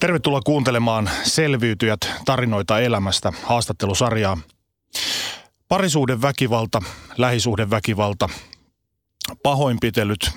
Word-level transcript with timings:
Tervetuloa 0.00 0.40
kuuntelemaan 0.40 1.10
Selviytyjät 1.22 2.00
tarinoita 2.24 2.80
elämästä 2.80 3.32
haastattelusarjaa. 3.42 4.38
Parisuuden 5.68 6.22
väkivalta, 6.22 6.82
lähisuhden 7.18 7.70
väkivalta, 7.70 8.28
pahoinpitelyt. 9.42 10.30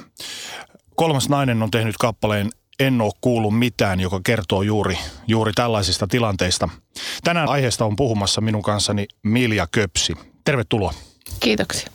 Kolmas 0.96 1.30
nainen 1.30 1.64
on 1.64 1.72
tehnyt 1.72 1.98
kappaleen 1.98 2.50
En 2.80 3.02
oo 3.02 3.12
kuullut 3.22 3.60
mitään, 3.60 4.00
joka 4.00 4.20
kertoo 4.24 4.62
juuri, 4.62 4.98
juuri 5.28 5.54
tällaisista 5.54 6.08
tilanteista. 6.08 6.70
Tänään 7.24 7.50
aiheesta 7.50 7.86
on 7.86 7.96
puhumassa 7.96 8.42
minun 8.42 8.62
kanssani 8.62 9.08
Milja 9.24 9.68
Köpsi. 9.72 10.14
Tervetuloa. 10.46 10.94
Kiitoksia. 11.40 11.90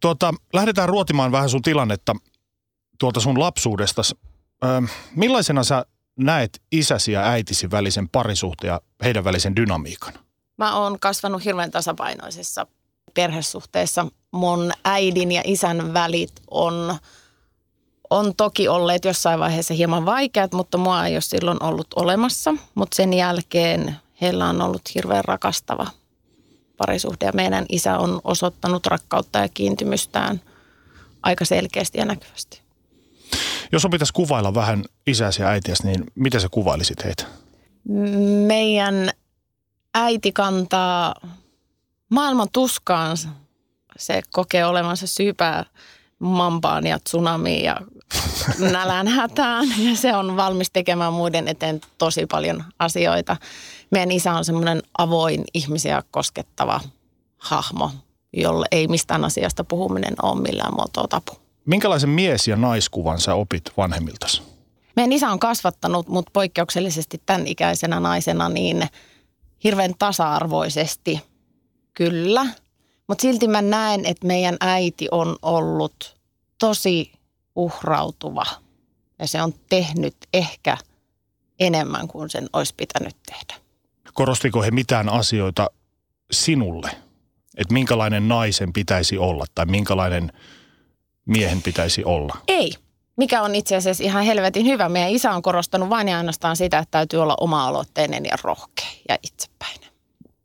Tuota, 0.00 0.34
lähdetään 0.52 0.88
ruotimaan 0.88 1.32
vähän 1.32 1.50
sun 1.50 1.62
tilannetta 1.62 2.16
tuolta 2.98 3.20
sun 3.20 3.40
lapsuudesta. 3.40 4.02
Ö, 4.64 4.66
millaisena 5.16 5.64
sä 5.64 5.86
näet 6.18 6.62
isäsi 6.72 7.12
ja 7.12 7.22
äitisi 7.22 7.70
välisen 7.70 8.08
parisuhteen 8.08 8.68
ja 8.68 8.80
heidän 9.04 9.24
välisen 9.24 9.56
dynamiikan? 9.56 10.14
Mä 10.56 10.76
oon 10.76 11.00
kasvanut 11.00 11.44
hirveän 11.44 11.70
tasapainoisessa 11.70 12.66
perhesuhteessa. 13.14 14.06
Mun 14.30 14.72
äidin 14.84 15.32
ja 15.32 15.42
isän 15.44 15.94
välit 15.94 16.32
on, 16.50 16.96
on 18.10 18.34
toki 18.36 18.68
olleet 18.68 19.04
jossain 19.04 19.40
vaiheessa 19.40 19.74
hieman 19.74 20.06
vaikeat, 20.06 20.52
mutta 20.52 20.78
mua 20.78 21.06
ei 21.06 21.14
ole 21.14 21.20
silloin 21.20 21.62
ollut 21.62 21.86
olemassa. 21.96 22.54
Mutta 22.74 22.94
sen 22.94 23.12
jälkeen 23.12 23.96
heillä 24.20 24.48
on 24.48 24.62
ollut 24.62 24.94
hirveän 24.94 25.24
rakastava 25.24 25.86
parisuhde 26.76 27.26
ja 27.26 27.32
meidän 27.34 27.66
isä 27.68 27.98
on 27.98 28.20
osoittanut 28.24 28.86
rakkautta 28.86 29.38
ja 29.38 29.48
kiintymystään 29.48 30.40
aika 31.22 31.44
selkeästi 31.44 31.98
ja 31.98 32.04
näkyvästi. 32.04 32.67
Jos 33.72 33.84
on 33.84 33.90
pitäisi 33.90 34.12
kuvailla 34.12 34.54
vähän 34.54 34.84
isäsi 35.06 35.42
ja 35.42 35.48
äitiäsi, 35.48 35.86
niin 35.86 36.04
miten 36.14 36.40
sä 36.40 36.48
kuvailisit 36.50 37.04
heitä? 37.04 37.24
Meidän 38.46 39.10
äiti 39.94 40.32
kantaa 40.32 41.14
maailman 42.08 42.48
tuskaan. 42.52 43.16
Se 43.98 44.22
kokee 44.32 44.66
olevansa 44.66 45.06
syypää 45.06 45.64
mampaan 46.18 46.86
ja 46.86 46.98
tsunamiin 46.98 47.64
ja 47.64 47.76
nälän 48.72 49.08
hätään. 49.08 49.68
Ja 49.78 49.96
se 49.96 50.16
on 50.16 50.36
valmis 50.36 50.70
tekemään 50.70 51.12
muiden 51.12 51.48
eteen 51.48 51.80
tosi 51.98 52.26
paljon 52.26 52.64
asioita. 52.78 53.36
Meidän 53.90 54.12
isä 54.12 54.32
on 54.32 54.44
semmoinen 54.44 54.82
avoin 54.98 55.44
ihmisiä 55.54 56.02
koskettava 56.10 56.80
hahmo, 57.38 57.90
jolle 58.32 58.66
ei 58.70 58.88
mistään 58.88 59.24
asiasta 59.24 59.64
puhuminen 59.64 60.14
ole 60.22 60.40
millään 60.40 60.74
muotoa 60.74 61.08
tapu. 61.08 61.47
Minkälaisen 61.68 62.10
mies- 62.10 62.48
ja 62.48 62.56
naiskuvan 62.56 63.20
sä 63.20 63.34
opit 63.34 63.62
vanhemmiltasi? 63.76 64.42
Meidän 64.96 65.12
isä 65.12 65.30
on 65.30 65.38
kasvattanut 65.38 66.08
mut 66.08 66.26
poikkeuksellisesti 66.32 67.22
tämän 67.26 67.46
ikäisenä 67.46 68.00
naisena 68.00 68.48
niin 68.48 68.86
hirveän 69.64 69.94
tasa-arvoisesti, 69.98 71.20
kyllä. 71.94 72.46
Mutta 73.08 73.22
silti 73.22 73.48
mä 73.48 73.62
näen, 73.62 74.06
että 74.06 74.26
meidän 74.26 74.56
äiti 74.60 75.08
on 75.10 75.36
ollut 75.42 76.16
tosi 76.58 77.12
uhrautuva. 77.56 78.44
Ja 79.18 79.26
se 79.26 79.42
on 79.42 79.54
tehnyt 79.68 80.16
ehkä 80.32 80.76
enemmän 81.60 82.08
kuin 82.08 82.30
sen 82.30 82.48
olisi 82.52 82.74
pitänyt 82.76 83.16
tehdä. 83.26 83.62
Korostiko 84.14 84.62
he 84.62 84.70
mitään 84.70 85.08
asioita 85.08 85.70
sinulle? 86.30 86.90
Että 87.56 87.74
minkälainen 87.74 88.28
naisen 88.28 88.72
pitäisi 88.72 89.18
olla 89.18 89.44
tai 89.54 89.66
minkälainen 89.66 90.32
miehen 91.28 91.62
pitäisi 91.62 92.04
olla? 92.04 92.36
Ei. 92.48 92.72
Mikä 93.16 93.42
on 93.42 93.54
itse 93.54 93.76
asiassa 93.76 94.04
ihan 94.04 94.24
helvetin 94.24 94.66
hyvä. 94.66 94.88
Meidän 94.88 95.10
isä 95.10 95.32
on 95.32 95.42
korostanut 95.42 95.90
vain 95.90 96.08
ja 96.08 96.16
ainoastaan 96.16 96.56
sitä, 96.56 96.78
että 96.78 96.90
täytyy 96.90 97.22
olla 97.22 97.34
oma-aloitteinen 97.40 98.24
ja 98.24 98.36
rohkea 98.42 98.86
ja 99.08 99.18
itsepäinen. 99.22 99.90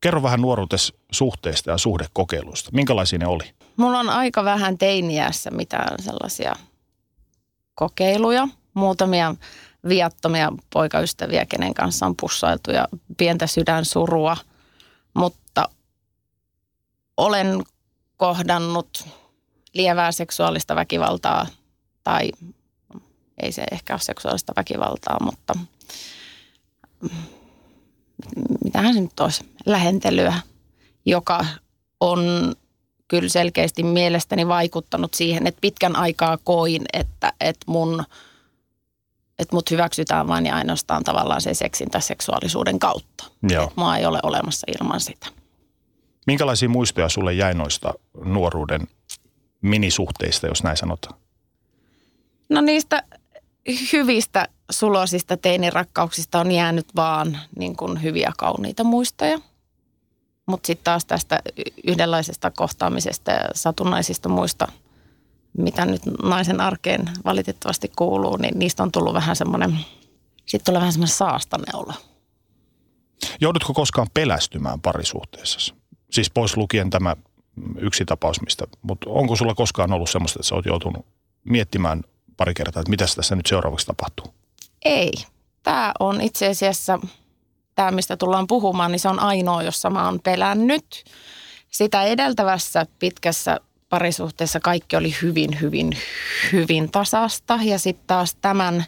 Kerro 0.02 0.24
vähän 0.24 0.42
nuoruutes 0.42 0.94
suhteista 1.12 1.72
ja 1.72 1.78
suhdekokeiluista. 1.78 2.70
Minkälaisia 2.74 3.20
ne 3.20 3.28
oli? 3.28 3.44
Mulla 3.78 4.00
on 4.00 4.10
aika 4.10 4.44
vähän 4.44 4.78
teiniässä 4.78 5.52
mitään 5.52 6.04
sellaisia 6.04 6.56
kokeiluja. 7.76 8.48
Muutamia 8.74 9.36
viattomia 9.88 10.52
poikaystäviä, 10.74 11.46
kenen 11.46 11.74
kanssa 11.74 12.06
on 12.06 12.16
pussailtu 12.22 12.72
ja 12.72 12.88
pientä 13.18 13.48
sydänsurua. 13.48 14.38
Mutta 15.14 15.70
olen 17.18 17.64
kohdannut 18.18 19.08
lievää 19.74 20.12
seksuaalista 20.12 20.76
väkivaltaa 20.76 21.48
tai 22.04 22.32
ei 23.42 23.52
se 23.52 23.64
ehkä 23.72 23.94
ole 23.94 24.00
seksuaalista 24.00 24.54
väkivaltaa, 24.56 25.18
mutta 25.24 25.54
mitähän 28.64 28.94
se 28.94 29.02
nyt 29.02 29.20
olisi, 29.20 29.46
lähentelyä, 29.66 30.34
joka 31.06 31.46
on 32.00 32.20
kyllä 33.08 33.30
selkeästi 33.30 33.84
mielestäni 33.84 34.48
vaikuttanut 34.48 35.14
siihen, 35.14 35.48
että 35.48 35.62
pitkän 35.62 35.96
aikaa 35.96 36.38
koin, 36.44 36.82
että, 36.94 37.34
että 37.40 37.66
mun 37.68 38.04
että 39.40 39.56
mut 39.56 39.72
hyväksytään 39.72 40.28
vain 40.28 40.46
ja 40.46 40.56
ainoastaan 40.56 41.04
tavallaan 41.04 41.42
se 41.42 41.54
seksin 41.54 41.90
tai 41.90 42.02
seksuaalisuuden 42.02 42.80
kautta. 42.80 43.24
Joo. 43.50 43.72
Mua 43.76 43.98
ei 43.98 44.06
ole 44.06 44.20
olemassa 44.24 44.68
ilman 44.80 45.00
sitä. 45.00 45.28
Minkälaisia 46.28 46.70
muistoja 46.70 47.10
sulle 47.10 47.34
jäi 47.34 47.54
noista 47.54 47.94
nuoruuden 48.26 48.88
minisuhteista, 49.64 50.48
jos 50.48 50.64
näin 50.64 50.78
sanotaan? 50.78 51.20
No 52.50 52.62
niistä 52.62 53.04
hyvistä 53.94 54.48
sulosista 54.72 55.38
teinirakkauksista 55.38 56.40
on 56.40 56.52
jäänyt 56.52 56.86
vaan 56.96 57.40
niin 57.60 57.76
kuin 57.76 58.04
hyviä 58.04 58.32
kauniita 58.38 58.84
muistoja. 58.84 59.40
Mutta 60.46 60.68
sitten 60.68 60.84
taas 60.84 61.06
tästä 61.06 61.42
yhdenlaisesta 61.88 62.52
kohtaamisesta 62.52 63.32
ja 63.32 63.50
satunnaisista 63.56 64.30
muista, 64.30 64.68
mitä 65.58 65.86
nyt 65.86 66.02
naisen 66.24 66.62
arkeen 66.62 67.10
valitettavasti 67.26 67.92
kuuluu, 67.96 68.38
niin 68.38 68.60
niistä 68.60 68.84
on 68.84 68.92
tullut 68.92 69.14
vähän 69.14 69.36
semmoinen, 69.36 69.80
sitten 70.46 70.66
tulee 70.66 70.80
vähän 70.80 70.94
semmoinen 70.94 71.16
saastaneula. 71.16 71.94
Joudutko 73.42 73.74
koskaan 73.74 74.08
pelästymään 74.14 74.82
parisuhteessa? 74.82 75.76
Siis 76.12 76.30
pois 76.30 76.58
lukien 76.58 76.90
tämä 76.90 77.16
yksi 77.80 78.06
tapaus, 78.06 78.42
mistä, 78.42 78.66
mutta 78.82 79.10
onko 79.10 79.36
sulla 79.36 79.56
koskaan 79.56 79.94
ollut 79.94 80.10
semmoista, 80.10 80.40
että 80.40 80.48
sä 80.48 80.56
oot 80.56 80.66
joutunut 80.66 81.06
miettimään 81.44 82.04
pari 82.38 82.54
kertaa, 82.54 82.82
että 82.82 82.90
mitä 82.90 83.06
tässä 83.16 83.36
nyt 83.36 83.46
seuraavaksi 83.46 83.86
tapahtuu? 83.86 84.34
Ei. 84.86 85.12
Tämä 85.64 85.92
on 86.00 86.22
itse 86.22 86.48
asiassa, 86.48 87.00
tämä 87.76 87.92
mistä 87.92 88.18
tullaan 88.18 88.48
puhumaan, 88.48 88.92
niin 88.92 89.00
se 89.00 89.10
on 89.10 89.20
ainoa, 89.20 89.64
jossa 89.64 89.90
mä 89.90 90.06
oon 90.06 90.20
pelännyt. 90.20 91.04
Sitä 91.70 92.04
edeltävässä 92.04 92.86
pitkässä 93.00 93.60
parisuhteessa 93.90 94.60
kaikki 94.60 94.96
oli 94.96 95.16
hyvin, 95.22 95.62
hyvin, 95.62 95.98
hyvin 96.52 96.92
tasasta. 96.92 97.60
Ja 97.64 97.80
sitten 97.80 98.08
taas 98.08 98.36
tämän 98.36 98.86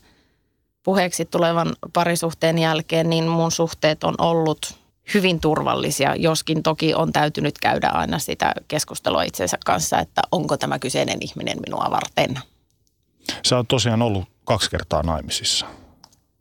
puheeksi 0.83 1.25
tulevan 1.25 1.73
parisuhteen 1.93 2.57
jälkeen, 2.57 3.09
niin 3.09 3.27
mun 3.27 3.51
suhteet 3.51 4.03
on 4.03 4.15
ollut 4.17 4.84
hyvin 5.13 5.39
turvallisia, 5.39 6.15
joskin 6.15 6.63
toki 6.63 6.93
on 6.93 7.13
täytynyt 7.13 7.57
käydä 7.61 7.89
aina 7.89 8.19
sitä 8.19 8.53
keskustelua 8.67 9.23
itsensä 9.23 9.57
kanssa, 9.65 9.99
että 9.99 10.21
onko 10.31 10.57
tämä 10.57 10.79
kyseinen 10.79 11.17
ihminen 11.21 11.57
minua 11.65 11.87
varten. 11.91 12.39
Sä 13.45 13.55
oot 13.57 13.67
tosiaan 13.67 14.01
ollut 14.01 14.25
kaksi 14.43 14.69
kertaa 14.69 15.03
naimisissa. 15.03 15.65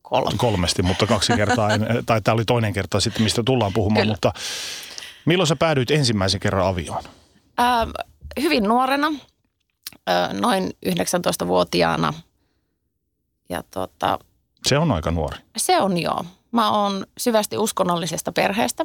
Kolme. 0.03 0.37
Kolmesti, 0.37 0.83
mutta 0.83 1.07
kaksi 1.07 1.33
kertaa, 1.37 1.71
en, 1.71 1.87
tai 2.07 2.21
tämä 2.21 2.33
oli 2.35 2.45
toinen 2.45 2.73
kerta 2.73 3.01
sitten, 3.01 3.23
mistä 3.23 3.43
tullaan 3.47 3.73
puhumaan, 3.73 4.03
Kyllä. 4.03 4.13
mutta 4.13 4.33
milloin 5.25 5.47
sä 5.47 5.57
päädyit 5.57 5.91
ensimmäisen 5.91 6.41
kerran 6.41 6.67
avioon? 6.67 7.03
Ää, 7.59 7.87
hyvin 8.41 8.63
nuorena, 8.65 9.13
noin 10.33 10.71
19-vuotiaana. 10.87 12.15
Ja 13.49 13.63
tota, 13.71 14.19
Se 14.67 14.79
on 14.79 14.93
aika 14.93 15.11
nuori. 15.11 15.39
se 15.57 15.81
on 15.81 15.99
joo. 15.99 16.25
Mä 16.55 16.71
oon 16.71 17.07
syvästi 17.19 17.59
uskonnollisesta 17.59 18.33
perheestä, 18.33 18.85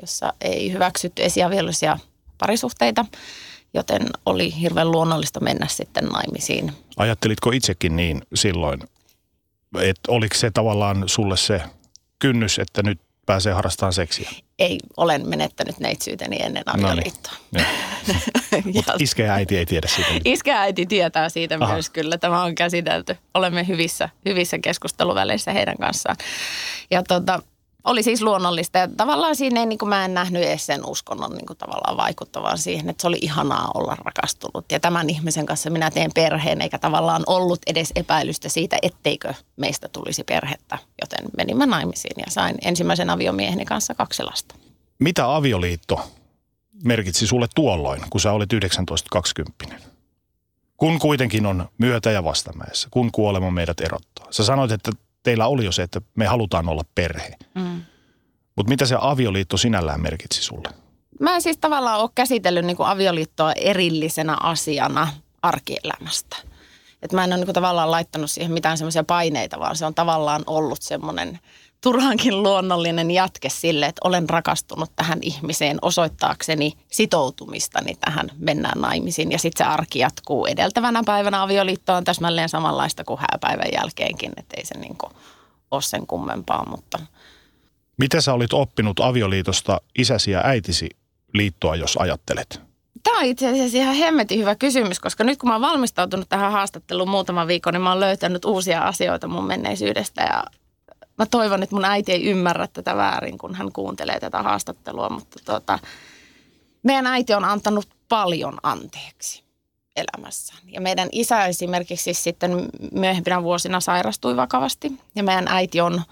jossa 0.00 0.32
ei 0.40 0.72
hyväksytty 0.72 1.24
esiaviollisia 1.24 1.98
parisuhteita. 2.38 3.04
joten 3.74 4.02
oli 4.26 4.60
hirveän 4.60 4.90
luonnollista 4.90 5.40
mennä 5.40 5.66
sitten 5.68 6.04
naimisiin. 6.04 6.72
Ajattelitko 6.96 7.50
itsekin 7.50 7.96
niin 7.96 8.22
silloin, 8.34 8.80
että 9.80 10.12
oliko 10.12 10.34
se 10.34 10.50
tavallaan 10.50 11.04
sulle 11.06 11.36
se 11.36 11.62
kynnys, 12.18 12.58
että 12.58 12.82
nyt 12.82 13.00
pääsee 13.26 13.52
harrastamaan 13.52 13.92
seksiä? 13.92 14.30
Ei, 14.58 14.78
olen 14.96 15.28
menettänyt 15.28 15.78
neitsyyteni 15.78 16.36
ennen 16.42 16.62
No 16.66 16.72
niin. 16.76 16.86
avioliittoa. 16.86 17.32
Mutta 18.74 18.92
iskä 18.98 19.22
ja 19.22 19.32
äiti 19.32 19.58
ei 19.58 19.66
tiedä 19.66 19.88
siitä. 19.88 20.10
Iskä 20.24 20.50
ja 20.50 20.60
äiti 20.60 20.86
tietää 20.86 21.28
siitä. 21.28 21.58
Aha. 21.60 21.72
myös 21.72 21.90
kyllä. 21.90 22.18
Tämä 22.18 22.42
on 22.42 22.54
käsitelty. 22.54 23.16
Olemme 23.34 23.66
hyvissä, 23.68 24.08
hyvissä 24.24 24.58
keskusteluväleissä 24.58 25.52
heidän 25.52 25.76
kanssaan. 25.80 26.16
Ja 26.90 27.02
tota, 27.02 27.42
oli 27.84 28.02
siis 28.02 28.22
luonnollista. 28.22 28.78
Ja 28.78 28.88
tavallaan 28.96 29.36
siinä 29.36 29.60
ei, 29.60 29.66
niin 29.66 29.78
kuin 29.78 29.88
mä 29.88 30.04
en 30.04 30.14
nähnyt 30.14 30.42
edes 30.42 30.66
sen 30.66 30.86
uskonnon 30.86 31.32
niin 31.32 31.46
kuin 31.46 31.56
tavallaan 31.56 31.96
vaikuttavan 31.96 32.58
siihen, 32.58 32.90
että 32.90 33.02
se 33.02 33.08
oli 33.08 33.18
ihanaa 33.22 33.70
olla 33.74 33.96
rakastunut. 34.04 34.64
Ja 34.72 34.80
tämän 34.80 35.10
ihmisen 35.10 35.46
kanssa 35.46 35.70
minä 35.70 35.90
teen 35.90 36.10
perheen, 36.14 36.62
eikä 36.62 36.78
tavallaan 36.78 37.22
ollut 37.26 37.60
edes 37.66 37.92
epäilystä 37.96 38.48
siitä, 38.48 38.78
etteikö 38.82 39.34
meistä 39.56 39.88
tulisi 39.88 40.24
perhettä. 40.24 40.78
Joten 41.02 41.30
menimme 41.36 41.66
naimisiin 41.66 42.14
ja 42.16 42.26
sain 42.28 42.54
ensimmäisen 42.62 43.10
aviomieheni 43.10 43.64
kanssa 43.64 43.94
kaksi 43.94 44.22
lasta. 44.22 44.54
Mitä 44.98 45.34
avioliitto 45.34 46.00
merkitsi 46.84 47.26
sulle 47.26 47.46
tuolloin, 47.54 48.02
kun 48.10 48.20
sä 48.20 48.32
olit 48.32 48.50
19-20? 49.72 49.76
Kun 50.76 50.98
kuitenkin 50.98 51.46
on 51.46 51.68
myötä- 51.78 52.10
ja 52.10 52.24
vastamäessä, 52.24 52.88
kun 52.90 53.12
kuolema 53.12 53.50
meidät 53.50 53.80
erottaa. 53.80 54.26
Sä 54.30 54.44
sanoit, 54.44 54.72
että 54.72 54.90
teillä 55.24 55.46
oli 55.46 55.64
jo 55.64 55.72
se, 55.72 55.82
että 55.82 56.00
me 56.14 56.26
halutaan 56.26 56.68
olla 56.68 56.82
perhe. 56.94 57.30
Mm. 57.54 57.82
Mutta 58.56 58.70
mitä 58.70 58.86
se 58.86 58.96
avioliitto 59.00 59.56
sinällään 59.56 60.00
merkitsi 60.00 60.42
sulle? 60.42 60.68
Mä 61.20 61.34
en 61.34 61.42
siis 61.42 61.58
tavallaan 61.58 62.00
ole 62.00 62.10
käsitellyt 62.14 62.64
niin 62.64 62.76
kuin 62.76 62.88
avioliittoa 62.88 63.52
erillisenä 63.52 64.36
asiana 64.40 65.08
arkielämästä. 65.42 66.36
Et 67.02 67.12
mä 67.12 67.24
en 67.24 67.30
ole 67.30 67.36
niin 67.36 67.46
kuin 67.46 67.54
tavallaan 67.54 67.90
laittanut 67.90 68.30
siihen 68.30 68.52
mitään 68.52 68.78
semmoisia 68.78 69.04
paineita, 69.04 69.60
vaan 69.60 69.76
se 69.76 69.86
on 69.86 69.94
tavallaan 69.94 70.42
ollut 70.46 70.82
semmoinen 70.82 71.38
turhankin 71.84 72.42
luonnollinen 72.42 73.10
jatke 73.10 73.48
sille, 73.48 73.86
että 73.86 74.00
olen 74.04 74.30
rakastunut 74.30 74.90
tähän 74.96 75.18
ihmiseen 75.22 75.78
osoittaakseni 75.82 76.72
sitoutumistani 76.90 77.94
tähän 78.00 78.30
mennään 78.38 78.80
naimisiin. 78.80 79.32
Ja 79.32 79.38
sitten 79.38 79.66
se 79.66 79.72
arki 79.72 79.98
jatkuu 79.98 80.46
edeltävänä 80.46 81.02
päivänä 81.06 81.42
avioliitto 81.42 81.94
on 81.94 82.04
täsmälleen 82.04 82.48
samanlaista 82.48 83.04
kuin 83.04 83.20
hääpäivän 83.20 83.72
jälkeenkin, 83.72 84.32
että 84.36 84.56
ei 84.56 84.66
se 84.66 84.78
niin 84.78 84.96
kuin 84.96 85.12
ole 85.70 85.82
sen 85.82 86.06
kummempaa, 86.06 86.70
mutta– 86.70 86.98
Mitä 87.96 88.20
sä 88.20 88.32
olit 88.32 88.52
oppinut 88.52 89.00
avioliitosta 89.00 89.80
isäsi 89.98 90.30
ja 90.30 90.40
äitisi 90.44 90.88
liittoa, 91.34 91.76
jos 91.76 91.96
ajattelet? 91.96 92.60
Tämä 93.02 93.18
on 93.18 93.24
itse 93.24 93.48
asiassa 93.48 93.78
ihan 93.78 93.94
hemmetin 93.94 94.38
hyvä 94.38 94.54
kysymys, 94.54 95.00
koska 95.00 95.24
nyt 95.24 95.38
kun 95.38 95.48
mä 95.48 95.54
oon 95.54 95.62
valmistautunut 95.62 96.28
tähän 96.28 96.52
haastatteluun 96.52 97.08
muutama 97.08 97.46
viikko, 97.46 97.70
niin 97.70 97.82
mä 97.82 97.90
oon 97.90 98.00
löytänyt 98.00 98.44
uusia 98.44 98.82
asioita 98.82 99.28
mun 99.28 99.46
menneisyydestä 99.46 100.22
ja 100.22 100.44
mä 101.18 101.26
toivon, 101.26 101.62
että 101.62 101.74
mun 101.74 101.84
äiti 101.84 102.12
ei 102.12 102.24
ymmärrä 102.24 102.66
tätä 102.66 102.96
väärin, 102.96 103.38
kun 103.38 103.54
hän 103.54 103.72
kuuntelee 103.72 104.20
tätä 104.20 104.42
haastattelua, 104.42 105.08
mutta 105.08 105.38
tota, 105.44 105.78
meidän 106.82 107.06
äiti 107.06 107.34
on 107.34 107.44
antanut 107.44 107.88
paljon 108.08 108.58
anteeksi 108.62 109.44
elämässään. 109.96 110.60
Ja 110.66 110.80
meidän 110.80 111.08
isä 111.12 111.46
esimerkiksi 111.46 112.14
sitten 112.14 112.68
myöhempinä 112.92 113.42
vuosina 113.42 113.80
sairastui 113.80 114.36
vakavasti 114.36 114.92
ja 115.14 115.22
meidän 115.22 115.48
äiti 115.48 115.80
on 115.80 116.02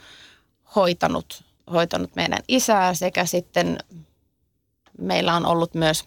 hoitanut, 0.77 1.45
hoitanut 1.73 2.17
meidän 2.17 2.39
isää 2.49 2.95
sekä 2.95 3.27
sitten 3.27 3.79
meillä 4.99 5.35
on 5.35 5.47
ollut 5.47 5.75
myös 5.75 6.05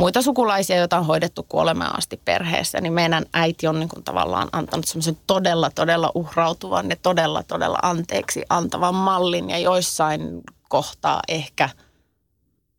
muita 0.00 0.22
sukulaisia, 0.22 0.76
joita 0.76 0.98
on 0.98 1.06
hoidettu 1.06 1.42
kuolemaan 1.48 1.98
asti 1.98 2.20
perheessä, 2.24 2.80
niin 2.80 2.92
meidän 2.92 3.24
äiti 3.32 3.66
on 3.66 3.80
niin 3.80 3.88
kuin 3.88 4.04
tavallaan 4.04 4.48
antanut 4.52 4.84
semmoisen 4.84 5.18
todella, 5.26 5.70
todella 5.70 6.12
uhrautuvan 6.14 6.90
ja 6.90 6.96
todella, 7.02 7.42
todella 7.42 7.78
anteeksi 7.82 8.42
antavan 8.48 8.94
mallin 8.94 9.50
ja 9.50 9.58
joissain 9.58 10.40
kohtaa 10.68 11.20
ehkä 11.28 11.68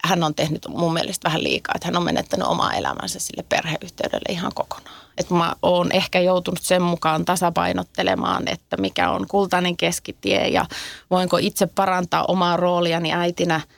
hän 0.04 0.24
on 0.24 0.36
tehnyt 0.36 0.68
mun 0.68 0.94
mielestä 0.94 1.30
vähän 1.30 1.44
liikaa, 1.44 1.74
että 1.76 1.88
hän 1.88 1.98
on 1.98 2.04
menettänyt 2.04 2.48
omaa 2.48 2.74
elämänsä 2.74 3.20
sille 3.20 3.46
perheyhteydelle 3.50 4.34
ihan 4.34 4.52
kokonaan. 4.56 4.96
Että 5.18 5.34
mä 5.34 5.54
oon 5.62 5.92
ehkä 5.92 6.20
joutunut 6.20 6.62
sen 6.62 6.82
mukaan 6.82 7.26
tasapainottelemaan, 7.26 8.48
että 8.48 8.78
mikä 8.78 9.10
on 9.10 9.28
kultainen 9.28 9.78
keskitie 9.78 10.48
ja 10.48 10.66
voinko 11.12 11.38
itse 11.38 11.68
parantaa 11.68 12.26
omaa 12.26 12.58
rooliani 12.58 13.14
äitinä– 13.14 13.62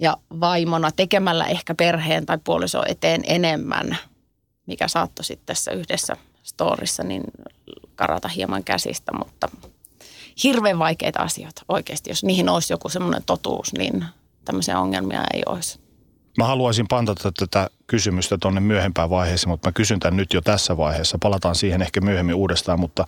ja 0.00 0.16
vaimona 0.40 0.90
tekemällä 0.90 1.44
ehkä 1.44 1.74
perheen 1.74 2.26
tai 2.26 2.38
puoliso 2.44 2.82
eteen 2.88 3.22
enemmän, 3.26 3.96
mikä 4.66 4.88
saattoi 4.88 5.24
sitten 5.24 5.46
tässä 5.46 5.70
yhdessä 5.70 6.16
storissa 6.42 7.02
niin 7.02 7.22
karata 7.94 8.28
hieman 8.28 8.64
käsistä, 8.64 9.12
mutta 9.18 9.48
hirveän 10.44 10.78
vaikeita 10.78 11.22
asioita 11.22 11.62
oikeasti. 11.68 12.10
Jos 12.10 12.24
niihin 12.24 12.48
olisi 12.48 12.72
joku 12.72 12.88
semmoinen 12.88 13.22
totuus, 13.26 13.72
niin 13.72 14.04
tämmöisiä 14.44 14.80
ongelmia 14.80 15.24
ei 15.34 15.42
olisi. 15.46 15.80
Mä 16.38 16.46
haluaisin 16.46 16.88
pantata 16.88 17.32
tätä 17.32 17.70
kysymystä 17.86 18.38
tuonne 18.42 18.60
myöhempään 18.60 19.10
vaiheeseen, 19.10 19.50
mutta 19.50 19.68
mä 19.68 19.72
kysyn 19.72 20.00
tämän 20.00 20.16
nyt 20.16 20.32
jo 20.32 20.40
tässä 20.40 20.76
vaiheessa. 20.76 21.18
Palataan 21.20 21.54
siihen 21.54 21.82
ehkä 21.82 22.00
myöhemmin 22.00 22.34
uudestaan, 22.34 22.80
mutta 22.80 23.04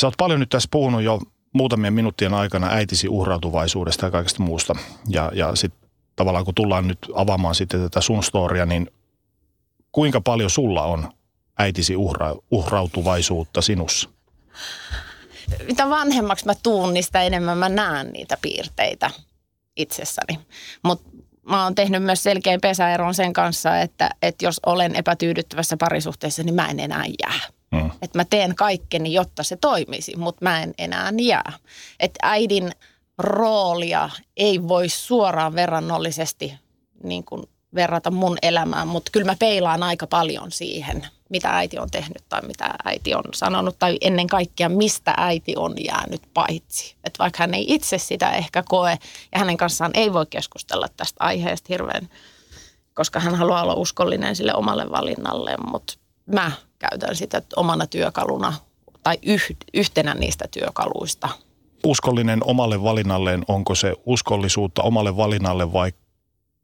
sä 0.00 0.06
oot 0.06 0.14
paljon 0.18 0.40
nyt 0.40 0.48
tässä 0.48 0.68
puhunut 0.72 1.02
jo 1.02 1.20
muutamien 1.52 1.92
minuuttien 1.92 2.34
aikana 2.34 2.68
äitisi 2.70 3.08
uhrautuvaisuudesta 3.08 4.06
ja 4.06 4.10
kaikesta 4.10 4.42
muusta. 4.42 4.74
Ja, 5.08 5.30
ja 5.34 5.56
sitten 5.56 5.90
tavallaan 6.16 6.44
kun 6.44 6.54
tullaan 6.54 6.88
nyt 6.88 6.98
avaamaan 7.14 7.54
sitten 7.54 7.80
tätä 7.80 8.00
sun 8.00 8.22
storia, 8.22 8.66
niin 8.66 8.90
kuinka 9.92 10.20
paljon 10.20 10.50
sulla 10.50 10.82
on 10.82 11.12
äitisi 11.58 11.96
uhra, 11.96 12.36
uhrautuvaisuutta 12.50 13.62
sinussa? 13.62 14.08
Mitä 15.66 15.90
vanhemmaksi 15.90 16.46
mä 16.46 16.54
tuun, 16.62 16.94
niin 16.94 17.04
sitä 17.04 17.22
enemmän 17.22 17.58
mä 17.58 17.68
näen 17.68 18.10
niitä 18.12 18.38
piirteitä 18.42 19.10
itsessäni. 19.76 20.38
Mutta 20.82 21.10
mä 21.48 21.64
oon 21.64 21.74
tehnyt 21.74 22.02
myös 22.02 22.22
selkeän 22.22 22.60
pesäeron 22.60 23.14
sen 23.14 23.32
kanssa, 23.32 23.78
että, 23.78 24.10
että 24.22 24.44
jos 24.44 24.60
olen 24.66 24.96
epätyydyttävässä 24.96 25.76
parisuhteessa, 25.76 26.42
niin 26.42 26.54
mä 26.54 26.68
en 26.68 26.80
enää 26.80 27.04
jää. 27.22 27.40
Mm. 27.72 27.90
Että 28.02 28.18
mä 28.18 28.24
teen 28.24 28.54
kaikkeni, 28.54 29.12
jotta 29.12 29.42
se 29.42 29.56
toimisi, 29.56 30.16
mutta 30.16 30.44
mä 30.44 30.62
en 30.62 30.74
enää 30.78 31.12
jää. 31.20 31.52
Että 32.00 32.18
äidin 32.22 32.70
roolia 33.18 34.10
ei 34.36 34.68
voi 34.68 34.88
suoraan 34.88 35.54
verrannollisesti 35.54 36.54
niin 37.04 37.24
kuin 37.24 37.42
verrata 37.74 38.10
mun 38.10 38.38
elämään, 38.42 38.88
mutta 38.88 39.10
kyllä 39.12 39.26
mä 39.26 39.36
peilaan 39.38 39.82
aika 39.82 40.06
paljon 40.06 40.52
siihen, 40.52 41.06
mitä 41.28 41.50
äiti 41.50 41.78
on 41.78 41.90
tehnyt 41.90 42.24
tai 42.28 42.42
mitä 42.42 42.74
äiti 42.84 43.14
on 43.14 43.24
sanonut 43.34 43.78
tai 43.78 43.98
ennen 44.00 44.26
kaikkea 44.26 44.68
mistä 44.68 45.14
äiti 45.16 45.54
on 45.56 45.74
jäänyt 45.84 46.22
paitsi. 46.34 46.96
Että 47.04 47.18
vaikka 47.18 47.42
hän 47.42 47.54
ei 47.54 47.64
itse 47.68 47.98
sitä 47.98 48.30
ehkä 48.30 48.62
koe 48.68 48.98
ja 49.32 49.38
hänen 49.38 49.56
kanssaan 49.56 49.90
ei 49.94 50.12
voi 50.12 50.26
keskustella 50.30 50.88
tästä 50.96 51.24
aiheesta 51.24 51.66
hirveän, 51.68 52.08
koska 52.94 53.20
hän 53.20 53.34
haluaa 53.34 53.62
olla 53.62 53.74
uskollinen 53.74 54.36
sille 54.36 54.54
omalle 54.54 54.90
valinnalle, 54.90 55.56
mutta 55.70 55.94
mä 56.26 56.52
käytän 56.90 57.16
sitä 57.16 57.42
omana 57.56 57.86
työkaluna 57.86 58.52
tai 59.02 59.18
yh, 59.22 59.42
yhtenä 59.74 60.14
niistä 60.14 60.44
työkaluista. 60.50 61.28
Uskollinen 61.84 62.40
omalle 62.44 62.82
valinnalleen, 62.82 63.44
onko 63.48 63.74
se 63.74 63.94
uskollisuutta 64.06 64.82
omalle 64.82 65.16
valinnalle 65.16 65.72
vai 65.72 65.92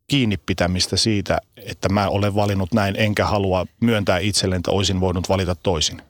kiinni 0.08 0.37
pitämistä 0.37 0.96
siitä, 0.96 1.38
että 1.56 1.88
mä 1.88 2.08
olen 2.08 2.34
valinnut 2.34 2.72
näin, 2.72 2.96
enkä 2.98 3.26
halua 3.26 3.66
myöntää 3.80 4.18
itselleen, 4.18 4.58
että 4.58 4.70
olisin 4.70 5.00
voinut 5.00 5.28
valita 5.28 5.54
toisin? 5.54 6.02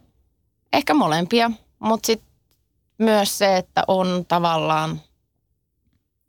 Ehkä 0.72 0.94
molempia, 0.94 1.50
mutta 1.78 2.06
sitten 2.06 2.28
myös 2.98 3.38
se, 3.38 3.56
että 3.56 3.84
on 3.88 4.24
tavallaan 4.28 5.00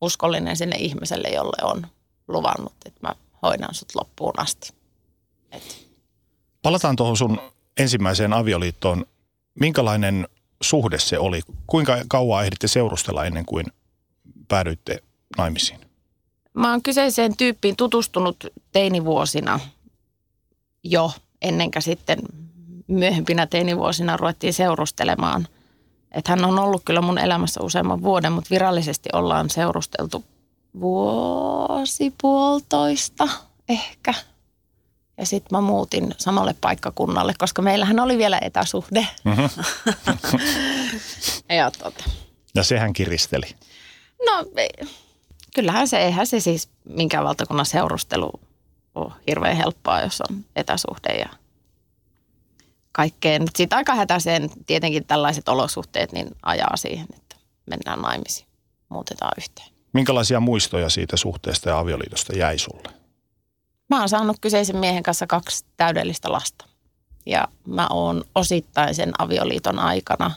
uskollinen 0.02 0.58
sinne 0.58 0.76
ihmiselle, 0.78 1.28
jolle 1.30 1.58
on 1.64 1.88
luvannut, 2.28 2.74
että 2.86 3.00
mä 3.02 3.16
hoidan 3.42 3.76
sut 3.76 3.96
loppuun 3.96 4.34
asti. 4.38 4.74
Et 5.52 5.90
Palataan 6.62 6.96
tuohon 6.96 7.18
sun 7.18 7.42
ensimmäiseen 7.80 8.34
avioliittoon. 8.34 9.06
Minkälainen 9.60 10.28
suhde 10.62 11.00
se 11.00 11.20
oli? 11.20 11.42
Kuinka 11.68 11.98
kauan 12.08 12.46
ehditte 12.46 12.68
seurustella 12.68 13.26
ennen 13.26 13.46
kuin 13.46 13.66
päädyitte 14.48 15.04
naimisiin? 15.38 15.80
Mä 16.54 16.72
oon 16.72 16.84
kyseiseen 16.84 17.38
tyyppiin 17.38 17.76
tutustunut 17.76 18.44
teinivuosina 18.72 19.60
jo, 20.84 21.12
ennenkä 21.42 21.82
sitten 21.82 22.20
myöhempinä 22.88 23.48
teinivuosina 23.48 24.18
ruvettiin 24.18 24.54
seurustelemaan. 24.54 25.48
Että 26.12 26.32
hän 26.32 26.46
on 26.46 26.60
ollut 26.60 26.82
kyllä 26.86 27.02
mun 27.02 27.18
elämässä 27.18 27.64
useamman 27.64 28.02
vuoden, 28.02 28.32
mutta 28.32 28.50
virallisesti 28.52 29.10
ollaan 29.14 29.50
seurusteltu 29.50 30.24
vuosi 30.80 32.14
puolitoista 32.22 33.28
ehkä. 33.70 34.14
Ja 35.20 35.26
sitten 35.26 35.58
mä 35.58 35.62
muutin 35.62 36.16
samalle 36.18 36.56
paikkakunnalle, 36.62 37.34
koska 37.38 37.62
meillähän 37.62 38.00
oli 38.00 38.18
vielä 38.18 38.40
etäsuhde. 38.42 39.08
Mm-hmm. 39.24 39.50
ja 41.58 41.72
tota, 41.72 42.04
Ja 42.56 42.64
sehän 42.64 42.94
kiristeli. 42.94 43.56
No 44.26 44.46
kyllähän 45.56 45.88
se, 45.88 45.98
eihän 45.98 46.28
se 46.28 46.40
siis 46.40 46.70
minkään 46.90 47.24
valtakunnan 47.24 47.66
seurustelu 47.66 48.32
ole 48.96 49.14
hirveän 49.28 49.56
helppoa, 49.58 50.02
jos 50.02 50.22
on 50.30 50.46
etäsuhde 50.56 51.14
ja 51.14 51.30
kaikkeen. 52.92 53.46
Sitten 53.56 53.78
aika 53.78 53.96
hätäiseen 53.96 54.50
tietenkin 54.66 55.06
tällaiset 55.06 55.50
olosuhteet 55.50 56.12
niin 56.12 56.28
ajaa 56.44 56.78
siihen, 56.78 57.08
että 57.18 57.36
mennään 57.66 58.02
naimisiin, 58.02 58.48
muutetaan 58.90 59.34
yhteen. 59.38 59.70
Minkälaisia 59.94 60.40
muistoja 60.40 60.90
siitä 60.90 61.18
suhteesta 61.18 61.70
ja 61.70 61.80
avioliitosta 61.80 62.38
jäi 62.38 62.58
sulle? 62.58 62.99
Mä 63.90 64.00
oon 64.00 64.10
saanut 64.10 64.38
kyseisen 64.42 64.78
miehen 64.78 65.04
kanssa 65.04 65.28
kaksi 65.28 65.66
täydellistä 65.78 66.32
lasta. 66.32 66.66
Ja 67.26 67.48
mä 67.68 67.88
oon 67.90 68.24
osittain 68.36 68.96
sen 68.96 69.12
avioliiton 69.18 69.80
aikana 69.80 70.32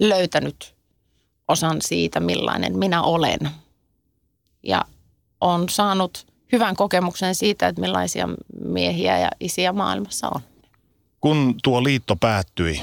löytänyt 0.00 0.74
osan 1.48 1.82
siitä, 1.82 2.20
millainen 2.20 2.78
minä 2.78 3.02
olen. 3.02 3.38
Ja 4.62 4.84
on 5.40 5.68
saanut 5.68 6.26
hyvän 6.52 6.76
kokemuksen 6.76 7.34
siitä, 7.34 7.68
että 7.68 7.80
millaisia 7.80 8.28
miehiä 8.64 9.18
ja 9.18 9.28
isiä 9.40 9.72
maailmassa 9.72 10.28
on. 10.34 10.40
Kun 11.20 11.54
tuo 11.62 11.84
liitto 11.84 12.16
päättyi, 12.16 12.82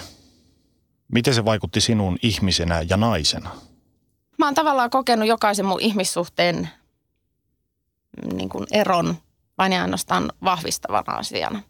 miten 1.14 1.34
se 1.34 1.46
vaikutti 1.46 1.82
sinun 1.82 2.18
ihmisenä 2.22 2.86
ja 2.90 2.98
naisena? 2.98 3.50
Mä 4.38 4.46
oon 4.46 4.56
tavallaan 4.56 4.90
kokenut 4.90 5.28
jokaisen 5.28 5.66
mun 5.66 5.82
ihmissuhteen 5.82 6.70
niin 8.34 8.50
kuin 8.50 8.66
eron 8.72 9.16
vain 9.64 9.74
ja 9.74 9.82
ainoastaan 9.82 10.32
vahvistavana 10.44 11.14
asiana. 11.14 11.62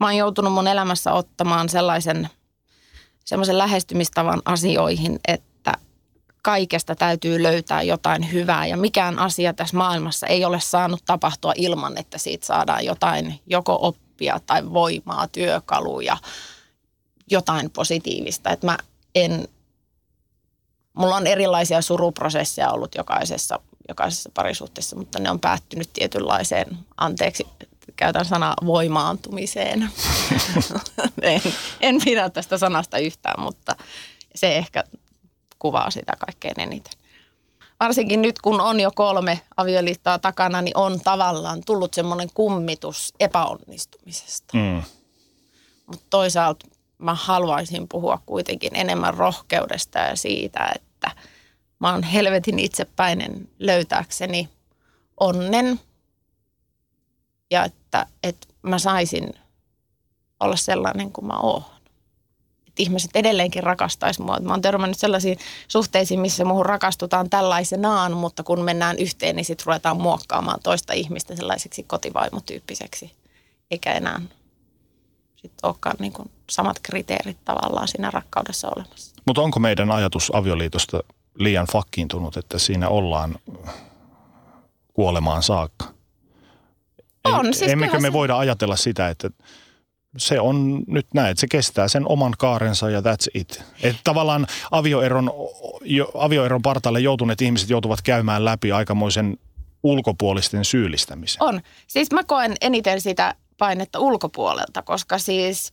Mä 0.00 0.06
oon 0.06 0.16
joutunut 0.16 0.52
mun 0.52 0.66
elämässä 0.66 1.12
ottamaan 1.12 1.68
sellaisen, 1.68 2.28
sellaisen 3.24 3.58
lähestymistavan 3.58 4.42
asioihin, 4.44 5.20
että 5.28 5.74
kaikesta 6.42 6.94
täytyy 6.94 7.42
löytää 7.42 7.82
jotain 7.82 8.32
hyvää 8.32 8.66
ja 8.66 8.76
mikään 8.76 9.18
asia 9.18 9.54
tässä 9.54 9.76
maailmassa 9.76 10.26
ei 10.26 10.44
ole 10.44 10.60
saanut 10.60 11.02
tapahtua 11.04 11.52
ilman, 11.56 11.98
että 11.98 12.18
siitä 12.18 12.46
saadaan 12.46 12.84
jotain 12.84 13.40
joko 13.46 13.78
oppia 13.82 14.40
tai 14.46 14.72
voimaa, 14.72 15.28
työkaluja, 15.28 16.16
jotain 17.30 17.70
positiivista. 17.70 18.50
Että 18.50 18.66
mä 18.66 18.78
en, 19.14 19.48
mulla 20.94 21.16
on 21.16 21.26
erilaisia 21.26 21.82
suruprosesseja 21.82 22.70
ollut 22.70 22.94
jokaisessa, 22.94 23.60
jokaisessa 23.88 24.30
parisuhteessa, 24.34 24.96
mutta 24.96 25.18
ne 25.18 25.30
on 25.30 25.40
päättynyt 25.40 25.90
tietynlaiseen, 25.92 26.78
anteeksi, 26.96 27.46
käytän 27.96 28.24
sanaa 28.24 28.54
voimaantumiseen. 28.66 29.90
en, 31.22 31.42
en 31.80 31.96
pidä 32.04 32.30
tästä 32.30 32.58
sanasta 32.58 32.98
yhtään, 32.98 33.40
mutta 33.42 33.76
se 34.34 34.56
ehkä 34.56 34.84
kuvaa 35.58 35.90
sitä 35.90 36.12
kaikkein 36.26 36.60
eniten. 36.60 36.92
Varsinkin 37.80 38.22
nyt, 38.22 38.38
kun 38.38 38.60
on 38.60 38.80
jo 38.80 38.90
kolme 38.94 39.40
avioliittoa 39.56 40.18
takana, 40.18 40.62
niin 40.62 40.76
on 40.76 41.00
tavallaan 41.00 41.62
tullut 41.66 41.94
semmoinen 41.94 42.28
kummitus 42.34 43.14
epäonnistumisesta. 43.20 44.56
Mm. 44.56 44.82
Mutta 45.86 46.06
toisaalta 46.10 46.66
mä 46.98 47.14
haluaisin 47.14 47.88
puhua 47.88 48.22
kuitenkin 48.26 48.70
enemmän 48.74 49.14
rohkeudesta 49.14 49.98
ja 49.98 50.16
siitä, 50.16 50.72
että 50.74 51.10
mä 51.80 51.92
oon 51.92 52.02
helvetin 52.02 52.58
itsepäinen 52.58 53.48
löytääkseni 53.58 54.48
onnen 55.20 55.80
ja 57.50 57.64
että, 57.64 58.06
että 58.22 58.46
mä 58.62 58.78
saisin 58.78 59.34
olla 60.40 60.56
sellainen 60.56 61.12
kuin 61.12 61.26
mä 61.26 61.38
oon 61.38 61.64
että 62.70 62.82
ihmiset 62.82 63.10
edelleenkin 63.14 63.62
rakastaisi 63.62 64.22
mua. 64.22 64.38
Mä 64.40 64.50
oon 64.50 64.62
törmännyt 64.62 64.98
sellaisiin 64.98 65.38
suhteisiin, 65.68 66.20
missä 66.20 66.44
muuhun 66.44 66.66
rakastutaan 66.66 67.30
tällaisenaan, 67.30 68.12
mutta 68.12 68.42
kun 68.42 68.64
mennään 68.64 68.98
yhteen, 68.98 69.36
niin 69.36 69.44
sitten 69.44 69.66
ruvetaan 69.66 70.00
muokkaamaan 70.00 70.60
toista 70.62 70.92
ihmistä 70.92 71.36
sellaiseksi 71.36 71.82
kotivaimotyyppiseksi, 71.82 73.12
eikä 73.70 73.92
enää 73.92 74.20
sitten 75.36 75.68
olekaan 75.68 75.96
niin 75.98 76.12
kuin 76.12 76.30
samat 76.50 76.76
kriteerit 76.82 77.44
tavallaan 77.44 77.88
siinä 77.88 78.10
rakkaudessa 78.10 78.68
olemassa. 78.76 79.14
Mutta 79.26 79.42
onko 79.42 79.60
meidän 79.60 79.90
ajatus 79.90 80.30
avioliitosta 80.34 81.02
liian 81.40 81.66
fakkiintunut, 81.72 82.36
että 82.36 82.58
siinä 82.58 82.88
ollaan 82.88 83.34
kuolemaan 84.92 85.42
saakka? 85.42 85.84
On, 87.24 87.54
siis 87.54 87.70
Emmekö 87.70 88.00
me 88.00 88.08
se... 88.08 88.12
voida 88.12 88.38
ajatella 88.38 88.76
sitä, 88.76 89.08
että 89.08 89.30
se 90.16 90.40
on 90.40 90.82
nyt 90.86 91.06
näin, 91.14 91.30
että 91.30 91.40
se 91.40 91.46
kestää 91.48 91.88
sen 91.88 92.08
oman 92.08 92.34
kaarensa 92.38 92.90
ja 92.90 93.00
that's 93.00 93.30
it. 93.34 93.62
Että 93.82 94.00
tavallaan 94.04 94.46
avioeron, 94.70 95.30
avioeron 96.14 96.62
partaalle 96.62 97.00
joutuneet 97.00 97.42
ihmiset 97.42 97.70
joutuvat 97.70 98.02
käymään 98.02 98.44
läpi 98.44 98.72
aikamoisen 98.72 99.36
ulkopuolisten 99.82 100.64
syyllistämisen. 100.64 101.42
On. 101.42 101.60
Siis 101.86 102.10
mä 102.10 102.24
koen 102.24 102.54
eniten 102.60 103.00
sitä 103.00 103.34
painetta 103.58 103.98
ulkopuolelta, 103.98 104.82
koska 104.82 105.18
siis 105.18 105.72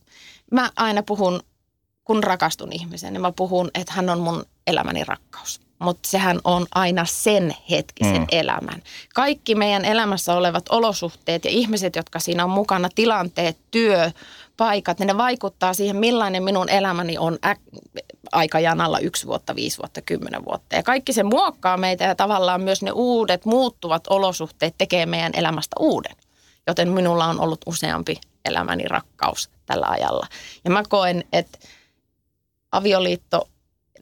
mä 0.52 0.70
aina 0.76 1.02
puhun, 1.02 1.40
kun 2.08 2.24
rakastun 2.24 2.72
ihmisen, 2.72 3.12
niin 3.12 3.20
mä 3.20 3.32
puhun, 3.32 3.70
että 3.74 3.92
hän 3.92 4.10
on 4.10 4.20
mun 4.20 4.44
elämäni 4.66 5.04
rakkaus 5.04 5.60
mutta 5.78 6.08
sehän 6.08 6.40
on 6.44 6.66
aina 6.74 7.04
sen 7.04 7.56
hetkisen 7.70 8.20
mm. 8.20 8.26
elämän. 8.32 8.82
Kaikki 9.14 9.54
meidän 9.54 9.84
elämässä 9.84 10.34
olevat 10.34 10.64
olosuhteet 10.68 11.44
ja 11.44 11.50
ihmiset, 11.50 11.96
jotka 11.96 12.18
siinä 12.18 12.44
on 12.44 12.50
mukana, 12.50 12.88
tilanteet, 12.94 13.56
työ, 13.70 14.10
paikat, 14.56 14.98
niin 14.98 15.06
ne 15.06 15.16
vaikuttaa 15.16 15.74
siihen, 15.74 15.96
millainen 15.96 16.42
minun 16.42 16.68
elämäni 16.68 17.18
on 17.18 17.38
äk- 17.46 18.00
aikajanalla 18.32 18.98
yksi 18.98 19.26
vuotta, 19.26 19.54
viisi 19.54 19.78
vuotta, 19.78 20.02
kymmenen 20.02 20.44
vuotta. 20.44 20.76
Ja 20.76 20.82
kaikki 20.82 21.12
se 21.12 21.22
muokkaa 21.22 21.76
meitä 21.76 22.04
ja 22.04 22.14
tavallaan 22.14 22.60
myös 22.60 22.82
ne 22.82 22.90
uudet 22.90 23.44
muuttuvat 23.44 24.06
olosuhteet 24.10 24.74
tekee 24.78 25.06
meidän 25.06 25.32
elämästä 25.34 25.76
uuden. 25.78 26.16
Joten 26.66 26.88
minulla 26.88 27.26
on 27.26 27.40
ollut 27.40 27.60
useampi 27.66 28.20
elämäni 28.44 28.84
rakkaus 28.84 29.50
tällä 29.66 29.86
ajalla. 29.86 30.26
Ja 30.64 30.70
mä 30.70 30.82
koen, 30.88 31.24
että 31.32 31.58
avioliitto 32.72 33.48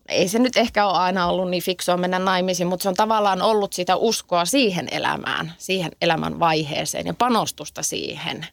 ei 0.09 0.29
se 0.29 0.39
nyt 0.39 0.57
ehkä 0.57 0.87
ole 0.87 0.99
aina 0.99 1.27
ollut 1.27 1.51
niin 1.51 1.63
fiksua 1.63 1.97
mennä 1.97 2.19
naimisiin, 2.19 2.67
mutta 2.67 2.83
se 2.83 2.89
on 2.89 2.95
tavallaan 2.95 3.43
ollut 3.43 3.73
sitä 3.73 3.97
uskoa 3.97 4.45
siihen 4.45 4.89
elämään, 4.91 5.53
siihen 5.59 5.93
elämän 6.01 6.39
vaiheeseen 6.41 7.07
ja 7.07 7.15
panostusta 7.15 7.83
siihen. 7.83 8.47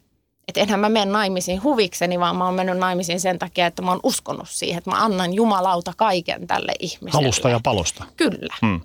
Että 0.48 0.60
enhän 0.60 0.80
mä 0.80 0.88
mene 0.88 1.12
naimisiin 1.12 1.62
huvikseni, 1.62 2.20
vaan 2.20 2.36
mä 2.36 2.44
oon 2.44 2.54
mennyt 2.54 2.78
naimisiin 2.78 3.20
sen 3.20 3.38
takia, 3.38 3.66
että 3.66 3.82
mä 3.82 3.90
oon 3.90 4.00
uskonut 4.02 4.48
siihen, 4.50 4.78
että 4.78 4.90
mä 4.90 5.04
annan 5.04 5.34
jumalauta 5.34 5.92
kaiken 5.96 6.46
tälle 6.46 6.72
ihmiselle. 6.80 7.22
Halusta 7.22 7.50
ja 7.50 7.60
palosta. 7.62 8.04
Kyllä. 8.16 8.54
Hmm. 8.60 8.80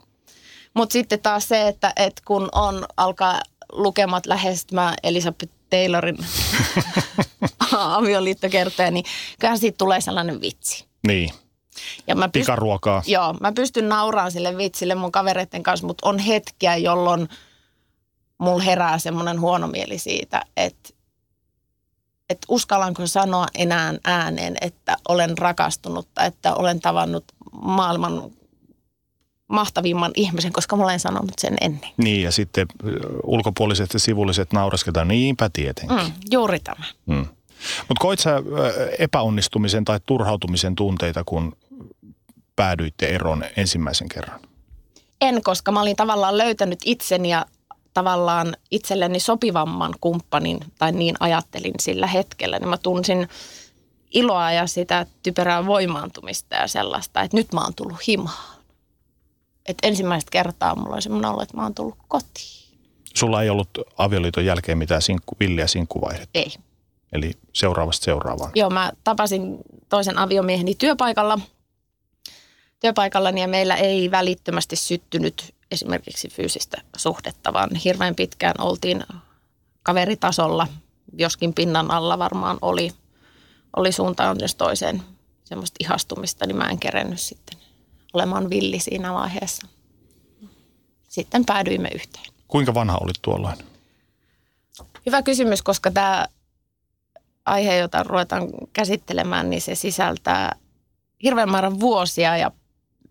Mutta 0.73 0.93
sitten 0.93 1.19
taas 1.19 1.47
se, 1.47 1.67
että, 1.67 1.93
että 1.95 2.21
kun 2.25 2.49
on 2.51 2.85
alkaa 2.97 3.41
lukemat 3.71 4.25
lähestymään 4.25 4.93
Elisabeth 5.03 5.53
Taylorin 5.69 6.17
avioliittokertoja, 7.71 8.91
niin 8.91 9.05
kyllä 9.39 9.57
siitä 9.57 9.77
tulee 9.77 10.01
sellainen 10.01 10.41
vitsi. 10.41 10.88
Niin. 11.07 11.31
Ja 12.07 12.15
mä 12.15 12.25
pyst- 12.27 12.31
Pikaruokaa. 12.31 13.03
Joo, 13.07 13.33
mä 13.41 13.51
pystyn 13.51 13.89
nauraamaan 13.89 14.31
sille 14.31 14.57
vitsille 14.57 14.95
mun 14.95 15.11
kavereiden 15.11 15.63
kanssa, 15.63 15.87
mutta 15.87 16.09
on 16.09 16.19
hetkiä, 16.19 16.75
jolloin 16.77 17.29
mulla 18.37 18.63
herää 18.63 18.99
semmoinen 18.99 19.39
huono 19.39 19.67
mieli 19.67 19.97
siitä, 19.99 20.45
että 20.57 20.89
että 22.29 22.45
uskallanko 22.49 23.07
sanoa 23.07 23.47
enää 23.55 23.93
ääneen, 24.03 24.55
että 24.61 24.97
olen 25.07 25.37
rakastunut 25.37 26.07
tai 26.13 26.27
että 26.27 26.55
olen 26.55 26.79
tavannut 26.79 27.23
maailman 27.61 28.31
mahtavimman 29.47 30.11
ihmisen, 30.15 30.53
koska 30.53 30.75
mä 30.75 30.83
olen 30.83 30.99
sanonut 30.99 31.31
sen 31.37 31.57
ennen. 31.61 31.89
Niin, 31.97 32.23
ja 32.23 32.31
sitten 32.31 32.67
ulkopuoliset 33.23 33.93
ja 33.93 33.99
sivulliset 33.99 34.53
naurasketaan, 34.53 35.07
niinpä 35.07 35.49
tietenkin. 35.53 35.97
Mm, 35.97 36.11
juuri 36.31 36.59
tämä. 36.59 36.85
Mm. 37.05 37.25
Mutta 37.79 38.01
koit 38.01 38.19
sä 38.19 38.43
epäonnistumisen 38.99 39.85
tai 39.85 39.99
turhautumisen 40.05 40.75
tunteita, 40.75 41.23
kun 41.25 41.57
päädyitte 42.55 43.05
eroon 43.05 43.43
ensimmäisen 43.57 44.09
kerran? 44.09 44.39
En, 45.21 45.43
koska 45.43 45.71
mä 45.71 45.81
olin 45.81 45.95
tavallaan 45.95 46.37
löytänyt 46.37 46.79
itseni 46.85 47.29
ja 47.29 47.45
tavallaan 47.93 48.55
itselleni 48.71 49.19
sopivamman 49.19 49.93
kumppanin, 50.01 50.59
tai 50.77 50.91
niin 50.91 51.15
ajattelin 51.19 51.73
sillä 51.79 52.07
hetkellä, 52.07 52.59
niin 52.59 52.69
mä 52.69 52.77
tunsin 52.77 53.27
iloa 54.11 54.51
ja 54.51 54.67
sitä 54.67 55.05
typerää 55.23 55.65
voimaantumista 55.65 56.55
ja 56.55 56.67
sellaista, 56.67 57.21
että 57.21 57.37
nyt 57.37 57.53
mä 57.53 57.61
oon 57.61 57.75
tullut 57.75 58.07
himaan. 58.07 58.59
Että 59.65 59.87
ensimmäistä 59.87 60.31
kertaa 60.31 60.75
mulla 60.75 60.95
on 60.95 61.01
semmoinen 61.01 61.31
olo, 61.31 61.41
että 61.41 61.57
mä 61.57 61.63
oon 61.63 61.75
tullut 61.75 61.97
kotiin. 62.07 62.69
Sulla 63.15 63.43
ei 63.43 63.49
ollut 63.49 63.69
avioliiton 63.97 64.45
jälkeen 64.45 64.77
mitään 64.77 65.01
sinkku, 65.01 65.35
villiä 65.39 65.67
sinkkuvaihdetta? 65.67 66.39
Ei. 66.39 66.53
Eli 67.13 67.31
seuraavasta 67.53 68.03
seuraavaan? 68.03 68.51
Joo, 68.55 68.69
mä 68.69 68.91
tapasin 69.03 69.57
toisen 69.89 70.17
aviomieheni 70.17 70.75
työpaikalla. 70.75 71.39
Työpaikallani 72.79 73.41
ja 73.41 73.47
meillä 73.47 73.75
ei 73.75 74.11
välittömästi 74.11 74.75
syttynyt 74.75 75.55
esimerkiksi 75.71 76.29
fyysistä 76.29 76.81
suhdetta, 76.97 77.53
vaan 77.53 77.75
hirveän 77.75 78.15
pitkään 78.15 78.55
oltiin 78.59 79.03
kaveritasolla, 79.83 80.67
joskin 81.17 81.53
pinnan 81.53 81.91
alla 81.91 82.19
varmaan 82.19 82.57
oli, 82.61 82.91
oli 83.75 83.91
suuntaan 83.91 84.37
jos 84.41 84.55
toiseen 84.55 85.03
semmoista 85.43 85.75
ihastumista, 85.79 86.45
niin 86.45 86.57
mä 86.57 86.69
en 86.69 86.79
kerennyt 86.79 87.19
sitten 87.19 87.57
olemaan 88.13 88.49
villi 88.49 88.79
siinä 88.79 89.13
vaiheessa. 89.13 89.67
Sitten 91.07 91.45
päädyimme 91.45 91.89
yhteen. 91.95 92.25
Kuinka 92.47 92.73
vanha 92.73 92.97
olit 93.01 93.21
tuolloin? 93.21 93.55
Hyvä 95.05 95.21
kysymys, 95.21 95.61
koska 95.61 95.91
tämä 95.91 96.27
aihe, 97.49 97.77
jota 97.77 98.03
ruvetaan 98.03 98.47
käsittelemään, 98.73 99.49
niin 99.49 99.61
se 99.61 99.75
sisältää 99.75 100.55
hirveän 101.23 101.51
määrän 101.51 101.79
vuosia 101.79 102.37
ja 102.37 102.51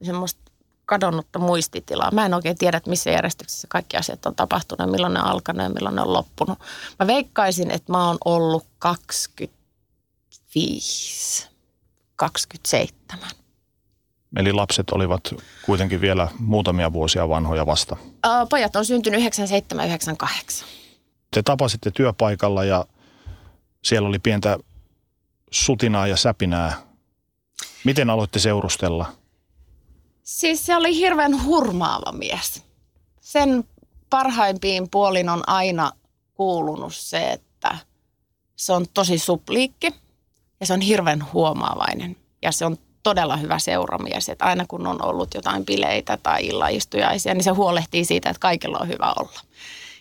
semmoista 0.02 0.40
kadonnutta 0.86 1.38
muistitilaa. 1.38 2.10
Mä 2.10 2.26
en 2.26 2.34
oikein 2.34 2.58
tiedä, 2.58 2.76
että 2.76 2.90
missä 2.90 3.10
järjestyksessä 3.10 3.68
kaikki 3.70 3.96
asiat 3.96 4.26
on 4.26 4.34
tapahtunut, 4.34 4.90
milloin 4.90 5.14
ne 5.14 5.20
on 5.20 5.26
alkanut 5.26 5.62
ja 5.62 5.68
milloin 5.68 5.94
ne 5.94 6.02
on 6.02 6.12
loppunut. 6.12 6.58
Mä 6.98 7.06
veikkaisin, 7.06 7.70
että 7.70 7.92
mä 7.92 8.06
oon 8.06 8.18
ollut 8.24 8.66
25, 8.78 11.48
27. 12.16 13.30
Eli 14.36 14.52
lapset 14.52 14.90
olivat 14.90 15.34
kuitenkin 15.66 16.00
vielä 16.00 16.28
muutamia 16.38 16.92
vuosia 16.92 17.28
vanhoja 17.28 17.66
vasta. 17.66 17.96
Pojat 18.50 18.76
on 18.76 18.84
syntynyt 18.84 19.20
97-98. 19.20 19.24
Te 21.30 21.42
tapasitte 21.42 21.90
työpaikalla 21.90 22.64
ja 22.64 22.86
siellä 23.84 24.08
oli 24.08 24.18
pientä 24.18 24.58
sutinaa 25.50 26.06
ja 26.06 26.16
säpinää. 26.16 26.82
Miten 27.84 28.10
aloitte 28.10 28.38
seurustella? 28.38 29.12
Siis 30.22 30.66
se 30.66 30.76
oli 30.76 30.96
hirveän 30.96 31.44
hurmaava 31.44 32.12
mies. 32.12 32.62
Sen 33.20 33.64
parhaimpiin 34.10 34.90
puolin 34.90 35.28
on 35.28 35.42
aina 35.46 35.92
kuulunut 36.34 36.94
se, 36.94 37.30
että 37.30 37.78
se 38.56 38.72
on 38.72 38.86
tosi 38.94 39.18
supliikki 39.18 39.94
ja 40.60 40.66
se 40.66 40.72
on 40.72 40.80
hirveän 40.80 41.32
huomaavainen. 41.32 42.16
Ja 42.42 42.52
se 42.52 42.64
on 42.64 42.76
todella 43.02 43.36
hyvä 43.36 43.58
seuramies, 43.58 44.28
että 44.28 44.44
aina 44.44 44.64
kun 44.68 44.86
on 44.86 45.04
ollut 45.04 45.34
jotain 45.34 45.64
bileitä 45.64 46.16
tai 46.16 46.46
illaistujaisia, 46.46 47.34
niin 47.34 47.44
se 47.44 47.50
huolehtii 47.50 48.04
siitä, 48.04 48.30
että 48.30 48.40
kaikilla 48.40 48.78
on 48.78 48.88
hyvä 48.88 49.12
olla. 49.18 49.40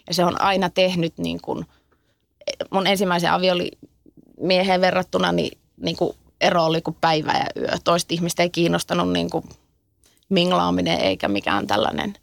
Ja 0.08 0.14
se 0.14 0.26
on 0.26 0.42
aina 0.42 0.70
tehnyt 0.70 1.18
niin 1.18 1.42
kuin, 1.42 1.66
mun 2.72 2.88
ensimmäisen 2.88 3.32
aviolimieheen 3.32 4.82
verrattuna, 4.82 5.32
niin, 5.32 5.58
niin 5.78 5.98
kuin 5.98 6.18
ero 6.42 6.66
oli 6.66 6.82
kuin 6.82 6.98
päivä 7.02 7.32
ja 7.32 7.62
yö. 7.62 7.78
Toista 7.84 8.14
ihmistä 8.14 8.44
ei 8.44 8.50
kiinnostanut 8.50 9.12
niin 9.12 9.30
kuin 9.30 9.44
minglaaminen 10.30 11.00
eikä 11.00 11.28
mikään 11.28 11.68
tällainen 11.68 12.14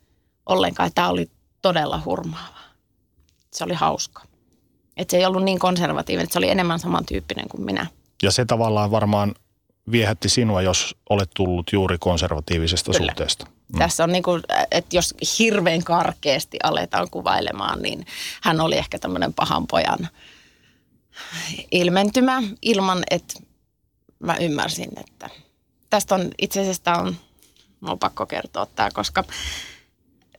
ollenkaan. 0.46 0.90
Tämä 0.94 1.08
oli 1.08 1.30
todella 1.62 2.02
hurmaava. 2.04 2.58
Se 3.52 3.64
oli 3.64 3.74
hauska. 3.74 4.22
Että 4.96 5.10
se 5.10 5.16
ei 5.16 5.26
ollut 5.26 5.42
niin 5.42 5.58
konservatiivinen, 5.58 6.24
että 6.24 6.32
se 6.32 6.38
oli 6.38 6.50
enemmän 6.50 6.78
samantyyppinen 6.78 7.48
kuin 7.48 7.64
minä. 7.64 7.86
Ja 8.22 8.30
se 8.30 8.44
tavallaan 8.44 8.90
varmaan 8.90 9.34
viehätti 9.90 10.28
sinua, 10.28 10.62
jos 10.62 10.96
olet 11.10 11.30
tullut 11.36 11.72
juuri 11.72 11.96
konservatiivisesta 12.00 12.92
Kyllä. 12.92 13.06
suhteesta. 13.06 13.46
Mm. 13.72 13.78
Tässä 13.78 14.04
on 14.04 14.12
niin 14.12 14.22
kuin, 14.22 14.42
että 14.70 14.96
jos 14.96 15.14
hirveän 15.38 15.84
karkeasti 15.84 16.56
aletaan 16.62 17.10
kuvailemaan, 17.10 17.82
niin 17.82 18.06
hän 18.42 18.60
oli 18.60 18.78
ehkä 18.78 18.98
tämmöinen 18.98 19.34
pahan 19.34 19.66
pojan 19.66 20.08
ilmentymä 21.70 22.42
ilman, 22.62 23.02
että 23.10 23.34
mä 24.18 24.36
ymmärsin, 24.36 24.90
että 25.00 25.30
tästä 25.90 26.14
on 26.14 26.30
itse 26.38 26.60
asiassa 26.60 26.94
on, 26.94 27.16
on 27.82 27.98
pakko 27.98 28.26
kertoa 28.26 28.66
tämä, 28.66 28.90
koska 28.90 29.24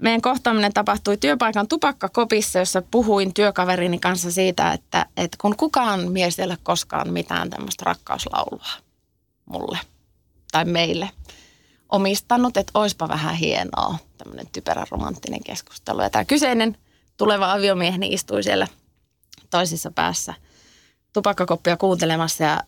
meidän 0.01 0.21
kohtaaminen 0.21 0.73
tapahtui 0.73 1.17
työpaikan 1.17 1.67
tupakkakopissa, 1.67 2.59
jossa 2.59 2.81
puhuin 2.81 3.33
työkaverini 3.33 3.99
kanssa 3.99 4.31
siitä, 4.31 4.71
että, 4.71 5.05
että 5.17 5.37
kun 5.41 5.55
kukaan 5.57 6.11
mies 6.11 6.39
ei 6.39 6.45
ole 6.45 6.57
koskaan 6.63 7.13
mitään 7.13 7.49
tämmöistä 7.49 7.85
rakkauslaulua 7.85 8.67
mulle 9.45 9.79
tai 10.51 10.65
meille 10.65 11.09
omistanut, 11.89 12.57
että 12.57 12.79
oispa 12.79 13.07
vähän 13.07 13.35
hienoa 13.35 13.97
tämmöinen 14.17 14.47
typerä 14.51 14.85
romanttinen 14.91 15.43
keskustelu. 15.43 16.01
Ja 16.01 16.09
tämä 16.09 16.25
kyseinen 16.25 16.77
tuleva 17.17 17.51
aviomieheni 17.51 18.07
istui 18.07 18.43
siellä 18.43 18.67
toisessa 19.49 19.91
päässä 19.91 20.33
tupakkakoppia 21.13 21.77
kuuntelemassa 21.77 22.43
ja 22.43 22.59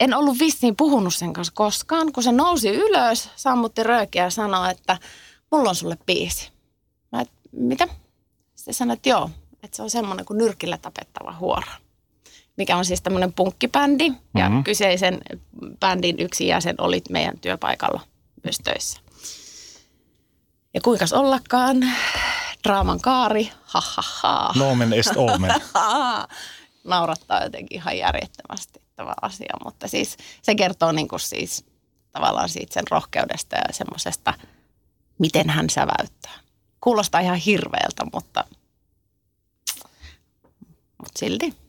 en 0.00 0.14
ollut 0.14 0.38
vissiin 0.38 0.76
puhunut 0.76 1.14
sen 1.14 1.32
kanssa 1.32 1.52
koskaan. 1.56 2.12
Kun 2.12 2.22
se 2.22 2.32
nousi 2.32 2.68
ylös, 2.68 3.30
sammutti 3.36 3.82
röökiä 3.82 4.24
ja 4.24 4.30
sanoi, 4.30 4.70
että 4.70 4.98
mulla 5.50 5.68
on 5.68 5.74
sulle 5.74 5.98
biisi. 6.06 6.50
Mä 7.12 7.20
et, 7.20 7.30
mitä? 7.52 7.88
Sitten 8.54 8.74
sanoi, 8.74 8.94
että 8.94 9.08
joo, 9.08 9.30
että 9.62 9.76
se 9.76 9.82
on 9.82 9.90
semmoinen 9.90 10.26
kuin 10.26 10.38
nyrkillä 10.38 10.78
tapettava 10.78 11.36
huora 11.40 11.72
mikä 12.56 12.76
on 12.76 12.84
siis 12.84 13.02
tämmöinen 13.02 13.32
punkkibändi. 13.32 14.10
Mm-hmm. 14.10 14.40
Ja 14.40 14.48
mhm. 14.48 14.62
kyseisen 14.62 15.20
bändin 15.80 16.18
yksi 16.18 16.46
jäsen 16.46 16.74
oli 16.78 17.02
meidän 17.10 17.38
työpaikalla 17.38 18.00
myös 18.44 18.58
töissä. 18.64 19.00
Ja 20.74 20.80
kuinka 20.80 21.04
ollakaan, 21.12 21.76
draaman 22.64 23.00
kaari, 23.00 23.50
ha 23.62 23.82
ha 23.84 24.02
ha. 24.20 24.52
Nomen 24.56 24.92
est 24.92 25.16
omen. 25.34 25.54
Naurattaa 26.84 27.42
jotenkin 27.42 27.78
ihan 27.78 27.98
järjettömästi 27.98 28.82
tämä 28.96 29.14
asia, 29.22 29.54
mutta 29.64 29.88
siis 29.88 30.16
se 30.42 30.54
kertoo 30.54 30.92
niin 30.92 31.08
kuin 31.08 31.20
siis 31.20 31.64
tavallaan 32.12 32.48
siitä 32.48 32.74
sen 32.74 32.84
rohkeudesta 32.90 33.56
ja 33.56 33.64
semmoisesta, 33.70 34.34
miten 35.18 35.50
hän 35.50 35.70
säväyttää. 35.70 36.32
Kuulostaa 36.80 37.20
ihan 37.20 37.36
hirveältä, 37.36 38.06
mutta, 38.12 38.44
mutta 40.98 41.18
silti 41.18 41.61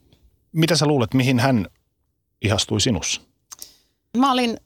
mitä 0.54 0.76
sä 0.76 0.86
luulet, 0.86 1.13
mihin 1.13 1.39
hän 1.39 1.68
ihastui 2.42 2.82
sinussa? 2.82 3.22
Mä 4.18 4.32
olin 4.32 4.58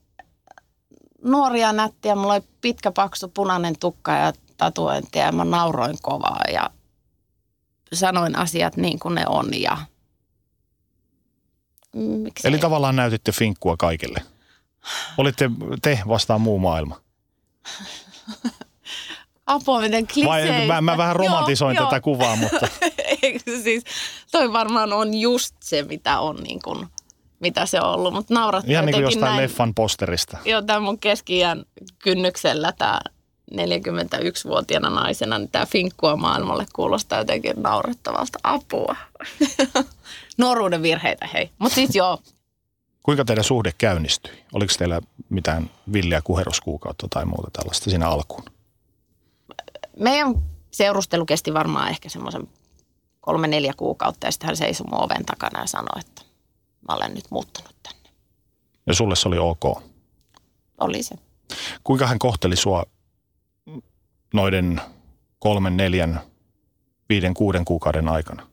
nuoria 1.23 1.73
nättiä, 1.73 2.15
mulla 2.15 2.33
oli 2.33 2.43
pitkä 2.61 2.91
paksu 2.91 3.27
punainen 3.27 3.79
tukka 3.79 4.11
ja 4.11 4.33
tatuointia 4.57 5.25
ja 5.25 5.31
mä 5.31 5.45
nauroin 5.45 5.97
kovaa 6.01 6.41
ja 6.53 6.69
sanoin 7.93 8.37
asiat 8.37 8.77
niin 8.77 8.99
kuin 8.99 9.15
ne 9.15 9.23
on 9.27 9.61
ja 9.61 9.77
Miksei? 11.97 12.49
Eli 12.49 12.59
tavallaan 12.59 12.95
näytitte 12.95 13.31
finkkua 13.31 13.77
kaikille. 13.77 14.21
Olitte 15.17 15.49
te 15.81 15.99
vastaan 16.07 16.41
muu 16.41 16.59
maailma. 16.59 17.01
Apua, 19.47 19.81
miten 19.81 20.07
kliseistä. 20.07 20.67
Mä, 20.67 20.81
mä 20.81 20.97
vähän 20.97 21.15
romantisoin 21.15 21.75
joo, 21.75 21.85
tätä 21.85 21.95
joo. 21.95 22.01
kuvaa, 22.01 22.35
mutta... 22.35 22.67
siis, 23.63 23.83
toi 24.31 24.53
varmaan 24.53 24.93
on 24.93 25.13
just 25.13 25.55
se, 25.63 25.83
mitä 25.83 26.19
on 26.19 26.35
niin 26.35 26.61
kuin, 26.63 26.87
mitä 27.39 27.65
se 27.65 27.81
on 27.81 27.93
ollut, 27.93 28.13
mutta 28.13 28.33
naurattaa 28.33 28.71
Ihan 28.71 28.85
niin 28.85 28.93
kuin 28.93 29.03
jostain 29.03 29.25
näin. 29.25 29.43
leffan 29.43 29.73
posterista. 29.73 30.37
Joo, 30.45 30.61
tämä 30.61 30.79
mun 30.79 30.99
keski 30.99 31.39
kynnyksellä 31.99 32.73
tämä 32.77 32.99
41-vuotiaana 33.53 34.89
naisena, 34.89 35.37
niin 35.37 35.51
tämä 35.51 35.65
finkkua 35.65 36.15
maailmalle 36.15 36.65
kuulostaa 36.73 37.19
jotenkin 37.19 37.53
naurettavalta 37.57 38.39
apua. 38.43 38.95
Nuoruuden 40.37 40.83
virheitä, 40.83 41.27
hei. 41.33 41.49
Mutta 41.59 41.75
siis 41.75 41.95
joo. 41.95 42.19
Kuinka 43.03 43.25
teidän 43.25 43.43
suhde 43.43 43.71
käynnistyi? 43.77 44.43
Oliko 44.53 44.73
teillä 44.77 45.01
mitään 45.29 45.69
villiä 45.93 46.21
kuheruskuukautta 46.21 47.07
tai 47.09 47.25
muuta 47.25 47.49
tällaista 47.53 47.89
siinä 47.89 48.09
alkuun? 48.09 48.43
Meidän 49.99 50.35
seurustelu 50.71 51.25
kesti 51.25 51.53
varmaan 51.53 51.89
ehkä 51.89 52.09
semmoisen 52.09 52.47
kolme, 53.27 53.47
neljä 53.47 53.73
kuukautta 53.77 54.27
ja 54.27 54.31
sitten 54.31 54.47
hän 54.47 54.57
seisoi 54.57 54.87
mun 54.89 55.03
oven 55.03 55.25
takana 55.25 55.59
ja 55.59 55.67
sanoi, 55.67 55.99
että 55.99 56.21
mä 56.87 56.95
olen 56.95 57.13
nyt 57.13 57.25
muuttunut 57.29 57.75
tänne. 57.83 58.09
Ja 58.85 58.93
sulle 58.93 59.15
se 59.15 59.27
oli 59.27 59.37
ok? 59.37 59.83
Oli 60.77 61.03
se. 61.03 61.15
Kuinka 61.83 62.07
hän 62.07 62.19
kohteli 62.19 62.55
sua 62.55 62.83
noiden 64.33 64.81
kolmen, 65.39 65.77
neljän, 65.77 66.21
viiden, 67.09 67.33
kuuden 67.33 67.65
kuukauden 67.65 68.09
aikana? 68.09 68.47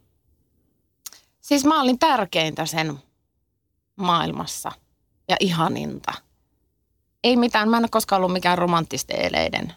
Siis 1.41 1.65
mä 1.65 1.81
olin 1.81 1.99
tärkeintä 1.99 2.67
sen 2.67 2.99
maailmassa 3.97 4.73
ja 5.29 5.37
ihaninta. 5.41 6.13
Ei 7.25 7.37
mitään, 7.37 7.69
mä 7.69 7.77
en 7.77 7.83
ole 7.83 7.89
koskaan 7.89 8.17
ollut 8.17 8.33
mikään 8.33 8.59
romanttisten 8.59 9.21
eleiden 9.21 9.73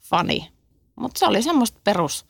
fani, 0.00 0.52
mutta 0.96 1.18
se 1.18 1.26
oli 1.26 1.42
semmoista 1.42 1.80
perus, 1.84 2.26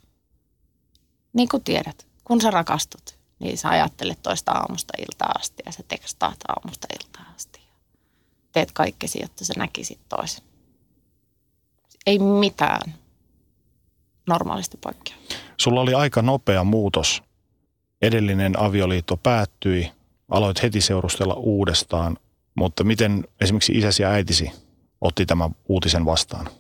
niin 1.37 1.49
kuin 1.49 1.65
tiedät, 1.65 2.07
kun 2.25 2.41
sä 2.41 2.51
rakastut, 2.51 3.19
niin 3.39 3.59
sä 3.59 3.69
ajattelet 3.69 4.19
toista 4.23 4.53
aamusta 4.53 4.93
iltaa 4.99 5.33
asti 5.39 5.63
ja 5.67 5.73
sä 5.73 5.83
tekstaat 5.89 6.39
aamusta 6.49 6.87
iltaa 7.01 7.33
asti. 7.37 7.61
Teet 8.53 8.73
kaikkesi, 8.73 9.19
jotta 9.23 9.45
sä 9.45 9.53
näkisit 9.57 9.99
toisen. 10.09 10.45
Ei 12.07 12.19
mitään 12.19 12.95
normaalisti 14.27 14.77
poikkea. 14.77 15.17
Sulla 15.57 15.81
oli 15.81 15.95
aika 15.95 16.23
nopea 16.23 16.65
muutos. 16.65 17.23
Edellinen 18.03 18.59
avioliitto 18.61 19.17
päättyi, 19.17 19.93
aloit 20.29 20.63
heti 20.63 20.81
seurustella 20.81 21.35
uudestaan, 21.35 22.19
mutta 22.55 22.85
miten 22.85 23.25
esimerkiksi 23.41 23.73
isäsi 23.73 24.03
ja 24.03 24.11
äitisi 24.11 24.51
otti 25.01 25.27
tämän 25.27 25.57
uutisen 25.69 26.05
vastaan? 26.05 26.51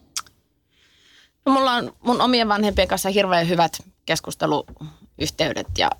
No, 1.46 1.52
mulla 1.52 1.72
on 1.72 1.92
mun 2.00 2.20
omien 2.20 2.48
vanhempien 2.48 2.88
kanssa 2.88 3.08
hirveän 3.08 3.48
hyvät 3.48 3.82
keskusteluyhteydet 4.06 5.78
ja 5.78 5.90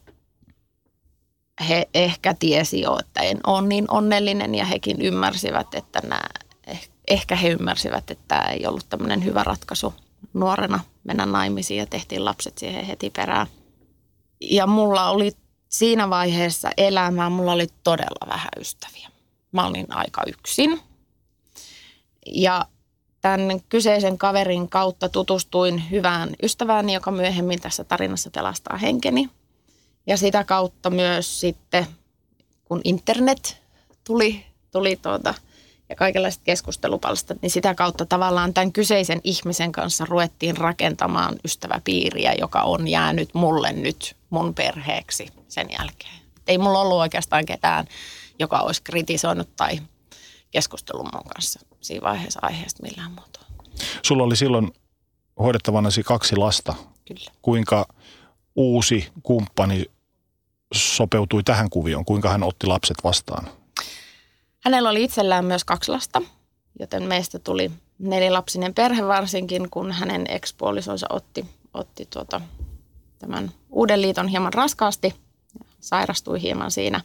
he 1.69 1.89
ehkä 1.95 2.35
tiesi 2.35 2.81
jo, 2.81 2.99
että 2.99 3.21
en 3.21 3.39
ole 3.47 3.69
niin 3.69 3.85
onnellinen 3.91 4.55
ja 4.55 4.65
hekin 4.65 5.03
ymmärsivät, 5.03 5.75
että 5.75 6.01
nämä, 6.03 6.21
eh, 6.67 6.89
ehkä 7.09 7.37
he 7.37 7.49
ymmärsivät, 7.49 8.11
että 8.11 8.25
tämä 8.29 8.43
ei 8.43 8.67
ollut 8.67 8.89
tämmöinen 8.89 9.25
hyvä 9.25 9.45
ratkaisu 9.45 9.95
nuorena 10.35 10.81
mennä 11.05 11.27
naimisiin 11.27 11.79
ja 11.79 11.87
tehtiin 11.87 12.25
lapset 12.25 12.59
siihen 12.59 12.85
heti 12.85 13.11
perään. 13.11 13.47
Ja 14.41 14.67
mulla 14.67 15.11
oli 15.11 15.33
siinä 15.69 16.11
vaiheessa 16.11 16.71
elämää, 16.77 17.31
mulla 17.31 17.53
oli 17.53 17.67
todella 17.85 18.27
vähän 18.29 18.51
ystäviä. 18.61 19.09
Mä 19.53 19.67
olin 19.67 19.87
aika 19.89 20.23
yksin. 20.27 20.81
Ja 22.27 22.67
tämän 23.27 23.61
kyseisen 23.69 24.19
kaverin 24.19 24.69
kautta 24.69 25.09
tutustuin 25.09 25.91
hyvään 25.91 26.31
ystävääni, 26.43 26.95
joka 26.95 27.11
myöhemmin 27.11 27.61
tässä 27.61 27.85
tarinassa 27.85 28.31
pelastaa 28.35 28.77
henkeni. 28.77 29.31
Ja 30.07 30.17
sitä 30.17 30.45
kautta 30.45 30.91
myös 30.91 31.41
sitten, 31.41 31.87
kun 32.65 32.81
internet 32.85 33.63
tuli, 34.05 34.47
tuli 34.71 34.97
tuota, 34.97 35.35
ja 35.89 35.97
kaikenlaiset 35.97 36.43
keskustelupalstat, 36.45 37.43
niin 37.43 37.51
sitä 37.51 37.75
kautta 37.75 38.07
tavallaan 38.07 38.55
tämän 38.55 38.73
kyseisen 38.73 39.21
ihmisen 39.25 39.73
kanssa 39.73 40.05
ruvettiin 40.05 40.57
rakentamaan 40.57 41.37
ystäväpiiriä, 41.45 42.35
joka 42.41 42.63
on 42.63 42.89
jäänyt 42.89 43.35
mulle 43.35 43.73
nyt 43.73 44.17
mun 44.31 44.55
perheeksi 44.55 45.29
sen 45.49 45.67
jälkeen. 45.79 46.21
Ei 46.49 46.59
mulla 46.59 46.81
ollut 46.81 46.99
oikeastaan 46.99 47.47
ketään, 47.47 47.87
joka 48.39 48.59
olisi 48.59 48.83
kritisoinut 48.83 49.49
tai 49.57 49.79
keskustellut 50.57 51.09
mun 51.13 51.25
kanssa 51.35 51.61
siinä 51.81 52.03
vaiheessa 52.09 52.41
aiheesta 52.43 52.83
millään 52.83 53.13
muotoa. 53.13 53.45
Sulla 54.03 54.23
oli 54.23 54.37
silloin 54.37 54.73
hoidettavanasi 55.39 56.03
kaksi 56.03 56.37
lasta. 56.37 56.75
Kyllä. 57.09 57.31
Kuinka 57.43 57.87
uusi 58.55 59.09
kumppani 59.23 59.85
sopeutui 60.75 61.43
tähän 61.43 61.71
kuvioon? 61.71 62.05
Kuinka 62.05 62.29
hän 62.29 62.43
otti 62.43 62.67
lapset 62.67 62.97
vastaan? 63.05 63.49
Hänellä 64.65 64.91
oli 64.91 65.05
itsellään 65.05 65.45
myös 65.45 65.65
kaksi 65.65 65.91
lasta, 65.91 66.23
joten 66.81 67.03
meistä 67.03 67.39
tuli 67.39 67.71
nelilapsinen 67.99 68.75
perhe 68.75 69.07
varsinkin, 69.07 69.71
kun 69.71 69.93
hänen 69.93 70.25
ekspuolisonsa 70.29 71.07
otti, 71.11 71.47
otti 71.75 72.07
tuota, 72.13 72.41
tämän 73.19 73.51
uuden 73.71 74.03
liiton 74.03 74.29
hieman 74.29 74.55
raskaasti. 74.55 75.15
Sairastui 75.81 76.43
hieman 76.43 76.71
siinä. 76.71 77.01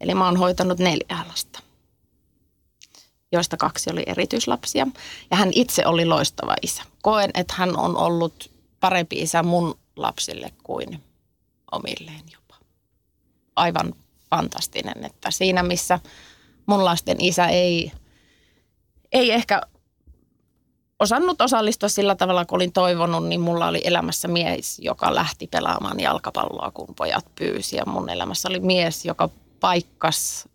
Eli 0.00 0.14
mä 0.14 0.24
oon 0.24 0.36
hoitanut 0.36 0.78
neljä 0.78 1.24
lasta, 1.28 1.60
joista 3.32 3.56
kaksi 3.56 3.90
oli 3.92 4.02
erityislapsia. 4.06 4.86
Ja 5.30 5.36
hän 5.36 5.50
itse 5.54 5.86
oli 5.86 6.04
loistava 6.04 6.54
isä. 6.62 6.82
Koen, 7.02 7.30
että 7.34 7.54
hän 7.56 7.76
on 7.76 7.96
ollut 7.96 8.50
parempi 8.80 9.16
isä 9.16 9.42
mun 9.42 9.78
lapsille 9.96 10.52
kuin 10.62 11.04
omilleen 11.72 12.22
jopa. 12.32 12.54
Aivan 13.56 13.94
fantastinen, 14.30 15.04
että 15.04 15.30
siinä 15.30 15.62
missä 15.62 16.00
mun 16.66 16.84
lasten 16.84 17.16
isä 17.20 17.46
ei, 17.46 17.92
ei 19.12 19.32
ehkä 19.32 19.60
osannut 20.98 21.40
osallistua 21.40 21.88
sillä 21.88 22.14
tavalla, 22.14 22.44
kun 22.44 22.56
olin 22.56 22.72
toivonut, 22.72 23.28
niin 23.28 23.40
mulla 23.40 23.66
oli 23.68 23.80
elämässä 23.84 24.28
mies, 24.28 24.78
joka 24.78 25.14
lähti 25.14 25.46
pelaamaan 25.46 26.00
jalkapalloa, 26.00 26.70
kun 26.70 26.94
pojat 26.94 27.26
pyysi. 27.34 27.76
Ja 27.76 27.86
mun 27.86 28.10
elämässä 28.10 28.48
oli 28.48 28.60
mies, 28.60 29.04
joka 29.04 29.28
paikkas 29.60 30.48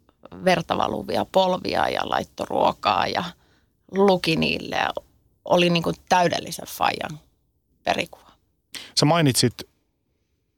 vertavaluvia 0.46 1.26
polvia 1.32 1.90
ja 1.90 2.02
laittoi 2.10 2.46
ruokaa 2.50 3.08
ja 3.08 3.24
luki 3.92 4.36
niille 4.36 4.76
ja 4.76 4.94
oli 5.46 5.70
niin 5.70 5.84
kuin 5.84 5.96
täydellisen 6.10 6.68
fajan 6.68 7.20
perikuva. 7.84 8.32
Sä 9.00 9.06
mainitsit, 9.06 9.54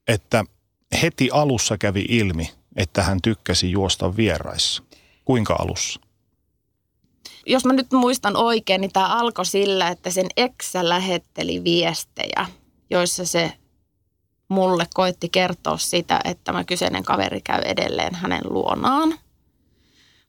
että 0.08 0.46
heti 1.02 1.30
alussa 1.32 1.78
kävi 1.78 2.06
ilmi, 2.10 2.54
että 2.76 3.04
hän 3.04 3.22
tykkäsi 3.22 3.72
juosta 3.72 4.18
vieraissa. 4.18 4.84
Kuinka 5.26 5.56
alussa? 5.60 6.00
Jos 7.46 7.66
mä 7.66 7.74
nyt 7.74 7.92
muistan 7.92 8.36
oikein, 8.36 8.82
niin 8.82 8.92
tämä 8.92 9.08
alkoi 9.08 9.46
sillä, 9.46 9.88
että 9.88 10.10
sen 10.10 10.28
eksä 10.38 10.90
lähetteli 10.90 11.64
viestejä, 11.64 12.46
joissa 12.90 13.26
se 13.26 13.54
mulle 14.48 14.88
koitti 14.94 15.30
kertoa 15.30 15.78
sitä, 15.78 16.20
että 16.24 16.44
tämä 16.44 16.64
kyseinen 16.64 17.04
kaveri 17.04 17.42
käy 17.42 17.62
edelleen 17.62 18.16
hänen 18.16 18.42
luonaan. 18.50 19.20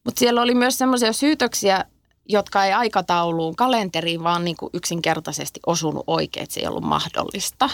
Mutta 0.08 0.18
siellä 0.18 0.42
oli 0.42 0.54
myös 0.54 0.78
semmoisia 0.78 1.12
syytöksiä, 1.12 1.84
jotka 2.28 2.64
ei 2.64 2.72
aikatauluun, 2.72 3.56
kalenteriin, 3.56 4.24
vaan 4.24 4.44
niin 4.44 4.56
kuin 4.56 4.70
yksinkertaisesti 4.72 5.60
osunut 5.66 6.04
oikein, 6.06 6.44
että 6.44 6.54
se 6.54 6.60
ei 6.60 6.66
ollut 6.66 6.84
mahdollista. 6.84 7.70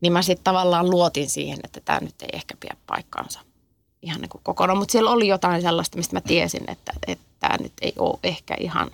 Niin 0.00 0.12
mä 0.12 0.22
sitten 0.22 0.44
tavallaan 0.44 0.90
luotin 0.90 1.30
siihen, 1.30 1.58
että 1.64 1.80
tämä 1.84 1.98
nyt 2.00 2.22
ei 2.22 2.28
ehkä 2.32 2.54
pidä 2.60 2.76
paikkaansa 2.86 3.40
ihan 4.02 4.20
niin 4.20 4.28
kuin 4.28 4.42
kokonaan. 4.44 4.78
Mutta 4.78 4.92
siellä 4.92 5.10
oli 5.10 5.28
jotain 5.28 5.62
sellaista, 5.62 5.96
mistä 5.96 6.16
mä 6.16 6.20
tiesin, 6.20 6.70
että, 6.70 6.92
tämä 7.40 7.56
nyt 7.60 7.72
ei 7.82 7.92
ole 7.98 8.18
ehkä 8.22 8.56
ihan. 8.60 8.90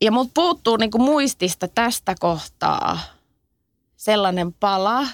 Ja 0.00 0.12
mut 0.12 0.30
puuttuu 0.34 0.76
niin 0.76 0.90
kuin 0.90 1.02
muistista 1.02 1.68
tästä 1.68 2.14
kohtaa 2.20 2.98
sellainen 3.96 4.52
pala. 4.52 5.06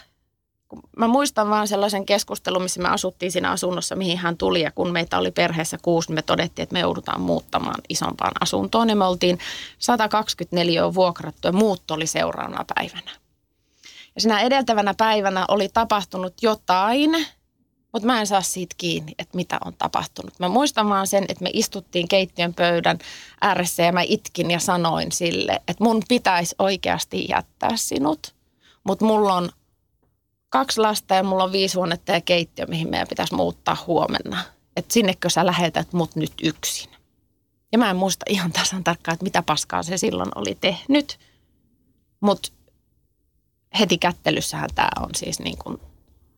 Mä 0.96 1.08
muistan 1.08 1.50
vaan 1.50 1.68
sellaisen 1.68 2.06
keskustelun, 2.06 2.62
missä 2.62 2.82
me 2.82 2.88
asuttiin 2.88 3.32
siinä 3.32 3.50
asunnossa, 3.50 3.96
mihin 3.96 4.18
hän 4.18 4.36
tuli. 4.36 4.62
Ja 4.62 4.70
kun 4.70 4.92
meitä 4.92 5.18
oli 5.18 5.30
perheessä 5.30 5.78
kuusi, 5.82 6.08
niin 6.08 6.14
me 6.14 6.22
todettiin, 6.22 6.62
että 6.62 6.72
me 6.72 6.80
joudutaan 6.80 7.20
muuttamaan 7.20 7.80
isompaan 7.88 8.32
asuntoon. 8.40 8.88
Ja 8.88 8.96
me 8.96 9.04
oltiin 9.04 9.38
124 9.78 10.94
vuokrattu 10.94 11.48
ja 11.48 11.52
muutto 11.52 11.94
oli 11.94 12.06
seuraavana 12.06 12.64
päivänä. 12.74 13.10
Ja 14.14 14.20
siinä 14.20 14.40
edeltävänä 14.40 14.94
päivänä 14.94 15.44
oli 15.48 15.68
tapahtunut 15.68 16.34
jotain– 16.42 17.10
mutta 17.92 18.06
mä 18.06 18.20
en 18.20 18.26
saa 18.26 18.42
siitä 18.42 18.74
kiinni, 18.78 19.12
että 19.18 19.36
mitä 19.36 19.58
on 19.64 19.74
tapahtunut. 19.78 20.38
Mä 20.38 20.48
muistan 20.48 20.88
vaan 20.88 21.06
sen, 21.06 21.24
että 21.28 21.44
me 21.44 21.50
istuttiin 21.52 22.08
keittiön 22.08 22.54
pöydän 22.54 22.98
ääressä 23.40 23.82
ja 23.82 23.92
mä 23.92 24.02
itkin 24.02 24.50
ja 24.50 24.58
sanoin 24.58 25.12
sille, 25.12 25.52
että 25.68 25.84
mun 25.84 26.02
pitäisi 26.08 26.54
oikeasti 26.58 27.26
jättää 27.28 27.76
sinut. 27.76 28.34
Mutta 28.84 29.04
mulla 29.04 29.34
on 29.34 29.48
kaksi 30.48 30.80
lasta 30.80 31.14
ja 31.14 31.22
mulla 31.22 31.44
on 31.44 31.52
viisi 31.52 31.76
huonetta 31.76 32.12
ja 32.12 32.20
keittiö, 32.20 32.66
mihin 32.66 32.90
meidän 32.90 33.08
pitäisi 33.08 33.34
muuttaa 33.34 33.76
huomenna. 33.86 34.44
Että 34.76 34.94
sinnekö 34.94 35.30
sä 35.30 35.46
lähetät 35.46 35.92
mut 35.92 36.16
nyt 36.16 36.32
yksin. 36.42 36.90
Ja 37.72 37.78
mä 37.78 37.90
en 37.90 37.96
muista 37.96 38.24
ihan 38.28 38.52
tasan 38.52 38.84
tarkkaan, 38.84 39.12
että 39.14 39.24
mitä 39.24 39.42
paskaa 39.42 39.82
se 39.82 39.96
silloin 39.96 40.30
oli 40.34 40.58
tehnyt. 40.60 41.18
Mutta 42.20 42.48
heti 43.78 43.98
kättelyssähän 43.98 44.70
tämä 44.74 44.88
on 45.00 45.10
siis 45.16 45.40
niin 45.40 45.58
kuin 45.58 45.78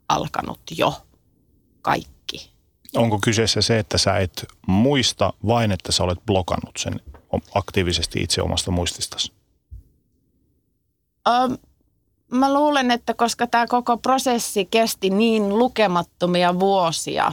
alkanut 0.09 0.61
jo 0.77 1.03
kaikki. 1.83 2.51
Onko 2.96 3.18
kyseessä 3.25 3.62
se, 3.62 3.79
että 3.79 3.99
sä 3.99 4.18
et 4.18 4.46
muista 4.66 5.33
vain, 5.46 5.73
että 5.73 5.92
sä 5.92 6.05
olet 6.05 6.18
blokannut 6.27 6.77
sen 6.79 7.01
aktiivisesti 7.55 8.23
itse 8.23 8.42
omasta 8.42 8.70
muististasi? 8.70 9.33
Um, 11.29 11.59
mä 12.31 12.55
luulen, 12.55 12.90
että 12.90 13.14
koska 13.14 13.47
tämä 13.47 13.66
koko 13.66 13.97
prosessi 13.97 14.64
kesti 14.64 15.11
niin 15.11 15.59
lukemattomia 15.59 16.61
vuosia 16.61 17.33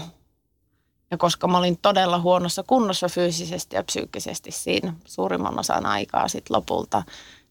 ja 1.12 1.18
koska 1.18 1.48
mä 1.48 1.58
olin 1.58 1.78
todella 1.82 2.20
huonossa 2.20 2.64
kunnossa 2.68 3.10
fyysisesti 3.10 3.76
ja 3.76 3.84
psyykkisesti 3.84 4.52
siinä 4.52 4.94
suurimman 5.06 5.60
osan 5.60 5.86
aikaa 5.86 6.28
sitten 6.28 6.56
lopulta, 6.56 7.04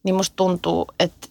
niin 0.03 0.15
musta 0.15 0.35
tuntuu, 0.35 0.87
että 0.99 1.27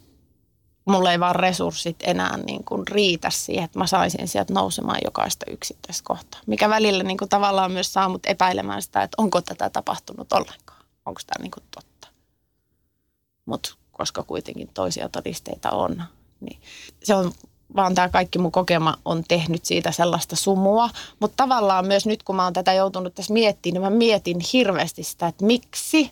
mulla 0.85 1.13
ei 1.13 1.21
vaan 1.21 1.37
resurssit 1.37 1.97
enää 2.03 2.37
niin 2.37 2.65
kuin 2.65 2.89
riitä 2.89 3.31
siihen, 3.31 3.65
että 3.65 3.79
mä 3.79 3.87
saisin 3.87 4.29
sieltä 4.29 4.53
nousemaan 4.53 4.99
jokaista 5.05 5.47
yksittäistä 5.51 6.03
kohtaa. 6.05 6.41
Mikä 6.47 6.69
välillä 6.69 7.03
niin 7.03 7.19
kuin 7.19 7.29
tavallaan 7.29 7.73
myös 7.73 7.93
saa 7.93 8.09
mut 8.09 8.27
epäilemään 8.27 8.83
sitä, 8.83 9.03
että 9.03 9.15
onko 9.19 9.41
tätä 9.41 9.71
tapahtunut 9.71 10.33
ollenkaan. 10.33 10.85
Onko 11.07 11.21
tämä 11.27 11.43
niin 11.43 11.51
kuin 11.51 11.65
totta. 11.75 12.09
Mutta 13.47 13.75
koska 13.99 14.23
kuitenkin 14.23 14.71
toisia 14.75 15.09
todisteita 15.09 15.71
on, 15.71 16.03
niin 16.41 16.59
se 17.03 17.15
on 17.15 17.33
vaan 17.77 17.95
tämä 17.95 18.09
kaikki 18.09 18.39
mun 18.39 18.53
kokema 18.53 18.97
on 19.05 19.25
tehnyt 19.29 19.65
siitä 19.65 19.93
sellaista 19.93 20.37
sumua. 20.37 20.91
Mutta 21.21 21.35
tavallaan 21.37 21.87
myös 21.87 22.07
nyt, 22.07 22.23
kun 22.23 22.37
mä 22.37 22.45
oon 22.45 22.53
tätä 22.53 22.73
joutunut 22.73 23.15
tässä 23.15 23.33
miettimään, 23.33 23.83
niin 23.83 23.93
mä 23.93 23.99
mietin 23.99 24.37
hirveästi 24.53 25.03
sitä, 25.03 25.27
että 25.27 25.45
miksi 25.45 26.11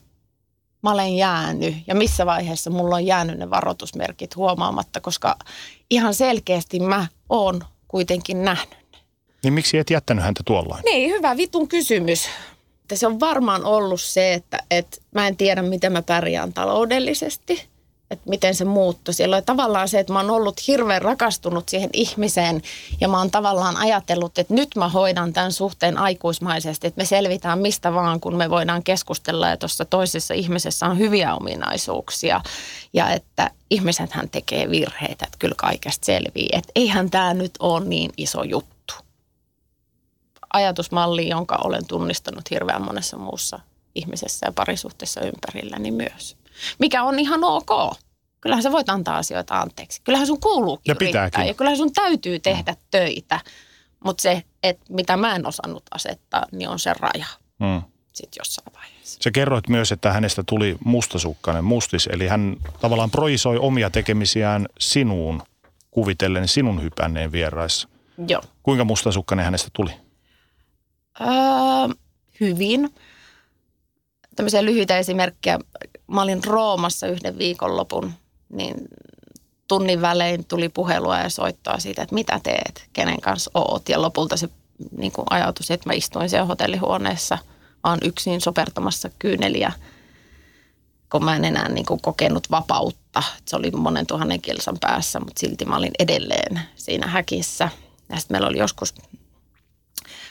mä 0.82 0.92
olen 0.92 1.16
jäänyt 1.16 1.74
ja 1.86 1.94
missä 1.94 2.26
vaiheessa 2.26 2.70
mulla 2.70 2.94
on 2.94 3.06
jäänyt 3.06 3.38
ne 3.38 3.50
varoitusmerkit 3.50 4.36
huomaamatta, 4.36 5.00
koska 5.00 5.36
ihan 5.90 6.14
selkeästi 6.14 6.80
mä 6.80 7.06
oon 7.28 7.60
kuitenkin 7.88 8.44
nähnyt 8.44 8.78
ne. 8.92 8.98
Niin 9.42 9.52
miksi 9.52 9.78
et 9.78 9.90
jättänyt 9.90 10.24
häntä 10.24 10.42
tuollain? 10.44 10.84
Niin, 10.84 11.10
hyvä 11.10 11.36
vitun 11.36 11.68
kysymys. 11.68 12.28
Se 12.94 13.06
on 13.06 13.20
varmaan 13.20 13.64
ollut 13.64 14.00
se, 14.00 14.34
että, 14.34 14.58
että 14.70 14.96
mä 15.14 15.28
en 15.28 15.36
tiedä, 15.36 15.62
miten 15.62 15.92
mä 15.92 16.02
pärjään 16.02 16.52
taloudellisesti– 16.52 17.62
että 18.10 18.30
miten 18.30 18.54
se 18.54 18.64
muuttui. 18.64 19.14
Siellä 19.14 19.36
oli 19.36 19.42
tavallaan 19.42 19.88
se, 19.88 19.98
että 19.98 20.12
mä 20.12 20.20
oon 20.20 20.30
ollut 20.30 20.68
hirveän 20.68 21.02
rakastunut 21.02 21.68
siihen 21.68 21.90
ihmiseen 21.92 22.62
ja 23.00 23.08
mä 23.08 23.18
oon 23.18 23.30
tavallaan 23.30 23.76
ajatellut, 23.76 24.38
että 24.38 24.54
nyt 24.54 24.68
mä 24.76 24.88
hoidan 24.88 25.32
tämän 25.32 25.52
suhteen 25.52 25.98
aikuismaisesti, 25.98 26.86
että 26.86 27.00
me 27.00 27.04
selvitään 27.04 27.58
mistä 27.58 27.94
vaan, 27.94 28.20
kun 28.20 28.36
me 28.36 28.50
voidaan 28.50 28.82
keskustella 28.82 29.48
ja 29.48 29.56
tuossa 29.56 29.84
toisessa 29.84 30.34
ihmisessä 30.34 30.86
on 30.86 30.98
hyviä 30.98 31.34
ominaisuuksia 31.34 32.40
ja 32.92 33.10
että 33.10 33.50
ihmisethän 33.70 34.28
tekee 34.28 34.70
virheitä, 34.70 35.24
että 35.24 35.38
kyllä 35.38 35.54
kaikesta 35.58 36.06
selvii, 36.06 36.48
että 36.52 36.72
eihän 36.74 37.10
tämä 37.10 37.34
nyt 37.34 37.52
ole 37.58 37.84
niin 37.84 38.10
iso 38.16 38.42
juttu. 38.42 38.94
Ajatusmalli, 40.52 41.28
jonka 41.28 41.58
olen 41.64 41.86
tunnistanut 41.86 42.50
hirveän 42.50 42.82
monessa 42.82 43.16
muussa 43.16 43.60
ihmisessä 43.94 44.46
ja 44.46 44.52
parisuhteessa 44.52 45.20
ympärilläni 45.20 45.90
myös. 45.90 46.36
Mikä 46.78 47.02
on 47.02 47.18
ihan 47.18 47.44
ok 47.44 47.68
Kyllähän 48.40 48.62
sä 48.62 48.72
voit 48.72 48.88
antaa 48.88 49.16
asioita 49.16 49.60
anteeksi. 49.60 50.00
Kyllähän 50.04 50.26
sun 50.26 50.40
kuuluukin 50.40 50.90
Ja 50.90 50.94
yrittää. 51.00 51.26
pitääkin. 51.26 51.48
Ja 51.48 51.54
kyllähän 51.54 51.76
sun 51.76 51.92
täytyy 51.92 52.38
tehdä 52.38 52.72
mm. 52.72 52.78
töitä. 52.90 53.40
Mutta 54.04 54.22
se, 54.22 54.42
että 54.62 54.84
mitä 54.90 55.16
mä 55.16 55.34
en 55.34 55.46
osannut 55.46 55.82
asettaa, 55.90 56.46
niin 56.52 56.68
on 56.68 56.78
se 56.78 56.92
raja 57.00 57.26
Mm. 57.58 57.82
sitten 58.12 58.40
jossain 58.40 58.74
vaiheessa. 58.74 59.18
Sä 59.24 59.30
kerroit 59.30 59.68
myös, 59.68 59.92
että 59.92 60.12
hänestä 60.12 60.42
tuli 60.46 60.76
mustasukkainen 60.84 61.64
mustis, 61.64 62.06
eli 62.12 62.26
hän 62.28 62.56
tavallaan 62.80 63.10
projisoi 63.10 63.58
omia 63.58 63.90
tekemisiään 63.90 64.66
sinuun, 64.80 65.42
kuvitellen 65.90 66.48
sinun 66.48 66.82
hypänneen 66.82 67.32
vieraissa. 67.32 67.88
Joo. 68.28 68.42
Kuinka 68.62 68.84
mustasukkainen 68.84 69.44
hänestä 69.44 69.68
tuli? 69.72 69.90
Öö, 71.20 71.26
hyvin. 72.40 72.94
Tämmöisiä 74.36 74.64
lyhyitä 74.64 74.98
esimerkkejä. 74.98 75.58
Mä 76.06 76.22
olin 76.22 76.44
Roomassa 76.44 77.06
yhden 77.06 77.38
viikonlopun, 77.38 78.12
niin 78.48 78.74
tunnin 79.68 80.02
välein 80.02 80.44
tuli 80.44 80.68
puhelua 80.68 81.18
ja 81.18 81.28
soittoa 81.28 81.78
siitä, 81.78 82.02
että 82.02 82.14
mitä 82.14 82.40
teet, 82.42 82.88
kenen 82.92 83.20
kanssa 83.20 83.50
oot. 83.54 83.88
Ja 83.88 84.02
lopulta 84.02 84.36
se 84.36 84.48
niin 84.96 85.12
kuin 85.12 85.26
ajatus, 85.30 85.70
että 85.70 85.88
mä 85.88 85.92
istuin 85.92 86.30
siellä 86.30 86.46
hotellihuoneessa, 86.46 87.38
vaan 87.84 87.98
yksin 88.02 88.40
sopertamassa 88.40 89.10
kyyneliä, 89.18 89.72
kun 91.12 91.24
mä 91.24 91.36
en 91.36 91.44
enää 91.44 91.68
niin 91.68 91.86
kuin 91.86 92.00
kokenut 92.00 92.50
vapautta. 92.50 93.22
Se 93.44 93.56
oli 93.56 93.70
monen 93.70 94.06
tuhannen 94.06 94.40
kilsan 94.40 94.76
päässä, 94.80 95.20
mutta 95.20 95.40
silti 95.40 95.64
mä 95.64 95.76
olin 95.76 95.92
edelleen 95.98 96.60
siinä 96.74 97.06
häkissä. 97.06 97.68
Ja 98.08 98.20
sitten 98.20 98.34
meillä 98.34 98.48
oli 98.48 98.58
joskus 98.58 98.94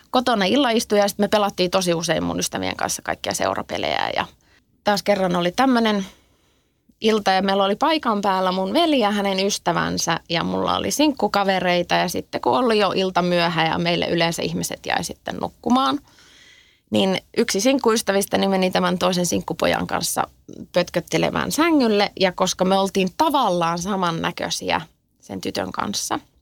kotona 0.10 0.46
illaistuja 0.46 1.02
ja 1.02 1.08
sitten 1.08 1.24
me 1.24 1.28
pelattiin 1.28 1.72
tosi 1.72 1.94
usein 1.94 2.24
mun 2.24 2.40
ystävien 2.40 2.76
kanssa 2.76 3.02
kaikkia 3.02 3.34
seurapelejä. 3.34 4.10
Ja 4.16 4.26
taas 4.84 5.04
kerran 5.04 5.36
oli 5.36 5.52
tämmöinen 5.52 6.06
ilta 7.02 7.32
ja 7.32 7.42
meillä 7.42 7.64
oli 7.64 7.76
paikan 7.76 8.22
päällä 8.22 8.52
mun 8.52 8.74
veli 8.74 9.00
ja 9.00 9.12
hänen 9.12 9.46
ystävänsä 9.46 10.20
ja 10.30 10.44
mulla 10.44 10.78
oli 10.78 10.92
sinkkukavereita 10.92 11.96
ja 11.96 12.10
sitten 12.10 12.42
kun 12.42 12.58
oli 12.58 12.80
jo 12.80 12.92
ilta 12.96 13.22
myöhä 13.22 13.66
ja 13.66 13.78
meille 13.78 14.08
yleensä 14.08 14.42
ihmiset 14.42 14.86
jäi 14.86 15.04
sitten 15.04 15.36
nukkumaan, 15.42 16.00
niin 16.90 17.18
yksi 17.38 17.62
sinkkuystävistäni 17.62 18.48
meni 18.48 18.72
tämän 18.72 18.98
toisen 18.98 19.26
sinkkupojan 19.26 19.88
kanssa 19.88 20.28
pötköttelemään 20.74 21.52
sängylle 21.52 22.12
ja 22.20 22.32
koska 22.32 22.66
me 22.66 22.78
oltiin 22.78 23.10
tavallaan 23.18 23.80
samannäköisiä 23.80 24.82
sen 25.20 25.42
tytön 25.42 25.72
kanssa– 25.72 26.20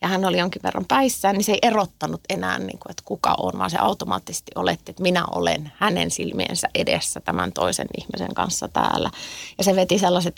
ja 0.00 0.08
hän 0.08 0.24
oli 0.24 0.38
jonkin 0.38 0.62
verran 0.62 0.84
päissään, 0.84 1.34
niin 1.34 1.44
se 1.44 1.52
ei 1.52 1.58
erottanut 1.62 2.20
enää, 2.28 2.58
niin 2.58 2.78
kuin, 2.78 2.90
että 2.90 3.02
kuka 3.04 3.34
on, 3.38 3.58
vaan 3.58 3.70
se 3.70 3.78
automaattisesti 3.78 4.52
oletti, 4.54 4.90
että 4.90 5.02
minä 5.02 5.24
olen 5.30 5.72
hänen 5.76 6.10
silmiensä 6.10 6.68
edessä 6.74 7.20
tämän 7.20 7.52
toisen 7.52 7.86
ihmisen 7.98 8.34
kanssa 8.34 8.68
täällä. 8.68 9.10
Ja 9.58 9.64
se 9.64 9.76
veti 9.76 9.98
sellaiset 9.98 10.36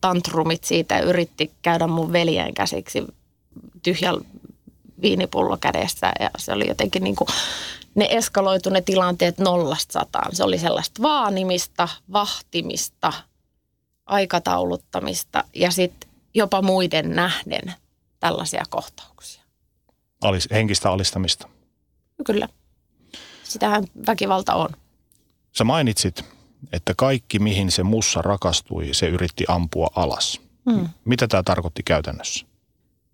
tantrumit 0.00 0.64
siitä 0.64 0.94
ja 0.94 1.00
yritti 1.00 1.52
käydä 1.62 1.86
mun 1.86 2.12
veljen 2.12 2.54
käsiksi 2.54 3.04
tyhjällä 3.82 4.24
viinipullo 5.02 5.56
kädessä 5.56 6.12
ja 6.20 6.30
se 6.38 6.52
oli 6.52 6.68
jotenkin 6.68 7.04
niin 7.04 7.16
kuin, 7.16 7.28
ne 7.94 8.06
eskaloitu 8.10 8.70
ne 8.70 8.80
tilanteet 8.80 9.38
nollasta 9.38 9.92
sataan. 9.92 10.36
Se 10.36 10.44
oli 10.44 10.58
sellaista 10.58 11.02
vaanimista, 11.02 11.88
vahtimista, 12.12 13.12
aikatauluttamista 14.06 15.44
ja 15.54 15.70
sitten 15.70 16.10
jopa 16.34 16.62
muiden 16.62 17.10
nähden 17.10 17.74
tällaisia 18.22 18.64
kohtauksia. 18.70 19.42
Alis, 20.20 20.48
henkistä 20.50 20.90
alistamista. 20.90 21.48
Kyllä. 22.26 22.48
Sitähän 23.44 23.84
väkivalta 24.06 24.54
on. 24.54 24.68
Sä 25.52 25.64
mainitsit, 25.64 26.24
että 26.72 26.94
kaikki 26.96 27.38
mihin 27.38 27.70
se 27.70 27.82
mussa 27.82 28.22
rakastui, 28.22 28.88
se 28.92 29.08
yritti 29.08 29.44
ampua 29.48 29.86
alas. 29.96 30.40
Hmm. 30.70 30.88
Mitä 31.04 31.28
tämä 31.28 31.42
tarkoitti 31.42 31.82
käytännössä? 31.82 32.46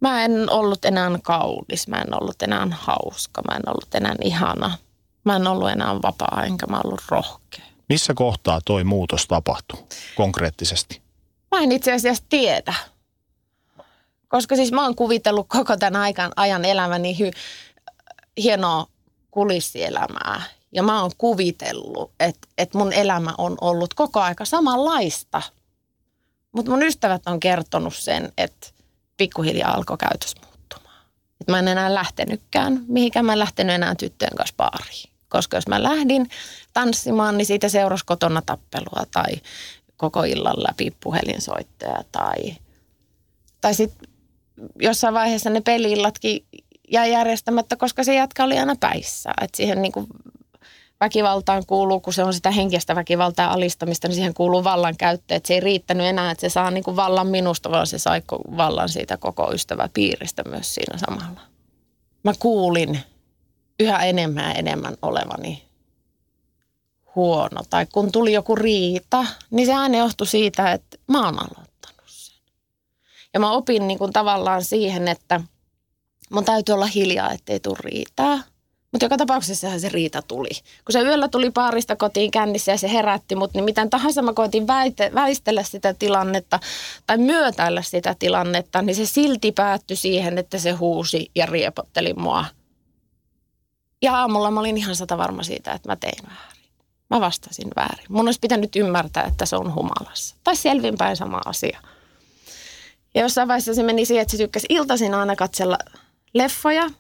Mä 0.01 0.25
en 0.25 0.51
ollut 0.51 0.85
enää 0.85 1.11
kaunis, 1.23 1.89
mä 1.89 1.97
en 1.97 2.23
ollut 2.23 2.43
enää 2.43 2.69
hauska, 2.71 3.43
mä 3.51 3.57
en 3.57 3.69
ollut 3.69 3.95
enää 3.95 4.15
ihana. 4.23 4.79
Mä 5.25 5.37
en 5.37 5.47
ollut 5.47 5.71
enää 5.71 5.95
vapaa, 5.95 6.45
enkä 6.47 6.67
mä 6.67 6.81
ollut 6.85 7.03
rohkea. 7.09 7.65
Missä 7.89 8.15
kohtaa 8.15 8.61
toi 8.65 8.85
muutos 8.85 9.27
tapahtui 9.27 9.85
konkreettisesti? 10.17 11.03
Mä 11.51 11.63
en 11.63 11.73
itse 11.73 11.93
asiassa 11.93 12.25
tiedä. 12.29 12.75
Koska 14.29 14.57
siis 14.57 14.73
mä 14.73 14.85
oon 14.85 14.97
kuvitellut 14.97 15.47
koko 15.49 15.77
tämän 15.77 16.03
aikan, 16.03 16.33
ajan 16.37 16.65
elämäni 16.65 17.19
hy, 17.19 17.31
hienoa 18.37 18.87
kulissielämää. 19.31 20.43
Ja 20.73 20.83
mä 20.83 21.03
oon 21.03 21.11
kuvitellut, 21.19 22.13
että, 22.21 22.49
että 22.59 22.79
mun 22.79 22.93
elämä 22.93 23.35
on 23.39 23.57
ollut 23.61 23.95
koko 23.95 24.21
aika 24.21 24.45
samanlaista. 24.45 25.43
Mutta 26.53 26.71
mun 26.71 26.83
ystävät 26.83 27.23
on 27.27 27.41
kertonut 27.41 27.97
sen, 27.97 28.33
että 28.39 28.69
pikkuhiljaa 29.17 29.75
alkoi 29.75 29.99
käytös 29.99 30.35
muuttumaan. 30.45 31.05
Että 31.41 31.53
mä 31.53 31.59
en 31.59 31.69
enää 31.69 31.95
lähtenytkään, 31.95 32.85
mihinkään 32.89 33.25
mä 33.25 33.33
en 33.33 33.39
lähtenyt 33.39 33.75
enää 33.75 33.95
tyttöjen 33.95 34.37
kanssa 34.37 34.57
baariin. 34.57 35.11
Koska 35.29 35.57
jos 35.57 35.69
mä 35.69 35.83
lähdin 35.83 36.31
tanssimaan, 36.73 37.39
niin 37.39 37.47
siitä 37.47 37.69
seurasi 37.69 38.05
kotona 38.07 38.43
tappelua 38.43 39.07
tai 39.11 39.33
koko 39.97 40.25
illan 40.25 40.57
läpi 40.57 40.97
puhelinsoittoja 41.01 42.05
tai, 42.13 42.57
tai 43.61 43.75
sitten 43.75 44.08
jossain 44.81 45.15
vaiheessa 45.15 45.51
ne 45.51 45.61
peliillatkin 45.61 46.45
jäi 46.91 47.13
järjestämättä, 47.13 47.77
koska 47.77 48.05
se 48.05 48.15
jätkä 48.15 48.45
oli 48.45 48.59
aina 48.59 48.77
päissä. 48.81 49.31
Et 49.41 49.55
siihen 49.55 49.83
niin 49.83 49.93
väkivaltaan 51.01 51.67
kuuluu, 51.67 52.01
kun 52.01 52.13
se 52.13 52.25
on 52.25 52.35
sitä 52.35 52.51
henkistä 52.51 52.95
väkivaltaa 52.95 53.53
alistamista, 53.53 54.09
niin 54.09 54.15
siihen 54.15 54.35
kuuluu 54.35 54.65
vallankäyttö. 54.65 55.35
Että 55.35 55.47
se 55.47 55.55
ei 55.55 55.61
riittänyt 55.61 56.07
enää, 56.07 56.31
että 56.31 56.41
se 56.41 56.49
saa 56.49 56.71
niin 56.71 56.97
vallan 56.97 57.27
minusta, 57.27 57.71
vaan 57.71 57.87
se 57.87 57.99
sai 57.99 58.23
vallan 58.57 58.89
siitä 58.89 59.17
koko 59.17 59.53
ystäväpiiristä 59.53 60.43
myös 60.49 60.75
siinä 60.75 60.99
samalla. 60.99 61.41
Mä 62.25 62.33
kuulin 62.39 63.01
yhä 63.81 63.99
enemmän 63.99 64.45
ja 64.45 64.53
enemmän 64.53 64.95
olevani 65.03 65.69
huono. 67.15 67.63
Tai 67.71 67.87
kun 67.93 68.13
tuli 68.13 68.33
joku 68.33 68.57
riita, 68.57 69.27
niin 69.51 69.67
se 69.67 69.75
aina 69.75 69.99
johtui 69.99 70.27
siitä, 70.27 70.73
että 70.73 70.97
mä 71.07 71.25
oon 71.25 71.39
aloittanut 71.39 71.68
ja 73.39 73.41
mä 73.41 73.53
opin 73.53 73.89
niin 73.89 73.99
kuin 73.99 74.13
tavallaan 74.13 74.65
siihen, 74.65 75.09
että 75.09 75.41
mun 76.31 76.45
täytyy 76.45 76.73
olla 76.73 76.87
hiljaa, 76.87 77.33
ettei 77.33 77.61
tule 77.61 77.77
riitaa. 77.81 78.39
Mutta 78.93 79.05
joka 79.05 79.17
tapauksessa 79.17 79.79
se 79.79 79.89
riita 79.89 80.23
tuli. 80.23 80.49
Kun 80.85 80.93
se 80.93 81.01
yöllä 81.01 81.29
tuli 81.29 81.51
paarista 81.51 81.97
kotiin 81.97 82.31
kännissä 82.31 82.73
ja 82.73 82.79
se 82.79 82.93
herätti 82.93 83.35
mut, 83.35 83.55
niin 83.55 83.65
miten 83.65 83.91
tahansa 83.91 84.23
mä 84.23 84.33
koitin 84.33 84.67
väite, 84.67 85.11
väistellä 85.15 85.63
sitä 85.63 85.95
tilannetta 85.95 86.61
tai 87.07 87.19
myötäillä 87.19 87.83
sitä 87.83 88.17
tilannetta, 88.19 88.83
niin 88.83 88.97
se 88.97 89.07
silti 89.07 89.53
päättyi 89.53 89.97
siihen, 89.97 90.39
että 90.39 90.59
se 90.59 90.71
huusi 90.71 91.31
ja 91.35 91.47
riepotteli 91.47 92.15
mua. 92.15 92.45
Ja 94.03 94.17
aamulla 94.17 94.51
mä 94.51 94.61
olin 94.61 94.77
ihan 94.77 94.97
sata 94.97 95.19
varma 95.19 95.43
siitä, 95.43 95.73
että 95.73 95.89
mä 95.89 95.97
tein 95.97 96.27
väärin. 96.27 96.73
Mä 97.11 97.21
vastasin 97.21 97.69
väärin. 97.77 98.07
Mun 98.09 98.29
olisi 98.29 98.41
pitänyt 98.41 98.77
ymmärtää, 98.77 99.25
että 99.25 99.47
se 99.47 99.57
on 99.57 99.75
humalassa. 99.75 100.37
Tai 100.45 100.57
selvinpäin 100.57 101.17
sama 101.17 101.41
asia. 101.45 101.81
Ja 103.15 103.23
jossain 103.23 103.49
vaiheessa 103.49 103.75
se 103.75 103.83
meni 103.83 104.05
siihen, 104.05 104.23
että 104.23 104.33
se 104.33 104.39
tykkäsi 104.39 104.67
iltaisin 104.71 105.15
aina 105.15 105.37
katsella 105.37 105.79
leffoja. 106.35 106.91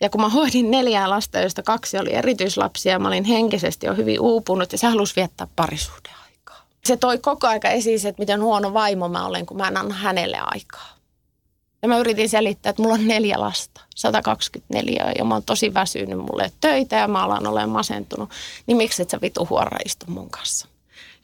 Ja 0.00 0.10
kun 0.10 0.20
mä 0.20 0.28
hoidin 0.28 0.70
neljää 0.70 1.10
lasta, 1.10 1.40
joista 1.40 1.62
kaksi 1.62 1.98
oli 1.98 2.14
erityislapsia, 2.14 2.98
mä 2.98 3.08
olin 3.08 3.24
henkisesti 3.24 3.86
jo 3.86 3.94
hyvin 3.94 4.20
uupunut 4.20 4.72
ja 4.72 4.78
se 4.78 4.86
halusi 4.86 5.16
viettää 5.16 5.46
parisuhdeaikaa. 5.56 6.66
Se 6.84 6.96
toi 6.96 7.18
koko 7.18 7.46
aika 7.46 7.68
esiin 7.68 8.06
että 8.06 8.22
miten 8.22 8.42
huono 8.42 8.74
vaimo 8.74 9.08
mä 9.08 9.26
olen, 9.26 9.46
kun 9.46 9.56
mä 9.56 9.68
en 9.68 9.76
anna 9.76 9.94
hänelle 9.94 10.38
aikaa. 10.40 10.96
Ja 11.82 11.88
mä 11.88 11.98
yritin 11.98 12.28
selittää, 12.28 12.70
että 12.70 12.82
mulla 12.82 12.94
on 12.94 13.08
neljä 13.08 13.40
lasta, 13.40 13.80
124 13.96 15.12
ja 15.18 15.24
mä 15.24 15.34
oon 15.34 15.42
tosi 15.42 15.74
väsynyt, 15.74 16.18
mulle 16.18 16.52
töitä 16.60 16.96
ja 16.96 17.08
mä 17.08 17.24
alan 17.24 17.46
olemaan 17.46 17.70
masentunut. 17.70 18.30
Niin 18.66 18.76
miksi 18.76 19.02
et 19.02 19.10
sä 19.10 19.18
vitu 19.22 19.46
huora 19.50 19.78
istu 19.84 20.06
mun 20.08 20.30
kanssa? 20.30 20.68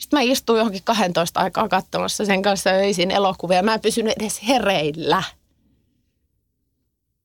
Sitten 0.03 0.19
mä 0.19 0.23
istuin 0.23 0.59
johonkin 0.59 0.83
12 0.85 1.41
aikaa 1.41 1.69
katsomassa 1.69 2.25
sen 2.25 2.43
kanssa 2.43 2.71
öisin 2.71 3.11
elokuvia. 3.11 3.63
Mä 3.63 3.75
en 3.75 3.81
pysynyt 3.81 4.13
edes 4.21 4.49
hereillä. 4.49 5.23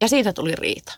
Ja 0.02 0.08
siitä 0.08 0.34
tuli 0.34 0.56
riita. 0.56 0.94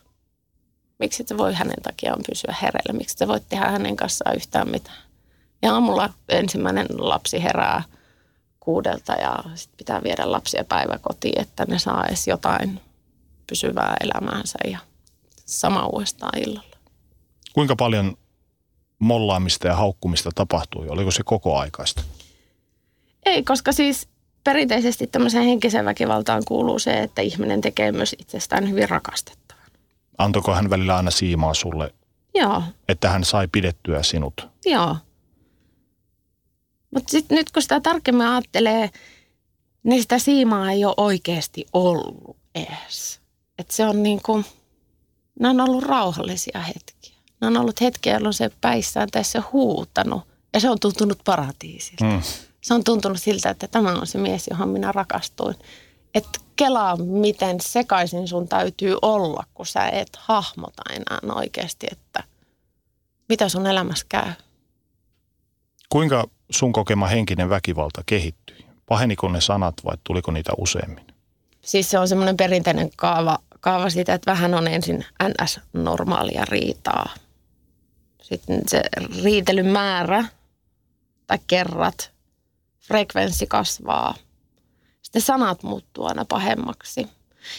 Miksi 1.00 1.24
se 1.28 1.38
voi 1.38 1.54
hänen 1.54 1.82
takiaan 1.84 2.20
pysyä 2.30 2.56
hereillä? 2.62 2.94
Miksi 2.94 3.18
se 3.18 3.28
voi 3.28 3.40
tehdä 3.50 3.66
hänen 3.66 3.96
kanssaan 3.96 4.36
yhtään 4.36 4.70
mitään? 4.70 4.98
Ja 5.62 5.74
aamulla 5.74 6.10
ensimmäinen 6.30 6.88
lapsi 6.98 7.44
herää 7.44 7.84
kuudelta 8.60 9.14
ja 9.14 9.44
sitten 9.56 9.78
pitää 9.78 10.04
viedä 10.04 10.32
lapsia 10.32 10.64
päiväkotiin, 10.64 11.42
että 11.42 11.66
ne 11.66 11.80
saa 11.80 12.06
edes 12.06 12.28
jotain 12.28 12.82
pysyvää 13.48 13.96
elämäänsä 14.02 14.60
ja 14.72 14.80
sama 15.46 15.86
uudestaan 15.86 16.40
illalla. 16.40 16.78
Kuinka 17.54 17.76
paljon 17.76 18.18
mollaamista 19.00 19.68
ja 19.68 19.76
haukkumista 19.76 20.30
tapahtui? 20.36 20.90
Oliko 20.90 21.12
se 21.12 21.24
koko 21.24 21.58
aikaista? 21.58 22.02
Ei, 23.26 23.44
koska 23.44 23.72
siis 23.72 24.08
perinteisesti 24.44 25.08
tämmöiseen 25.08 25.44
henkiseen 25.46 25.86
väkivaltaan 25.86 26.44
kuuluu 26.48 26.80
se, 26.80 27.00
että 27.00 27.22
ihminen 27.22 27.62
tekee 27.62 27.92
myös 27.92 28.16
itsestään 28.20 28.70
hyvin 28.70 28.90
rakastettavan. 28.90 29.64
Antoiko 30.18 30.54
hän 30.54 30.70
välillä 30.70 30.98
aina 30.98 31.12
siimaa 31.12 31.54
sulle, 31.54 31.94
Joo, 32.36 32.64
että 32.90 33.10
hän 33.10 33.24
sai 33.24 33.48
pidettyä 33.52 34.04
sinut? 34.04 34.48
joo. 34.66 34.96
Mutta 36.94 37.12
sitten 37.12 37.38
nyt 37.38 37.52
kun 37.52 37.62
sitä 37.62 37.82
tarkemmin 37.82 38.28
ajattelee, 38.28 38.90
niin 39.84 40.02
sitä 40.02 40.20
siimaa 40.20 40.72
ei 40.72 40.86
ole 40.86 40.94
oikeasti 40.98 41.66
ollut 41.74 42.38
edes. 42.56 43.20
Et 43.58 43.72
se 43.72 43.86
on 43.86 44.04
niin 44.04 44.22
kuin, 44.26 44.46
ne 45.40 45.48
on 45.50 45.62
ollut 45.62 45.84
rauhallisia 45.84 46.60
hetkiä. 46.60 46.99
Ne 47.42 47.48
on 47.48 47.58
ollut 47.58 47.82
hetkiä, 47.82 48.14
jolloin 48.14 48.34
se 48.34 48.52
päissään 48.62 49.10
tässä 49.12 49.44
huutanut 49.54 50.22
ja 50.54 50.60
se 50.60 50.70
on 50.70 50.80
tuntunut 50.80 51.20
paratiisilta. 51.26 52.06
Mm. 52.06 52.22
Se 52.62 52.74
on 52.74 52.84
tuntunut 52.84 53.22
siltä, 53.22 53.50
että 53.50 53.68
tämä 53.68 53.92
on 53.92 54.08
se 54.08 54.18
mies, 54.18 54.48
johon 54.48 54.70
minä 54.70 54.92
rakastuin. 54.92 55.56
Että 56.16 56.40
kelaa, 56.56 56.96
miten 56.98 57.62
sekaisin 57.62 58.28
sun 58.28 58.48
täytyy 58.48 58.96
olla, 59.02 59.44
kun 59.54 59.66
sä 59.66 59.90
et 59.90 60.10
hahmota 60.18 60.84
enää 60.90 61.36
oikeasti, 61.36 61.88
että 61.92 62.24
mitä 63.30 63.50
sun 63.50 63.68
elämässä 63.68 64.06
käy. 64.10 64.32
Kuinka 65.90 66.30
sun 66.52 66.74
kokema 66.74 67.08
henkinen 67.08 67.50
väkivalta 67.50 68.04
kehittyi? 68.06 68.66
Paheniko 68.86 69.30
ne 69.30 69.42
sanat 69.42 69.76
vai 69.86 69.98
tuliko 70.04 70.32
niitä 70.32 70.52
useammin? 70.58 71.08
Siis 71.62 71.90
se 71.90 72.00
on 72.00 72.08
semmoinen 72.08 72.38
perinteinen 72.38 72.90
kaava, 72.96 73.40
kaava 73.60 73.90
siitä, 73.90 74.14
että 74.14 74.32
vähän 74.32 74.54
on 74.54 74.68
ensin 74.68 75.06
NS-normaalia 75.24 76.46
riitaa. 76.46 77.10
Sitten 78.30 78.62
se 78.68 78.82
riitelyn 79.24 79.66
määrä 79.66 80.26
tai 81.28 81.40
kerrat, 81.48 82.12
frekvenssi 82.80 83.48
kasvaa. 83.48 84.16
Sitten 85.02 85.22
sanat 85.22 85.64
muuttuu 85.64 86.06
aina 86.06 86.26
pahemmaksi. 86.26 87.08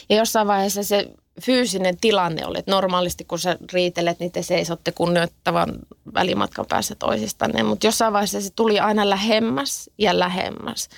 Ja 0.09 0.16
jossain 0.16 0.46
vaiheessa 0.46 0.83
se 0.83 1.11
fyysinen 1.40 1.96
tilanne 2.00 2.46
oli, 2.46 2.59
että 2.59 2.70
normaalisti 2.70 3.24
kun 3.24 3.38
sä 3.38 3.56
riitelet, 3.72 4.20
niin 4.20 4.33
te 4.33 4.42
seisotte 4.42 4.92
kunnioittavan 4.92 5.78
välimatkan 6.14 6.66
päässä 6.68 6.94
toisistanne, 6.94 7.62
mutta 7.62 7.87
jossain 7.87 8.12
vaiheessa 8.12 8.40
se 8.40 8.50
tuli 8.56 8.80
aina 8.80 9.11
lähemmäs 9.11 9.90
ja 9.98 10.18
lähemmäs 10.18 10.88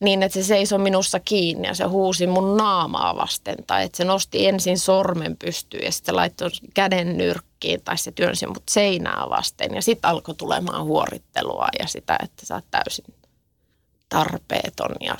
niin, 0.00 0.22
että 0.22 0.34
se 0.34 0.42
seisoi 0.42 0.78
minussa 0.78 1.20
kiinni 1.20 1.68
ja 1.68 1.74
se 1.74 1.84
huusi 1.84 2.26
mun 2.26 2.56
naamaa 2.56 3.16
vasten. 3.16 3.56
Tai 3.66 3.84
että 3.84 3.96
se 3.96 4.04
nosti 4.04 4.46
ensin 4.46 4.78
sormen 4.78 5.36
pystyyn 5.36 5.84
ja 5.84 5.92
sitten 5.92 6.16
laittoi 6.16 6.50
käden 6.74 7.18
nyrkkiin 7.18 7.82
tai 7.82 7.98
se 7.98 8.12
työnsi 8.12 8.46
mut 8.46 8.62
seinää 8.70 9.26
vasten. 9.30 9.74
Ja 9.74 9.82
sitten 9.82 10.10
alkoi 10.10 10.34
tulemaan 10.34 10.84
huorittelua 10.84 11.68
ja 11.78 11.86
sitä, 11.86 12.18
että 12.22 12.46
sä 12.46 12.54
oot 12.54 12.64
täysin 12.70 13.14
tarpeeton 14.08 14.94
ja 15.00 15.16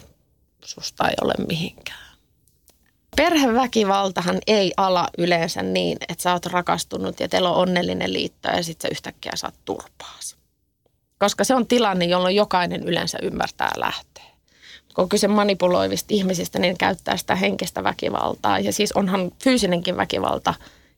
susta 0.65 1.09
ei 1.09 1.15
ole 1.23 1.35
mihinkään. 1.49 2.07
Perheväkivaltahan 3.17 4.39
ei 4.47 4.73
ala 4.77 5.09
yleensä 5.19 5.63
niin, 5.63 5.99
että 6.09 6.23
sä 6.23 6.33
oot 6.33 6.47
rakastunut 6.47 7.21
ja 7.21 7.29
teillä 7.29 7.51
on 7.51 7.57
onnellinen 7.57 8.13
liitto 8.13 8.49
ja 8.49 8.63
sitten 8.63 8.89
sä 8.89 8.93
yhtäkkiä 8.93 9.33
saat 9.35 9.55
turpaas. 9.65 10.37
Koska 11.19 11.45
se 11.45 11.55
on 11.55 11.67
tilanne, 11.67 12.05
jolloin 12.05 12.37
jokainen 12.37 12.83
yleensä 12.83 13.19
ymmärtää 13.23 13.73
lähteä 13.77 14.26
kun 14.97 15.09
kyse 15.09 15.29
manipuloivista 15.29 16.07
ihmisistä, 16.11 16.59
niin 16.59 16.79
käyttää 16.79 17.17
sitä 17.17 17.35
henkistä 17.35 17.85
väkivaltaa. 17.85 18.59
Ja 18.59 18.73
siis 18.73 18.93
onhan 18.93 19.33
fyysinenkin 19.45 19.97
väkivalta 19.97 20.55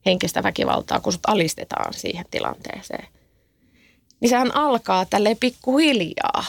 henkistä 0.06 0.42
väkivaltaa, 0.42 1.00
kun 1.00 1.12
sut 1.12 1.22
alistetaan 1.26 1.94
siihen 1.94 2.24
tilanteeseen. 2.30 3.08
Niin 4.20 4.28
sehän 4.28 4.54
alkaa 4.54 5.04
tälle 5.04 5.36
pikkuhiljaa. 5.40 6.44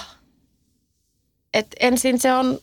Et 1.54 1.68
ensin 1.80 2.20
se 2.20 2.34
on 2.34 2.60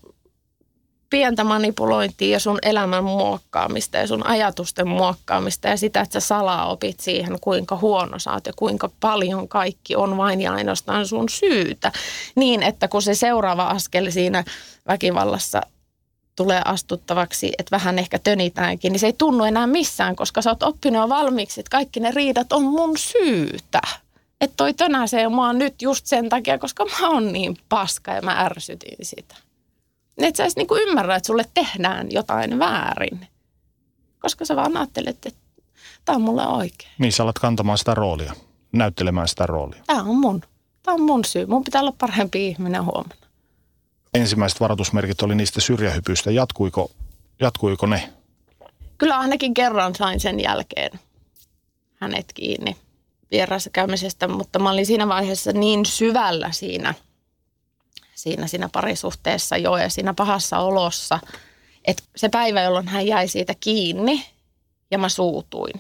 pientä 1.17 1.45
manipulointia 1.45 2.33
ja 2.33 2.41
sun 2.41 2.59
elämän 2.63 3.05
muokkaamista 3.05 3.97
ja 3.97 4.07
sun 4.07 4.27
ajatusten 4.27 4.89
muokkaamista 4.89 5.69
ja 5.69 5.77
sitä, 5.77 6.01
että 6.01 6.21
sä 6.21 6.27
salaa 6.27 6.67
opit 6.67 7.01
siihen, 7.01 7.39
kuinka 7.41 7.77
huono 7.77 8.19
sä 8.19 8.33
oot 8.33 8.47
ja 8.47 8.53
kuinka 8.57 8.91
paljon 9.01 9.49
kaikki 9.49 9.97
on 9.97 10.17
vain 10.17 10.41
ja 10.41 10.53
ainoastaan 10.53 11.07
sun 11.07 11.29
syytä. 11.29 11.93
Niin, 12.35 12.63
että 12.63 12.89
kun 12.89 13.03
se 13.03 13.15
seuraava 13.15 13.67
askel 13.67 14.11
siinä 14.11 14.45
väkivallassa 14.89 15.63
tulee 16.37 16.63
astuttavaksi, 16.65 17.53
että 17.59 17.77
vähän 17.77 17.99
ehkä 17.99 18.19
tönitäänkin, 18.19 18.93
niin 18.93 19.01
se 19.01 19.07
ei 19.07 19.13
tunnu 19.13 19.45
enää 19.45 19.67
missään, 19.67 20.17
koska 20.17 20.43
sä 20.43 20.51
oot 20.51 20.63
oppinut 20.63 21.03
jo 21.03 21.09
valmiiksi, 21.09 21.61
että 21.61 21.71
kaikki 21.71 22.01
ne 22.01 22.11
riidat 22.11 22.53
on 22.53 22.63
mun 22.63 22.99
syytä. 22.99 23.81
Että 24.41 24.55
toi 24.57 24.75
tönäsee 24.75 25.29
mua 25.29 25.53
nyt 25.53 25.83
just 25.83 26.07
sen 26.07 26.29
takia, 26.29 26.59
koska 26.59 26.85
mä 26.85 27.09
oon 27.09 27.33
niin 27.33 27.57
paska 27.69 28.13
ja 28.13 28.23
mä 28.23 28.41
ärsytin 28.41 28.97
sitä 29.03 29.46
et 30.25 30.37
sä 30.37 30.45
edes 30.45 30.57
niinku 30.57 30.77
ymmärrä, 30.77 31.17
että 31.17 31.27
sulle 31.27 31.45
tehdään 31.55 32.07
jotain 32.11 32.59
väärin. 32.59 33.27
Koska 34.19 34.45
sä 34.45 34.57
vaan 34.57 34.77
ajattelet, 34.77 35.27
että 35.27 35.41
tämä 36.05 36.17
on 36.17 36.23
mulle 36.23 36.47
oikein. 36.47 36.91
Niin 36.99 37.13
sä 37.13 37.23
alat 37.23 37.39
kantamaan 37.39 37.79
sitä 37.79 37.95
roolia, 37.95 38.33
näyttelemään 38.73 39.29
sitä 39.29 39.47
roolia. 39.47 39.83
Tämä 39.87 40.03
on 40.03 40.17
mun. 40.17 40.43
Tämä 40.83 40.95
on 40.95 41.03
mun 41.03 41.25
syy. 41.25 41.47
Mun 41.47 41.65
pitää 41.65 41.81
olla 41.81 41.93
parempi 41.99 42.49
ihminen 42.49 42.85
huomenna. 42.85 43.27
Ensimmäiset 44.15 44.61
varoitusmerkit 44.61 45.23
oli 45.23 45.35
niistä 45.35 45.61
syrjähypyistä. 45.61 46.31
Jatkuiko, 46.31 46.91
jatkuiko 47.41 47.87
ne? 47.87 48.13
Kyllä 48.99 49.19
ainakin 49.19 49.55
kerran 49.55 49.95
sain 49.95 50.21
sen 50.21 50.41
jälkeen 50.41 51.01
hänet 51.95 52.33
kiinni 52.35 52.77
vieraassa 53.31 53.71
käymisestä, 53.71 54.29
mutta 54.29 54.59
mä 54.59 54.71
olin 54.71 54.87
siinä 54.87 55.09
vaiheessa 55.09 55.53
niin 55.53 55.87
syvällä 55.87 56.53
siinä– 56.53 56.95
siinä, 58.17 58.47
siinä 58.47 58.69
parisuhteessa 58.73 59.57
jo 59.57 59.77
ja 59.77 59.89
siinä 59.89 60.15
pahassa 60.15 60.59
olossa. 60.59 61.19
Että 61.85 62.03
se 62.17 62.29
päivä, 62.29 62.63
jolloin 62.63 62.89
hän 62.89 63.07
jäi 63.07 63.29
siitä 63.29 63.55
kiinni 63.61 64.27
ja 64.91 64.99
mä 64.99 65.09
suutuin, 65.09 65.75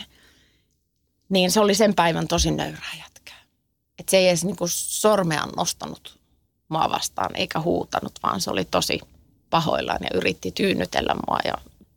niin 1.29 1.51
se 1.51 1.61
oli 1.61 1.75
sen 1.75 1.95
päivän 1.95 2.29
tosi 2.29 2.51
nöyrää 2.51 2.93
jätkää. 2.99 3.43
Että 3.99 4.11
se 4.11 4.17
ei 4.17 4.29
edes 4.29 4.45
niinku 4.45 4.65
sormeaan 4.69 5.51
nostanut 5.57 6.19
mua 6.69 6.91
vastaan 6.91 7.37
eikä 7.37 7.61
huutanut, 7.61 8.13
vaan 8.23 8.41
se 8.41 8.51
oli 8.51 8.65
tosi 8.65 9.01
pahoillaan 9.51 10.03
ja 10.03 10.11
yritti 10.15 10.51
tyynnytellä 10.51 11.15
mua 11.15 11.39
ja 11.45 11.55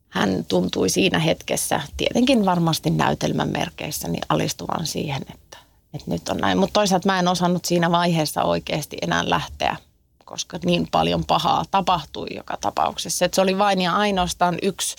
hän 0.09 0.45
tuntui 0.47 0.89
siinä 0.89 1.19
hetkessä, 1.19 1.81
tietenkin 1.97 2.45
varmasti 2.45 2.89
näytelmän 2.89 3.49
merkeissä, 3.49 4.07
niin 4.07 4.23
alistuvan 4.29 4.87
siihen, 4.87 5.21
että, 5.33 5.57
että 5.93 6.11
nyt 6.11 6.29
on 6.29 6.37
näin. 6.37 6.57
Mutta 6.57 6.73
toisaalta 6.73 7.09
mä 7.09 7.19
en 7.19 7.27
osannut 7.27 7.65
siinä 7.65 7.91
vaiheessa 7.91 8.43
oikeasti 8.43 8.97
enää 9.01 9.29
lähteä– 9.29 9.77
koska 10.29 10.59
niin 10.65 10.87
paljon 10.91 11.25
pahaa 11.25 11.65
tapahtui 11.71 12.27
joka 12.35 12.57
tapauksessa. 12.61 13.25
Että 13.25 13.35
se 13.35 13.41
oli 13.41 13.57
vain 13.57 13.81
ja 13.81 13.95
ainoastaan 13.95 14.57
yksi 14.61 14.95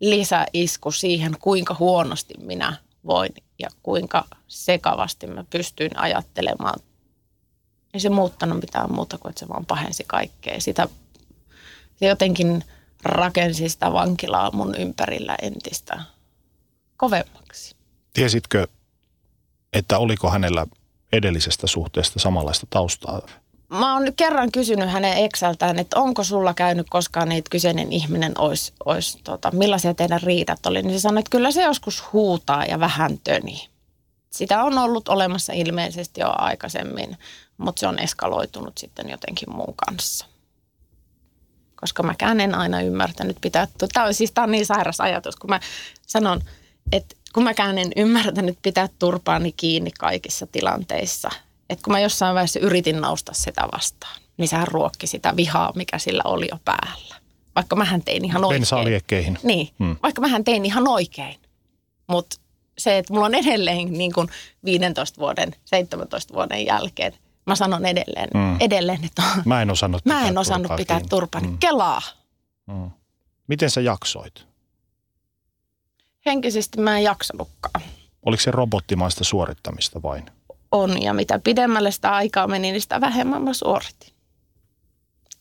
lisäisku 0.00 0.90
siihen, 0.90 1.36
kuinka 1.40 1.76
huonosti 1.78 2.34
minä 2.38 2.76
voin 3.06 3.30
ja 3.58 3.68
kuinka 3.82 4.24
sekavasti 4.48 5.26
mä 5.26 5.44
pystyin 5.50 5.98
ajattelemaan. 5.98 6.80
Ei 7.94 8.00
se 8.00 8.08
muuttanut 8.08 8.60
mitään 8.60 8.92
muuta 8.92 9.18
kuin, 9.18 9.30
että 9.30 9.40
se 9.40 9.48
vaan 9.48 9.66
pahensi 9.66 10.04
kaikkea. 10.06 10.60
Sitä, 10.60 10.88
se 11.96 12.06
jotenkin 12.06 12.64
rakensi 13.02 13.68
sitä 13.68 13.92
vankilaa 13.92 14.50
mun 14.50 14.74
ympärillä 14.74 15.36
entistä 15.42 16.00
kovemmaksi. 16.96 17.76
Tiesitkö, 18.12 18.66
että 19.72 19.98
oliko 19.98 20.30
hänellä 20.30 20.66
edellisestä 21.12 21.66
suhteesta 21.66 22.18
samanlaista 22.18 22.66
taustaa? 22.70 23.22
Mä 23.68 23.94
oon 23.94 24.12
kerran 24.16 24.52
kysynyt 24.52 24.90
hänen 24.90 25.16
eksältään, 25.16 25.78
että 25.78 26.00
onko 26.00 26.24
sulla 26.24 26.54
käynyt 26.54 26.86
koskaan 26.90 27.32
että 27.32 27.50
kyseinen 27.50 27.92
ihminen 27.92 28.32
olisi, 28.38 28.72
olisi 28.84 29.18
tota, 29.24 29.50
millaisia 29.50 29.94
teidän 29.94 30.22
riidat 30.22 30.66
oli. 30.66 30.82
Niin 30.82 30.98
se 30.98 31.00
sanoi, 31.00 31.18
että 31.18 31.30
kyllä 31.30 31.50
se 31.50 31.62
joskus 31.62 32.12
huutaa 32.12 32.64
ja 32.64 32.80
vähän 32.80 33.18
töni. 33.24 33.68
Sitä 34.30 34.62
on 34.62 34.78
ollut 34.78 35.08
olemassa 35.08 35.52
ilmeisesti 35.52 36.20
jo 36.20 36.32
aikaisemmin, 36.38 37.16
mutta 37.58 37.80
se 37.80 37.86
on 37.86 37.98
eskaloitunut 37.98 38.78
sitten 38.78 39.08
jotenkin 39.08 39.50
muun 39.50 39.74
kanssa. 39.86 40.26
Koska 41.80 42.02
mäkään 42.02 42.40
en 42.40 42.54
aina 42.54 42.80
ymmärtänyt 42.80 43.36
pitää, 43.40 43.68
tämä 43.92 44.06
on 44.06 44.14
siis 44.14 44.32
tämä 44.32 44.42
on 44.44 44.50
niin 44.50 44.66
sairas 44.66 45.00
ajatus, 45.00 45.36
kun 45.36 45.50
mä 45.50 45.60
sanon, 46.06 46.40
että 46.92 47.16
kun 47.32 47.44
mäkään 47.44 47.78
en 47.78 47.92
ymmärtänyt 47.96 48.58
pitää 48.62 48.88
turpaani 48.98 49.52
kiinni 49.52 49.90
kaikissa 49.90 50.46
tilanteissa– 50.46 51.30
että 51.70 51.82
kun 51.84 51.92
mä 51.92 52.00
jossain 52.00 52.34
vaiheessa 52.34 52.60
yritin 52.60 53.00
nousta 53.00 53.32
sitä 53.34 53.68
vastaan, 53.72 54.20
niin 54.36 54.48
sehän 54.48 54.68
ruokki 54.68 55.06
sitä 55.06 55.36
vihaa, 55.36 55.72
mikä 55.74 55.98
sillä 55.98 56.22
oli 56.24 56.48
jo 56.50 56.58
päällä. 56.64 57.14
Vaikka 57.54 57.76
mähän 57.76 58.02
tein 58.02 58.24
ihan 58.24 58.44
oikein. 58.44 58.60
Bensaaliekkeihin. 58.60 59.38
Niin, 59.42 59.68
hmm. 59.78 59.96
vaikka 60.02 60.20
mähän 60.20 60.44
tein 60.44 60.64
ihan 60.64 60.88
oikein. 60.88 61.36
Mutta 62.06 62.36
se, 62.78 62.98
että 62.98 63.12
mulla 63.12 63.26
on 63.26 63.34
edelleen 63.34 63.92
niin 63.92 64.12
kuin 64.12 64.28
15 64.64 65.20
vuoden, 65.20 65.54
17 65.64 66.34
vuoden 66.34 66.66
jälkeen, 66.66 67.12
mä 67.46 67.54
sanon 67.54 67.86
edelleen, 67.86 68.28
hmm. 68.34 68.56
edelleen 68.60 69.04
että 69.04 69.22
mä 69.44 69.62
en 69.62 69.70
osannut 69.70 70.04
pitää, 70.04 70.20
mä 70.20 70.28
en 70.28 70.38
osannut 70.38 70.72
pitää 70.76 71.00
turpani. 71.10 71.46
Hmm. 71.46 71.58
Kelaa. 71.58 72.02
Hmm. 72.72 72.90
Miten 73.48 73.70
sä 73.70 73.80
jaksoit? 73.80 74.46
Henkisesti 76.26 76.80
mä 76.80 76.98
en 76.98 77.04
jaksanutkaan. 77.04 77.84
Oliko 78.26 78.42
se 78.42 78.50
robottimaista 78.50 79.24
suorittamista 79.24 80.02
vain? 80.02 80.30
On 80.72 81.02
ja 81.02 81.14
mitä 81.14 81.38
pidemmälle 81.38 81.90
sitä 81.90 82.14
aikaa 82.14 82.46
meni, 82.46 82.72
niin 82.72 82.80
sitä 82.80 83.00
vähemmän 83.00 83.42
mä 83.42 83.52
suoritin. 83.52 84.12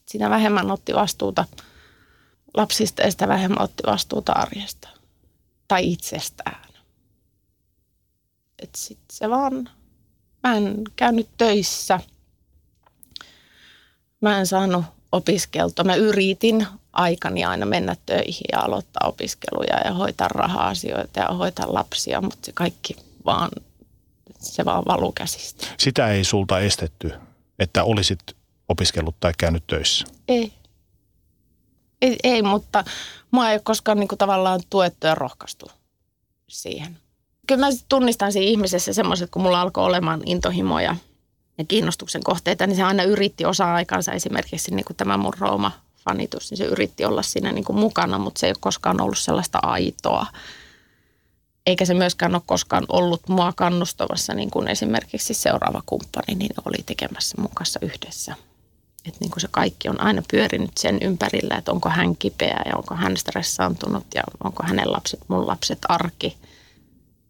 Sitä 0.06 0.30
vähemmän 0.30 0.72
otti 0.72 0.94
vastuuta 0.94 1.46
lapsista 2.58 3.02
ja 3.02 3.12
sitä 3.12 3.28
vähemmän 3.28 3.62
otti 3.62 3.84
vastuuta 3.86 4.32
arjesta 4.32 4.90
tai 5.68 5.92
itsestään. 5.92 6.66
Et 8.60 8.76
sit 8.76 9.00
se 9.12 9.30
vaan, 9.30 9.70
mä 10.44 10.56
en 10.58 10.82
käynyt 10.96 11.30
töissä. 11.38 12.00
Mä 14.22 14.40
en 14.40 14.48
saanut 14.48 14.86
opiskeltua. 15.12 15.86
Mä 15.86 15.96
yritin 15.96 16.68
aikani 16.94 17.46
aina 17.46 17.66
mennä 17.66 17.96
töihin 18.06 18.46
ja 18.52 18.60
aloittaa 18.60 19.08
opiskeluja 19.08 19.80
ja 19.86 19.94
hoitaa 19.94 20.28
raha-asioita 20.28 21.20
ja 21.20 21.28
hoitaa 21.28 21.74
lapsia, 21.74 22.22
mutta 22.22 22.46
se 22.46 22.52
kaikki 22.52 22.96
vaan, 23.26 23.52
se 24.54 24.66
vaan 24.66 24.84
valuu 24.88 25.12
käsistä. 25.12 25.68
Sitä 25.78 26.10
ei 26.10 26.24
sulta 26.24 26.60
estetty, 26.60 27.12
että 27.60 27.84
olisit 27.84 28.20
opiskellut 28.70 29.16
tai 29.20 29.32
käynyt 29.38 29.68
töissä? 29.68 30.06
Ei. 30.28 30.54
Ei, 32.02 32.16
ei 32.24 32.42
mutta 32.42 32.84
mua 33.32 33.50
ei 33.50 33.56
ole 33.56 33.62
koskaan 33.64 34.00
niin 34.00 34.08
kuin 34.08 34.20
tavallaan 34.20 34.60
tuettu 34.70 35.08
ja 35.08 35.16
rohkaistu 35.16 35.72
siihen. 36.48 36.98
Kyllä 37.48 37.66
mä 37.66 37.72
tunnistan 37.90 38.32
siinä 38.32 38.48
ihmisessä 38.48 38.94
semmoiset, 38.94 39.30
kun 39.30 39.42
mulla 39.42 39.62
alkoi 39.62 39.86
olemaan 39.86 40.22
intohimoja 40.26 40.96
ja 41.58 41.66
kiinnostuksen 41.68 42.24
kohteita, 42.24 42.68
niin 42.68 42.76
se 42.76 42.84
aina 42.84 43.04
yritti 43.04 43.46
osa-aikansa 43.46 44.12
esimerkiksi 44.12 44.76
niin 44.76 44.86
kuin 44.86 44.98
tämä 44.98 45.18
mun 45.18 45.34
Rooma-fanitus, 45.40 46.50
niin 46.50 46.58
se 46.58 46.66
yritti 46.66 47.06
olla 47.06 47.22
siinä 47.22 47.52
niin 47.52 47.66
kuin 47.66 47.80
mukana, 47.80 48.18
mutta 48.18 48.40
se 48.40 48.48
ei 48.48 48.52
ole 48.52 48.58
koskaan 48.60 49.02
ollut 49.02 49.18
sellaista 49.18 49.60
aitoa. 49.62 50.26
Eikä 51.66 51.86
se 51.86 51.94
myöskään 51.94 52.36
ole 52.36 52.42
koskaan 52.46 52.86
ollut 52.90 53.30
mua 53.30 53.54
kannustavassa, 53.56 54.34
niin 54.34 54.52
kuin 54.52 54.68
esimerkiksi 54.68 55.34
seuraava 55.34 55.84
kumppani 55.86 56.36
niin 56.36 56.54
oli 56.66 56.84
tekemässä 56.86 57.42
mun 57.42 57.52
kanssa 57.54 57.80
yhdessä. 57.82 58.36
Että 59.06 59.18
niin 59.20 59.32
kuin 59.32 59.42
se 59.42 59.48
kaikki 59.52 59.90
on 59.90 60.02
aina 60.02 60.22
pyörinyt 60.32 60.78
sen 60.78 60.98
ympärillä, 61.02 61.56
että 61.56 61.72
onko 61.72 61.90
hän 61.90 62.18
kipeä 62.18 62.62
ja 62.66 62.76
onko 62.78 62.96
hän 62.96 63.18
stressaantunut 63.18 64.06
ja 64.16 64.24
onko 64.44 64.64
hänen 64.64 64.92
lapset, 64.92 65.20
mun 65.28 65.48
lapset 65.48 65.80
arki. 65.90 66.38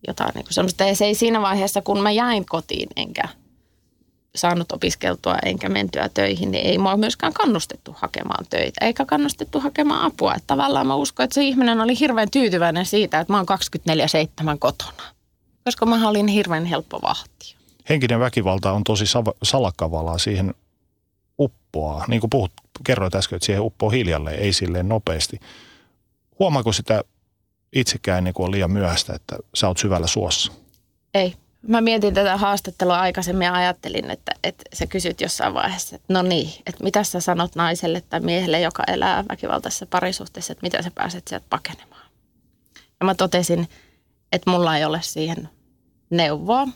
Jotain 0.07 0.31
niin 0.35 0.45
kuin 0.45 0.53
semmoista. 0.53 0.83
Ja 0.83 0.95
se 0.95 1.05
ei 1.05 1.15
siinä 1.15 1.41
vaiheessa, 1.41 1.81
kun 1.81 2.01
mä 2.01 2.11
jäin 2.11 2.45
kotiin 2.45 2.89
enkä 2.95 3.23
saanut 4.35 4.71
opiskeltua 4.71 5.37
enkä 5.45 5.69
mentyä 5.69 6.09
töihin, 6.13 6.51
niin 6.51 6.65
ei 6.65 6.77
mua 6.77 6.97
myöskään 6.97 7.33
kannustettu 7.33 7.95
hakemaan 7.97 8.45
töitä, 8.49 8.85
eikä 8.85 9.05
kannustettu 9.05 9.59
hakemaan 9.59 10.05
apua. 10.05 10.33
Että 10.33 10.47
tavallaan 10.47 10.87
mä 10.87 10.95
uskon, 10.95 11.23
että 11.23 11.33
se 11.33 11.43
ihminen 11.43 11.81
oli 11.81 11.99
hirveän 11.99 12.31
tyytyväinen 12.31 12.85
siitä, 12.85 13.19
että 13.19 13.33
mä 13.33 13.37
oon 13.37 13.45
24-7 14.53 14.57
kotona, 14.59 15.03
koska 15.63 15.85
mä 15.85 16.09
olin 16.09 16.27
hirveän 16.27 16.65
helppo 16.65 16.99
vahtia. 17.01 17.57
Henkinen 17.89 18.19
väkivalta 18.19 18.71
on 18.71 18.83
tosi 18.83 19.05
salakavalaa 19.43 20.17
siihen 20.17 20.53
uppoaa. 21.39 22.05
Niin 22.07 22.21
kuin 22.21 22.29
puhut, 22.29 22.51
kerroit 22.85 23.15
äsken, 23.15 23.35
että 23.35 23.45
siihen 23.45 23.61
uppoo 23.61 23.89
hiljalleen, 23.89 24.39
ei 24.39 24.53
silleen 24.53 24.89
nopeasti. 24.89 25.39
Huomaako 26.39 26.71
sitä 26.71 27.03
itsekään 27.73 28.23
niin 28.23 28.33
kuin 28.33 28.45
on 28.45 28.51
liian 28.51 28.71
myöhäistä, 28.71 29.13
että 29.13 29.37
sä 29.55 29.67
oot 29.67 29.77
syvällä 29.77 30.07
suossa? 30.07 30.51
Ei. 31.13 31.35
Mä 31.67 31.81
mietin 31.81 32.13
tätä 32.13 32.37
haastattelua 32.37 32.99
aikaisemmin 32.99 33.45
ja 33.45 33.53
ajattelin, 33.53 34.11
että, 34.11 34.31
että 34.43 34.63
sä 34.73 34.87
kysyt 34.87 35.21
jossain 35.21 35.53
vaiheessa, 35.53 35.95
että 35.95 36.13
no 36.13 36.21
niin, 36.21 36.49
että 36.65 36.83
mitä 36.83 37.03
sä 37.03 37.19
sanot 37.19 37.55
naiselle 37.55 38.01
tai 38.01 38.19
miehelle, 38.19 38.59
joka 38.59 38.83
elää 38.87 39.23
väkivaltaisessa 39.29 39.85
parisuhteessa, 39.85 40.51
että 40.53 40.63
mitä 40.65 40.81
sä 40.81 40.91
pääset 40.95 41.27
sieltä 41.27 41.45
pakenemaan. 41.49 42.05
Ja 42.99 43.05
mä 43.05 43.15
totesin, 43.15 43.69
että 44.31 44.51
mulla 44.51 44.77
ei 44.77 44.85
ole 44.85 45.01
siihen 45.01 45.49
neuvoa, 46.09 46.67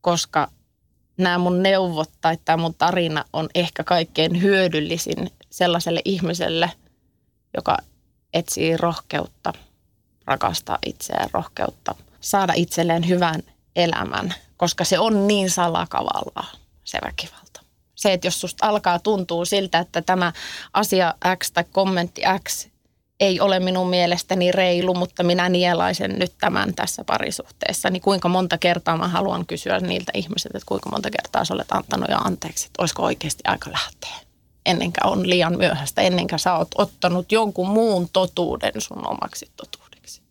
koska 0.00 0.48
nämä 1.18 1.38
mun 1.38 1.62
neuvot 1.62 2.10
tai 2.20 2.38
tämä 2.44 2.62
mun 2.62 2.74
tarina 2.74 3.24
on 3.32 3.48
ehkä 3.54 3.84
kaikkein 3.84 4.42
hyödyllisin 4.42 5.30
sellaiselle 5.50 6.00
ihmiselle, 6.04 6.70
joka 7.56 7.78
etsii 8.34 8.76
rohkeutta, 8.76 9.52
rakastaa 10.24 10.78
itseään, 10.86 11.28
rohkeutta, 11.32 11.94
saada 12.20 12.52
itselleen 12.56 13.08
hyvän 13.08 13.42
elämän, 13.76 14.34
koska 14.56 14.84
se 14.84 14.98
on 14.98 15.26
niin 15.28 15.50
salakavallaa 15.50 16.52
se 16.84 16.98
väkivalta. 17.04 17.60
Se, 17.94 18.12
että 18.12 18.26
jos 18.26 18.40
susta 18.40 18.66
alkaa 18.66 18.98
tuntua 18.98 19.44
siltä, 19.44 19.78
että 19.78 20.02
tämä 20.02 20.32
asia 20.72 21.14
X 21.38 21.50
tai 21.52 21.64
kommentti 21.72 22.22
X 22.48 22.66
ei 23.20 23.40
ole 23.40 23.60
minun 23.60 23.88
mielestäni 23.88 24.52
reilu, 24.52 24.94
mutta 24.94 25.22
minä 25.22 25.48
nielaisen 25.48 26.18
nyt 26.18 26.32
tämän 26.40 26.74
tässä 26.74 27.04
parisuhteessa, 27.04 27.90
niin 27.90 28.02
kuinka 28.02 28.28
monta 28.28 28.58
kertaa 28.58 28.96
mä 28.96 29.08
haluan 29.08 29.46
kysyä 29.46 29.80
niiltä 29.80 30.12
ihmisiltä, 30.14 30.58
että 30.58 30.66
kuinka 30.68 30.90
monta 30.90 31.10
kertaa 31.10 31.44
sä 31.44 31.54
olet 31.54 31.72
antanut 31.72 32.08
ja 32.08 32.18
anteeksi, 32.18 32.66
että 32.66 32.82
olisiko 32.82 33.02
oikeasti 33.02 33.42
aika 33.46 33.72
lähteä. 33.72 34.16
Ennenkä 34.66 35.00
on 35.04 35.30
liian 35.30 35.58
myöhäistä, 35.58 36.02
ennenkä 36.02 36.38
sä 36.38 36.54
oot 36.54 36.68
ottanut 36.74 37.32
jonkun 37.32 37.68
muun 37.68 38.08
totuuden 38.12 38.72
sun 38.78 39.06
omaksi 39.06 39.50
totuudeksi. 39.56 40.22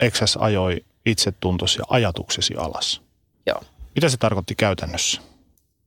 Eksäs 0.00 0.36
ajoi 0.36 0.84
itsetuntosi 1.06 1.78
ja 1.78 1.84
ajatuksesi 1.88 2.54
alas. 2.56 3.02
Joo. 3.46 3.62
Mitä 3.94 4.08
se 4.08 4.16
tarkoitti 4.16 4.54
käytännössä? 4.54 5.20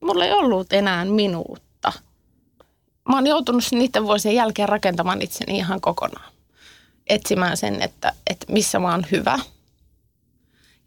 Mulla 0.01 0.25
ei 0.25 0.31
ollut 0.31 0.73
enää 0.73 1.05
minuutta. 1.05 1.91
Mä 3.09 3.15
oon 3.15 3.27
joutunut 3.27 3.63
niiden 3.71 4.03
vuosien 4.03 4.35
jälkeen 4.35 4.69
rakentamaan 4.69 5.21
itseni 5.21 5.57
ihan 5.57 5.81
kokonaan. 5.81 6.33
Etsimään 7.07 7.57
sen, 7.57 7.81
että, 7.81 8.13
että 8.29 8.53
missä 8.53 8.79
mä 8.79 8.91
oon 8.91 9.05
hyvä. 9.11 9.39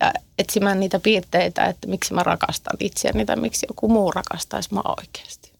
Ja 0.00 0.12
etsimään 0.38 0.80
niitä 0.80 1.00
piirteitä, 1.00 1.64
että 1.64 1.88
miksi 1.88 2.14
mä 2.14 2.22
rakastan 2.22 2.76
itseäni 2.80 3.26
tai 3.26 3.36
miksi 3.36 3.66
joku 3.68 3.88
muu 3.88 4.10
rakastaisi 4.10 4.74
mä 4.74 4.80
oikeasti. 4.98 5.52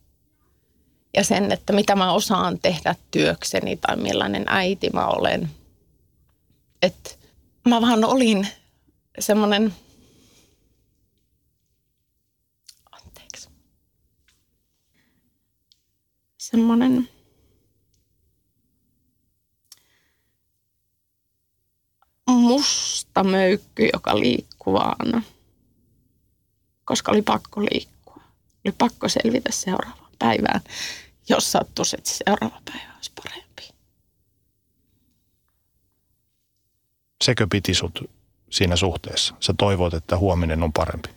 Ja 1.17 1.25
sen, 1.25 1.53
että 1.53 1.73
mitä 1.73 1.97
mä 1.97 2.13
osaan 2.13 2.59
tehdä 2.59 2.95
työkseni 3.11 3.77
tai 3.77 3.97
millainen 3.97 4.45
äiti 4.47 4.91
mä 4.91 5.07
olen. 5.07 5.51
Että 6.83 7.11
mä 7.67 7.81
vaan 7.81 8.05
olin 8.05 8.49
semmoinen, 9.19 9.75
anteeksi, 12.93 13.49
semmoinen 16.39 17.09
musta 22.27 23.25
möykky, 23.25 23.89
joka 23.93 24.21
liikkuu 24.21 24.73
vaan, 24.73 25.25
koska 26.85 27.13
oli 27.13 27.23
pakko 27.23 27.61
liikkua. 27.61 28.23
Oli 28.65 28.75
pakko 28.79 29.09
selvitä 29.09 29.53
seuraavaan 29.53 30.13
päivään, 30.19 30.61
jos 31.29 31.53
sattuisi, 31.53 31.97
että 31.99 32.11
seuraava 32.11 32.63
päivä 32.65 32.95
olisi 32.97 33.13
parempi. 33.23 33.46
Sekö 37.25 37.47
piti 37.51 37.75
sut 37.75 38.11
siinä 38.51 38.77
suhteessa? 38.77 39.35
Sä 39.41 39.55
toivoit, 39.59 39.95
että 39.95 40.19
huominen 40.19 40.63
on 40.63 40.73
parempi. 40.73 41.09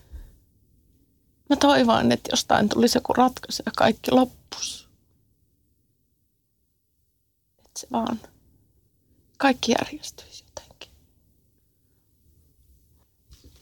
Mä 1.49 1.55
toivon, 1.55 2.11
että 2.11 2.29
jostain 2.31 2.69
tulisi 2.69 2.97
joku 2.97 3.13
ratkaisu 3.13 3.63
ja 3.65 3.71
kaikki 3.77 4.11
loppus. 4.11 4.89
Että 7.57 7.79
se 7.79 7.87
vaan, 7.91 8.19
kaikki 9.37 9.71
järjestyisi 9.71 10.43
jotenkin. 10.43 10.91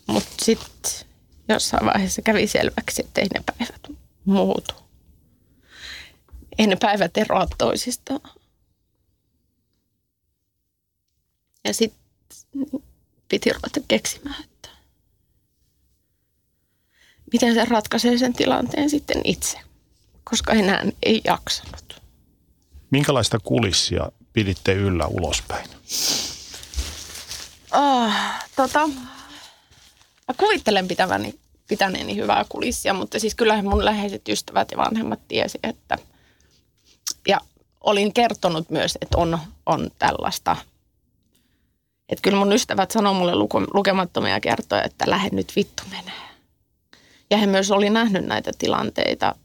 Mutta 0.08 0.46
sitten 0.46 0.92
jossain 1.50 1.86
vaiheessa 1.86 2.22
kävi 2.22 2.48
selväksi, 2.48 3.02
että 3.06 3.22
ei 3.22 3.28
ne 3.34 3.44
päivät 3.46 4.00
muutu. 4.26 4.74
Ei 6.58 6.68
ne 6.68 6.76
päivät 6.76 7.18
eroa 7.18 7.48
toisistaan. 7.58 8.32
Ja 11.64 11.74
sitten 11.74 12.07
piti 13.30 13.54
ruveta 13.54 13.80
keksimään, 13.88 14.44
että 14.44 14.70
miten 17.34 17.54
se 17.54 17.66
ratkaisee 17.66 18.18
sen 18.18 18.34
tilanteen 18.34 18.90
sitten 18.90 19.22
itse, 19.24 19.60
koska 20.24 20.54
enää 20.54 20.84
ei 21.04 21.22
jaksanut. 21.24 22.02
Minkälaista 22.92 23.40
kulissia 23.44 24.12
piditte 24.34 24.74
yllä 24.74 25.06
ulospäin? 25.08 25.70
Oh, 27.74 28.14
tota, 28.56 28.88
mä 30.28 30.34
kuvittelen 30.38 30.88
pitäväni, 30.88 31.40
pitäneeni 31.68 32.16
hyvää 32.16 32.46
kulissia, 32.50 32.94
mutta 32.94 33.20
siis 33.20 33.36
kyllähän 33.36 33.66
mun 33.66 33.86
läheiset 33.86 34.30
ystävät 34.30 34.72
ja 34.72 34.78
vanhemmat 34.78 35.20
tiesi, 35.28 35.60
että 35.64 35.98
ja 37.28 37.40
olin 37.82 38.14
kertonut 38.14 38.70
myös, 38.70 38.98
että 39.02 39.18
on, 39.18 39.40
on 39.66 39.92
tällaista 40.00 40.56
että 42.10 42.22
kyllä 42.22 42.38
mun 42.38 42.54
ystävät 42.54 42.92
sanoo 42.92 43.14
mulle 43.14 43.36
lukemattomia 43.74 44.40
kertoja, 44.40 44.84
että 44.84 45.10
lähde 45.10 45.30
nyt 45.36 45.54
vittu 45.56 45.84
menee. 45.90 46.28
Ja 47.30 47.38
he 47.38 47.48
myös 47.48 47.72
oli 47.72 47.90
nähnyt 47.90 48.26
näitä 48.26 48.52
tilanteita. 48.58 49.36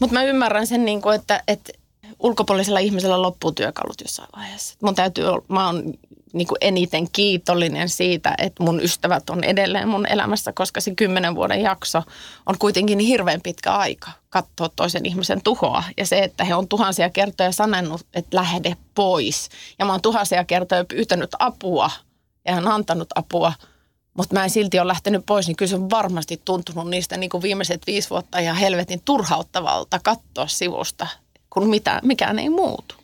Mutta 0.00 0.14
mä 0.14 0.24
ymmärrän 0.24 0.66
sen, 0.66 0.84
niin 0.84 1.02
kuin, 1.02 1.14
että, 1.14 1.42
että 1.48 1.72
ulkopuolisella 2.18 2.78
ihmisellä 2.78 3.22
loppuu 3.22 3.52
työkalut 3.52 4.00
jossain 4.00 4.28
vaiheessa. 4.36 4.74
Mun 4.82 4.94
täytyy 4.94 5.24
olla, 5.24 5.44
mä 5.48 5.66
oon 5.66 5.94
niin 6.32 6.46
kuin 6.46 6.58
eniten 6.60 7.10
kiitollinen 7.12 7.88
siitä, 7.88 8.34
että 8.38 8.62
mun 8.62 8.80
ystävät 8.80 9.30
on 9.30 9.44
edelleen 9.44 9.88
mun 9.88 10.06
elämässä, 10.06 10.52
koska 10.52 10.80
se 10.80 10.94
kymmenen 10.94 11.34
vuoden 11.34 11.60
jakso 11.60 12.02
on 12.46 12.58
kuitenkin 12.58 12.98
niin 12.98 13.08
hirveän 13.08 13.40
pitkä 13.40 13.72
aika 13.72 14.10
katsoa 14.30 14.68
toisen 14.76 15.06
ihmisen 15.06 15.40
tuhoa. 15.44 15.84
Ja 15.96 16.06
se, 16.06 16.18
että 16.18 16.44
he 16.44 16.54
on 16.54 16.68
tuhansia 16.68 17.10
kertoja 17.10 17.52
sanonut, 17.52 18.06
että 18.14 18.36
lähde 18.36 18.76
pois. 18.94 19.48
Ja 19.78 19.84
mä 19.84 19.92
oon 19.92 20.02
tuhansia 20.02 20.44
kertoja 20.44 20.84
pyytänyt 20.84 21.30
apua 21.38 21.90
ja 22.46 22.54
hän 22.54 22.68
antanut 22.68 23.08
apua, 23.14 23.52
mutta 24.14 24.34
mä 24.34 24.44
en 24.44 24.50
silti 24.50 24.78
ole 24.78 24.88
lähtenyt 24.88 25.26
pois, 25.26 25.46
niin 25.46 25.56
kyllä 25.56 25.70
se 25.70 25.76
on 25.76 25.90
varmasti 25.90 26.40
tuntunut 26.44 26.90
niistä 26.90 27.16
niin 27.16 27.30
kuin 27.30 27.42
viimeiset 27.42 27.82
viisi 27.86 28.10
vuotta 28.10 28.38
ihan 28.38 28.56
helvetin 28.56 29.02
turhauttavalta 29.04 30.00
katsoa 30.04 30.46
sivusta, 30.46 31.06
kun 31.50 31.68
mitä, 31.68 32.00
mikään 32.02 32.38
ei 32.38 32.48
muutu. 32.48 32.94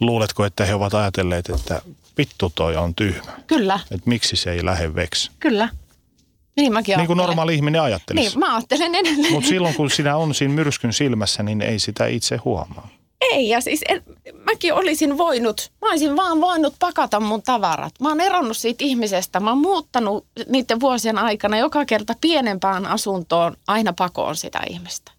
Luuletko, 0.00 0.44
että 0.44 0.64
he 0.64 0.74
ovat 0.74 0.94
ajatelleet, 0.94 1.48
että 1.50 1.82
vittu 2.18 2.52
toi 2.54 2.76
on 2.76 2.94
tyhmä? 2.94 3.32
Kyllä, 3.46 3.80
Että 3.90 4.08
miksi 4.08 4.36
se 4.36 4.52
ei 4.52 4.64
lähde 4.64 4.94
veksi? 4.94 5.30
kyllä. 5.40 5.68
Niin 6.56 6.72
mäkin 6.72 6.96
Niin 6.96 7.06
kuin 7.06 7.16
normaali 7.16 7.54
ihminen 7.54 7.82
ajattelisi. 7.82 8.28
Niin, 8.28 8.38
mä 8.38 8.54
ajattelen 8.54 8.94
edelleen. 8.94 9.32
Mutta 9.32 9.48
silloin 9.48 9.74
kun 9.74 9.90
sinä 9.90 10.16
on 10.16 10.34
siinä 10.34 10.54
myrskyn 10.54 10.92
silmässä, 10.92 11.42
niin 11.42 11.62
ei 11.62 11.78
sitä 11.78 12.06
itse 12.06 12.36
huomaa. 12.36 12.88
Ei, 13.20 13.48
ja 13.48 13.60
siis 13.60 13.80
en, 13.88 14.02
mäkin 14.44 14.74
olisin 14.74 15.18
voinut, 15.18 15.72
mä 15.80 15.90
olisin 15.90 16.16
vaan 16.16 16.40
voinut 16.40 16.74
pakata 16.78 17.20
mun 17.20 17.42
tavarat. 17.42 17.92
Mä 18.00 18.08
oon 18.08 18.20
eronnut 18.20 18.56
siitä 18.56 18.84
ihmisestä. 18.84 19.40
Mä 19.40 19.50
oon 19.50 19.58
muuttanut 19.58 20.26
niiden 20.48 20.80
vuosien 20.80 21.18
aikana 21.18 21.58
joka 21.58 21.84
kerta 21.84 22.14
pienempään 22.20 22.86
asuntoon 22.86 23.56
aina 23.66 23.92
pakoon 23.92 24.36
sitä 24.36 24.60
ihmistä. 24.70 25.12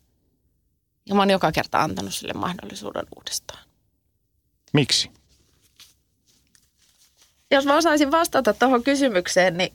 Ja 1.09 1.15
mä 1.15 1.21
oon 1.21 1.29
joka 1.29 1.51
kerta 1.51 1.81
antanut 1.83 2.13
sille 2.13 2.33
mahdollisuuden 2.33 3.05
uudestaan. 3.15 3.63
Miksi? 4.73 5.11
Jos 7.51 7.65
mä 7.65 7.77
osaisin 7.77 8.11
vastata 8.11 8.53
tuohon 8.53 8.83
kysymykseen, 8.83 9.57
niin 9.57 9.73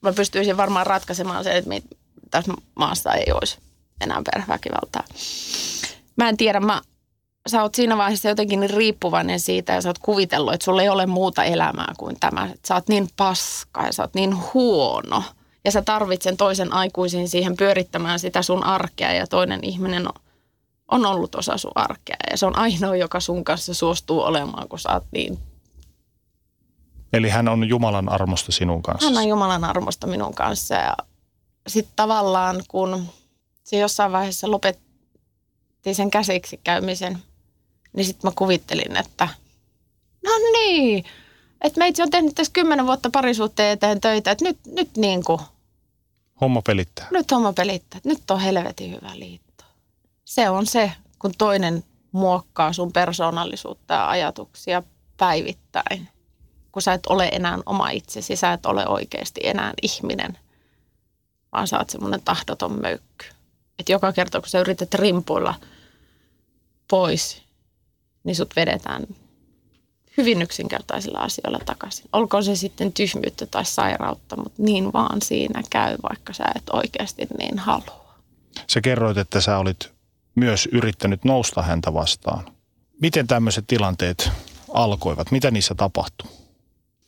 mä 0.00 0.12
pystyisin 0.12 0.56
varmaan 0.56 0.86
ratkaisemaan 0.86 1.44
sen, 1.44 1.56
että 1.56 1.96
tässä 2.30 2.52
maassa 2.74 3.14
ei 3.14 3.32
olisi 3.32 3.58
enää 4.00 4.22
perheväkivaltaa. 4.32 5.04
Mä 6.16 6.28
en 6.28 6.36
tiedä, 6.36 6.60
mä, 6.60 6.80
sä 7.48 7.62
oot 7.62 7.74
siinä 7.74 7.96
vaiheessa 7.96 8.28
jotenkin 8.28 8.60
niin 8.60 8.70
riippuvainen 8.70 9.40
siitä 9.40 9.72
ja 9.72 9.82
sä 9.82 9.88
oot 9.88 9.98
kuvitellut, 9.98 10.54
että 10.54 10.64
sulla 10.64 10.82
ei 10.82 10.88
ole 10.88 11.06
muuta 11.06 11.44
elämää 11.44 11.92
kuin 11.98 12.16
tämä. 12.20 12.48
Sä 12.68 12.74
oot 12.74 12.88
niin 12.88 13.08
paska 13.16 13.86
ja 13.86 13.92
sä 13.92 14.02
oot 14.02 14.14
niin 14.14 14.36
huono. 14.54 15.22
Ja 15.64 15.72
sä 15.72 15.82
tarvitset 15.82 16.22
sen 16.22 16.36
toisen 16.36 16.72
aikuisin 16.72 17.28
siihen 17.28 17.56
pyörittämään 17.56 18.18
sitä 18.18 18.42
sun 18.42 18.64
arkea 18.64 19.12
ja 19.12 19.26
toinen 19.26 19.64
ihminen 19.64 20.08
on, 20.08 20.14
on 20.90 21.06
ollut 21.06 21.34
osa 21.34 21.56
sun 21.56 21.72
arkea. 21.74 22.16
Ja 22.30 22.36
se 22.36 22.46
on 22.46 22.58
ainoa, 22.58 22.96
joka 22.96 23.20
sun 23.20 23.44
kanssa 23.44 23.74
suostuu 23.74 24.20
olemaan, 24.20 24.68
kun 24.68 24.78
sä 24.78 24.92
oot 24.92 25.04
niin 25.12 25.38
Eli 27.12 27.28
hän 27.28 27.48
on 27.48 27.68
Jumalan 27.68 28.08
armosta 28.12 28.52
sinun 28.52 28.82
kanssa. 28.82 29.06
hän 29.08 29.16
on 29.16 29.28
Jumalan 29.28 29.64
armosta 29.64 30.06
minun 30.06 30.34
kanssa 30.34 30.74
ja 30.74 30.96
sitten 31.66 31.92
tavallaan 31.96 32.62
kun 32.68 33.06
se 33.64 33.76
jossain 33.78 34.12
vaiheessa 34.12 34.50
lopetti 34.50 34.88
sen 35.92 36.10
käsiksi 36.10 36.60
käymisen, 36.64 37.18
niin 37.92 38.04
sitten 38.06 38.28
mä 38.28 38.32
kuvittelin, 38.36 38.96
että 38.96 39.28
no 40.24 40.30
niin, 40.52 41.04
että 41.60 41.78
meitsi 41.78 42.02
on 42.02 42.10
tehnyt 42.10 42.34
tässä 42.34 42.52
kymmenen 42.52 42.86
vuotta 42.86 43.10
parisuhteen 43.10 43.72
eteen 43.72 44.00
töitä, 44.00 44.30
että 44.30 44.44
nyt, 44.44 44.58
nyt 44.66 44.96
niin 44.96 45.24
kuin, 45.24 45.40
Homma 46.40 46.62
pelittää. 46.66 47.06
nyt 47.10 47.30
homma 47.30 47.52
pelittää, 47.52 48.00
nyt 48.04 48.30
on 48.30 48.40
helvetin 48.40 48.90
hyvä 48.90 49.18
liitto. 49.18 49.64
Se 50.24 50.50
on 50.50 50.66
se, 50.66 50.92
kun 51.18 51.32
toinen 51.38 51.84
muokkaa 52.12 52.72
sun 52.72 52.92
persoonallisuutta 52.92 53.94
ja 53.94 54.08
ajatuksia 54.08 54.82
päivittäin. 55.16 56.08
Kun 56.72 56.82
sä 56.82 56.92
et 56.92 57.06
ole 57.06 57.28
enää 57.32 57.58
oma 57.66 57.90
itsesi, 57.90 58.36
sä 58.36 58.52
et 58.52 58.66
ole 58.66 58.86
oikeasti 58.88 59.40
enää 59.44 59.72
ihminen, 59.82 60.38
vaan 61.52 61.68
sä 61.68 61.78
oot 61.78 61.90
semmoinen 61.90 62.22
tahdoton 62.22 62.80
möykky. 62.82 63.26
Että 63.78 63.92
joka 63.92 64.12
kerta, 64.12 64.40
kun 64.40 64.48
sä 64.48 64.60
yrität 64.60 64.94
rimpuilla 64.94 65.54
pois, 66.90 67.42
niin 68.24 68.36
sut 68.36 68.56
vedetään 68.56 69.06
hyvin 70.16 70.42
yksinkertaisilla 70.42 71.18
asioilla 71.18 71.58
takaisin. 71.66 72.06
Olkoon 72.12 72.44
se 72.44 72.56
sitten 72.56 72.92
tyhmyyttä 72.92 73.46
tai 73.46 73.64
sairautta, 73.64 74.36
mutta 74.36 74.62
niin 74.62 74.92
vaan 74.92 75.22
siinä 75.22 75.62
käy, 75.70 75.96
vaikka 76.10 76.32
sä 76.32 76.44
et 76.54 76.70
oikeasti 76.72 77.26
niin 77.38 77.58
halua. 77.58 78.14
Sä 78.70 78.80
kerroit, 78.80 79.18
että 79.18 79.40
sä 79.40 79.58
olit 79.58 79.92
myös 80.34 80.68
yrittänyt 80.72 81.24
nousta 81.24 81.62
häntä 81.62 81.94
vastaan. 81.94 82.52
Miten 83.00 83.26
tämmöiset 83.26 83.64
tilanteet 83.66 84.30
alkoivat? 84.74 85.30
Mitä 85.30 85.50
niissä 85.50 85.74
tapahtui? 85.74 86.30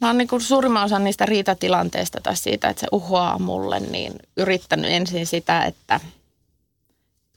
Mä 0.01 0.07
oon 0.07 0.19
niin 0.19 0.29
suurimman 0.39 0.85
osan 0.85 1.05
niistä 1.05 1.27
riitatilanteista 1.27 2.21
tai 2.23 2.37
siitä, 2.37 2.69
että 2.69 2.81
se 2.81 2.87
uhoaa 2.93 3.39
mulle, 3.39 3.81
niin 3.81 4.13
yrittänyt 4.37 4.91
ensin 4.91 5.27
sitä, 5.27 5.65
että 5.65 6.01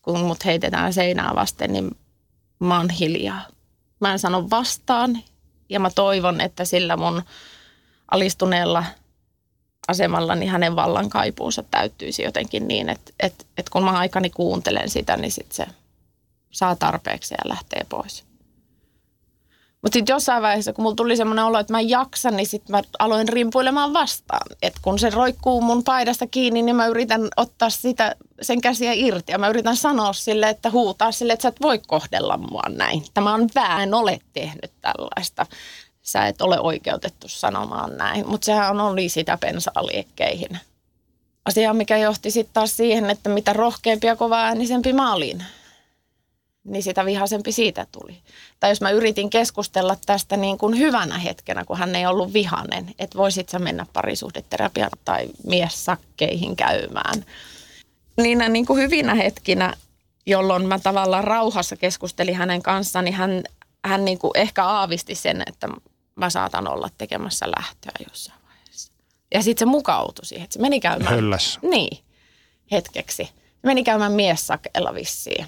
kun 0.01 0.19
mut 0.19 0.45
heitetään 0.45 0.93
seinää 0.93 1.31
vasten, 1.35 1.73
niin 1.73 1.91
mä 2.59 2.77
oon 2.77 2.89
hiljaa. 2.89 3.41
Mä 3.99 4.11
en 4.11 4.19
sano 4.19 4.49
vastaan 4.49 5.23
ja 5.69 5.79
mä 5.79 5.89
toivon, 5.89 6.41
että 6.41 6.65
sillä 6.65 6.97
mun 6.97 7.23
alistuneella 8.11 8.83
asemalla 9.87 10.35
niin 10.35 10.51
hänen 10.51 10.75
vallan 10.75 11.09
kaipuunsa 11.09 11.63
täyttyisi 11.71 12.23
jotenkin 12.23 12.67
niin, 12.67 12.89
että, 12.89 13.11
että, 13.19 13.45
että 13.57 13.71
kun 13.71 13.83
mä 13.83 13.91
aikani 13.91 14.29
kuuntelen 14.29 14.89
sitä, 14.89 15.17
niin 15.17 15.31
sit 15.31 15.51
se 15.51 15.65
saa 16.51 16.75
tarpeeksi 16.75 17.33
ja 17.33 17.49
lähtee 17.49 17.85
pois. 17.89 18.32
Mutta 19.83 19.93
sitten 19.93 20.13
jossain 20.13 20.41
vaiheessa, 20.41 20.73
kun 20.73 20.83
mulla 20.83 20.95
tuli 20.95 21.17
semmoinen 21.17 21.45
olo, 21.45 21.59
että 21.59 21.73
mä 21.73 21.79
en 21.79 21.89
jaksa, 21.89 22.31
niin 22.31 22.47
sitten 22.47 22.75
mä 22.75 22.81
aloin 22.99 23.29
rimpuilemaan 23.29 23.93
vastaan. 23.93 24.55
Et 24.61 24.73
kun 24.81 24.99
se 24.99 25.09
roikkuu 25.09 25.61
mun 25.61 25.83
paidasta 25.83 26.27
kiinni, 26.27 26.61
niin 26.61 26.75
mä 26.75 26.87
yritän 26.87 27.27
ottaa 27.37 27.69
sitä, 27.69 28.15
sen 28.41 28.61
käsiä 28.61 28.93
irti. 28.93 29.31
Ja 29.31 29.37
mä 29.37 29.47
yritän 29.47 29.75
sanoa 29.75 30.13
sille, 30.13 30.49
että 30.49 30.69
huutaa 30.69 31.11
sille, 31.11 31.33
että 31.33 31.43
sä 31.43 31.49
et 31.49 31.61
voi 31.61 31.79
kohdella 31.87 32.37
mua 32.37 32.63
näin. 32.69 33.03
Tämä 33.13 33.33
on 33.33 33.49
väärin, 33.55 33.93
ole 33.93 34.19
tehnyt 34.33 34.71
tällaista. 34.81 35.45
Sä 36.01 36.27
et 36.27 36.41
ole 36.41 36.59
oikeutettu 36.59 37.27
sanomaan 37.27 37.97
näin. 37.97 38.27
Mutta 38.27 38.45
sehän 38.45 38.81
oli 38.81 39.09
sitä 39.09 39.37
pensaa 39.37 39.85
liekkeihin. 39.85 40.59
Asia, 41.45 41.73
mikä 41.73 41.97
johti 41.97 42.31
sitten 42.31 42.53
taas 42.53 42.77
siihen, 42.77 43.09
että 43.09 43.29
mitä 43.29 43.53
rohkeampi 43.53 44.07
ja 44.07 44.15
kova 44.15 44.41
äänisempi 44.41 44.93
mä 44.93 45.13
olin, 45.13 45.43
niin 46.63 46.83
sitä 46.83 47.05
vihasempi 47.05 47.51
siitä 47.51 47.87
tuli. 47.91 48.17
Tai 48.59 48.71
jos 48.71 48.81
mä 48.81 48.89
yritin 48.89 49.29
keskustella 49.29 49.97
tästä 50.05 50.37
niin 50.37 50.57
kuin 50.57 50.77
hyvänä 50.77 51.17
hetkenä, 51.17 51.65
kun 51.65 51.77
hän 51.77 51.95
ei 51.95 52.05
ollut 52.05 52.33
vihanen, 52.33 52.95
että 52.99 53.17
voisit 53.17 53.49
sä 53.49 53.59
mennä 53.59 53.85
parisuhdeterapiaan 53.93 54.91
tai 55.05 55.27
miessakkeihin 55.47 56.55
käymään. 56.55 57.25
Niinä 58.17 58.49
niin 58.49 58.65
kuin 58.65 58.81
hyvinä 58.83 59.15
hetkinä, 59.15 59.73
jolloin 60.25 60.67
mä 60.67 60.79
tavallaan 60.79 61.23
rauhassa 61.23 61.75
keskustelin 61.75 62.35
hänen 62.35 62.61
kanssaan, 62.61 63.05
niin 63.05 63.15
hän, 63.15 63.43
hän 63.85 64.05
niin 64.05 64.19
kuin 64.19 64.31
ehkä 64.35 64.65
aavisti 64.65 65.15
sen, 65.15 65.43
että 65.47 65.67
mä 66.15 66.29
saatan 66.29 66.67
olla 66.67 66.89
tekemässä 66.97 67.45
lähtöä 67.57 67.91
jossain 68.09 68.39
vaiheessa. 68.47 68.91
Ja 69.33 69.43
sitten 69.43 69.67
se 69.67 69.71
mukautui 69.71 70.25
siihen, 70.25 70.43
että 70.43 70.53
se 70.53 70.61
meni 70.61 70.79
käymään. 70.79 71.15
Hölläs. 71.15 71.59
Niin, 71.61 72.03
hetkeksi. 72.71 73.29
Meni 73.63 73.83
käymään 73.83 74.11
miessakella 74.11 74.93
vissiin. 74.93 75.45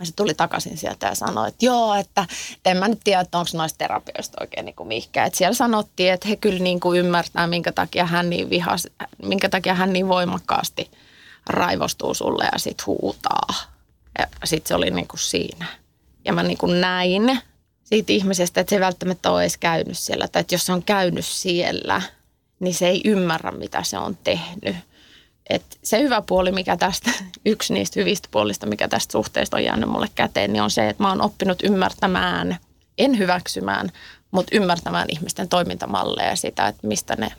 Ja 0.00 0.06
se 0.06 0.12
tuli 0.16 0.34
takaisin 0.34 0.78
sieltä 0.78 1.06
ja 1.06 1.14
sanoi, 1.14 1.48
että 1.48 1.64
joo, 1.64 1.94
että 1.94 2.26
en 2.64 2.76
mä 2.76 2.88
nyt 2.88 3.00
tiedä, 3.04 3.20
että 3.20 3.38
onko 3.38 3.50
noista 3.54 3.78
terapioista 3.78 4.38
oikein 4.40 4.64
niin 4.64 4.74
kuin. 4.74 4.92
Että 4.92 5.38
siellä 5.38 5.54
sanottiin, 5.54 6.12
että 6.12 6.28
he 6.28 6.36
kyllä 6.36 6.58
niin 6.58 6.80
kuin 6.80 7.00
ymmärtää, 7.00 7.46
minkä 7.46 7.72
takia 7.72 8.06
hän 8.06 8.30
niin 8.30 8.50
vihas, 8.50 8.88
minkä 9.22 9.48
takia 9.48 9.74
hän 9.74 9.92
niin 9.92 10.08
voimakkaasti 10.08 10.90
raivostuu 11.46 12.14
sulle 12.14 12.44
ja 12.52 12.58
sit 12.58 12.86
huutaa. 12.86 13.48
Ja 14.18 14.26
sit 14.44 14.66
se 14.66 14.74
oli 14.74 14.90
niin 14.90 15.08
kuin 15.08 15.20
siinä. 15.20 15.66
Ja 16.24 16.32
mä 16.32 16.42
niin 16.42 16.58
kuin 16.58 16.80
näin 16.80 17.40
siitä 17.84 18.12
ihmisestä, 18.12 18.60
että 18.60 18.70
se 18.70 18.76
ei 18.76 18.80
välttämättä 18.80 19.30
ole 19.30 19.42
edes 19.42 19.56
käynyt 19.56 19.98
siellä. 19.98 20.28
Tai 20.28 20.40
että 20.40 20.54
jos 20.54 20.66
se 20.66 20.72
on 20.72 20.82
käynyt 20.82 21.26
siellä, 21.26 22.02
niin 22.60 22.74
se 22.74 22.88
ei 22.88 23.00
ymmärrä, 23.04 23.50
mitä 23.50 23.82
se 23.82 23.98
on 23.98 24.18
tehnyt. 24.24 24.76
Et 25.50 25.78
se 25.82 26.02
hyvä 26.02 26.22
puoli, 26.22 26.52
mikä 26.52 26.76
tästä, 26.76 27.10
yksi 27.46 27.74
niistä 27.74 28.00
hyvistä 28.00 28.28
puolista, 28.30 28.66
mikä 28.66 28.88
tästä 28.88 29.12
suhteesta 29.12 29.56
on 29.56 29.64
jäänyt 29.64 29.90
mulle 29.90 30.08
käteen, 30.14 30.52
niin 30.52 30.62
on 30.62 30.70
se, 30.70 30.88
että 30.88 31.02
mä 31.02 31.08
oon 31.08 31.22
oppinut 31.22 31.62
ymmärtämään, 31.62 32.58
en 32.98 33.18
hyväksymään, 33.18 33.90
mutta 34.30 34.56
ymmärtämään 34.56 35.08
ihmisten 35.10 35.48
toimintamalleja 35.48 36.28
ja 36.28 36.36
sitä, 36.36 36.68
että 36.68 36.86
mistä 36.86 37.16
ne 37.16 37.32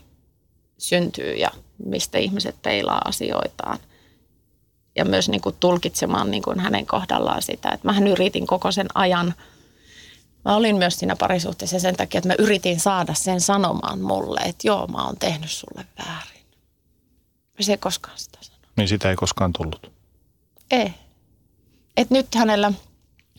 syntyy 0.77 1.33
ja 1.33 1.49
mistä 1.85 2.17
ihmiset 2.17 2.55
peilaa 2.61 3.01
asioitaan. 3.05 3.79
Ja 4.95 5.05
myös 5.05 5.29
niin 5.29 5.41
kuin 5.41 5.55
tulkitsemaan 5.59 6.31
niin 6.31 6.43
kuin 6.43 6.59
hänen 6.59 6.85
kohdallaan 6.85 7.41
sitä, 7.41 7.69
että 7.69 7.87
mähän 7.87 8.07
yritin 8.07 8.47
koko 8.47 8.71
sen 8.71 8.87
ajan, 8.95 9.33
mä 10.45 10.55
olin 10.55 10.75
myös 10.75 10.99
siinä 10.99 11.15
parisuhteessa 11.15 11.79
sen 11.79 11.95
takia, 11.95 12.17
että 12.17 12.27
mä 12.27 12.35
yritin 12.39 12.79
saada 12.79 13.13
sen 13.13 13.41
sanomaan 13.41 14.01
mulle, 14.01 14.39
että 14.39 14.67
joo, 14.67 14.87
mä 14.87 15.05
oon 15.05 15.17
tehnyt 15.19 15.51
sulle 15.51 15.85
väärin. 16.05 16.40
Se 17.59 17.71
ei 17.71 17.77
koskaan 17.77 18.19
sitä 18.19 18.37
sano. 18.41 18.57
Niin 18.77 18.87
sitä 18.87 19.09
ei 19.09 19.15
koskaan 19.15 19.53
tullut. 19.53 19.91
Ei. 20.71 20.93
Et 21.97 22.09
nyt 22.09 22.35
hänellä 22.35 22.71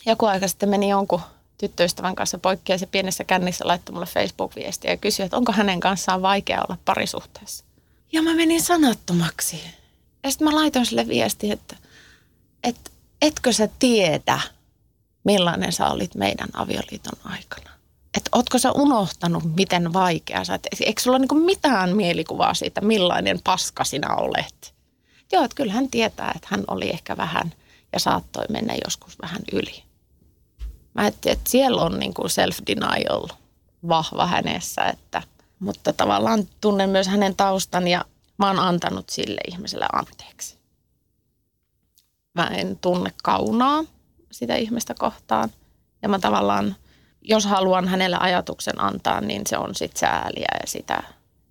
joku 0.07 0.27
aika 0.27 0.49
sitten 0.49 0.69
meni 0.69 0.89
jonkun 0.89 1.21
tyttöystävän 1.59 2.15
kanssa 2.15 2.39
poikki 2.39 2.73
ja 2.73 2.79
se 2.79 2.87
pienessä 2.87 3.25
kännissä 3.25 3.69
laittoi 3.69 3.93
mulle 3.93 4.07
Facebook-viestiä 4.07 4.91
ja 4.91 4.97
kysyi, 4.97 5.25
että 5.25 5.37
onko 5.37 5.53
hänen 5.53 5.81
kanssaan 5.81 6.23
vaikea 6.23 6.65
olla 6.69 6.79
parisuhteessa. 6.85 7.65
Ja 8.13 8.23
mä 8.23 8.35
menin 8.35 8.63
sanattomaksi. 8.63 9.61
Ja 10.25 10.31
sitten 10.31 10.49
mä 10.49 10.55
laitoin 10.55 10.87
sille 10.87 11.09
viesti, 11.09 11.51
että, 11.51 11.77
että 12.63 12.91
etkö 13.23 13.53
sä 13.53 13.69
tiedä, 13.79 14.41
millainen 15.25 15.73
sä 15.73 15.89
olit 15.89 16.15
meidän 16.15 16.49
avioliiton 16.53 17.19
aikana. 17.25 17.71
Että 18.17 18.31
ootko 18.33 18.59
sä 18.59 18.73
unohtanut, 18.73 19.57
miten 19.57 19.93
vaikea 19.93 20.45
sä 20.45 20.53
oot? 20.53 20.67
Eikö 20.87 21.03
sulla 21.03 21.19
niinku 21.19 21.35
mitään 21.35 21.97
mielikuvaa 21.97 22.55
siitä, 22.55 22.81
millainen 22.81 23.41
paska 23.45 23.85
sinä 23.85 24.17
olet? 24.17 24.75
Joo, 25.33 25.45
että 25.45 25.55
kyllä 25.55 25.73
hän 25.73 25.91
tietää, 25.91 26.33
että 26.37 26.49
hän 26.51 26.65
oli 26.69 26.91
ehkä 26.91 27.17
vähän 27.17 27.55
ja 27.93 28.01
saattoi 28.01 28.45
mennä 28.49 28.75
joskus 28.85 29.19
vähän 29.23 29.43
yli. 29.53 29.83
Mä 30.95 31.03
ajattelin, 31.03 31.39
että 31.39 31.51
siellä 31.51 31.83
on 31.83 31.99
niin 31.99 32.15
kuin 32.15 32.31
self-denial 32.31 33.29
vahva 33.89 34.27
hänessä, 34.27 34.85
että, 34.85 35.23
mutta 35.59 35.93
tavallaan 35.93 36.49
tunnen 36.61 36.91
myös 36.91 37.07
hänen 37.07 37.37
taustan 37.37 37.89
ja 37.89 38.05
mä 38.39 38.47
oon 38.47 38.59
antanut 38.59 39.09
sille 39.11 39.41
ihmiselle 39.49 39.87
anteeksi. 39.93 40.59
Mä 42.35 42.47
en 42.47 42.79
tunne 42.81 43.13
kaunaa 43.23 43.85
sitä 44.31 44.57
ihmistä 44.57 44.95
kohtaan 44.99 45.51
ja 46.03 46.09
mä 46.09 46.19
tavallaan, 46.19 46.77
jos 47.23 47.47
haluan 47.47 47.89
hänelle 47.89 48.17
ajatuksen 48.21 48.81
antaa, 48.81 49.21
niin 49.21 49.43
se 49.47 49.59
on 49.59 49.75
sit 49.75 49.97
sääliä 49.97 50.55
ja 50.61 50.67
sitä, 50.67 51.03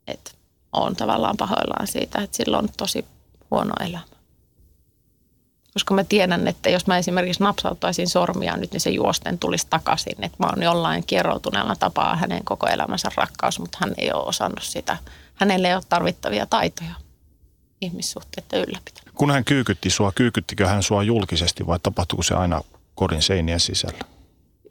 että 0.07 0.32
on 0.72 0.95
tavallaan 0.95 1.38
pahoillaan 1.38 1.88
siitä, 1.88 2.22
että 2.22 2.38
sillä 2.38 2.57
on 2.57 2.69
tosi 2.78 3.05
huono 3.51 3.74
elämä. 3.80 4.03
Koska 5.74 5.93
mä 5.93 6.03
tiedän, 6.03 6.47
että 6.47 6.69
jos 6.69 6.88
mä 6.88 6.97
esimerkiksi 6.97 7.43
napsauttaisin 7.43 8.09
sormia 8.09 8.57
nyt, 8.57 8.72
niin 8.72 8.82
se 8.82 8.89
juosten 8.89 9.39
tulisi 9.39 9.67
takaisin. 9.69 10.24
Että 10.24 10.38
mä 10.39 10.47
oon 10.47 10.63
jollain 10.63 11.03
kieroutuneella 11.07 11.76
tapaa 11.76 12.15
hänen 12.15 12.43
koko 12.43 12.67
elämänsä 12.67 13.11
rakkaus, 13.15 13.59
mutta 13.59 13.78
hän 13.82 13.93
ei 13.97 14.11
ole 14.11 14.24
osannut 14.24 14.63
sitä. 14.63 14.97
Hänelle 15.36 15.67
ei 15.67 15.76
ole 15.76 15.84
tarvittavia 15.89 16.45
taitoja 16.45 16.95
ihmissuhteiden 17.82 18.59
ylläpitää. 18.69 19.03
Kun 19.15 19.32
hän 19.32 19.45
kyykytti 19.45 19.89
sua, 19.89 20.11
kyykyttikö 20.15 20.67
hän 20.67 20.84
sua 20.84 21.03
julkisesti 21.03 21.67
vai 21.67 21.80
tapahtuiko 21.84 22.24
se 22.24 22.36
aina 22.36 22.61
kodin 22.95 23.22
seinien 23.22 23.59
sisällä? 23.59 23.99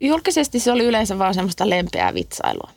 Julkisesti 0.00 0.60
se 0.60 0.72
oli 0.72 0.84
yleensä 0.84 1.18
vaan 1.18 1.34
semmoista 1.34 1.70
lempeää 1.70 2.14
vitsailua. 2.14 2.70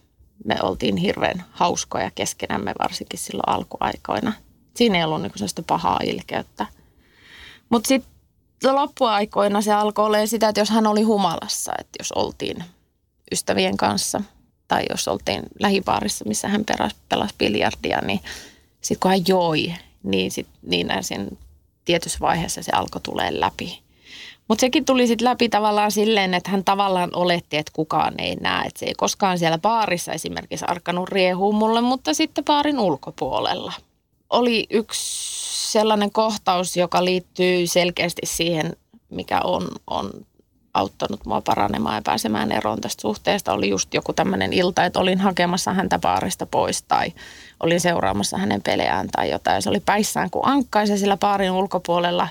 Me 0.45 0.55
oltiin 0.61 0.97
hirveän 0.97 1.45
hauskoja 1.51 2.11
keskenämme, 2.15 2.74
varsinkin 2.80 3.19
silloin 3.19 3.49
alkuaikoina. 3.49 4.34
Siinä 4.76 4.97
ei 4.97 5.03
ollut 5.03 5.21
niinku 5.21 5.38
sellaista 5.38 5.63
pahaa 5.67 5.99
ilkeyttä. 6.03 6.65
Mutta 7.69 7.88
sitten 7.88 8.76
loppuaikoina 8.76 9.61
se 9.61 9.74
alkoi 9.74 10.05
olla 10.05 10.26
sitä, 10.26 10.49
että 10.49 10.61
jos 10.61 10.69
hän 10.69 10.88
oli 10.88 11.01
humalassa, 11.01 11.71
että 11.80 11.97
jos 11.99 12.11
oltiin 12.11 12.63
ystävien 13.32 13.78
kanssa 13.78 14.21
tai 14.67 14.86
jos 14.89 15.07
oltiin 15.07 15.43
lähipaarissa, 15.59 16.26
missä 16.26 16.47
hän 16.47 16.63
pelasi, 16.65 16.95
pelasi 17.09 17.36
biljardia, 17.39 18.01
niin 18.01 18.19
sitten 18.82 18.99
kun 18.99 19.11
hän 19.11 19.28
joi, 19.28 19.74
niin, 20.03 20.32
sit, 20.32 20.47
niin 20.61 20.88
siinä 21.01 21.26
tietyssä 21.86 22.19
vaiheessa 22.21 22.63
se 22.63 22.71
alkoi 22.71 23.01
tulee 23.01 23.39
läpi. 23.39 23.82
Mutta 24.53 24.61
sekin 24.61 24.85
tuli 24.85 25.07
sitten 25.07 25.25
läpi 25.25 25.49
tavallaan 25.49 25.91
silleen, 25.91 26.33
että 26.33 26.51
hän 26.51 26.63
tavallaan 26.63 27.09
oletti, 27.13 27.57
että 27.57 27.71
kukaan 27.75 28.13
ei 28.17 28.35
näe. 28.35 28.67
Että 28.67 28.79
se 28.79 28.85
ei 28.85 28.93
koskaan 28.97 29.39
siellä 29.39 29.57
baarissa 29.57 30.13
esimerkiksi 30.13 30.65
arkkanut 30.67 31.09
riehuu 31.09 31.53
mulle, 31.53 31.81
mutta 31.81 32.13
sitten 32.13 32.43
baarin 32.43 32.79
ulkopuolella. 32.79 33.73
Oli 34.29 34.67
yksi 34.69 35.71
sellainen 35.71 36.11
kohtaus, 36.11 36.77
joka 36.77 37.05
liittyy 37.05 37.67
selkeästi 37.67 38.21
siihen, 38.25 38.75
mikä 39.09 39.41
on, 39.43 39.67
on 39.87 40.11
auttanut 40.73 41.25
mua 41.25 41.41
paranemaan 41.41 41.95
ja 41.95 42.01
pääsemään 42.05 42.51
eroon 42.51 42.81
tästä 42.81 43.01
suhteesta. 43.01 43.53
Oli 43.53 43.69
just 43.69 43.93
joku 43.93 44.13
tämmöinen 44.13 44.53
ilta, 44.53 44.85
että 44.85 44.99
olin 44.99 45.19
hakemassa 45.19 45.73
häntä 45.73 45.99
baarista 45.99 46.45
pois 46.45 46.83
tai 46.83 47.13
olin 47.59 47.81
seuraamassa 47.81 48.37
hänen 48.37 48.61
peleään 48.61 49.07
tai 49.07 49.29
jotain. 49.29 49.61
Se 49.61 49.69
oli 49.69 49.79
päissään 49.79 50.29
kuin 50.29 50.47
ankkaisen 50.47 50.99
sillä 50.99 51.17
baarin 51.17 51.51
ulkopuolella. 51.51 52.27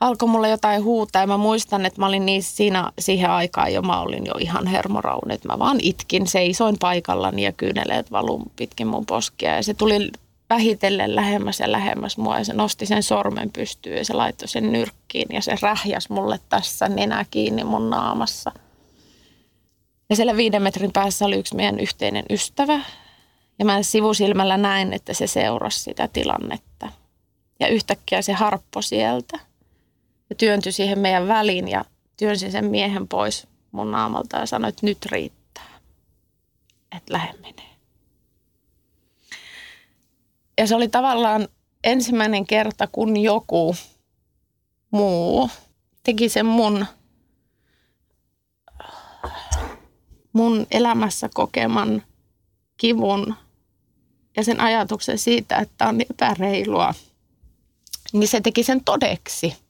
Alkoi 0.00 0.28
mulle 0.28 0.48
jotain 0.48 0.84
huutaa 0.84 1.22
ja 1.22 1.26
mä 1.26 1.36
muistan, 1.36 1.86
että 1.86 2.00
mä 2.00 2.06
olin 2.06 2.26
niin 2.26 2.42
siinä, 2.42 2.92
siihen 2.98 3.30
aikaan 3.30 3.72
jo, 3.72 3.82
mä 3.82 4.00
olin 4.00 4.26
jo 4.26 4.34
ihan 4.38 4.66
hermoraun, 4.66 5.30
että 5.30 5.48
mä 5.48 5.58
vaan 5.58 5.78
itkin, 5.82 6.26
seisoin 6.26 6.76
paikallani 6.78 7.42
ja 7.42 7.52
kyyneleet 7.52 8.10
valuu 8.10 8.42
pitkin 8.56 8.86
mun 8.86 9.06
poskia 9.06 9.56
ja 9.56 9.62
se 9.62 9.74
tuli 9.74 10.10
vähitellen 10.50 11.14
lähemmäs 11.14 11.60
ja 11.60 11.72
lähemmäs 11.72 12.18
mua 12.18 12.38
ja 12.38 12.44
se 12.44 12.52
nosti 12.52 12.86
sen 12.86 13.02
sormen 13.02 13.50
pystyyn 13.50 13.96
ja 13.96 14.04
se 14.04 14.14
laittoi 14.14 14.48
sen 14.48 14.72
nyrkkiin 14.72 15.28
ja 15.32 15.42
se 15.42 15.56
rähjäs 15.62 16.10
mulle 16.10 16.40
tässä 16.48 16.88
nenä 16.88 17.24
kiinni 17.30 17.64
mun 17.64 17.90
naamassa. 17.90 18.52
Ja 20.10 20.16
siellä 20.16 20.36
viiden 20.36 20.62
metrin 20.62 20.92
päässä 20.92 21.24
oli 21.24 21.36
yksi 21.36 21.56
meidän 21.56 21.80
yhteinen 21.80 22.24
ystävä 22.30 22.80
ja 23.58 23.64
mä 23.64 23.82
sivusilmällä 23.82 24.56
näin, 24.56 24.92
että 24.92 25.14
se 25.14 25.26
seurasi 25.26 25.80
sitä 25.80 26.08
tilannetta. 26.08 26.88
Ja 27.60 27.68
yhtäkkiä 27.68 28.22
se 28.22 28.32
harppo 28.32 28.82
sieltä 28.82 29.38
ja 30.30 30.36
työntyi 30.36 30.72
siihen 30.72 30.98
meidän 30.98 31.28
väliin 31.28 31.68
ja 31.68 31.84
työnsi 32.16 32.50
sen 32.50 32.64
miehen 32.64 33.08
pois 33.08 33.46
mun 33.72 33.90
naamalta 33.90 34.36
ja 34.36 34.46
sanoi, 34.46 34.68
että 34.68 34.86
nyt 34.86 35.06
riittää, 35.06 35.80
että 36.96 37.12
lähde 37.12 37.38
menee. 37.38 37.68
Ja 40.58 40.66
se 40.66 40.74
oli 40.74 40.88
tavallaan 40.88 41.48
ensimmäinen 41.84 42.46
kerta, 42.46 42.86
kun 42.86 43.16
joku 43.16 43.76
muu 44.90 45.50
teki 46.02 46.28
sen 46.28 46.46
mun, 46.46 46.86
mun 50.32 50.66
elämässä 50.70 51.30
kokeman 51.34 52.02
kivun 52.76 53.34
ja 54.36 54.44
sen 54.44 54.60
ajatuksen 54.60 55.18
siitä, 55.18 55.56
että 55.56 55.88
on 55.88 56.00
epäreilua, 56.00 56.94
niin 58.12 58.28
se 58.28 58.40
teki 58.40 58.62
sen 58.62 58.84
todeksi. 58.84 59.67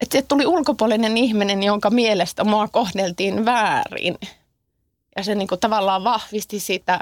Että 0.00 0.22
tuli 0.22 0.46
ulkopuolinen 0.46 1.16
ihminen, 1.16 1.62
jonka 1.62 1.90
mielestä 1.90 2.44
mua 2.44 2.68
kohdeltiin 2.68 3.44
väärin. 3.44 4.18
Ja 5.16 5.22
se 5.22 5.34
niin 5.34 5.48
kuin 5.48 5.60
tavallaan 5.60 6.04
vahvisti 6.04 6.60
sitä 6.60 7.00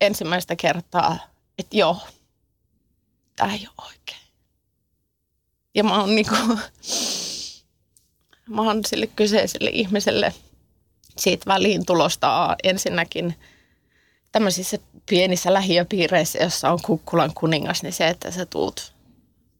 ensimmäistä 0.00 0.56
kertaa 0.56 1.18
että 1.58 1.76
joo, 1.76 1.98
tämä 3.36 3.52
ei 3.52 3.66
ole 3.66 3.88
oikein. 3.88 4.26
Ja 5.74 5.84
mä 5.84 6.00
oon 6.00 6.14
niinku, 6.14 6.34
mä 8.46 8.62
oon 8.62 8.84
sille 8.84 9.06
kyseiselle 9.06 9.70
ihmiselle 9.70 10.34
siitä 11.18 11.46
väliin 11.46 11.86
tulosta 11.86 12.56
ensinnäkin 12.62 13.34
tämmöisissä 14.32 14.78
pienissä 15.08 15.54
lähiöpiireissä, 15.54 16.38
jossa 16.38 16.70
on 16.70 16.78
kukkulan 16.82 17.34
kuningas, 17.34 17.82
niin 17.82 17.92
se, 17.92 18.08
että 18.08 18.30
sä 18.30 18.46
tuut, 18.46 18.92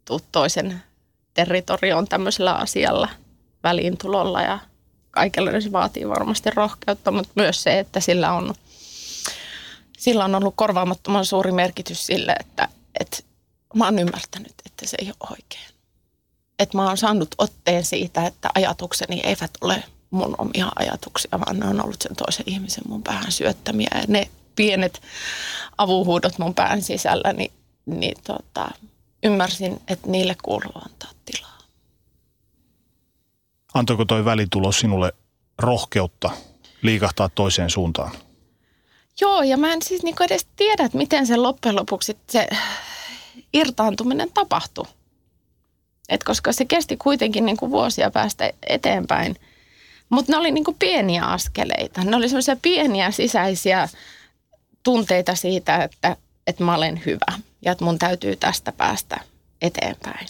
tuut 0.05 0.25
toisen 0.33 0.83
territorioon 1.37 2.09
tämmöisellä 2.09 2.55
asialla 2.55 3.09
väliintulolla 3.63 4.43
ja 4.43 4.59
kaikella 5.11 5.61
se 5.61 5.73
vaatii 5.73 6.09
varmasti 6.09 6.51
rohkeutta, 6.51 7.11
mutta 7.11 7.33
myös 7.35 7.63
se, 7.63 7.79
että 7.79 8.01
sillä 8.01 8.33
on– 8.33 8.55
sillä 9.97 10.25
on 10.25 10.35
ollut 10.35 10.55
korvaamattoman 10.57 11.25
suuri 11.25 11.53
merkitys 11.53 12.07
sille, 12.07 12.37
että, 12.41 12.69
että 13.01 13.19
mä 13.75 13.85
oon 13.85 13.99
ymmärtänyt, 13.99 14.55
että 14.67 14.87
se 14.87 14.97
ei 15.01 15.07
ole 15.07 15.31
oikein. 15.31 15.75
Että 16.59 16.77
mä 16.77 16.87
oon 16.87 16.97
saanut 16.97 17.35
otteen 17.39 17.85
siitä, 17.85 18.27
että 18.27 18.51
ajatukseni 18.55 19.21
eivät 19.25 19.51
ole 19.61 19.85
mun 20.11 20.35
omia 20.39 20.69
ajatuksia, 20.77 21.41
vaan 21.47 21.59
ne 21.59 21.67
on 21.67 21.85
ollut 21.85 22.03
sen 22.03 22.17
toisen 22.17 22.45
ihmisen 22.49 22.85
mun 22.89 23.03
päähän 23.03 23.33
syöttämiä. 23.33 23.89
Ja 23.95 24.03
ne 24.09 24.31
pienet 24.57 25.03
avuhuudot 25.79 26.39
mun 26.39 26.55
pään 26.55 26.83
sisällä, 26.83 27.33
niin, 27.33 27.53
niin 27.87 28.17
tota, 28.25 28.71
ymmärsin, 29.27 29.81
että 29.89 30.11
niille 30.11 30.37
kuuluu 30.43 30.73
antaa 30.75 31.11
tilaa. 31.25 31.59
Antoiko 33.75 34.05
toi 34.05 34.25
välitulo 34.25 34.73
sinulle 34.73 35.13
rohkeutta 35.59 36.31
liikahtaa 36.83 37.29
toiseen 37.29 37.71
suuntaan? 37.71 38.11
Joo, 39.21 39.43
ja 39.43 39.57
mä 39.57 39.73
en 39.73 39.83
siis 39.83 40.03
niinku 40.03 40.23
edes 40.23 40.47
tiedä, 40.57 40.85
että 40.85 40.99
miten 40.99 41.27
se 41.27 41.37
loppujen 41.37 41.77
lopuksi 41.77 42.17
se 42.31 42.49
irtaantuminen 43.53 44.31
tapahtui. 44.35 44.87
Et 46.09 46.25
koska 46.25 46.53
se 46.53 46.65
kesti 46.65 46.97
kuitenkin 46.97 47.47
niinku 47.47 47.71
vuosia 47.71 48.11
päästä 48.11 48.51
eteenpäin. 48.67 49.37
Mutta 50.09 50.33
ne 50.33 50.39
oli 50.39 50.51
niinku 50.51 50.77
pieniä 50.79 51.25
askeleita. 51.25 52.05
Ne 52.05 52.17
oli 52.17 52.29
semmoisia 52.29 52.57
pieniä 52.63 53.11
sisäisiä 53.11 53.89
tunteita 54.83 55.35
siitä, 55.35 55.85
että, 55.85 56.17
että 56.47 56.65
mä 56.65 56.75
olen 56.75 57.03
hyvä 57.07 57.39
ja 57.67 57.73
että 57.73 57.85
mun 57.85 57.99
täytyy 57.99 58.37
tästä 58.37 58.73
päästä 58.73 59.21
eteenpäin. 59.63 60.27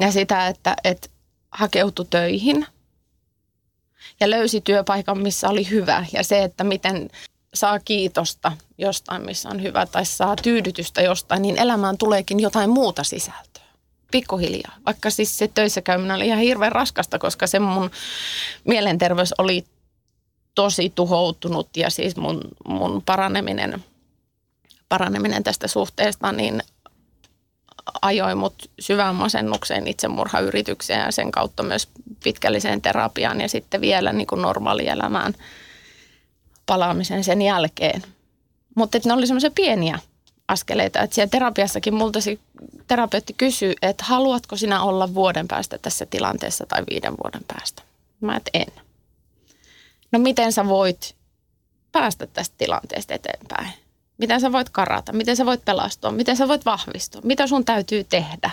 Ja 0.00 0.12
sitä, 0.12 0.48
että, 0.48 0.76
että 0.84 1.08
hakeutui 1.50 2.06
töihin 2.10 2.66
ja 4.20 4.30
löysi 4.30 4.60
työpaikan, 4.60 5.18
missä 5.18 5.48
oli 5.48 5.70
hyvä. 5.70 6.06
Ja 6.12 6.24
se, 6.24 6.42
että 6.42 6.64
miten 6.64 7.10
saa 7.54 7.78
kiitosta 7.78 8.52
jostain, 8.78 9.22
missä 9.22 9.48
on 9.48 9.62
hyvä, 9.62 9.86
tai 9.86 10.06
saa 10.06 10.36
tyydytystä 10.36 11.02
jostain, 11.02 11.42
niin 11.42 11.58
elämään 11.58 11.98
tuleekin 11.98 12.40
jotain 12.40 12.70
muuta 12.70 13.04
sisältöä. 13.04 13.62
Pikkuhiljaa. 14.10 14.76
Vaikka 14.86 15.10
siis 15.10 15.38
se 15.38 15.48
töissä 15.48 15.82
käyminen 15.82 16.16
oli 16.16 16.26
ihan 16.26 16.38
hirveän 16.38 16.72
raskasta, 16.72 17.18
koska 17.18 17.46
se 17.46 17.58
mun 17.58 17.90
mielenterveys 18.64 19.34
oli 19.38 19.64
tosi 20.54 20.92
tuhoutunut 20.94 21.76
ja 21.76 21.90
siis 21.90 22.16
mun, 22.16 22.40
mun 22.68 23.02
paraneminen, 23.06 23.84
paraneminen 24.92 25.44
tästä 25.44 25.68
suhteesta 25.68 26.32
niin 26.32 26.62
ajoi 28.02 28.34
mut 28.34 28.70
syvään 28.80 29.14
masennukseen, 29.14 29.86
itsemurhayritykseen 29.86 31.00
ja 31.00 31.12
sen 31.12 31.30
kautta 31.30 31.62
myös 31.62 31.88
pitkälliseen 32.24 32.82
terapiaan 32.82 33.40
ja 33.40 33.48
sitten 33.48 33.80
vielä 33.80 34.12
niin 34.12 34.26
kuin 34.26 34.42
normaalielämään– 34.42 35.34
palaamisen 36.66 37.24
sen 37.24 37.42
jälkeen. 37.42 38.02
Mutta 38.74 38.98
ne 39.04 39.12
oli 39.12 39.26
semmoisia 39.26 39.50
pieniä 39.54 39.98
askeleita, 40.48 41.00
että 41.00 41.14
siellä 41.14 41.30
terapiassakin 41.30 41.94
multa 41.94 42.20
se 42.20 42.38
terapeutti 42.86 43.32
kysyy, 43.32 43.74
että 43.82 44.04
haluatko 44.04 44.56
sinä 44.56 44.82
olla 44.82 45.14
vuoden 45.14 45.48
päästä 45.48 45.78
tässä 45.78 46.06
tilanteessa 46.06 46.66
tai 46.66 46.82
viiden 46.90 47.12
vuoden 47.24 47.44
päästä. 47.48 47.82
Mä 48.20 48.36
et 48.36 48.50
en. 48.54 48.72
no 50.12 50.18
miten 50.18 50.52
sä 50.52 50.66
voit 50.66 51.14
päästä 51.92 52.26
tästä 52.26 52.54
tilanteesta 52.58 53.14
eteenpäin? 53.14 53.68
Miten 54.22 54.40
sä 54.40 54.52
voit 54.52 54.70
karata? 54.70 55.12
Miten 55.12 55.36
sä 55.36 55.46
voit 55.46 55.64
pelastua? 55.64 56.10
Miten 56.10 56.36
sä 56.36 56.48
voit 56.48 56.64
vahvistua? 56.64 57.20
Mitä 57.24 57.46
sun 57.46 57.64
täytyy 57.64 58.04
tehdä? 58.04 58.50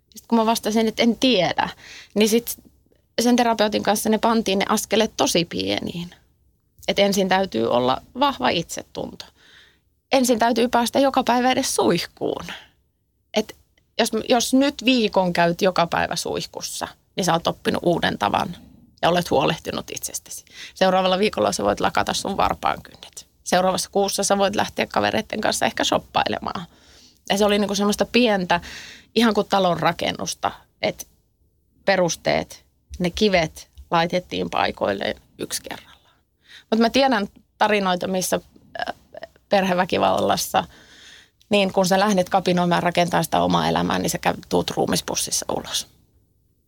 Sitten 0.00 0.28
kun 0.28 0.38
mä 0.38 0.46
vastasin, 0.46 0.88
että 0.88 1.02
en 1.02 1.16
tiedä, 1.16 1.68
niin 2.14 2.28
sitten 2.28 2.64
sen 3.20 3.36
terapeutin 3.36 3.82
kanssa 3.82 4.08
ne 4.08 4.18
pantiin 4.18 4.58
ne 4.58 4.64
askeleet 4.68 5.12
tosi 5.16 5.44
pieniin. 5.44 6.10
Että 6.88 7.02
ensin 7.02 7.28
täytyy 7.28 7.70
olla 7.70 8.02
vahva 8.20 8.48
itsetunto. 8.48 9.24
Ensin 10.12 10.38
täytyy 10.38 10.68
päästä 10.68 10.98
joka 10.98 11.22
päivä 11.24 11.50
edes 11.50 11.74
suihkuun. 11.74 12.44
Et 13.34 13.56
jos, 13.98 14.10
jos 14.28 14.54
nyt 14.54 14.84
viikon 14.84 15.32
käyt 15.32 15.62
joka 15.62 15.86
päivä 15.86 16.16
suihkussa, 16.16 16.88
niin 17.16 17.24
sä 17.24 17.32
oot 17.32 17.46
oppinut 17.46 17.82
uuden 17.84 18.18
tavan 18.18 18.56
ja 19.02 19.08
olet 19.08 19.30
huolehtinut 19.30 19.90
itsestäsi. 19.94 20.44
Seuraavalla 20.74 21.18
viikolla 21.18 21.52
sä 21.52 21.64
voit 21.64 21.80
lakata 21.80 22.14
sun 22.14 22.36
varpaan 22.36 22.82
kynnet. 22.82 23.29
Seuraavassa 23.44 23.90
kuussa 23.92 24.24
sä 24.24 24.38
voit 24.38 24.56
lähteä 24.56 24.86
kavereiden 24.86 25.40
kanssa 25.40 25.66
ehkä 25.66 25.84
shoppailemaan. 25.84 26.66
Ja 27.30 27.38
se 27.38 27.44
oli 27.44 27.58
niinku 27.58 27.74
semmoista 27.74 28.04
pientä, 28.04 28.60
ihan 29.14 29.34
kuin 29.34 29.48
talon 29.48 29.80
rakennusta, 29.80 30.50
että 30.82 31.06
perusteet, 31.84 32.64
ne 32.98 33.10
kivet 33.10 33.70
laitettiin 33.90 34.50
paikoilleen 34.50 35.16
yksi 35.38 35.62
kerrallaan. 35.62 36.16
Mutta 36.70 36.82
mä 36.82 36.90
tiedän 36.90 37.28
tarinoita, 37.58 38.06
missä 38.06 38.40
äh, 38.80 38.94
perheväkivallassa, 39.48 40.64
niin 41.50 41.72
kun 41.72 41.86
sä 41.86 41.98
lähdet 41.98 42.28
kapinoimaan 42.28 42.82
rakentaa 42.82 43.22
sitä 43.22 43.42
omaa 43.42 43.68
elämää, 43.68 43.98
niin 43.98 44.10
sä 44.10 44.18
tuut 44.48 44.70
ruumispussissa 44.70 45.46
ulos. 45.48 45.86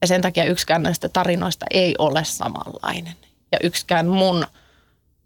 Ja 0.00 0.06
sen 0.06 0.22
takia 0.22 0.44
yksikään 0.44 0.82
näistä 0.82 1.08
tarinoista 1.08 1.66
ei 1.70 1.94
ole 1.98 2.24
samanlainen. 2.24 3.16
Ja 3.52 3.58
yksikään 3.62 4.06
mun 4.06 4.46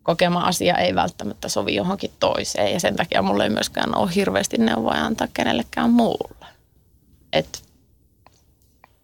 kokema 0.07 0.41
asia 0.41 0.75
ei 0.75 0.95
välttämättä 0.95 1.49
sovi 1.49 1.75
johonkin 1.75 2.11
toiseen. 2.21 2.73
Ja 2.73 2.81
sen 2.81 2.97
takia 2.97 3.23
mulle 3.23 3.45
ei 3.45 3.51
myöskään 3.51 3.97
ole 3.97 4.15
hirveästi 4.15 4.59
neuvoja 4.59 5.07
antaa 5.07 5.29
kenellekään 5.35 5.91
muulle. 5.91 6.47
Et. 7.33 7.63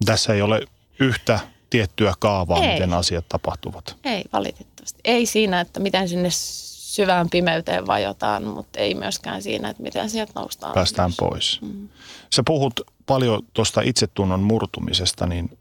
Tässä 0.05 0.34
ei 0.34 0.42
ole 0.42 0.61
yhtä 1.00 1.40
tiettyä 1.70 2.14
kaavaa, 2.18 2.64
ei. 2.64 2.72
miten 2.72 2.94
asiat 2.94 3.24
tapahtuvat. 3.28 3.96
Ei 4.05 4.24
valitettavasti. 4.32 5.00
Ei 5.05 5.26
siinä, 5.26 5.61
että 5.61 5.80
miten 5.80 6.09
sinne 6.09 6.28
syvään 6.30 7.30
pimeyteen 7.30 7.86
vajotaan, 7.86 8.44
mutta 8.44 8.78
ei 8.78 8.94
myöskään 8.94 9.42
siinä, 9.42 9.68
että 9.68 9.82
miten 9.82 10.11
sieltä 10.11 10.32
noustaan. 10.34 10.74
Päästään 10.74 11.09
ylös. 11.09 11.16
pois. 11.16 11.59
Mm. 11.62 11.88
Sä 12.34 12.42
puhut 12.46 12.80
paljon 13.07 13.42
tuosta 13.53 13.80
itsetunnon 13.80 14.40
murtumisesta, 14.40 15.26
niin 15.26 15.59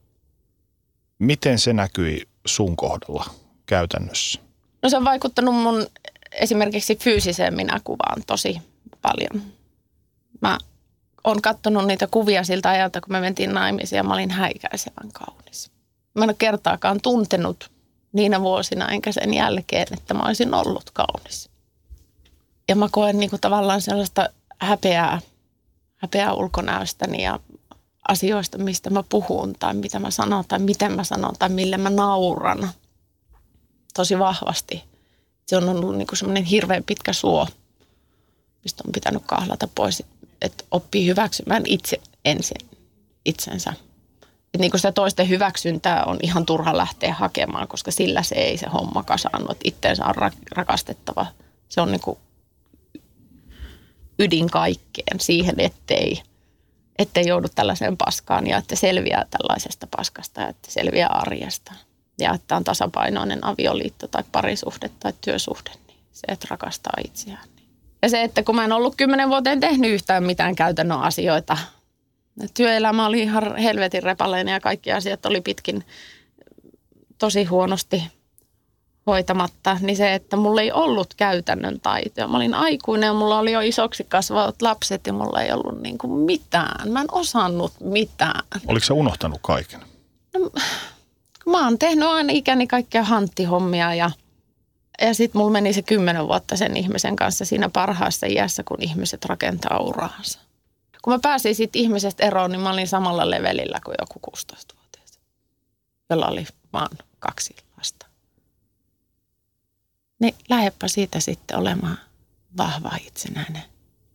miten 1.19 1.59
se 1.59 1.73
näkyi 1.73 2.27
sun 2.45 2.75
kohdalla 2.75 3.25
käytännössä? 3.65 4.50
No 4.83 4.89
se 4.89 4.97
on 4.97 5.05
vaikuttanut 5.05 5.55
mun 5.55 5.87
esimerkiksi 6.31 6.95
fyysiseen 6.95 7.55
minäkuvaan 7.55 8.23
tosi 8.27 8.61
paljon. 9.01 9.43
Mä 10.41 10.57
oon 11.23 11.41
katsonut 11.41 11.87
niitä 11.87 12.07
kuvia 12.07 12.43
siltä 12.43 12.69
ajalta, 12.69 13.01
kun 13.01 13.11
me 13.11 13.19
mentiin 13.19 13.53
naimisiin 13.53 13.97
ja 13.97 14.03
mä 14.03 14.13
olin 14.13 14.31
häikäisevän 14.31 15.11
kaunis. 15.13 15.71
Mä 16.13 16.23
en 16.23 16.29
ole 16.29 16.35
kertaakaan 16.39 17.01
tuntenut 17.01 17.71
niinä 18.13 18.41
vuosina 18.41 18.87
enkä 18.87 19.11
sen 19.11 19.33
jälkeen, 19.33 19.87
että 19.91 20.13
mä 20.13 20.23
olisin 20.23 20.53
ollut 20.53 20.91
kaunis. 20.93 21.49
Ja 22.69 22.75
mä 22.75 22.89
koen 22.91 23.19
niin 23.19 23.29
kuin 23.29 23.41
tavallaan 23.41 23.81
sellaista 23.81 24.29
häpeää, 24.59 25.21
häpeää 25.95 26.33
ulkonäöstäni 26.33 27.23
ja 27.23 27.39
asioista, 28.07 28.57
mistä 28.57 28.89
mä 28.89 29.03
puhun 29.09 29.53
tai 29.59 29.73
mitä 29.73 29.99
mä 29.99 30.11
sanon 30.11 30.45
tai 30.47 30.59
miten 30.59 30.91
mä 30.91 31.03
sanon 31.03 31.33
tai 31.39 31.49
millä 31.49 31.77
mä 31.77 31.89
nauran 31.89 32.69
tosi 33.93 34.19
vahvasti. 34.19 34.83
Se 35.47 35.57
on 35.57 35.69
ollut 35.69 35.97
niin 35.97 36.07
semmoinen 36.13 36.43
hirveän 36.43 36.83
pitkä 36.83 37.13
suo, 37.13 37.47
mistä 38.63 38.83
on 38.87 38.91
pitänyt 38.91 39.23
kahlata 39.25 39.67
pois, 39.75 40.03
että 40.41 40.63
oppii 40.71 41.07
hyväksymään 41.07 41.63
itse 41.65 42.01
ensin 42.25 42.69
itsensä. 43.25 43.73
Et 44.53 44.61
niin 44.61 44.71
sitä 44.75 44.91
toisten 44.91 45.29
hyväksyntää 45.29 46.03
on 46.03 46.19
ihan 46.23 46.45
turha 46.45 46.77
lähteä 46.77 47.13
hakemaan, 47.13 47.67
koska 47.67 47.91
sillä 47.91 48.23
se 48.23 48.35
ei 48.35 48.57
se 48.57 48.67
homma 48.69 49.03
kasaannu. 49.03 49.51
Että 49.51 49.61
itteensä 49.63 50.05
on 50.05 50.15
rakastettava. 50.51 51.25
Se 51.69 51.81
on 51.81 51.91
niin 51.91 52.17
ydin 54.19 54.49
kaikkeen 54.49 55.19
siihen, 55.19 55.55
ettei, 55.59 56.23
ettei 56.97 57.27
joudu 57.27 57.47
tällaiseen 57.55 57.97
paskaan 57.97 58.47
ja 58.47 58.57
että 58.57 58.75
selviää 58.75 59.25
tällaisesta 59.29 59.87
paskasta 59.97 60.41
ja 60.41 60.47
että 60.47 60.71
selviää 60.71 61.09
arjesta. 61.09 61.73
Ja 62.21 62.33
että 62.33 62.55
on 62.55 62.63
tasapainoinen 62.63 63.45
avioliitto 63.45 64.07
tai 64.07 64.23
parisuhde 64.31 64.89
tai 64.99 65.13
työsuhde, 65.21 65.71
niin 65.87 65.97
se, 66.11 66.27
että 66.27 66.47
rakastaa 66.49 66.93
itseään. 67.05 67.47
Ja 68.01 68.09
se, 68.09 68.23
että 68.23 68.43
kun 68.43 68.55
mä 68.55 68.65
en 68.65 68.71
ollut 68.71 68.95
kymmenen 68.95 69.29
vuoteen 69.29 69.59
tehnyt 69.59 69.91
yhtään 69.91 70.23
mitään 70.23 70.55
käytännön 70.55 70.99
asioita, 71.01 71.57
työelämä 72.53 73.05
oli 73.05 73.19
ihan 73.19 73.55
helvetin 73.55 74.03
repaleinen 74.03 74.53
ja 74.53 74.59
kaikki 74.59 74.91
asiat 74.91 75.25
oli 75.25 75.41
pitkin 75.41 75.85
tosi 77.17 77.43
huonosti 77.43 78.03
hoitamatta, 79.07 79.77
niin 79.81 79.97
se, 79.97 80.13
että 80.13 80.37
mulla 80.37 80.61
ei 80.61 80.71
ollut 80.71 81.13
käytännön 81.13 81.79
taitoja. 81.79 82.27
Mä 82.27 82.37
olin 82.37 82.53
aikuinen 82.53 83.07
ja 83.07 83.13
mulla 83.13 83.39
oli 83.39 83.51
jo 83.51 83.59
isoksi 83.59 84.03
kasvavat 84.03 84.61
lapset 84.61 85.07
ja 85.07 85.13
mulla 85.13 85.41
ei 85.41 85.51
ollut 85.51 85.81
niin 85.81 85.97
kuin 85.97 86.13
mitään. 86.13 86.91
Mä 86.91 87.01
en 87.01 87.07
osannut 87.11 87.73
mitään. 87.79 88.43
Oliko 88.67 88.85
se 88.85 88.93
unohtanut 88.93 89.39
kaiken? 89.41 89.79
No, 90.33 90.51
mä 91.51 91.65
oon 91.65 91.79
tehnyt 91.79 92.07
aina 92.07 92.33
ikäni 92.33 92.67
kaikkia 92.67 93.03
hanttihommia 93.03 93.95
ja, 93.95 94.11
ja 95.01 95.13
sitten 95.13 95.39
mulla 95.39 95.51
meni 95.51 95.73
se 95.73 95.81
kymmenen 95.81 96.27
vuotta 96.27 96.57
sen 96.57 96.77
ihmisen 96.77 97.15
kanssa 97.15 97.45
siinä 97.45 97.69
parhaassa 97.69 98.25
iässä, 98.25 98.63
kun 98.63 98.81
ihmiset 98.81 99.25
rakentaa 99.25 99.79
uraansa. 99.79 100.39
Kun 101.01 101.13
mä 101.13 101.19
pääsin 101.19 101.55
siitä 101.55 101.79
ihmisestä 101.79 102.25
eroon, 102.25 102.51
niin 102.51 102.61
mä 102.61 102.71
olin 102.71 102.87
samalla 102.87 103.29
levelillä 103.29 103.79
kuin 103.85 103.95
joku 103.99 104.19
16-vuotias, 104.37 105.19
jolla 106.09 106.27
oli 106.27 106.47
vaan 106.73 106.89
kaksi 107.19 107.55
lasta. 107.77 108.05
Niin 110.19 110.35
lähdepä 110.49 110.87
siitä 110.87 111.19
sitten 111.19 111.57
olemaan 111.57 111.97
vahva 112.57 112.91
itsenäinen 113.07 113.63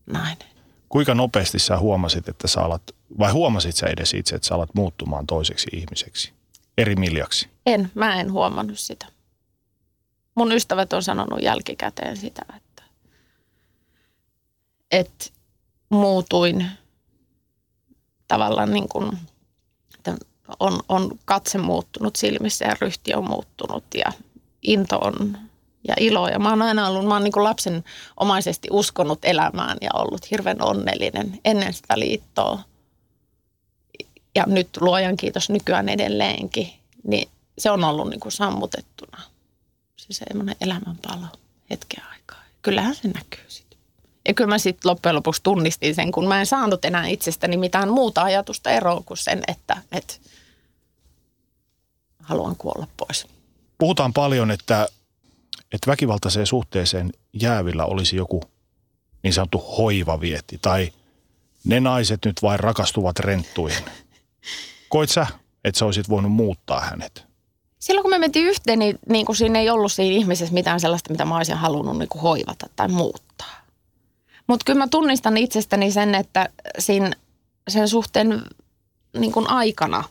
nainen. 0.07 0.49
Kuinka 0.89 1.15
nopeasti 1.15 1.59
sä 1.59 1.79
huomasit, 1.79 2.29
että 2.29 2.49
sä 2.49 2.61
alat, 2.61 2.83
vai 3.19 3.33
huomasit 3.33 3.77
sä 3.77 3.87
edes 3.87 4.15
itse, 4.15 4.37
että 4.37 4.49
sä 4.49 4.55
alat 4.55 4.75
muuttumaan 4.75 5.27
toiseksi 5.27 5.69
ihmiseksi, 5.73 6.33
eri 6.79 6.97
miljaksi? 6.97 7.49
En, 7.67 7.91
mä 7.95 8.21
en 8.21 8.33
huomannut 8.33 8.79
sitä. 8.79 9.07
Mun 10.35 10.53
ystävät 10.53 10.93
on 10.93 11.03
sanonut 11.03 11.43
jälkikäteen 11.43 12.17
sitä, 12.17 12.43
että, 12.57 12.83
että 14.91 15.27
muutuin 15.89 16.71
tavallaan 18.29 18.71
niin 18.71 18.89
kuin, 18.89 19.19
että 19.95 20.17
on, 20.61 20.81
on 20.89 21.19
katse 21.25 21.59
muuttunut 21.59 22.17
silmissä 22.17 22.65
ja 22.65 22.77
ryhti 22.81 23.15
on 23.15 23.29
muuttunut 23.29 23.85
ja 23.95 24.13
into 24.63 24.99
on 24.99 25.39
ja 25.89 25.95
ilo. 26.01 26.29
Ja 26.29 26.39
mä 26.39 26.51
oon 26.51 26.63
aina 26.63 26.89
ollut, 26.89 27.07
mä 27.07 27.15
oon 27.15 27.25
niin 27.25 27.33
kuin 27.33 27.45
lapsen 27.45 27.85
omaisesti 28.17 28.69
uskonut 28.71 29.19
elämään 29.23 29.79
ja 29.81 29.91
ollut 29.95 30.31
hirveän 30.31 30.63
onnellinen 30.63 31.41
ennen 31.45 31.73
sitä 31.73 31.99
liittoa. 31.99 32.63
Ja 34.37 34.45
nyt 34.47 34.69
luojan 34.81 35.17
kiitos 35.17 35.51
nykyään 35.51 35.89
edelleenkin, 35.89 36.73
niin 37.05 37.29
se 37.59 37.71
on 37.71 37.85
ollut 37.85 38.11
niin 38.11 38.21
kuin 38.21 38.33
sammutettuna. 38.33 39.23
Se 39.97 40.07
semmoinen 40.11 40.57
elämänpalo 40.61 41.27
hetken 41.71 42.05
aikaa. 42.13 42.43
Kyllähän 42.63 42.95
se 42.95 43.09
näkyy 43.09 43.45
sitten. 43.49 43.79
Ja 44.29 44.35
kyllä 44.35 44.49
mä 44.49 44.59
sitten 44.59 44.91
loppujen 44.91 45.15
lopuksi 45.15 45.43
tunnistin 45.43 45.95
sen, 45.95 46.13
kun 46.13 46.29
mä 46.29 46.41
en 46.41 46.47
saanut 46.47 46.85
enää 46.85 47.07
itsestäni 47.07 47.57
mitään 47.57 47.89
muuta 47.89 48.23
ajatusta 48.23 48.71
eroa 48.71 49.03
kuin 49.07 49.19
sen, 49.19 49.43
että, 49.49 49.77
että 49.93 50.15
haluan 52.23 52.57
kuolla 52.57 52.87
pois. 52.97 53.27
Puhutaan 53.79 54.13
paljon, 54.13 54.51
että, 54.51 54.89
että 55.73 55.91
väkivaltaiseen 55.91 56.47
suhteeseen 56.47 57.13
jäävillä 57.33 57.85
olisi 57.85 58.17
joku 58.17 58.43
niin 59.23 59.33
sanottu 59.33 59.59
hoivavietti 59.59 60.59
tai 60.63 60.93
ne 61.65 61.81
naiset 61.81 62.25
nyt 62.25 62.43
vain 62.43 62.61
rakastuvat 62.61 63.19
renttuihin. 63.19 63.85
Koit 64.89 65.11
sä, 65.11 65.27
että 65.65 65.79
sä 65.79 65.85
olisit 65.85 66.09
voinut 66.09 66.33
muuttaa 66.33 66.81
hänet? 66.81 67.27
Silloin 67.79 68.03
kun 68.03 68.11
me 68.11 68.19
mentiin 68.19 68.47
yhteen, 68.47 68.79
niin, 68.79 68.99
niin 69.09 69.27
kuin 69.27 69.37
siinä 69.37 69.59
ei 69.59 69.71
ollut 69.71 69.93
siinä 69.93 70.17
ihmisessä 70.17 70.55
mitään 70.55 70.81
sellaista, 70.81 71.11
mitä 71.11 71.25
mä 71.25 71.37
olisin 71.37 71.57
halunnut 71.57 71.99
niin 71.99 72.09
kuin 72.09 72.23
hoivata 72.23 72.67
tai 72.77 72.89
muuttaa. 72.89 73.67
Mutta 74.47 74.65
kyllä 74.65 74.79
mä 74.79 74.89
tunnistan 74.89 75.37
itsestäni 75.37 75.93
sen, 75.93 76.15
että 76.15 76.49
siinä 76.79 77.11
sen 77.69 77.89
suhteen 77.89 78.43
niin 79.19 79.33
kuin 79.33 79.51
aikana, 79.51 80.05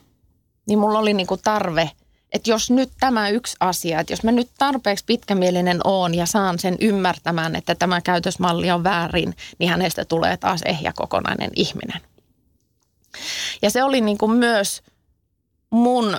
niin 0.67 0.79
mulla 0.79 0.99
oli 0.99 1.13
niin 1.13 1.27
kuin 1.27 1.41
tarve, 1.43 1.91
että 2.33 2.49
jos 2.49 2.71
nyt 2.71 2.91
tämä 2.99 3.29
yksi 3.29 3.57
asia, 3.59 3.99
että 3.99 4.13
jos 4.13 4.23
mä 4.23 4.31
nyt 4.31 4.49
tarpeeksi 4.57 5.05
pitkämielinen 5.05 5.79
oon 5.83 6.15
ja 6.15 6.25
saan 6.25 6.59
sen 6.59 6.77
ymmärtämään, 6.79 7.55
että 7.55 7.75
tämä 7.75 8.01
käytösmalli 8.01 8.71
on 8.71 8.83
väärin, 8.83 9.35
niin 9.59 9.69
hänestä 9.69 10.05
tulee 10.05 10.37
taas 10.37 10.61
ehjä 10.61 10.93
kokonainen 10.95 11.51
ihminen. 11.55 12.01
Ja 13.61 13.69
se 13.69 13.83
oli 13.83 14.01
niin 14.01 14.17
kuin 14.17 14.31
myös 14.31 14.81
mun 15.69 16.17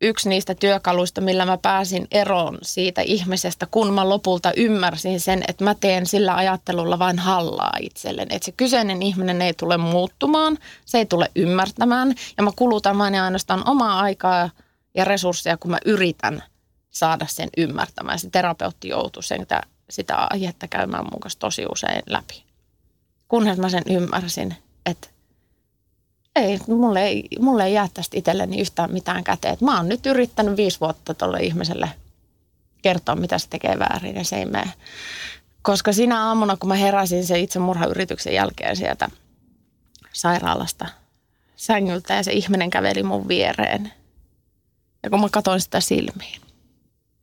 yksi 0.00 0.28
niistä 0.28 0.54
työkaluista, 0.54 1.20
millä 1.20 1.46
mä 1.46 1.58
pääsin 1.58 2.06
eroon 2.10 2.58
siitä 2.62 3.02
ihmisestä, 3.02 3.66
kun 3.70 3.92
mä 3.92 4.08
lopulta 4.08 4.52
ymmärsin 4.56 5.20
sen, 5.20 5.42
että 5.48 5.64
mä 5.64 5.74
teen 5.74 6.06
sillä 6.06 6.34
ajattelulla 6.34 6.98
vain 6.98 7.18
hallaa 7.18 7.76
itselleni. 7.80 8.36
Että 8.36 8.46
se 8.46 8.52
kyseinen 8.52 9.02
ihminen 9.02 9.42
ei 9.42 9.54
tule 9.54 9.76
muuttumaan, 9.76 10.58
se 10.84 10.98
ei 10.98 11.06
tule 11.06 11.30
ymmärtämään 11.36 12.14
ja 12.36 12.42
mä 12.42 12.50
kulutan 12.56 12.98
vain 12.98 13.14
ja 13.14 13.24
ainoastaan 13.24 13.68
omaa 13.68 14.00
aikaa 14.00 14.50
ja 14.94 15.04
resursseja, 15.04 15.56
kun 15.56 15.70
mä 15.70 15.78
yritän 15.84 16.42
saada 16.90 17.26
sen 17.28 17.48
ymmärtämään. 17.56 18.18
Se 18.18 18.30
terapeutti 18.30 18.88
joutuu 18.88 19.22
sen, 19.22 19.46
sitä 19.90 20.26
aihetta 20.30 20.68
käymään 20.68 21.04
mun 21.04 21.20
tosi 21.38 21.66
usein 21.72 22.02
läpi. 22.06 22.44
Kunnes 23.28 23.58
mä 23.58 23.68
sen 23.68 23.82
ymmärsin, 23.90 24.56
että 24.86 25.08
ei, 26.40 26.58
mulle 26.68 27.04
ei, 27.04 27.28
mulle 27.40 27.64
ei 27.64 27.74
jää 27.74 27.88
tästä 27.94 28.18
itselleni 28.18 28.60
yhtään 28.60 28.92
mitään 28.92 29.24
käteen. 29.24 29.56
Mä 29.60 29.76
oon 29.76 29.88
nyt 29.88 30.06
yrittänyt 30.06 30.56
viisi 30.56 30.80
vuotta 30.80 31.14
tuolle 31.14 31.38
ihmiselle 31.40 31.90
kertoa, 32.82 33.16
mitä 33.16 33.38
se 33.38 33.48
tekee 33.48 33.78
väärin 33.78 34.16
ja 34.16 34.24
se 34.24 34.36
ei 34.36 34.44
mene. 34.44 34.72
Koska 35.62 35.92
siinä 35.92 36.26
aamuna, 36.26 36.56
kun 36.56 36.68
mä 36.68 36.74
heräsin 36.74 37.26
sen 37.26 37.40
itsemurhayrityksen 37.40 38.34
jälkeen 38.34 38.76
sieltä 38.76 39.08
sairaalasta 40.12 40.86
sängyltä 41.56 42.14
ja 42.14 42.22
se 42.22 42.32
ihminen 42.32 42.70
käveli 42.70 43.02
mun 43.02 43.28
viereen. 43.28 43.92
Ja 45.02 45.10
kun 45.10 45.20
mä 45.20 45.28
katsoin 45.32 45.60
sitä 45.60 45.80
silmiin, 45.80 46.40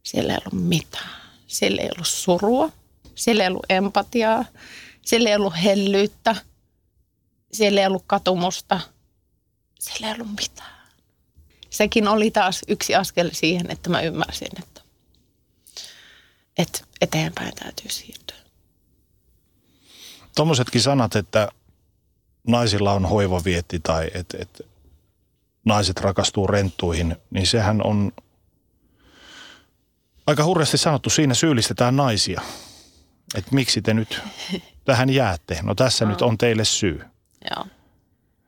siellä 0.04 0.34
ei 0.34 0.40
ollut 0.46 0.68
mitään. 0.68 1.10
Siellä 1.48 1.82
ei 1.82 1.90
ollut 1.96 2.08
surua, 2.08 2.70
siellä 3.16 3.44
ei 3.44 3.50
ollut 3.50 3.66
empatiaa, 3.70 4.46
siellä 5.02 5.30
ei 5.30 5.36
ollut 5.36 5.54
hellyyttä, 5.64 6.36
siellä 7.52 7.82
ei 7.82 7.88
ollut 7.88 8.04
katumusta– 8.08 8.80
sillä 9.80 10.08
ei 10.08 10.14
ollut 10.14 10.36
mitään. 10.40 10.78
Sekin 11.70 12.08
oli 12.08 12.32
taas 12.32 12.62
yksi 12.68 12.96
askel 12.96 13.30
siihen, 13.34 13.72
että 13.72 13.90
mä 13.90 14.02
ymmärsin, 14.02 14.48
että, 14.60 14.82
että 16.58 16.80
eteenpäin 17.02 17.56
täytyy 17.56 17.90
siirtyä. 17.90 18.38
Tuommoisetkin 20.36 20.82
sanat, 20.82 21.16
että 21.16 21.50
naisilla 22.48 22.94
on 22.94 23.06
hoivavietti 23.06 23.80
tai 23.80 24.12
että, 24.14 24.38
että 24.42 24.64
naiset 25.66 26.00
rakastuu 26.00 26.48
renttuihin, 26.48 27.16
niin 27.30 27.48
sehän 27.48 27.86
on 27.86 28.12
aika 30.28 30.44
hurjasti 30.44 30.78
sanottu. 30.78 31.10
Siinä 31.10 31.34
syyllistetään 31.34 31.96
naisia. 31.96 32.42
Että 33.36 33.56
miksi 33.56 33.82
te 33.82 33.94
nyt 33.94 34.22
tähän 34.86 35.10
jäätte? 35.10 35.60
No 35.64 35.76
tässä 35.76 36.06
no. 36.06 36.12
nyt 36.12 36.22
on 36.22 36.38
teille 36.38 36.66
syy. 36.66 37.06
Joo. 37.52 37.66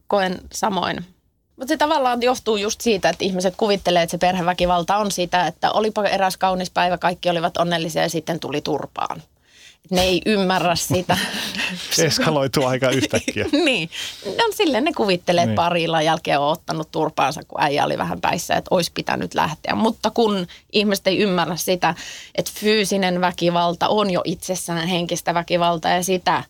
Koen 0.07 0.41
samoin. 0.53 1.18
Mutta 1.59 1.67
se 1.67 1.77
tavallaan 1.77 2.21
johtuu 2.21 2.57
just 2.57 2.81
siitä, 2.81 3.09
että 3.09 3.25
ihmiset 3.25 3.53
kuvittelee, 3.57 4.03
että 4.03 4.11
se 4.11 4.17
perheväkivalta 4.17 4.97
on 4.97 5.11
sitä, 5.11 5.47
että 5.47 5.71
olipa 5.71 6.03
eräs 6.03 6.37
kaunis 6.37 6.71
päivä, 6.71 6.97
kaikki 6.97 7.29
olivat 7.29 7.57
onnellisia 7.57 8.01
ja 8.01 8.09
sitten 8.09 8.39
tuli 8.39 8.61
turpaan. 8.61 9.23
Ne 9.91 10.01
ei 10.01 10.21
ymmärrä 10.25 10.75
sitä. 10.75 11.17
Se 11.95 12.05
eskaloituu 12.05 12.65
aika 12.65 12.89
yhtäkkiä. 12.89 13.45
niin. 13.65 13.89
No, 14.25 14.43
silleen 14.55 14.83
ne 14.83 14.93
kuvittelee, 14.93 15.43
että 15.43 15.49
niin. 15.49 15.55
parilla 15.55 16.01
jälkeen 16.01 16.39
on 16.39 16.51
ottanut 16.51 16.91
turpaansa, 16.91 17.41
kun 17.47 17.61
äijä 17.61 17.85
oli 17.85 17.97
vähän 17.97 18.21
päissä, 18.21 18.55
että 18.55 18.75
olisi 18.75 18.91
pitänyt 18.93 19.33
lähteä. 19.33 19.75
Mutta 19.75 20.11
kun 20.11 20.47
ihmiset 20.73 21.07
ei 21.07 21.17
ymmärrä 21.17 21.55
sitä, 21.55 21.95
että 22.35 22.51
fyysinen 22.55 23.21
väkivalta 23.21 23.87
on 23.87 24.09
jo 24.09 24.21
itsessään 24.25 24.87
henkistä 24.87 25.33
väkivaltaa 25.33 25.91
ja 25.91 26.03
sitä 26.03 26.43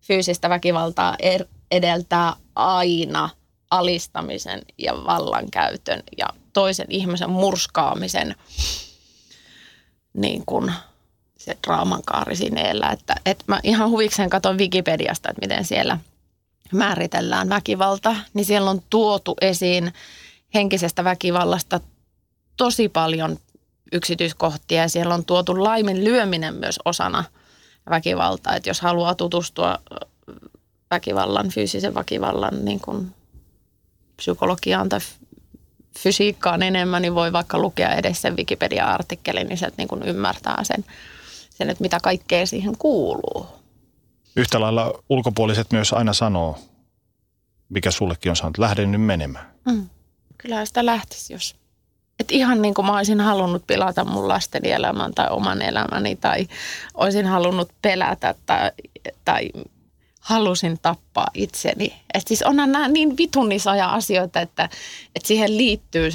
fyysistä 0.00 0.48
väkivaltaa 0.48 1.16
er-, 1.22 1.48
edeltää 1.70 2.32
aina– 2.54 3.30
alistamisen 3.72 4.62
ja 4.78 4.92
vallankäytön 4.94 6.02
ja 6.18 6.26
toisen 6.52 6.86
ihmisen 6.88 7.30
murskaamisen 7.30 8.34
niin 10.14 10.42
kuin 10.46 10.72
se 11.38 11.56
draamankaari 11.66 12.36
siinä 12.36 12.60
eellä. 12.60 12.88
Että, 12.88 13.14
että 13.26 13.44
mä 13.46 13.60
ihan 13.62 13.90
huvikseen 13.90 14.30
katson 14.30 14.58
Wikipediasta, 14.58 15.30
että 15.30 15.40
miten 15.40 15.64
siellä 15.64 15.98
määritellään 16.72 17.48
väkivalta, 17.48 18.16
niin 18.34 18.44
siellä 18.44 18.70
on 18.70 18.82
tuotu 18.90 19.36
esiin 19.40 19.92
henkisestä 20.54 21.04
väkivallasta 21.04 21.80
tosi 22.56 22.88
paljon 22.88 23.38
yksityiskohtia 23.92 24.82
ja 24.82 24.88
siellä 24.88 25.14
on 25.14 25.24
tuotu 25.24 25.64
laimin 25.64 26.04
lyöminen 26.04 26.54
myös 26.54 26.78
osana 26.84 27.24
väkivaltaa. 27.90 28.56
Että 28.56 28.70
jos 28.70 28.80
haluaa 28.80 29.14
tutustua 29.14 29.78
väkivallan, 30.90 31.48
fyysisen 31.48 31.94
väkivallan 31.94 32.64
niin 32.64 32.80
kuin 32.80 33.14
psykologiaan 34.22 34.88
tai 34.88 35.00
fysiikkaan 35.98 36.62
enemmän, 36.62 37.02
niin 37.02 37.14
voi 37.14 37.32
vaikka 37.32 37.58
lukea 37.58 37.94
edes 37.94 38.22
sen 38.22 38.36
Wikipedia-artikkelin, 38.36 39.48
niin 39.48 39.58
sieltä 39.58 39.74
niin 39.78 39.88
kuin 39.88 40.02
ymmärtää 40.02 40.64
sen, 40.64 40.84
sen, 41.50 41.70
että 41.70 41.82
mitä 41.82 41.98
kaikkea 42.02 42.46
siihen 42.46 42.78
kuuluu. 42.78 43.46
Yhtä 44.36 44.60
lailla 44.60 45.02
ulkopuoliset 45.08 45.72
myös 45.72 45.92
aina 45.92 46.12
sanoo, 46.12 46.58
mikä 47.68 47.90
sullekin 47.90 48.30
on 48.30 48.36
sanonut, 48.36 48.58
lähden 48.58 48.92
nyt 48.92 49.02
menemään. 49.02 49.52
Mm. 49.64 49.88
Kyllä 50.38 50.64
sitä 50.64 50.86
lähtisi, 50.86 51.32
jos... 51.32 51.56
Et 52.20 52.30
ihan 52.30 52.62
niin 52.62 52.74
kuin 52.74 52.86
mä 52.86 52.96
olisin 52.96 53.20
halunnut 53.20 53.66
pilata 53.66 54.04
mun 54.04 54.28
lasten 54.28 54.66
elämän 54.66 55.14
tai 55.14 55.26
oman 55.30 55.62
elämäni 55.62 56.16
tai 56.16 56.48
olisin 56.94 57.26
halunnut 57.26 57.70
pelätä 57.82 58.34
tai, 58.46 58.70
tai 59.24 59.50
halusin 60.22 60.78
tappaa 60.82 61.26
itseni. 61.34 62.02
Et 62.14 62.28
siis 62.28 62.42
onhan 62.42 62.72
nämä 62.72 62.88
niin 62.88 63.16
vitun 63.16 63.52
isoja 63.52 63.88
asioita, 63.88 64.40
että, 64.40 64.64
että 65.16 65.28
siihen 65.28 65.56
liittyy 65.56 66.10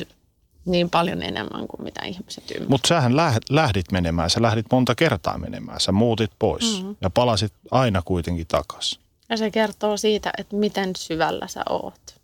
niin 0.65 0.89
paljon 0.89 1.23
enemmän 1.23 1.67
kuin 1.67 1.83
mitä 1.83 2.05
ihmiset 2.05 2.43
ymmärtävät. 2.43 2.69
Mutta 2.69 2.87
sähän 2.87 3.15
lähdit 3.49 3.91
menemään, 3.91 4.29
sä 4.29 4.41
lähdit 4.41 4.65
monta 4.71 4.95
kertaa 4.95 5.37
menemään, 5.37 5.79
sä 5.79 5.91
muutit 5.91 6.31
pois 6.39 6.77
mm-hmm. 6.77 6.95
ja 7.01 7.09
palasit 7.09 7.53
aina 7.71 8.01
kuitenkin 8.05 8.47
takaisin. 8.47 9.01
Ja 9.29 9.37
se 9.37 9.51
kertoo 9.51 9.97
siitä, 9.97 10.31
että 10.37 10.55
miten 10.55 10.91
syvällä 10.97 11.47
sä 11.47 11.63
oot. 11.69 12.15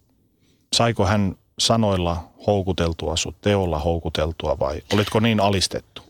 Saiko 0.74 1.06
hän 1.06 1.36
sanoilla 1.60 2.30
houkuteltua 2.48 3.16
sut, 3.16 3.36
teolla 3.42 3.80
houkuteltua 3.80 4.60
vai 4.60 4.82
olitko 4.94 5.20
niin 5.20 5.40
alistettu? 5.40 6.03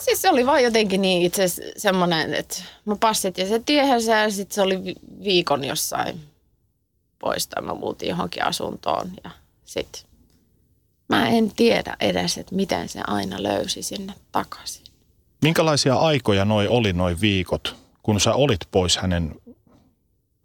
Siis 0.00 0.22
se 0.22 0.30
oli 0.30 0.46
vaan 0.46 0.62
jotenkin 0.62 1.02
niin 1.02 1.22
itse 1.22 1.44
semmoinen, 1.76 2.34
että 2.34 2.62
mä 2.84 2.96
passit 2.96 3.38
ja 3.38 3.48
se 3.48 3.58
tiehensä 3.66 4.16
ja 4.16 4.30
sitten 4.30 4.54
se 4.54 4.62
oli 4.62 4.94
viikon 5.24 5.64
jossain 5.64 6.20
pois 7.18 7.48
tai 7.48 7.62
mä 7.62 7.74
muutin 7.74 8.08
johonkin 8.08 8.44
asuntoon 8.44 9.10
ja 9.24 9.30
sitten 9.64 10.02
mä 11.08 11.28
en 11.28 11.52
tiedä 11.56 11.96
edes, 12.00 12.38
että 12.38 12.54
miten 12.54 12.88
se 12.88 13.00
aina 13.06 13.42
löysi 13.42 13.82
sinne 13.82 14.14
takaisin. 14.32 14.84
Minkälaisia 15.42 15.96
aikoja 15.96 16.44
noi 16.44 16.68
oli 16.68 16.92
noin 16.92 17.20
viikot, 17.20 17.76
kun 18.02 18.20
sä 18.20 18.34
olit 18.34 18.60
pois 18.70 18.96
hänen 18.96 19.34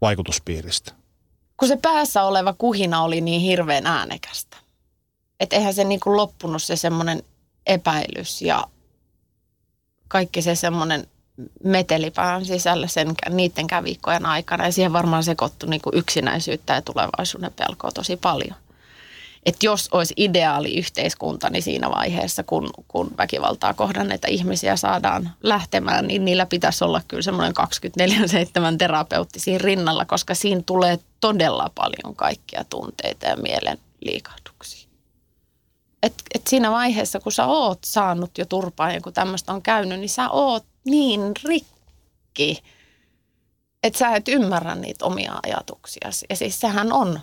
vaikutuspiiristä? 0.00 0.92
Kun 1.56 1.68
se 1.68 1.76
päässä 1.82 2.22
oleva 2.22 2.54
kuhina 2.58 3.02
oli 3.02 3.20
niin 3.20 3.40
hirveän 3.40 3.86
äänekästä. 3.86 4.56
Että 5.40 5.56
eihän 5.56 5.74
se 5.74 5.84
niin 5.84 6.00
kuin 6.00 6.16
loppunut 6.16 6.62
se 6.62 6.76
semmoinen 6.76 7.22
epäilys 7.66 8.42
ja 8.42 8.64
kaikki 10.08 10.42
se 10.42 10.54
semmoinen 10.54 11.06
metelipään 11.64 12.44
sisällä 12.44 12.86
sen, 12.86 13.14
niiden 13.30 13.66
viikkojen 13.84 14.26
aikana. 14.26 14.64
Ja 14.64 14.72
siihen 14.72 14.92
varmaan 14.92 15.24
sekoittui 15.24 15.68
niin 15.68 15.80
kuin 15.80 15.98
yksinäisyyttä 15.98 16.74
ja 16.74 16.82
tulevaisuuden 16.82 17.52
pelkoa 17.52 17.90
tosi 17.90 18.16
paljon. 18.16 18.56
Että 19.46 19.66
jos 19.66 19.88
olisi 19.92 20.14
ideaali 20.16 20.78
yhteiskunta, 20.78 21.50
niin 21.50 21.62
siinä 21.62 21.90
vaiheessa, 21.90 22.42
kun, 22.42 22.70
kun 22.88 23.10
väkivaltaa 23.18 23.74
kohdanneita 23.74 24.28
ihmisiä 24.28 24.76
saadaan 24.76 25.30
lähtemään, 25.42 26.06
niin 26.06 26.24
niillä 26.24 26.46
pitäisi 26.46 26.84
olla 26.84 27.00
kyllä 27.08 27.22
semmoinen 27.22 27.54
24-7 28.74 28.76
terapeutti 28.78 29.40
siinä 29.40 29.60
rinnalla, 29.64 30.04
koska 30.04 30.34
siinä 30.34 30.62
tulee 30.66 30.98
todella 31.20 31.70
paljon 31.74 32.16
kaikkia 32.16 32.64
tunteita 32.70 33.26
ja 33.26 33.36
mielen 33.36 33.78
liikahduksia 34.00 34.43
että 36.04 36.24
et 36.34 36.46
siinä 36.46 36.70
vaiheessa, 36.70 37.20
kun 37.20 37.32
sä 37.32 37.46
oot 37.46 37.78
saanut 37.84 38.38
jo 38.38 38.44
turpaa 38.44 38.92
ja 38.92 39.00
kun 39.00 39.12
tämmöistä 39.12 39.52
on 39.52 39.62
käynyt, 39.62 40.00
niin 40.00 40.08
sä 40.08 40.30
oot 40.30 40.64
niin 40.84 41.32
rikki, 41.44 42.62
että 43.82 43.98
sä 43.98 44.16
et 44.16 44.28
ymmärrä 44.28 44.74
niitä 44.74 45.04
omia 45.04 45.40
ajatuksia. 45.42 46.10
Ja 46.30 46.36
siis 46.36 46.60
sähän 46.60 46.92
on, 46.92 47.20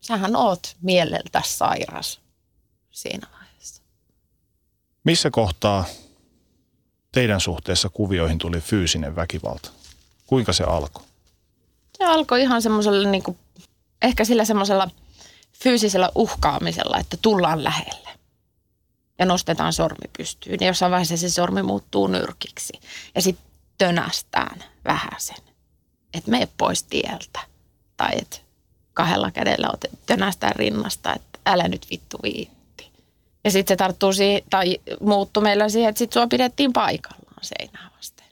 sähän 0.00 0.36
oot 0.36 0.76
mieleltä 0.80 1.42
sairas 1.46 2.20
siinä 2.90 3.26
vaiheessa. 3.32 3.82
Missä 5.04 5.30
kohtaa 5.30 5.84
teidän 7.12 7.40
suhteessa 7.40 7.88
kuvioihin 7.88 8.38
tuli 8.38 8.60
fyysinen 8.60 9.16
väkivalta? 9.16 9.70
Kuinka 10.26 10.52
se 10.52 10.64
alkoi? 10.64 11.04
Se 11.98 12.04
alkoi 12.04 12.42
ihan 12.42 12.62
semmoisella, 12.62 13.08
niin 13.08 13.22
kuin, 13.22 13.38
ehkä 14.02 14.24
sillä 14.24 14.44
semmoisella– 14.44 14.90
fyysisellä 15.62 16.10
uhkaamisella, 16.14 16.98
että 16.98 17.16
tullaan 17.22 17.64
lähelle 17.64 18.08
ja 19.18 19.26
nostetaan 19.26 19.72
sormi 19.72 20.10
pystyyn. 20.16 20.58
Ja 20.60 20.66
jossain 20.66 20.92
vaiheessa 20.92 21.16
se 21.16 21.30
sormi 21.30 21.62
muuttuu 21.62 22.06
nyrkiksi 22.06 22.72
ja 23.14 23.22
sitten 23.22 23.46
tönästään 23.78 24.64
vähäsen, 24.84 25.44
että 26.14 26.30
mene 26.30 26.48
pois 26.58 26.82
tieltä. 26.82 27.40
Tai 27.96 28.10
että 28.16 28.36
kahdella 28.94 29.30
kädellä 29.30 29.68
tönästään 30.06 30.56
rinnasta, 30.56 31.14
että 31.14 31.38
älä 31.46 31.68
nyt 31.68 31.86
vittu 31.90 32.18
viitti. 32.22 32.90
Ja 33.44 33.50
sitten 33.50 33.74
se 33.74 33.76
tarttuu 33.76 34.12
siihen, 34.12 34.42
tai 34.50 34.78
muuttui 35.00 35.42
meillä 35.42 35.68
siihen, 35.68 35.88
että 35.88 35.98
sitten 35.98 36.20
sua 36.20 36.26
pidettiin 36.26 36.72
paikallaan 36.72 37.44
seinää 37.44 37.90
vasten. 37.96 38.26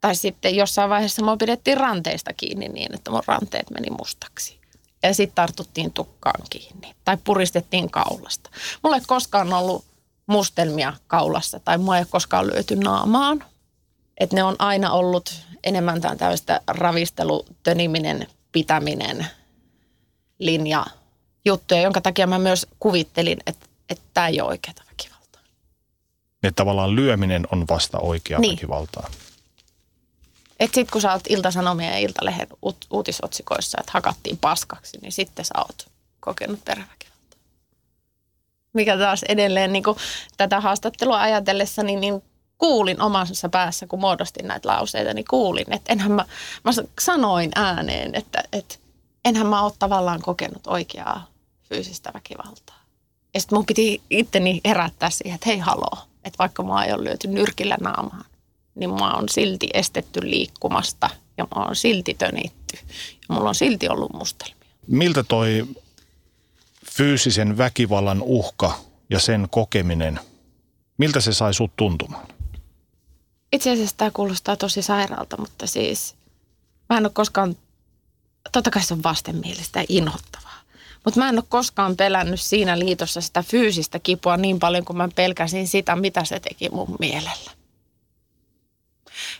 Tai 0.00 0.14
sitten 0.14 0.56
jossain 0.56 0.90
vaiheessa 0.90 1.24
mua 1.24 1.36
pidettiin 1.36 1.76
ranteista 1.76 2.32
kiinni 2.32 2.68
niin, 2.68 2.94
että 2.94 3.10
mun 3.10 3.22
ranteet 3.26 3.70
meni 3.70 3.90
mustaksi. 3.90 4.63
Ja 5.04 5.14
sitten 5.14 5.34
tartuttiin 5.34 5.92
tukkaan 5.92 6.42
kiinni. 6.50 6.94
Tai 7.04 7.16
puristettiin 7.24 7.90
kaulasta. 7.90 8.50
Mulla 8.82 8.96
ei 8.96 9.02
koskaan 9.06 9.52
ollut 9.52 9.84
mustelmia 10.26 10.92
kaulassa 11.06 11.60
tai 11.60 11.78
mua 11.78 11.98
ei 11.98 12.04
koskaan 12.04 12.46
lyöty 12.46 12.76
naamaan. 12.76 13.44
Että 14.20 14.36
ne 14.36 14.42
on 14.42 14.56
aina 14.58 14.92
ollut 14.92 15.34
enemmän 15.64 16.00
tämän 16.00 16.18
tällaista 16.18 16.60
ravistelu, 16.66 17.46
töniminen, 17.62 18.26
pitäminen, 18.52 19.26
linja 20.38 20.84
juttuja, 21.44 21.80
jonka 21.80 22.00
takia 22.00 22.26
mä 22.26 22.38
myös 22.38 22.66
kuvittelin, 22.78 23.38
että, 23.46 23.66
että 23.88 24.04
tämä 24.14 24.28
ei 24.28 24.40
ole 24.40 24.48
oikeaa 24.48 24.74
väkivaltaa. 24.90 25.42
Että 26.42 26.56
tavallaan 26.56 26.96
lyöminen 26.96 27.46
on 27.52 27.64
vasta 27.68 27.98
oikea 27.98 28.38
niin. 28.38 28.56
väkivaltaa. 28.56 29.10
Että 30.60 30.74
sitten 30.74 30.92
kun 30.92 31.00
sä 31.00 31.12
oot 31.12 31.22
Ilta-Sanomien 31.28 31.92
ja 31.92 31.98
Iltalehen 31.98 32.48
uut- 32.66 32.86
uutisotsikoissa, 32.90 33.78
että 33.80 33.92
hakattiin 33.94 34.38
paskaksi, 34.38 34.98
niin 35.02 35.12
sitten 35.12 35.44
sä 35.44 35.54
oot 35.58 35.86
kokenut 36.20 36.64
perheväkivaltaa. 36.64 37.38
Mikä 38.72 38.98
taas 38.98 39.22
edelleen 39.22 39.72
niin 39.72 39.84
kuin 39.84 39.96
tätä 40.36 40.60
haastattelua 40.60 41.20
ajatellessa, 41.20 41.82
niin, 41.82 42.00
niin 42.00 42.22
kuulin 42.58 43.00
omassa 43.02 43.48
päässä, 43.48 43.86
kun 43.86 44.00
muodostin 44.00 44.48
näitä 44.48 44.68
lauseita, 44.68 45.14
niin 45.14 45.24
kuulin, 45.30 45.72
että 45.72 45.92
enhän 45.92 46.12
mä, 46.12 46.24
mä 46.64 46.70
sanoin 47.00 47.50
ääneen, 47.54 48.14
että, 48.14 48.42
että 48.52 48.74
enhän 49.24 49.46
mä 49.46 49.62
ole 49.62 49.72
tavallaan 49.78 50.22
kokenut 50.22 50.66
oikeaa 50.66 51.26
fyysistä 51.68 52.10
väkivaltaa. 52.14 52.80
Ja 53.34 53.40
sitten 53.40 53.58
mun 53.58 53.66
piti 53.66 54.02
itteni 54.10 54.60
herättää 54.64 55.10
siihen, 55.10 55.34
että 55.34 55.50
hei 55.50 55.58
haloo, 55.58 55.98
että 56.24 56.38
vaikka 56.38 56.62
mä 56.62 56.84
ei 56.84 56.92
ole 56.92 57.04
lyöty 57.04 57.28
nyrkillä 57.28 57.76
naamaan, 57.80 58.24
niin 58.74 58.90
mä 58.90 59.14
on 59.14 59.28
silti 59.28 59.68
estetty 59.74 60.30
liikkumasta 60.30 61.10
ja 61.38 61.46
mä 61.56 61.64
on 61.64 61.76
silti 61.76 62.14
tönitty 62.14 62.78
ja 63.28 63.34
mulla 63.34 63.48
on 63.48 63.54
silti 63.54 63.88
ollut 63.88 64.12
mustelmia. 64.12 64.56
Miltä 64.86 65.22
toi 65.22 65.66
fyysisen 66.90 67.58
väkivallan 67.58 68.22
uhka 68.22 68.78
ja 69.10 69.20
sen 69.20 69.48
kokeminen, 69.50 70.20
miltä 70.98 71.20
se 71.20 71.32
sai 71.32 71.54
sut 71.54 71.76
tuntumaan? 71.76 72.26
Itse 73.52 73.72
asiassa 73.72 73.96
tämä 73.96 74.10
kuulostaa 74.10 74.56
tosi 74.56 74.82
sairaalta, 74.82 75.36
mutta 75.36 75.66
siis 75.66 76.14
mä 76.88 76.96
en 76.96 77.06
ole 77.06 77.12
koskaan, 77.14 77.56
totta 78.52 78.70
kai 78.70 78.82
se 78.82 78.94
on 78.94 79.02
vastenmielistä 79.02 79.80
ja 79.80 79.86
inhottavaa. 79.88 80.60
Mutta 81.04 81.20
mä 81.20 81.28
en 81.28 81.38
ole 81.38 81.44
koskaan 81.48 81.96
pelännyt 81.96 82.40
siinä 82.40 82.78
liitossa 82.78 83.20
sitä 83.20 83.42
fyysistä 83.42 83.98
kipua 83.98 84.36
niin 84.36 84.58
paljon, 84.58 84.84
kuin 84.84 84.96
mä 84.96 85.08
pelkäsin 85.14 85.68
sitä, 85.68 85.96
mitä 85.96 86.24
se 86.24 86.40
teki 86.40 86.68
mun 86.68 86.96
mielellä. 87.00 87.50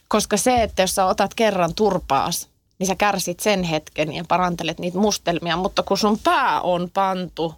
Koska 0.08 0.36
se, 0.36 0.62
että 0.62 0.82
jos 0.82 0.94
sä 0.94 1.06
otat 1.06 1.34
kerran 1.34 1.74
turpaas, 1.74 2.48
niin 2.78 2.86
sä 2.86 2.94
kärsit 2.94 3.40
sen 3.40 3.62
hetken 3.62 4.12
ja 4.12 4.24
parantelet 4.28 4.78
niitä 4.78 4.98
mustelmia, 4.98 5.56
mutta 5.56 5.82
kun 5.82 5.98
sun 5.98 6.18
pää 6.18 6.60
on 6.60 6.90
pantu 6.94 7.54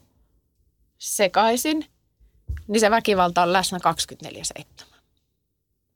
sekaisin, 0.98 1.86
niin 2.68 2.80
se 2.80 2.90
väkivalta 2.90 3.42
on 3.42 3.52
läsnä 3.52 3.78
24-7. 4.24 4.64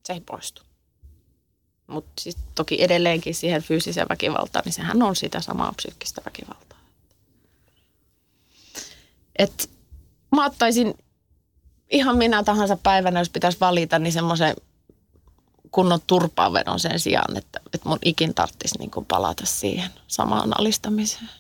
Se 0.05 0.13
ei 0.13 0.21
poistu. 0.21 0.63
Mutta 1.87 2.13
siis 2.21 2.37
toki 2.55 2.83
edelleenkin 2.83 3.35
siihen 3.35 3.63
fyysiseen 3.63 4.09
väkivaltaan, 4.09 4.63
niin 4.65 4.73
sehän 4.73 5.03
on 5.03 5.17
sitä 5.17 5.41
samaa 5.41 5.73
psyykkistä 5.77 6.23
väkivaltaa. 6.25 6.79
Et 9.39 9.71
mä 10.37 10.47
ottaisin 10.47 10.95
ihan 11.91 12.17
minä 12.17 12.43
tahansa 12.43 12.77
päivänä, 12.83 13.21
jos 13.21 13.31
pitäisi 13.31 13.61
valita, 13.61 13.99
niin 13.99 14.13
semmoisen 14.13 14.57
kunnon 15.71 16.01
turpaavedon 16.07 16.81
sen 16.81 17.01
sijaan, 17.01 17.37
että, 17.37 17.61
että 17.75 17.89
mun 17.89 17.99
ikin 18.05 18.35
tarvitsisi 18.35 18.79
niin 18.79 18.91
kuin 18.91 19.07
palata 19.07 19.47
siihen 19.47 19.91
samaan 20.07 20.61
alistamiseen, 20.61 21.31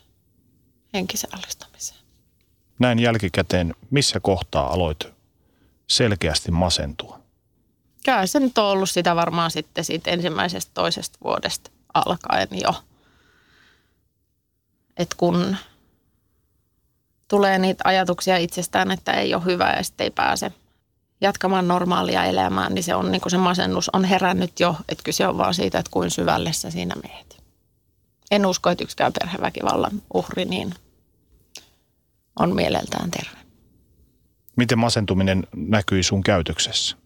henkisen 0.95 1.31
alistamiseen. 1.35 2.01
Näin 2.79 2.99
jälkikäteen, 2.99 3.75
missä 3.91 4.21
kohtaa 4.21 4.73
aloit 4.73 5.09
selkeästi 5.87 6.51
masentua? 6.51 7.21
Kyllä 8.05 8.27
se 8.27 8.41
nyt 8.41 8.59
on 8.59 8.65
ollut 8.65 8.91
sitä 8.91 9.17
varmaan 9.17 9.51
sitten 9.51 9.85
siitä 9.85 10.11
ensimmäisestä 10.11 10.71
toisesta 10.75 11.19
vuodesta 11.25 11.71
alkaen 11.95 12.49
jo. 12.63 12.75
Että 14.97 15.17
kun 15.19 15.57
tulee 17.29 17.59
niitä 17.59 17.83
ajatuksia 17.87 18.37
itsestään, 18.37 18.91
että 18.91 19.13
ei 19.13 19.35
ole 19.35 19.45
hyvä 19.45 19.73
ja 19.77 19.83
sitten 19.83 20.05
ei 20.05 20.11
pääse 20.11 20.53
jatkamaan 21.21 21.69
normaalia 21.69 22.25
elämää, 22.25 22.71
niin 22.71 22.83
se 22.83 22.95
on 22.95 23.13
niin 23.13 23.21
kuin 23.21 23.31
se 23.31 23.39
masennus 23.39 23.89
on 23.93 24.05
herännyt 24.05 24.61
jo, 24.61 24.77
että 24.89 25.05
kyse 25.05 25.27
on 25.27 25.39
vaan 25.39 25.55
siitä, 25.55 25.79
että 25.79 25.91
kuin 25.91 26.11
syvälle 26.11 26.53
sä 26.53 26.71
siinä 26.71 26.95
meet. 27.03 27.43
En 28.31 28.47
usko, 28.47 28.71
että 28.71 28.85
yksikään 28.85 29.13
perheväkivallan 29.21 30.03
uhri 30.15 30.45
niin 30.45 30.75
on 32.39 32.55
mieleltään 32.55 33.11
terve. 33.11 33.39
Miten 34.57 34.79
masentuminen 34.79 35.47
näkyi 35.57 36.03
sun 36.03 36.23
käytöksessä? 36.23 36.97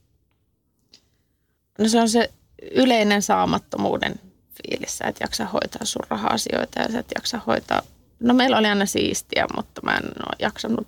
No 1.79 1.89
se 1.89 2.01
on 2.01 2.09
se 2.09 2.31
yleinen 2.71 3.23
saamattomuuden 3.23 4.21
fiilissä, 4.55 5.05
että 5.05 5.25
jaksa 5.25 5.45
hoitaa 5.45 5.85
sun 5.85 6.03
raha-asioita 6.09 6.81
ja 6.81 6.93
sä 6.93 6.99
et 6.99 7.13
jaksa 7.15 7.41
hoitaa. 7.47 7.83
No 8.21 8.35
meillä 8.35 8.59
oli 8.59 8.69
aina 8.69 8.87
siistiä, 8.87 9.47
mutta 9.57 9.81
mä 9.85 9.97
en 9.97 10.05
ole 10.05 10.37
jaksanut 10.39 10.87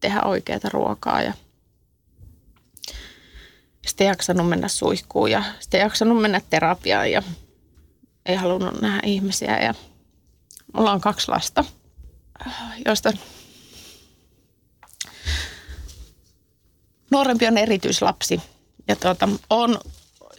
tehdä 0.00 0.20
oikeaa 0.22 0.60
ruokaa 0.72 1.22
ja 1.22 1.32
sitten 3.86 4.06
jaksanut 4.06 4.48
mennä 4.48 4.68
suihkuun 4.68 5.30
ja 5.30 5.44
sitten 5.60 5.80
jaksanut 5.80 6.22
mennä 6.22 6.40
terapiaan 6.50 7.10
ja 7.10 7.22
ei 8.26 8.36
halunnut 8.36 8.80
nähdä 8.80 9.00
ihmisiä. 9.04 9.60
Ja 9.60 9.74
mulla 10.74 10.92
on 10.92 11.00
kaksi 11.00 11.28
lasta, 11.28 11.64
joista 12.86 13.12
nuorempi 17.10 17.46
on 17.46 17.58
erityislapsi. 17.58 18.42
Ja 18.88 18.96
tuota, 18.96 19.28
on 19.50 19.78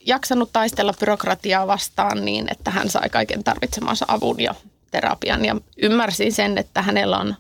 jaksanut 0.06 0.50
taistella 0.54 0.94
byrokratiaa 1.00 1.68
vastaan 1.68 2.26
niin, 2.26 2.48
että 2.52 2.72
hän 2.72 2.90
sai 2.90 3.10
kaiken 3.10 3.44
tarvitsemansa 3.44 4.06
avun 4.08 4.40
ja 4.40 4.56
terapian. 4.92 5.46
Ja 5.46 5.56
ymmärsin 5.78 6.34
sen, 6.34 6.58
että 6.58 6.82
hänellä 6.82 7.18
on 7.18 7.36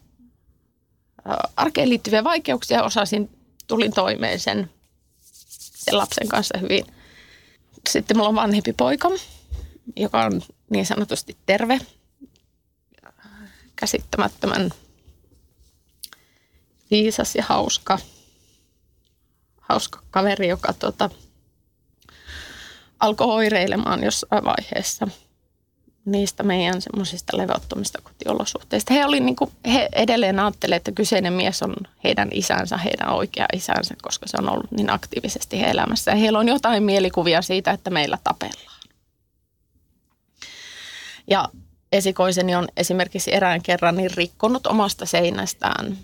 arkeen 1.56 1.89
liittyviä 1.89 2.24
vaikeuksia. 2.24 2.84
Osasin, 2.84 3.30
tulin 3.68 3.93
toimeen 3.93 4.39
sen 4.39 4.70
sen 5.84 5.98
lapsen 5.98 6.28
kanssa 6.28 6.58
hyvin. 6.58 6.86
Sitten 7.90 8.18
mulla 8.18 8.30
on 8.30 8.36
vanhempi 8.36 8.74
poika, 8.74 9.10
joka 9.96 10.26
on 10.26 10.42
niin 10.70 10.86
sanotusti 10.86 11.38
terve, 11.46 11.80
käsittämättömän 13.76 14.70
viisas 16.92 17.36
ja 17.36 17.44
hauska, 17.44 18.00
hauska 19.62 20.04
kaveri, 20.12 20.48
joka 20.48 20.74
tota, 20.74 21.10
alkoi 23.00 23.28
oireilemaan 23.28 24.04
jossain 24.04 24.44
vaiheessa– 24.44 25.08
niistä 26.06 26.43
meidän 26.43 26.82
semmoisista 26.82 27.38
levottomista 27.38 28.01
kotiolosuhteista. 28.01 28.93
He, 28.93 29.06
oli 29.06 29.20
niin 29.20 29.36
kuin, 29.36 29.51
he 29.74 29.89
edelleen 29.93 30.39
ajattelevat, 30.39 30.80
että 30.80 30.91
kyseinen 30.91 31.34
mies 31.34 31.64
on 31.64 31.76
heidän 32.04 32.30
isänsä, 32.32 32.78
heidän 32.78 33.10
oikea 33.10 33.45
isänsä, 33.54 33.95
koska 34.01 34.28
se 34.28 34.38
on 34.39 34.49
ollut 34.49 34.72
niin 34.72 34.89
aktiivisesti 34.89 35.62
he 35.62 35.70
elämässä. 35.70 36.12
Ja 36.12 36.18
heillä 36.18 36.39
on 36.39 36.47
jotain 36.47 36.84
mielikuvia 36.84 37.41
siitä, 37.41 37.72
että 37.72 37.89
meillä 37.89 38.18
tapellaan. 38.24 38.82
Ja 41.28 41.49
esikoiseni 41.91 42.56
on 42.56 42.68
esimerkiksi 42.78 43.34
erään 43.34 43.62
kerran 43.62 43.97
niin 43.97 44.12
rikkonut 44.18 44.68
omasta 44.68 45.06
seinästään 45.06 45.97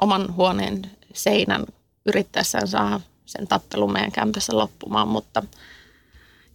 oman 0.00 0.34
huoneen 0.36 0.90
seinän 1.14 1.64
yrittäessään 2.06 2.68
saa 2.68 3.00
sen 3.26 3.48
tappelun 3.48 3.92
meidän 3.92 4.12
kämpössä 4.12 4.56
loppumaan, 4.56 5.08
mutta 5.08 5.42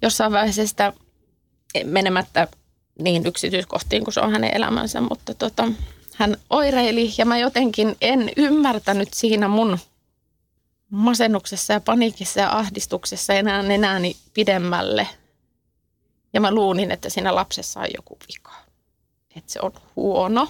jossain 0.01 0.31
vaiheessa 0.31 0.67
sitä 0.67 0.93
menemättä 1.83 2.47
niin 2.99 3.27
yksityiskohtiin 3.27 4.03
kuin 4.03 4.13
se 4.13 4.19
on 4.19 4.31
hänen 4.31 4.55
elämänsä, 4.55 5.01
mutta 5.01 5.33
tota, 5.33 5.67
hän 6.15 6.37
oireili 6.49 7.13
ja 7.17 7.25
mä 7.25 7.37
jotenkin 7.37 7.95
en 8.01 8.31
ymmärtänyt 8.37 9.09
siinä 9.13 9.47
mun 9.47 9.79
masennuksessa 10.89 11.73
ja 11.73 11.79
paniikissa 11.79 12.39
ja 12.39 12.57
ahdistuksessa 12.57 13.33
enää 13.33 13.63
nenääni 13.63 14.15
pidemmälle. 14.33 15.07
Ja 16.33 16.41
mä 16.41 16.51
luulin, 16.51 16.91
että 16.91 17.09
siinä 17.09 17.35
lapsessa 17.35 17.79
on 17.79 17.87
joku 17.95 18.17
vika, 18.27 18.51
että 19.35 19.51
se 19.51 19.59
on 19.61 19.71
huono. 19.95 20.47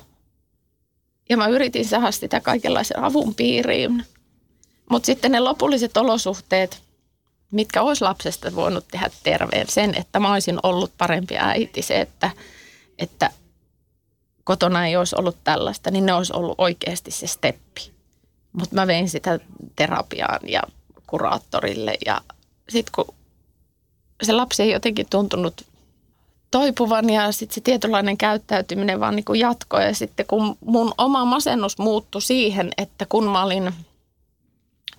Ja 1.30 1.38
mä 1.38 1.47
yritin 1.47 1.86
saada 1.86 2.11
sitä 2.11 2.39
kaikenlaisen 2.39 2.99
avun 2.99 3.36
piiriin. 3.36 4.05
Mutta 4.89 5.05
sitten 5.05 5.32
ne 5.32 5.39
lopulliset 5.39 5.97
olosuhteet– 5.97 6.82
mitkä 7.52 7.82
olisi 7.82 8.04
lapsesta 8.04 8.56
voinut 8.56 8.86
tehdä 8.91 9.10
terveen. 9.24 9.68
Sen, 9.70 9.95
että 9.97 10.20
mä 10.20 10.34
olisin 10.34 10.60
ollut 10.64 10.91
parempi 10.97 11.38
äiti, 11.38 11.82
se, 11.82 12.02
että, 12.02 12.32
että 12.99 13.32
kotona 14.43 14.88
ei 14.88 14.97
olisi 14.97 15.16
ollut 15.20 15.38
tällaista, 15.43 15.91
niin 15.91 16.06
ne 16.06 16.14
olisi 16.14 16.34
ollut 16.36 16.56
oikeasti 16.58 17.12
se 17.12 17.28
steppi. 17.28 17.91
Mutta 18.54 18.76
mä 18.76 18.88
vein 18.88 19.10
sitä 19.10 19.39
terapiaan 19.76 20.39
ja 20.47 20.62
kuraattorille 21.08 21.97
ja 22.06 22.22
sitten 22.70 22.91
kun 22.95 23.16
se 24.24 24.34
lapsi 24.34 24.64
ei 24.64 24.72
jotenkin 24.72 25.08
tuntunut 25.10 25.66
toipuvan 26.52 27.10
ja 27.10 27.32
sitten 27.32 27.56
se 27.56 27.62
tietynlainen 27.62 28.18
käyttäytyminen 28.18 28.99
vaan 28.99 29.16
niin 29.16 29.39
jatkoi. 29.39 29.86
Ja 29.86 29.95
sitten 29.95 30.26
kun 30.26 30.58
mun 30.66 30.93
oma 30.97 31.26
masennus 31.26 31.78
muuttui 31.78 32.22
siihen, 32.22 32.72
että 32.78 33.06
kun 33.10 33.24
mä 33.24 33.43
olin 33.43 33.74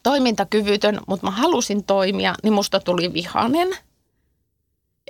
toimintakyvytön, 0.02 1.00
mutta 1.06 1.26
mä 1.26 1.30
halusin 1.30 1.84
toimia, 1.84 2.34
niin 2.42 2.52
musta 2.52 2.80
tuli 2.80 3.12
vihanen. 3.12 3.68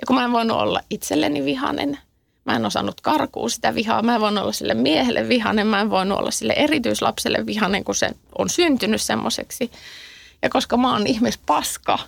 Ja 0.01 0.07
kun 0.07 0.15
mä 0.15 0.23
en 0.23 0.31
voinut 0.31 0.57
olla 0.57 0.81
itselleni 0.89 1.45
vihanen, 1.45 1.99
mä 2.45 2.55
en 2.55 2.65
osannut 2.65 3.01
karkuun 3.01 3.49
sitä 3.49 3.75
vihaa, 3.75 4.01
mä 4.01 4.15
en 4.15 4.21
voinut 4.21 4.41
olla 4.41 4.51
sille 4.51 4.73
miehelle 4.73 5.29
vihanen, 5.29 5.67
mä 5.67 5.81
en 5.81 5.89
voinut 5.89 6.19
olla 6.19 6.31
sille 6.31 6.53
erityislapselle 6.53 7.45
vihanen, 7.45 7.83
kun 7.83 7.95
se 7.95 8.11
on 8.37 8.49
syntynyt 8.49 9.01
semmoiseksi. 9.01 9.71
Ja 10.41 10.49
koska 10.49 10.77
mä 10.77 10.91
oon 10.91 11.07
ihmispaska, 11.07 11.99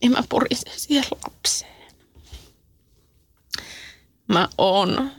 niin 0.00 0.12
mä 0.12 0.22
purisin 0.28 0.72
siihen 0.76 1.04
lapseen. 1.24 1.74
Mä 4.28 4.48
oon 4.58 5.10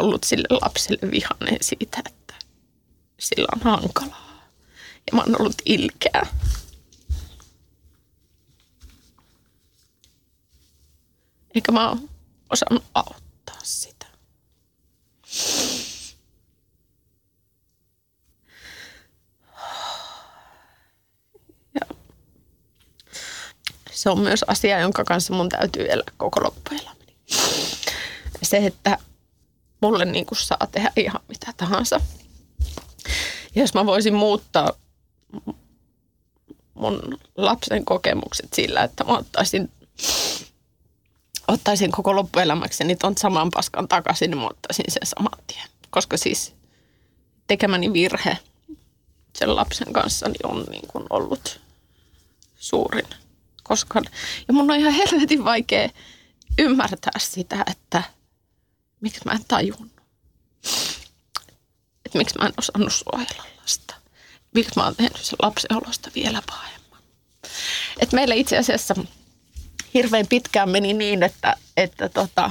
ollut 0.00 0.24
sille 0.24 0.58
lapselle 0.62 1.10
vihainen 1.10 1.58
siitä, 1.60 2.02
että 2.06 2.34
sillä 3.20 3.48
on 3.54 3.60
hankalaa. 3.72 4.50
Ja 5.06 5.16
mä 5.16 5.22
oon 5.22 5.40
ollut 5.40 5.62
ilkeä. 5.64 6.26
Eikä 11.54 11.72
mä 11.72 11.88
oon 11.88 12.08
osannut 12.50 12.84
auttaa 12.94 13.58
sitä. 13.62 14.06
Ja 21.74 21.96
se 23.92 24.10
on 24.10 24.20
myös 24.20 24.42
asia, 24.46 24.78
jonka 24.78 25.04
kanssa 25.04 25.34
mun 25.34 25.48
täytyy 25.48 25.86
elää 25.90 26.12
koko 26.16 26.42
loppuelämäni. 26.44 27.16
Se, 28.42 28.56
että 28.66 28.98
mulle 29.80 30.04
niin 30.04 30.26
kuin 30.26 30.38
saa 30.38 30.66
tehdä 30.72 30.92
ihan 30.96 31.20
mitä 31.28 31.52
tahansa. 31.56 32.00
Ja 33.54 33.62
jos 33.62 33.74
mä 33.74 33.86
voisin 33.86 34.14
muuttaa 34.14 34.72
mun 36.74 37.18
lapsen 37.36 37.84
kokemukset 37.84 38.52
sillä, 38.52 38.82
että 38.82 39.04
mä 39.04 39.18
ottaisin, 39.18 39.70
ottaisin 41.48 41.92
koko 41.92 42.16
loppuelämäkseni 42.16 42.96
ton 42.96 43.18
saman 43.18 43.50
paskan 43.54 43.88
takaisin, 43.88 44.30
niin 44.30 44.38
mä 44.38 44.46
ottaisin 44.46 44.84
sen 44.88 45.06
saman 45.06 45.38
tien. 45.46 45.68
Koska 45.90 46.16
siis 46.16 46.54
tekemäni 47.46 47.92
virhe 47.92 48.38
sen 49.34 49.56
lapsen 49.56 49.92
kanssa 49.92 50.28
niin 50.28 50.46
on 50.46 50.64
niin 50.70 50.88
kuin 50.88 51.06
ollut 51.10 51.60
suurin 52.56 53.06
koskaan. 53.62 54.04
Ja 54.48 54.54
mun 54.54 54.70
on 54.70 54.76
ihan 54.76 54.92
helvetin 54.92 55.44
vaikea 55.44 55.88
ymmärtää 56.58 57.18
sitä, 57.18 57.64
että– 57.70 58.02
miksi 59.00 59.20
mä 59.24 59.32
en 59.32 59.44
tajunnut. 59.48 59.92
Että 62.06 62.18
miksi 62.18 62.38
mä 62.38 62.46
en 62.46 62.52
osannut 62.58 62.92
suojella 62.92 63.44
lasta. 63.60 63.94
Miksi 64.54 64.72
mä 64.76 64.84
oon 64.84 64.96
tehnyt 64.96 65.22
sen 65.22 65.36
lapsen 65.42 65.76
olosta 65.76 66.10
vielä 66.14 66.42
pahemman. 66.46 67.02
Että 67.98 68.16
meillä 68.16 68.34
itse 68.34 68.58
asiassa 68.58 68.94
hirveän 69.94 70.26
pitkään 70.26 70.70
meni 70.70 70.92
niin, 70.92 71.22
että, 71.22 71.56
että 71.76 72.08
tota, 72.08 72.50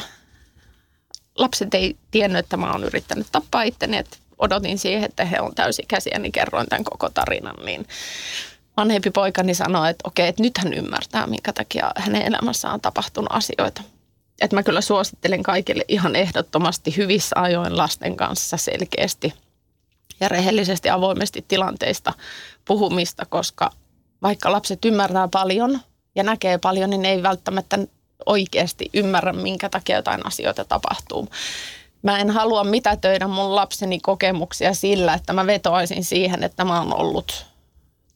lapset 1.35 1.73
ei 1.73 1.97
tiennyt, 2.11 2.39
että 2.39 2.57
mä 2.57 2.71
oon 2.71 2.83
yrittänyt 2.83 3.27
tappaa 3.31 3.63
itteni. 3.63 3.97
Että 3.97 4.17
odotin 4.37 4.79
siihen, 4.79 5.03
että 5.03 5.25
he 5.25 5.41
on 5.41 5.55
täysikäisiä, 5.55 6.19
niin 6.19 6.31
kerroin 6.31 6.67
tämän 6.67 6.83
koko 6.83 7.09
tarinan. 7.09 7.65
Niin 7.65 7.87
vanhempi 8.77 9.11
poikani 9.11 9.53
sanoi, 9.53 9.89
että 9.89 10.07
okei, 10.07 10.27
että 10.27 10.43
nyt 10.43 10.57
hän 10.57 10.73
ymmärtää, 10.73 11.27
minkä 11.27 11.53
takia 11.53 11.91
hänen 11.95 12.21
elämässään 12.21 12.73
on 12.73 12.81
tapahtunut 12.81 13.31
asioita 13.31 13.81
että 14.41 14.55
mä 14.55 14.63
kyllä 14.63 14.81
suosittelen 14.81 15.43
kaikille 15.43 15.85
ihan 15.87 16.15
ehdottomasti 16.15 16.97
hyvissä 16.97 17.35
ajoin 17.39 17.77
lasten 17.77 18.15
kanssa 18.15 18.57
selkeästi 18.57 19.33
ja 20.19 20.27
rehellisesti 20.27 20.89
avoimesti 20.89 21.45
tilanteista 21.47 22.13
puhumista, 22.65 23.25
koska 23.25 23.71
vaikka 24.21 24.51
lapset 24.51 24.85
ymmärtää 24.85 25.27
paljon 25.27 25.79
ja 26.15 26.23
näkee 26.23 26.57
paljon, 26.57 26.89
niin 26.89 27.05
ei 27.05 27.23
välttämättä 27.23 27.79
oikeasti 28.25 28.89
ymmärrä, 28.93 29.33
minkä 29.33 29.69
takia 29.69 29.95
jotain 29.95 30.25
asioita 30.25 30.65
tapahtuu. 30.65 31.27
Mä 32.01 32.19
en 32.19 32.29
halua 32.29 32.63
mitätöidä 32.63 33.27
mun 33.27 33.55
lapseni 33.55 33.99
kokemuksia 33.99 34.73
sillä, 34.73 35.13
että 35.13 35.33
mä 35.33 35.47
vetoaisin 35.47 36.03
siihen, 36.03 36.43
että 36.43 36.65
mä 36.65 36.79
oon 36.79 36.95
ollut 36.95 37.45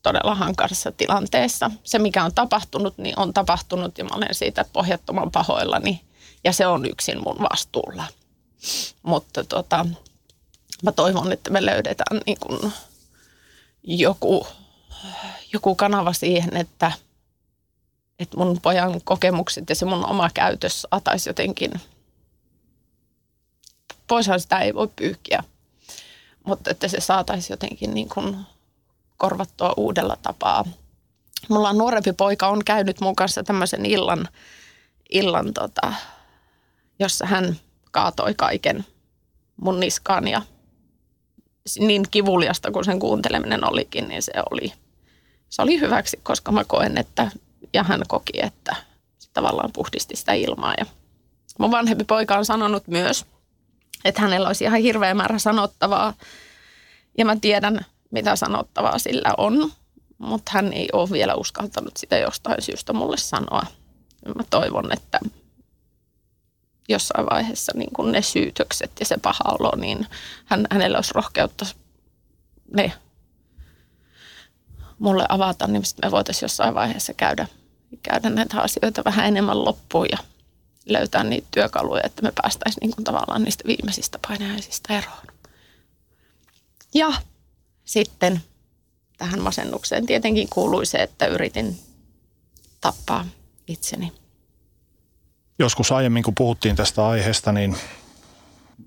todella 0.04 0.36
hankarassa 0.36 0.92
tilanteessa. 0.92 1.72
Se, 1.84 2.00
mikä 2.00 2.24
on 2.24 2.34
tapahtunut, 2.34 2.98
niin 2.98 3.20
on 3.20 3.34
tapahtunut 3.34 3.98
ja 3.98 4.04
mä 4.04 4.16
olen 4.16 4.36
siitä 4.36 4.66
pohjattoman 4.74 5.32
pahoillani 5.32 6.02
ja 6.44 6.54
se 6.54 6.68
on 6.68 6.86
yksin 6.86 7.24
mun 7.24 7.38
vastuulla. 7.52 8.08
Mutta 9.04 9.44
tota, 9.44 9.86
mä 10.84 10.92
toivon, 10.92 11.32
että 11.32 11.50
me 11.50 11.66
löydetään 11.66 12.22
niin 12.26 12.38
kuin 12.40 12.74
joku, 13.84 14.48
joku 15.54 15.76
kanava 15.76 16.14
siihen, 16.14 16.58
että, 16.58 16.92
että 18.20 18.38
mun 18.38 18.60
pojan 18.62 19.02
kokemukset 19.04 19.70
ja 19.70 19.76
se 19.76 19.86
mun 19.86 20.06
oma 20.06 20.30
käytös 20.34 20.82
saataisiin 20.82 21.30
jotenkin, 21.32 21.72
poishan 24.08 24.40
sitä 24.40 24.60
ei 24.60 24.74
voi 24.74 24.88
pyyhkiä, 24.96 25.44
mutta 26.48 26.72
että 26.72 26.88
se 26.88 27.00
saataisiin 27.00 27.54
jotenkin 27.54 27.94
niin 27.94 28.10
kuin 28.10 28.38
korvattua 29.18 29.74
uudella 29.78 30.18
tapaa. 30.22 30.66
Mulla 31.50 31.70
on 31.70 31.78
nuorempi 31.78 32.14
poika, 32.14 32.48
on 32.48 32.66
käynyt 32.66 33.02
mun 33.02 33.16
kanssa 33.16 33.44
tämmöisen 33.44 33.86
illan, 33.86 34.28
illan 35.10 35.54
tota, 35.54 35.94
jossa 37.00 37.26
hän 37.26 37.56
kaatoi 37.92 38.34
kaiken 38.34 38.86
mun 39.62 39.80
niskaan 39.80 40.28
ja 40.28 40.42
niin 41.80 42.06
kivuliasta 42.12 42.72
kuin 42.72 42.86
sen 42.86 43.00
kuunteleminen 43.00 43.70
olikin, 43.70 44.08
niin 44.08 44.22
se 44.22 44.32
oli, 44.52 44.74
se 45.50 45.62
oli 45.62 45.80
hyväksi, 45.80 46.20
koska 46.24 46.52
mä 46.52 46.64
koen, 46.64 46.98
että 46.98 47.32
ja 47.74 47.84
hän 47.84 48.02
koki, 48.08 48.34
että 48.46 48.76
se 49.20 49.30
tavallaan 49.34 49.72
puhdisti 49.74 50.16
sitä 50.16 50.34
ilmaa. 50.34 50.74
Ja 50.78 50.86
mun 51.60 51.72
vanhempi 51.72 52.04
poika 52.04 52.38
on 52.38 52.46
sanonut 52.46 52.88
myös, 52.88 53.26
että 54.06 54.22
hänellä 54.22 54.48
olisi 54.48 54.64
ihan 54.64 54.80
hirveä 54.80 55.14
määrä 55.14 55.40
sanottavaa 55.40 56.14
ja 57.18 57.26
mä 57.26 57.36
tiedän, 57.42 57.86
mitä 58.12 58.36
sanottavaa 58.36 59.00
sillä 59.00 59.34
on, 59.38 59.72
mutta 60.18 60.52
hän 60.54 60.74
ei 60.74 60.90
ole 60.94 61.10
vielä 61.10 61.36
uskaltanut 61.36 61.98
sitä 61.98 62.18
jostain 62.18 62.62
syystä 62.62 62.94
mulle 62.94 63.18
sanoa. 63.18 63.66
Mä 64.36 64.44
toivon, 64.50 64.94
että 64.94 65.20
jossain 66.90 67.26
vaiheessa 67.26 67.72
niin 67.76 67.94
kuin 67.94 68.12
ne 68.12 68.22
syytökset 68.22 68.92
ja 69.00 69.06
se 69.06 69.18
paha 69.22 69.44
olo, 69.60 69.72
niin 69.76 70.08
hän, 70.46 70.68
hänellä 70.72 70.98
olisi 70.98 71.14
rohkeutta 71.14 71.66
ne 72.74 72.94
mulle 75.00 75.26
avata, 75.30 75.68
niin 75.68 75.84
me 76.02 76.12
voitaisiin 76.12 76.44
jossain 76.44 76.76
vaiheessa 76.76 77.14
käydä, 77.14 77.48
käydä 78.04 78.30
näitä 78.30 78.62
asioita 78.62 79.04
vähän 79.06 79.28
enemmän 79.28 79.66
loppuun 79.66 80.08
ja 80.12 80.18
löytää 80.86 81.24
niitä 81.24 81.48
työkaluja, 81.52 82.02
että 82.04 82.22
me 82.22 82.32
päästäisiin 82.42 82.82
niin 82.82 82.96
kuin 82.96 83.04
tavallaan 83.04 83.44
niistä 83.44 83.64
viimeisistä 83.68 84.20
painajaisista 84.28 84.94
eroon. 84.94 85.28
Ja 86.94 87.14
sitten 87.86 88.42
tähän 89.18 89.42
masennukseen 89.42 90.06
tietenkin 90.06 90.48
kuului 90.50 90.86
se, 90.86 90.98
että 90.98 91.26
yritin 91.26 91.80
tappaa 92.82 93.26
itseni 93.68 94.23
joskus 95.60 95.92
aiemmin, 95.92 96.24
kun 96.24 96.36
puhuttiin 96.36 96.76
tästä 96.76 97.08
aiheesta, 97.08 97.52
niin 97.52 97.78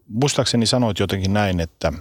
muistaakseni 0.09 0.66
sanoit 0.66 0.98
jotenkin 0.98 1.32
näin, 1.32 1.60
että 1.60 1.93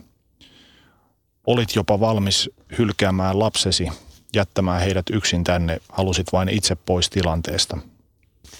olit 1.47 1.75
jopa 1.75 1.99
valmis 1.99 2.49
hylkäämään 2.77 3.39
lapsesi, 3.39 3.87
jättämään 4.35 4.81
heidät 4.81 5.05
yksin 5.09 5.43
tänne, 5.43 5.81
halusit 5.89 6.33
vain 6.33 6.49
itse 6.49 6.75
pois 6.75 7.09
tilanteesta. 7.09 7.77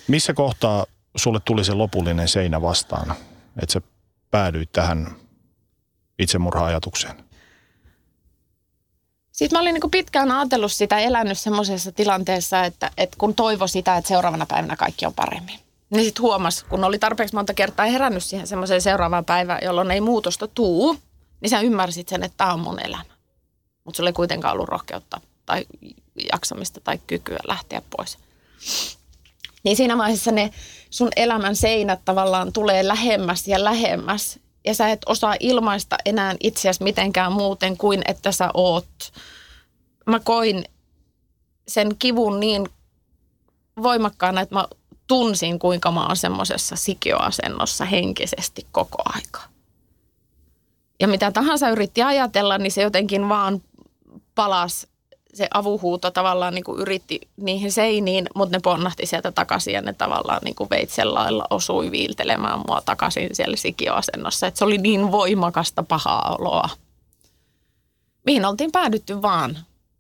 Missä 0.08 0.34
kohtaa 0.34 0.86
sulle 1.16 1.40
tuli 1.46 1.64
se 1.64 1.74
lopullinen 1.74 2.28
seinä 2.28 2.62
vastaan, 2.62 3.16
että 3.62 3.74
sä 3.74 3.82
päädyit 4.32 4.72
tähän 4.72 5.16
itsemurha-ajatukseen? 6.20 7.26
Sitten 9.32 9.58
mä 9.58 9.62
olin 9.62 9.74
niin 9.74 9.92
pitkään 9.92 10.32
ajatellut 10.32 10.72
sitä, 10.72 11.00
elänyt 11.00 11.40
semmoisessa 11.40 11.92
tilanteessa, 11.92 12.64
että, 12.64 12.92
että 12.98 13.16
kun 13.20 13.36
toivo 13.36 13.68
sitä, 13.68 13.98
että 13.98 14.08
seuraavana 14.08 14.46
päivänä 14.46 14.76
kaikki 14.76 15.06
on 15.06 15.14
paremmin. 15.14 15.65
Niin 15.96 16.06
sitten 16.06 16.22
huomasi, 16.22 16.66
kun 16.66 16.84
oli 16.84 17.00
tarpeeksi 17.00 17.36
monta 17.36 17.54
kertaa 17.54 17.86
herännyt 17.86 18.24
siihen 18.24 18.48
semmoiseen 18.48 18.82
seuraavaan 18.82 19.26
päivään, 19.26 19.60
jolloin 19.64 19.92
ei 19.92 20.02
muutosta 20.02 20.48
tuu, 20.48 20.98
niin 21.42 21.50
sä 21.50 21.62
ymmärsit 21.62 22.08
sen, 22.08 22.24
että 22.24 22.38
tämä 22.38 22.54
on 22.54 22.60
mun 22.60 22.80
elämä. 22.80 23.16
Mutta 23.84 23.98
sulla 23.98 24.10
ei 24.10 24.14
kuitenkaan 24.14 24.54
ollut 24.54 24.70
rohkeutta 24.70 25.22
tai 25.46 25.66
jaksamista 26.34 26.82
tai 26.82 27.00
kykyä 27.08 27.40
lähteä 27.48 27.82
pois. 27.98 28.18
Niin 29.64 29.78
siinä 29.78 29.98
vaiheessa 29.98 30.32
ne 30.32 30.52
sun 30.90 31.10
elämän 31.16 31.56
seinät 31.56 32.00
tavallaan 32.06 32.54
tulee 32.54 32.88
lähemmäs 32.88 33.48
ja 33.48 33.64
lähemmäs. 33.64 34.40
ja 34.66 34.74
sä 34.74 34.90
et 34.90 35.02
osaa 35.06 35.36
ilmaista 35.40 35.98
enää 36.06 36.36
itseäsi 36.40 36.84
mitenkään 36.84 37.32
muuten 37.34 37.78
kuin 37.78 38.02
että 38.08 38.32
sä 38.32 38.50
oot. 38.54 39.14
Mä 40.06 40.20
koin 40.20 40.66
sen 41.68 41.96
kivun 42.00 42.40
niin 42.40 42.70
voimakkaana, 43.84 44.42
että 44.42 44.56
mä 44.56 44.68
tunsin, 45.08 45.60
kuinka 45.60 45.92
mä 45.92 46.06
oon 46.06 46.18
semmoisessa 46.18 46.76
sikioasennossa 46.76 47.86
henkisesti 47.86 48.68
koko 48.72 48.98
aika. 49.06 49.42
Ja 51.00 51.08
mitä 51.08 51.32
tahansa 51.32 51.70
yritti 51.70 52.04
ajatella, 52.04 52.58
niin 52.58 52.72
se 52.72 52.82
jotenkin 52.82 53.30
vaan 53.30 53.62
palas 54.36 54.88
se 55.36 55.48
avuhuuto 55.54 56.12
tavallaan 56.12 56.56
niin 56.56 56.64
kuin 56.64 56.82
yritti 56.82 57.22
niihin 57.38 57.72
seiniin, 57.72 58.28
mutta 58.36 58.58
ne 58.58 58.62
ponnahti 58.64 59.06
sieltä 59.06 59.32
takaisin 59.32 59.74
ja 59.74 59.82
ne 59.82 59.94
tavallaan 59.94 60.42
niin 60.44 60.56
kuin 60.56 60.70
veitsen 60.70 61.14
lailla 61.14 61.48
osui 61.50 61.92
viiltelemään 61.92 62.62
mua 62.68 62.82
takaisin 62.82 63.30
siellä 63.36 63.56
sikioasennossa. 63.56 64.48
Että 64.48 64.58
se 64.58 64.66
oli 64.66 64.78
niin 64.78 65.12
voimakasta 65.12 65.84
pahaa 65.84 66.36
oloa. 66.40 66.70
Mihin 68.26 68.46
oltiin 68.46 68.72
päädytty 68.72 69.22
vaan 69.22 69.58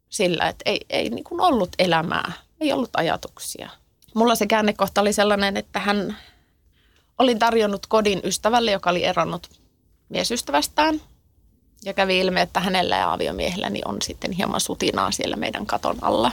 sillä, 0.09 0.49
että 0.49 0.63
ei, 0.65 0.85
ei 0.89 1.09
niin 1.09 1.23
kuin 1.23 1.41
ollut 1.41 1.69
elämää, 1.79 2.31
ei 2.61 2.73
ollut 2.73 2.89
ajatuksia. 2.97 3.69
Mulla 4.15 4.35
se 4.35 4.47
käännekohta 4.47 5.01
oli 5.01 5.13
sellainen, 5.13 5.57
että 5.57 5.79
hän 5.79 6.17
oli 7.19 7.35
tarjonnut 7.35 7.85
kodin 7.85 8.21
ystävälle, 8.23 8.71
joka 8.71 8.89
oli 8.89 9.03
eronnut 9.03 9.49
miesystävästään– 10.09 11.01
ja 11.85 11.93
kävi 11.93 12.19
ilmi, 12.19 12.39
että 12.39 12.59
hänellä 12.59 12.95
ja 12.95 13.13
aviomiehelläni 13.13 13.81
on 13.85 14.01
sitten 14.01 14.31
hieman 14.31 14.61
sutinaa 14.61 15.11
siellä 15.11 15.35
meidän 15.35 15.65
katon 15.65 15.97
alla. 16.01 16.31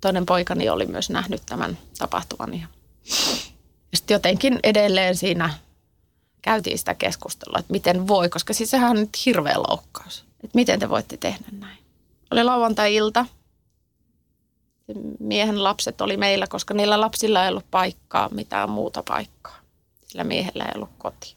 Toinen 0.00 0.26
poikani 0.26 0.68
oli 0.68 0.86
myös 0.86 1.10
nähnyt 1.10 1.42
tämän 1.46 1.78
tapahtuvan. 1.98 2.60
Ja 2.60 2.66
sitten 3.94 4.14
jotenkin 4.14 4.60
edelleen 4.62 5.16
siinä 5.16 5.54
käytiin 6.42 6.78
sitä 6.78 6.94
keskustelua, 6.94 7.58
että 7.58 7.72
miten 7.72 8.08
voi, 8.08 8.28
koska 8.28 8.52
siis 8.52 8.70
sehän 8.70 8.90
on 8.90 8.96
nyt 8.96 9.26
hirveä 9.26 9.58
loukkaus. 9.68 10.24
Että 10.44 10.54
miten 10.54 10.80
te 10.80 10.88
voitte 10.88 11.16
tehdä 11.16 11.44
näin. 11.52 11.78
Oli 12.30 12.44
lauantai-ilta. 12.44 13.26
Miehen 15.20 15.64
lapset 15.64 16.00
oli 16.00 16.16
meillä, 16.16 16.46
koska 16.46 16.74
niillä 16.74 17.00
lapsilla 17.00 17.44
ei 17.44 17.48
ollut 17.50 17.70
paikkaa, 17.70 18.28
mitään 18.28 18.70
muuta 18.70 19.02
paikkaa. 19.08 19.58
Sillä 20.06 20.24
miehellä 20.24 20.64
ei 20.64 20.72
ollut 20.74 20.90
koti. 20.98 21.36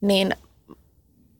Niin 0.00 0.36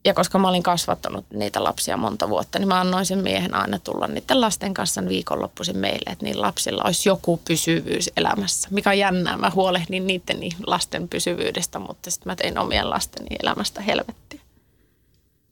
ja 0.04 0.14
koska 0.14 0.38
mä 0.38 0.48
olin 0.48 0.62
kasvattanut 0.62 1.24
niitä 1.34 1.64
lapsia 1.64 1.96
monta 1.96 2.28
vuotta, 2.28 2.58
niin 2.58 2.68
mä 2.68 2.80
annoin 2.80 3.06
sen 3.06 3.18
miehen 3.18 3.54
aina 3.54 3.78
tulla 3.78 4.06
niiden 4.06 4.40
lasten 4.40 4.74
kanssa 4.74 5.08
viikonloppuisin 5.08 5.76
meille, 5.76 6.12
että 6.12 6.24
niillä 6.24 6.46
lapsilla 6.46 6.82
olisi 6.84 7.08
joku 7.08 7.40
pysyvyys 7.48 8.10
elämässä. 8.16 8.68
Mikä 8.70 8.90
on 8.90 8.98
jännää, 8.98 9.36
mä 9.36 9.50
huolehdin 9.50 10.06
niiden 10.06 10.38
lasten 10.66 11.08
pysyvyydestä, 11.08 11.78
mutta 11.78 12.10
sitten 12.10 12.30
mä 12.30 12.36
tein 12.36 12.58
omien 12.58 12.90
lasteni 12.90 13.36
elämästä 13.42 13.80
helvettiä. 13.80 14.40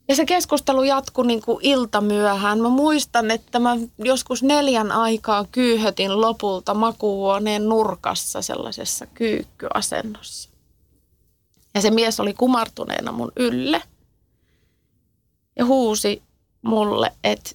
Ja 0.07 0.15
se 0.15 0.25
keskustelu 0.25 0.83
jatkui 0.83 1.27
niin 1.27 1.41
kuin 1.41 1.59
iltamyöhään. 1.61 2.59
Mä 2.59 2.69
muistan, 2.69 3.31
että 3.31 3.59
mä 3.59 3.77
joskus 3.97 4.43
neljän 4.43 4.91
aikaa 4.91 5.45
kyyhötin 5.51 6.21
lopulta 6.21 6.73
makuuhuoneen 6.73 7.69
nurkassa 7.69 8.41
sellaisessa 8.41 9.05
kyykkyasennossa. 9.05 10.49
Ja 11.75 11.81
se 11.81 11.91
mies 11.91 12.19
oli 12.19 12.33
kumartuneena 12.33 13.11
mun 13.11 13.31
ylle– 13.35 13.81
ja 15.57 15.65
huusi 15.65 16.23
mulle, 16.61 17.11
että 17.23 17.51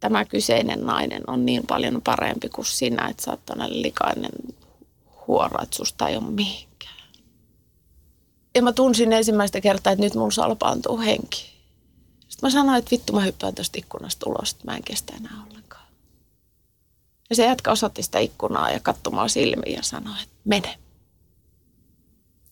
tämä 0.00 0.24
kyseinen 0.24 0.86
nainen 0.86 1.22
on 1.26 1.46
niin 1.46 1.66
paljon 1.66 2.00
parempi 2.04 2.48
kuin 2.48 2.64
sinä, 2.64 3.08
että 3.08 3.22
sä 3.22 3.30
oot 3.30 3.40
likainen 3.68 4.32
huora, 5.26 5.62
että 5.62 5.76
susta 5.76 6.08
ei 6.08 6.16
ole 6.16 6.24
mihinkään. 6.24 6.94
Ja 8.54 8.62
mä 8.62 8.72
tunsin 8.72 9.12
ensimmäistä 9.12 9.60
kertaa, 9.60 9.92
että 9.92 10.04
nyt 10.04 10.14
mun 10.14 10.32
salpaantuu 10.32 10.98
henki. 10.98 11.53
Mä 12.44 12.50
sanoin, 12.50 12.78
että 12.78 12.90
vittu 12.90 13.12
mä 13.12 13.20
hyppään 13.20 13.54
tuosta 13.54 13.78
ikkunasta 13.78 14.30
ulos, 14.30 14.52
että 14.52 14.64
mä 14.64 14.76
en 14.76 14.82
kestä 14.82 15.16
enää 15.16 15.42
ollenkaan. 15.46 15.86
Ja 17.30 17.36
se 17.36 17.44
jätkä 17.46 17.70
osoitti 17.70 18.02
sitä 18.02 18.18
ikkunaa 18.18 18.70
ja 18.70 18.80
katsomaan 18.80 19.30
silmiin 19.30 19.76
ja 19.76 19.82
sanoi, 19.82 20.22
että 20.22 20.34
mene. 20.44 20.78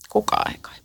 Kukaan 0.08 0.52
ei 0.52 0.58
kaipaa. 0.60 0.82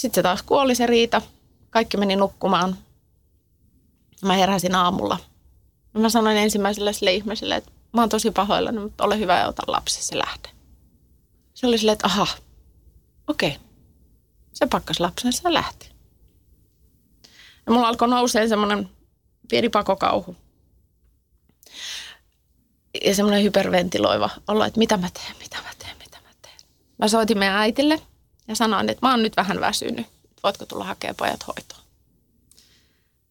Sitten 0.00 0.14
se 0.14 0.22
taas 0.22 0.42
kuoli 0.42 0.74
se 0.74 0.86
riita. 0.86 1.22
Kaikki 1.70 1.96
meni 1.96 2.16
nukkumaan. 2.16 2.78
Mä 4.22 4.32
heräsin 4.32 4.74
aamulla. 4.74 5.18
Mä 5.92 6.08
sanoin 6.08 6.36
ensimmäiselle 6.36 6.92
sille 6.92 7.12
ihmiselle, 7.12 7.56
että 7.56 7.70
mä 7.92 8.02
oon 8.02 8.08
tosi 8.08 8.30
pahoillani, 8.30 8.78
mutta 8.78 9.04
ole 9.04 9.18
hyvä 9.18 9.38
ja 9.38 9.48
ota 9.48 9.62
lapsi, 9.66 10.02
se 10.02 10.18
lähde. 10.18 10.48
Se 11.54 11.66
oli 11.66 11.78
silleen, 11.78 11.92
että 11.92 12.06
aha, 12.06 12.26
okei. 13.26 13.48
Okay. 13.48 13.60
Se 14.52 14.66
pakkas 14.66 15.00
lapsensa 15.00 15.48
ja 15.48 15.54
lähti. 15.54 15.89
Ja 17.70 17.74
mulla 17.74 17.88
alkoi 17.88 18.08
nousee 18.08 18.48
semmoinen 18.48 18.90
pieni 19.48 19.68
pakokauhu. 19.68 20.36
Ja 23.04 23.14
semmoinen 23.14 23.42
hyperventiloiva 23.42 24.30
olla, 24.48 24.66
että 24.66 24.78
mitä 24.78 24.96
mä 24.96 25.08
teen, 25.14 25.34
mitä 25.38 25.56
mä 25.56 25.70
teen, 25.78 25.96
mitä 25.98 26.18
mä 26.24 26.28
teen. 26.42 26.56
Mä 26.98 27.08
soitin 27.08 27.38
meidän 27.38 27.56
äitille 27.56 28.00
ja 28.48 28.56
sanoin, 28.56 28.88
että 28.88 29.06
mä 29.06 29.10
oon 29.10 29.22
nyt 29.22 29.36
vähän 29.36 29.60
väsynyt. 29.60 30.06
Voitko 30.42 30.66
tulla 30.66 30.84
hakemaan 30.84 31.16
pojat 31.16 31.46
hoitoon? 31.46 31.80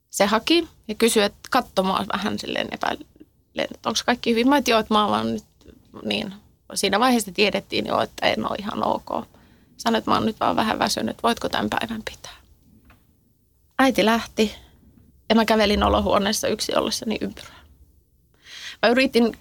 Se 0.09 0.25
haki 0.25 0.67
ja 0.87 0.95
kysyi, 0.95 1.23
että 1.23 1.39
katsomaan 1.49 2.05
vähän 2.13 2.39
silleen 2.39 2.67
epäillen, 2.71 3.07
että 3.55 3.89
onko 3.89 3.99
kaikki 4.05 4.31
hyvin. 4.31 4.49
Mä 4.49 4.57
että 4.57 4.71
joo, 4.71 4.79
että 4.79 4.93
mä 4.93 5.05
oon 5.05 5.33
nyt 5.33 5.45
niin. 6.03 6.33
Siinä 6.73 6.99
vaiheessa 6.99 7.31
tiedettiin 7.31 7.85
jo, 7.85 8.01
että 8.01 8.27
en 8.27 8.51
ole 8.51 8.57
ihan 8.59 8.83
ok. 8.83 9.27
Sanoin, 9.77 9.99
että 9.99 10.11
mä 10.11 10.17
oon 10.17 10.25
nyt 10.25 10.39
vaan 10.39 10.55
vähän 10.55 10.79
väsynyt, 10.79 11.23
voitko 11.23 11.49
tämän 11.49 11.69
päivän 11.69 12.01
pitää. 12.11 12.38
Äiti 13.79 14.05
lähti 14.05 14.55
ja 15.29 15.35
mä 15.35 15.45
kävelin 15.45 15.83
olohuoneessa 15.83 16.47
yksi 16.47 16.75
ollessani 16.75 17.17
ympyrää. 17.21 17.59
Mä 18.81 18.89
yritin 18.89 19.37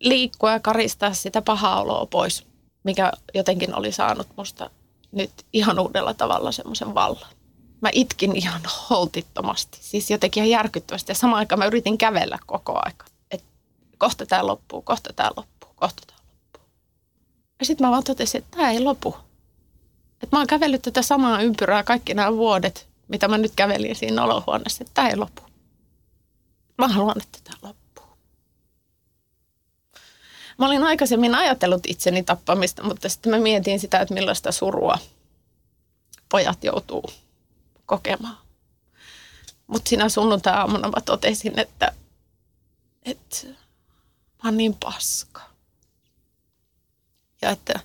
liikkua 0.00 0.52
ja 0.52 0.60
karistaa 0.60 1.12
sitä 1.14 1.42
pahaa 1.42 1.80
oloa 1.82 2.06
pois, 2.06 2.46
mikä 2.84 3.12
jotenkin 3.34 3.74
oli 3.74 3.92
saanut 3.92 4.26
musta 4.36 4.70
nyt 5.12 5.30
ihan 5.52 5.78
uudella 5.78 6.14
tavalla 6.14 6.52
semmoisen 6.52 6.94
vallan. 6.94 7.30
Mä 7.80 7.88
itkin 7.92 8.36
ihan 8.36 8.60
holtittomasti, 8.90 9.78
siis 9.80 10.10
jotenkin 10.10 10.44
ihan 10.44 10.60
järkyttävästi. 10.60 11.10
Ja 11.10 11.14
samaan 11.14 11.38
aikaan 11.38 11.58
mä 11.58 11.66
yritin 11.66 11.98
kävellä 11.98 12.38
koko 12.46 12.80
aika. 12.84 13.04
Et 13.30 13.44
kohta 13.98 14.26
tämä 14.26 14.46
loppuu, 14.46 14.82
kohta 14.82 15.12
tämä 15.12 15.30
loppuu, 15.36 15.70
kohta 15.76 16.02
tämä 16.06 16.18
loppuu. 16.18 16.62
Ja 17.60 17.66
sitten 17.66 17.86
mä 17.86 17.90
vaan 17.90 18.04
totesin, 18.04 18.38
että 18.38 18.56
tämä 18.56 18.70
ei 18.70 18.80
lopu. 18.80 19.16
Että 20.22 20.36
mä 20.36 20.40
oon 20.40 20.46
kävellyt 20.46 20.82
tätä 20.82 21.02
samaa 21.02 21.42
ympyrää 21.42 21.82
kaikki 21.82 22.14
nämä 22.14 22.36
vuodet, 22.36 22.87
mitä 23.08 23.28
mä 23.28 23.38
nyt 23.38 23.52
kävelin 23.56 23.96
siinä 23.96 24.24
olohuoneessa, 24.24 24.82
että 24.82 24.94
tämä 24.94 25.08
ei 25.08 25.16
lopu. 25.16 25.42
Mä 26.78 26.88
haluan, 26.88 27.22
että 27.22 27.38
tämä 27.44 27.58
loppuu. 27.62 28.18
Mä 30.58 30.66
olin 30.66 30.84
aikaisemmin 30.84 31.34
ajatellut 31.34 31.86
itseni 31.86 32.22
tappamista, 32.22 32.82
mutta 32.82 33.08
sitten 33.08 33.30
mä 33.32 33.38
mietin 33.38 33.80
sitä, 33.80 34.00
että 34.00 34.14
millaista 34.14 34.52
surua 34.52 34.98
pojat 36.28 36.64
joutuu 36.64 37.04
kokemaan. 37.86 38.38
Mutta 39.66 39.88
siinä 39.88 40.08
sunnuntai-aamuna 40.08 40.88
mä 40.88 41.00
totesin, 41.04 41.58
että, 41.58 41.92
että 43.02 43.46
mä 44.44 44.48
oon 44.48 44.56
niin 44.56 44.76
paska. 44.84 45.40
Ja 47.42 47.50
että 47.50 47.80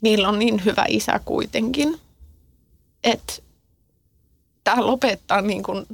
niillä 0.00 0.28
on 0.28 0.38
niin 0.38 0.64
hyvä 0.64 0.84
isä 0.88 1.20
kuitenkin, 1.24 2.00
että 3.04 3.32
tämä 4.68 4.86
lopettaa 4.86 5.40
niin 5.40 5.62
kuin 5.62 5.86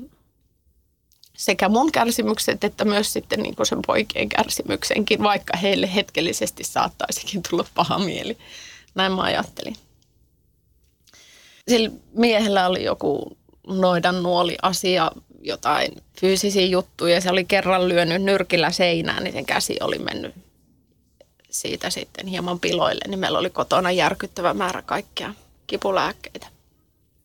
sekä 1.36 1.68
mun 1.68 1.92
kärsimykset 1.92 2.64
että 2.64 2.84
myös 2.84 3.12
sitten 3.12 3.42
niin 3.42 3.56
kuin 3.56 3.66
sen 3.66 3.78
poikien 3.86 4.28
kärsimyksenkin, 4.28 5.22
vaikka 5.22 5.56
heille 5.56 5.94
hetkellisesti 5.94 6.64
saattaisikin 6.64 7.42
tulla 7.50 7.64
paha 7.74 7.98
mieli. 7.98 8.38
Näin 8.94 9.12
mä 9.12 9.22
ajattelin. 9.22 9.76
Sillä 11.68 11.90
miehellä 12.12 12.66
oli 12.66 12.84
joku 12.84 13.36
noidan 13.66 14.22
nuoli 14.22 14.56
asia, 14.62 15.10
jotain 15.40 16.02
fyysisiä 16.20 16.66
juttuja. 16.66 17.20
Se 17.20 17.30
oli 17.30 17.44
kerran 17.44 17.88
lyönyt 17.88 18.22
nyrkillä 18.22 18.70
seinään, 18.70 19.24
niin 19.24 19.34
sen 19.34 19.46
käsi 19.46 19.76
oli 19.80 19.98
mennyt 19.98 20.34
siitä 21.50 21.90
sitten 21.90 22.26
hieman 22.26 22.60
piloille. 22.60 23.04
Niin 23.08 23.18
meillä 23.18 23.38
oli 23.38 23.50
kotona 23.50 23.90
järkyttävä 23.90 24.54
määrä 24.54 24.82
kaikkea 24.82 25.34
kipulääkkeitä. 25.66 26.53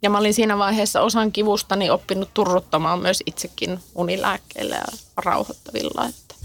Ja 0.02 0.10
mä 0.10 0.18
olin 0.18 0.34
siinä 0.34 0.58
vaiheessa 0.58 1.02
osan 1.02 1.32
kivustani 1.32 1.90
oppinut 1.90 2.34
turruttamaan 2.34 3.00
myös 3.00 3.24
itsekin 3.26 3.80
unilääkkeillä 3.96 4.76
ja 4.76 4.86
rauhoittavilla. 5.18 6.06
Että 6.06 6.36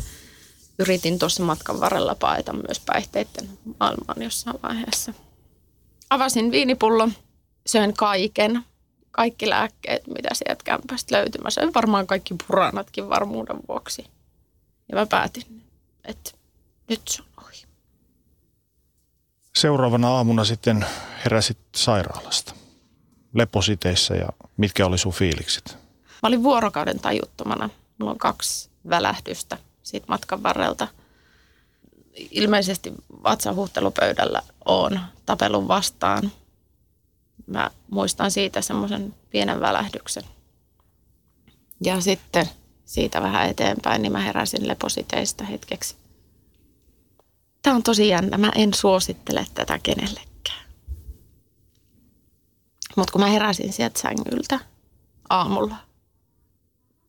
yritin 0.78 1.18
tuossa 1.18 1.42
matkan 1.42 1.80
varrella 1.80 2.14
paeta 2.14 2.52
myös 2.52 2.80
päihteiden 2.86 3.58
maailmaan 3.80 4.22
jossain 4.22 4.56
vaiheessa. 4.62 5.14
Avasin 6.10 6.50
viinipullon, 6.50 7.12
söin 7.66 7.94
kaiken, 7.94 8.64
kaikki 9.10 9.50
lääkkeet, 9.50 10.06
mitä 10.06 10.28
sieltä 10.32 10.64
kämpästä 10.64 11.16
löytyi. 11.16 11.40
Mä 11.40 11.50
söin 11.50 11.74
varmaan 11.74 12.06
kaikki 12.06 12.34
puranatkin 12.46 13.08
varmuuden 13.08 13.56
vuoksi. 13.68 14.04
Ja 14.88 14.98
mä 14.98 15.06
päätin, 15.06 15.62
että 16.04 16.30
nyt 16.88 17.00
se 17.08 17.22
on 17.22 17.44
ohi. 17.44 17.64
Seuraavana 19.56 20.08
aamuna 20.08 20.44
sitten 20.44 20.86
heräsit 21.24 21.58
sairaalasta 21.76 22.63
lepositeissä 23.34 24.14
ja 24.14 24.28
mitkä 24.56 24.86
oli 24.86 24.98
sun 24.98 25.12
fiilikset? 25.12 25.78
Mä 26.04 26.26
olin 26.28 26.42
vuorokauden 26.42 27.00
tajuttomana. 27.00 27.70
Mulla 27.98 28.12
on 28.12 28.18
kaksi 28.18 28.70
välähdystä 28.90 29.58
siitä 29.82 30.06
matkan 30.08 30.42
varrelta. 30.42 30.88
Ilmeisesti 32.30 32.92
vatsahuhtelupöydällä 33.24 34.42
on 34.64 35.00
tapelun 35.26 35.68
vastaan. 35.68 36.32
Mä 37.46 37.70
muistan 37.90 38.30
siitä 38.30 38.60
semmoisen 38.60 39.14
pienen 39.30 39.60
välähdyksen. 39.60 40.22
Ja 41.80 42.00
sitten 42.00 42.48
siitä 42.84 43.22
vähän 43.22 43.48
eteenpäin, 43.48 44.02
niin 44.02 44.12
mä 44.12 44.20
heräsin 44.20 44.68
lepositeistä 44.68 45.44
hetkeksi. 45.44 45.96
Tämä 47.62 47.76
on 47.76 47.82
tosi 47.82 48.08
jännä. 48.08 48.38
Mä 48.38 48.50
en 48.54 48.74
suosittele 48.74 49.46
tätä 49.54 49.78
kenellekään. 49.82 50.33
Mutta 52.96 53.12
kun 53.12 53.20
mä 53.20 53.26
heräsin 53.26 53.72
sieltä 53.72 54.00
sängyltä 54.00 54.60
aamulla, 55.28 55.76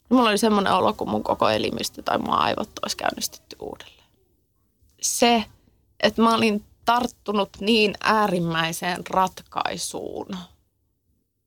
niin 0.09 0.17
mulla 0.17 0.29
oli 0.29 0.37
semmoinen 0.37 0.73
olo, 0.73 0.93
kun 0.93 1.09
mun 1.09 1.23
koko 1.23 1.49
elimistö 1.49 2.01
tai 2.03 2.17
mun 2.17 2.33
aivot 2.33 2.69
olisi 2.83 2.97
käynnistetty 2.97 3.55
uudelleen. 3.59 4.09
Se, 5.01 5.45
että 5.99 6.21
mä 6.21 6.35
olin 6.35 6.63
tarttunut 6.85 7.49
niin 7.59 7.93
äärimmäiseen 8.03 9.07
ratkaisuun, 9.09 10.37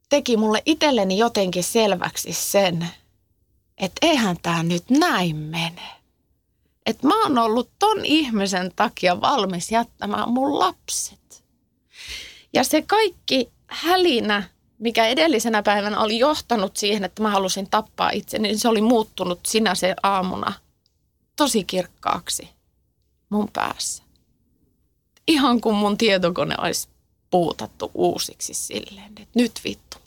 teki 0.09 0.37
mulle 0.37 0.63
itselleni 0.67 1.19
jotenkin 1.19 1.65
selväksi 1.65 2.33
sen, 2.33 2.89
että 3.79 4.07
eihän 4.07 4.37
tämä 4.43 4.63
nyt 4.63 4.91
näin 4.91 5.37
mene. 5.37 5.83
Että 6.87 7.07
mä 7.07 7.23
oon 7.23 7.39
ollut 7.39 7.71
ton 7.79 8.05
ihmisen 8.05 8.73
takia 8.77 9.21
valmis 9.21 9.73
jättämään 9.73 10.31
mun 10.31 10.59
lapset. 10.59 11.45
Ja 12.53 12.65
se 12.65 12.83
kaikki 12.83 13.53
hälinä, 13.69 14.43
mikä 14.79 15.07
edellisenä 15.07 15.63
päivänä 15.63 16.01
oli 16.01 16.19
johtanut 16.19 16.77
siihen, 16.77 17.05
että 17.05 17.23
mä 17.23 17.31
halusin 17.31 17.71
tappaa 17.71 18.11
itse, 18.11 18.39
niin 18.39 18.59
se 18.59 18.69
oli 18.69 18.81
muuttunut 18.81 19.41
sinä 19.47 19.75
se 19.75 19.95
aamuna 20.03 20.53
tosi 21.37 21.65
kirkkaaksi 21.65 22.49
mun 23.29 23.49
päässä. 23.53 24.03
Ihan 25.29 25.61
kuin 25.61 25.77
mun 25.77 25.99
tietokone 25.99 26.55
olisi 26.59 26.89
puutattu 27.31 27.91
uusiksi 27.95 28.55
silleen, 28.55 29.07
että 29.07 29.27
nyt 29.35 29.61
vittu 29.65 29.99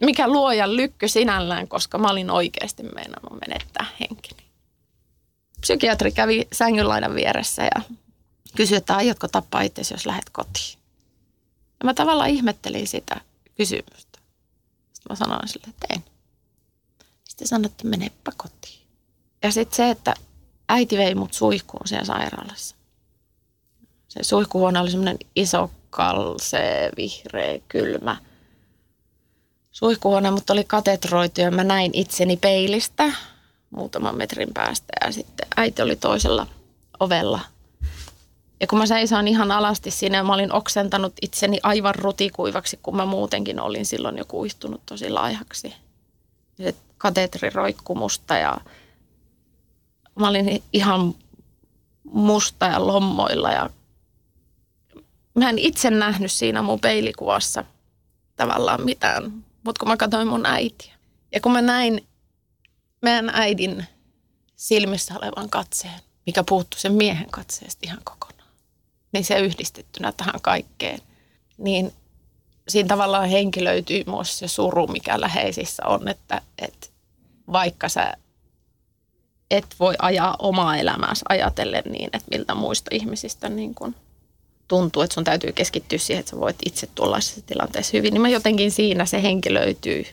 mikä 0.00 0.28
luojan 0.28 0.76
lykky 0.76 1.08
sinällään, 1.08 1.68
koska 1.68 1.98
mä 1.98 2.08
olin 2.08 2.30
oikeasti 2.30 2.82
meinannut 2.82 3.40
menettää 3.40 3.86
henkeni. 4.00 4.44
Psykiatri 5.60 6.12
kävi 6.12 6.48
sängynlaidan 6.52 7.14
vieressä 7.14 7.62
ja 7.62 7.82
kysyi, 8.56 8.76
että 8.76 8.96
aiotko 8.96 9.28
tappaa 9.28 9.62
itsesi, 9.62 9.94
jos 9.94 10.06
lähdet 10.06 10.30
kotiin. 10.30 10.83
Ja 11.80 11.84
mä 11.84 11.94
tavallaan 11.94 12.30
ihmettelin 12.30 12.86
sitä 12.86 13.20
kysymystä. 13.54 14.18
Sitten 14.92 15.10
mä 15.10 15.16
sanoin 15.16 15.48
sille, 15.48 15.66
että 15.68 15.86
en. 15.90 16.04
Sitten 17.24 17.48
sanoin, 17.48 17.66
että 17.66 17.86
menepä 17.86 18.32
kotiin. 18.36 18.80
Ja 19.42 19.52
sitten 19.52 19.76
se, 19.76 19.90
että 19.90 20.14
äiti 20.68 20.98
vei 20.98 21.14
mut 21.14 21.32
suihkuun 21.32 21.88
siellä 21.88 22.04
sairaalassa. 22.04 22.76
Se 24.08 24.22
suihkuhuone 24.22 24.80
oli 24.80 24.90
semmoinen 24.90 25.18
iso, 25.36 25.70
kalse, 25.90 26.90
vihreä, 26.96 27.58
kylmä– 27.68 28.16
suihkuhuone, 29.74 30.30
mutta 30.30 30.52
oli 30.52 30.64
katetroitu 30.64 31.40
ja 31.40 31.50
mä 31.50 31.64
näin 31.64 31.90
itseni 31.94 32.36
peilistä 32.36 33.12
muutaman 33.70 34.16
metrin 34.16 34.54
päästä 34.54 34.92
ja 35.04 35.12
sitten 35.12 35.48
äiti 35.56 35.82
oli 35.82 35.96
toisella 35.96 36.46
ovella. 37.00 37.40
Ja 38.64 38.68
kun 38.68 38.78
mä 38.78 38.86
seisoin 38.86 39.28
ihan 39.28 39.50
alasti 39.50 39.90
siinä 39.90 40.22
mä 40.22 40.34
olin 40.34 40.52
oksentanut 40.52 41.12
itseni 41.22 41.60
aivan 41.62 41.94
rutikuivaksi, 41.94 42.78
kun 42.82 42.96
mä 42.96 43.06
muutenkin 43.06 43.60
olin 43.60 43.86
silloin 43.86 44.18
jo 44.18 44.24
kuihtunut 44.24 44.80
tosi 44.86 45.10
laihaksi. 45.10 45.74
Se 46.56 46.74
katetri 46.98 47.50
roikku 47.50 47.94
musta 47.94 48.36
ja 48.36 48.56
mä 50.20 50.28
olin 50.28 50.62
ihan 50.72 51.14
musta 52.04 52.66
ja 52.66 52.86
lommoilla 52.86 53.50
ja 53.50 53.70
mä 55.34 55.48
en 55.48 55.58
itse 55.58 55.90
nähnyt 55.90 56.32
siinä 56.32 56.62
mun 56.62 56.80
peilikuvassa 56.80 57.64
tavallaan 58.36 58.84
mitään 58.84 59.44
mutta 59.64 59.78
kun 59.78 59.88
mä 59.88 59.96
katsoin 59.96 60.28
mun 60.28 60.46
äitiä. 60.46 60.94
Ja 61.32 61.40
kun 61.40 61.52
mä 61.52 61.62
näin 61.62 62.06
meidän 63.02 63.30
äidin 63.34 63.86
silmissä 64.56 65.14
olevan 65.22 65.50
katseen, 65.50 66.00
mikä 66.26 66.44
puuttuu 66.48 66.80
sen 66.80 66.92
miehen 66.92 67.30
katseesta 67.30 67.80
ihan 67.82 68.00
kokonaan, 68.04 68.23
niin 69.14 69.24
se 69.24 69.38
yhdistettynä 69.38 70.12
tähän 70.12 70.40
kaikkeen, 70.42 70.98
niin 71.58 71.92
siinä 72.68 72.88
tavallaan 72.88 73.28
henkilöityy 73.28 74.04
myös 74.06 74.38
se 74.38 74.48
suru, 74.48 74.86
mikä 74.86 75.20
läheisissä 75.20 75.82
on, 75.86 76.08
että, 76.08 76.42
että 76.58 76.86
vaikka 77.52 77.88
sä 77.88 78.14
et 79.50 79.66
voi 79.80 79.94
ajaa 79.98 80.36
omaa 80.38 80.76
elämääsi 80.76 81.24
ajatellen 81.28 81.84
niin, 81.84 82.10
että 82.12 82.28
miltä 82.30 82.54
muista 82.54 82.90
ihmisistä 82.94 83.48
niin 83.48 83.74
kun 83.74 83.94
tuntuu, 84.68 85.02
että 85.02 85.14
sun 85.14 85.24
täytyy 85.24 85.52
keskittyä 85.52 85.98
siihen, 85.98 86.20
että 86.20 86.30
sä 86.30 86.40
voit 86.40 86.56
itse 86.66 86.88
tuollaisessa 86.94 87.42
tilanteessa 87.46 87.96
hyvin, 87.96 88.14
niin 88.14 88.22
mä 88.22 88.28
jotenkin 88.28 88.70
siinä 88.70 89.06
se 89.06 89.22
henkilöityy, 89.22 90.06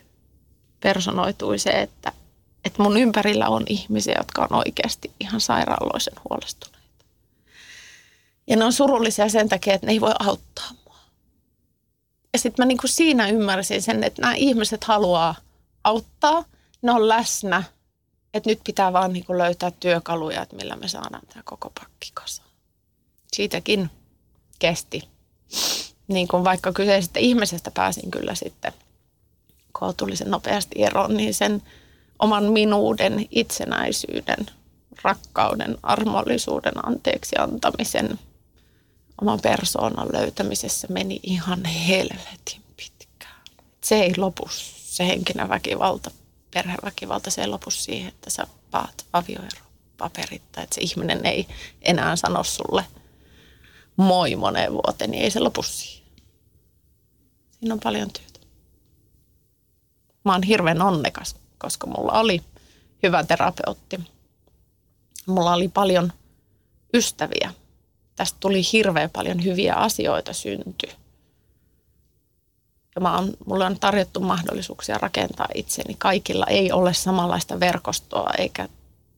personoitui 0.79 1.59
se, 1.59 1.69
että, 1.69 2.11
että 2.65 2.83
mun 2.83 2.97
ympärillä 2.97 3.49
on 3.49 3.63
ihmisiä, 3.69 4.15
jotka 4.17 4.47
on 4.49 4.57
oikeasti 4.57 5.11
ihan 5.19 5.41
sairaaloisen 5.41 6.13
huolestuneita. 6.29 6.80
Ja 8.51 8.57
ne 8.57 8.65
on 8.65 8.73
surullisia 8.73 9.29
sen 9.29 9.49
takia, 9.49 9.73
että 9.73 9.87
ne 9.87 9.93
ei 9.93 10.01
voi 10.01 10.13
auttaa 10.19 10.69
mua. 10.85 10.97
Ja 12.33 12.39
sitten 12.39 12.65
mä 12.65 12.67
niinku 12.67 12.87
siinä 12.87 13.27
ymmärsin 13.27 13.81
sen, 13.81 14.03
että 14.03 14.21
nämä 14.21 14.33
ihmiset 14.33 14.83
haluaa 14.83 15.35
auttaa, 15.83 16.43
ne 16.81 16.91
on 16.91 17.09
läsnä, 17.09 17.63
että 18.33 18.49
nyt 18.49 18.59
pitää 18.65 18.93
vaan 18.93 19.13
niinku 19.13 19.37
löytää 19.37 19.71
työkaluja, 19.71 20.41
että 20.41 20.55
millä 20.55 20.75
me 20.75 20.87
saadaan 20.87 21.27
tämä 21.29 21.43
koko 21.43 21.71
pakki 21.79 22.11
kasaan. 22.13 22.49
Siitäkin 23.33 23.89
kesti. 24.59 25.01
Niin 26.07 26.27
kuin 26.27 26.43
vaikka 26.43 26.71
kyseisestä 26.73 27.19
ihmisestä 27.19 27.71
pääsin 27.71 28.11
kyllä 28.11 28.35
sitten 28.35 28.73
kohtuullisen 29.71 30.31
nopeasti 30.31 30.83
eroon, 30.83 31.17
niin 31.17 31.33
sen 31.33 31.61
oman 32.19 32.43
minuuden, 32.43 33.27
itsenäisyyden, 33.31 34.45
rakkauden, 35.03 35.77
armollisuuden, 35.83 36.85
anteeksi 36.87 37.35
antamisen, 37.39 38.19
oman 39.21 39.39
persoonan 39.41 40.07
löytämisessä 40.13 40.87
meni 40.89 41.19
ihan 41.23 41.65
helvetin 41.65 42.61
pitkään. 42.77 43.41
Se 43.83 43.95
ei 43.95 44.13
lopu, 44.17 44.43
se 44.77 45.07
henkinen 45.07 45.49
väkivalta, 45.49 46.11
perheväkivalta, 46.53 47.31
se 47.31 47.41
ei 47.41 47.47
lopu 47.47 47.71
siihen, 47.71 48.07
että 48.07 48.29
sä 48.29 48.47
paat 48.71 49.05
avioeropaperit 49.13 50.51
tai 50.51 50.63
että 50.63 50.75
se 50.75 50.81
ihminen 50.81 51.25
ei 51.25 51.47
enää 51.81 52.15
sano 52.15 52.43
sulle– 52.43 52.85
moi 53.97 54.35
moneen 54.35 54.73
vuoteen, 54.73 55.11
niin 55.11 55.23
ei 55.23 55.31
se 55.31 55.39
lopu 55.39 55.63
siihen. 55.63 56.05
Siinä 57.51 57.73
on 57.73 57.79
paljon 57.79 58.11
työtä. 58.11 58.47
Mä 60.25 60.31
oon 60.31 60.43
hirveän 60.43 60.81
onnekas, 60.81 61.35
koska 61.57 61.87
mulla 61.87 62.19
oli 62.19 62.41
hyvä 63.03 63.23
terapeutti. 63.23 63.99
Mulla 65.27 65.53
oli 65.53 65.67
paljon 65.67 66.13
ystäviä. 66.93 67.53
Tästä 68.21 68.37
tuli 68.39 68.61
hirveän 68.73 69.09
paljon 69.09 69.43
hyviä 69.43 69.75
asioita 69.75 70.33
synty. 70.33 70.89
Ja 72.95 73.01
mä 73.01 73.15
oon, 73.15 73.33
mulle 73.45 73.65
on 73.65 73.79
tarjottu 73.79 74.19
mahdollisuuksia 74.19 74.97
rakentaa 74.97 75.47
itseni. 75.55 75.95
Kaikilla 75.97 76.45
ei 76.45 76.71
ole 76.71 76.93
samanlaista 76.93 77.59
verkostoa 77.59 78.29
eikä 78.37 78.69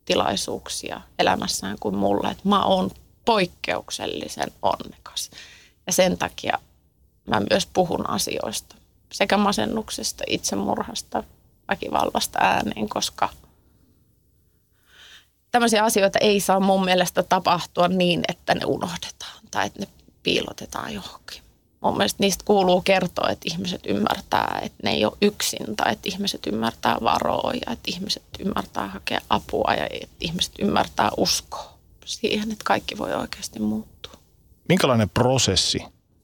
tilaisuuksia 0.06 1.02
elämässään 1.20 1.78
kuin 1.80 1.96
mulla. 1.96 2.32
Et 2.32 2.46
mä 2.46 2.66
oon 2.66 2.92
poikkeuksellisen 3.26 4.52
onnekas. 4.62 5.32
Ja 5.88 5.94
sen 5.94 6.18
takia 6.18 6.60
mä 7.28 7.42
myös 7.50 7.66
puhun 7.66 8.10
asioista, 8.10 8.76
sekä 9.12 9.38
masennuksesta, 9.38 10.24
itsemurhasta, 10.28 11.24
väkivallasta 11.68 12.40
ääneen, 12.42 12.90
koska 12.90 13.30
tämmöisiä 15.54 15.84
asioita 15.84 16.20
ei 16.20 16.40
saa 16.40 16.60
mun 16.60 16.86
mielestä 16.86 17.24
tapahtua 17.24 17.88
niin, 17.88 18.24
että 18.28 18.56
ne 18.56 18.62
unohdetaan 18.66 19.40
tai 19.52 19.68
että 19.68 19.80
ne 19.80 19.88
piilotetaan 20.24 20.94
johonkin. 20.94 21.42
Mun 21.82 21.98
mielestä 21.98 22.24
niistä 22.24 22.44
kuuluu 22.46 22.82
kertoa, 22.82 23.30
että 23.30 23.50
ihmiset 23.52 23.82
ymmärtää, 23.86 24.60
että 24.62 24.78
ne 24.84 24.92
ei 24.92 25.06
ole 25.06 25.18
yksin 25.22 25.76
tai 25.76 25.94
että 25.94 26.10
ihmiset 26.10 26.48
ymmärtää 26.48 26.98
varoa 27.04 27.54
ja 27.54 27.74
että 27.74 27.92
ihmiset 27.92 28.24
ymmärtää 28.40 28.88
hakea 28.88 29.22
apua 29.30 29.74
ja 29.78 29.88
että 29.92 30.16
ihmiset 30.20 30.54
ymmärtää 30.60 31.12
uskoa 31.18 31.74
siihen, 32.06 32.52
että 32.52 32.64
kaikki 32.66 32.98
voi 32.98 33.14
oikeasti 33.14 33.60
muuttua. 33.60 34.14
Minkälainen 34.70 35.10
prosessi 35.10 35.80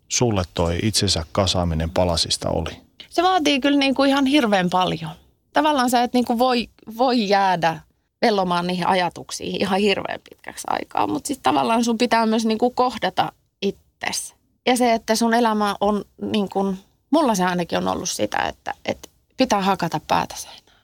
sulle 0.07 0.43
toi 0.53 0.79
itsensä 0.83 1.25
kasaaminen 1.31 1.89
palasista 1.89 2.49
oli? 2.49 2.81
Se 3.09 3.23
vaatii 3.23 3.59
kyllä 3.59 3.77
niin 3.77 3.95
kuin 3.95 4.09
ihan 4.09 4.25
hirveän 4.25 4.69
paljon. 4.69 5.11
Tavallaan 5.53 5.89
sä 5.89 6.03
et 6.03 6.13
niin 6.13 6.25
kuin 6.25 6.39
voi, 6.39 6.69
voi 6.97 7.29
jäädä 7.29 7.79
vellomaan 8.21 8.67
niihin 8.67 8.87
ajatuksiin 8.87 9.61
ihan 9.61 9.79
hirveän 9.79 10.19
pitkäksi 10.29 10.67
aikaa, 10.69 11.07
mutta 11.07 11.27
sitten 11.27 11.43
tavallaan 11.43 11.83
sun 11.83 11.97
pitää 11.97 12.25
myös 12.25 12.45
niin 12.45 12.57
kuin 12.57 12.75
kohdata 12.75 13.31
it, 13.61 13.77
ittees. 13.99 14.35
Ja 14.65 14.77
se, 14.77 14.93
että 14.93 15.15
sun 15.15 15.33
elämä 15.33 15.75
on 15.81 16.05
niin 16.21 16.49
kuin, 16.49 16.77
mulla 17.11 17.35
se 17.35 17.43
ainakin 17.45 17.77
on 17.77 17.87
ollut 17.87 18.09
sitä, 18.09 18.37
että, 18.37 18.73
että 18.85 19.09
pitää 19.37 19.61
hakata 19.61 19.99
päätä 20.07 20.35
seinään. 20.37 20.81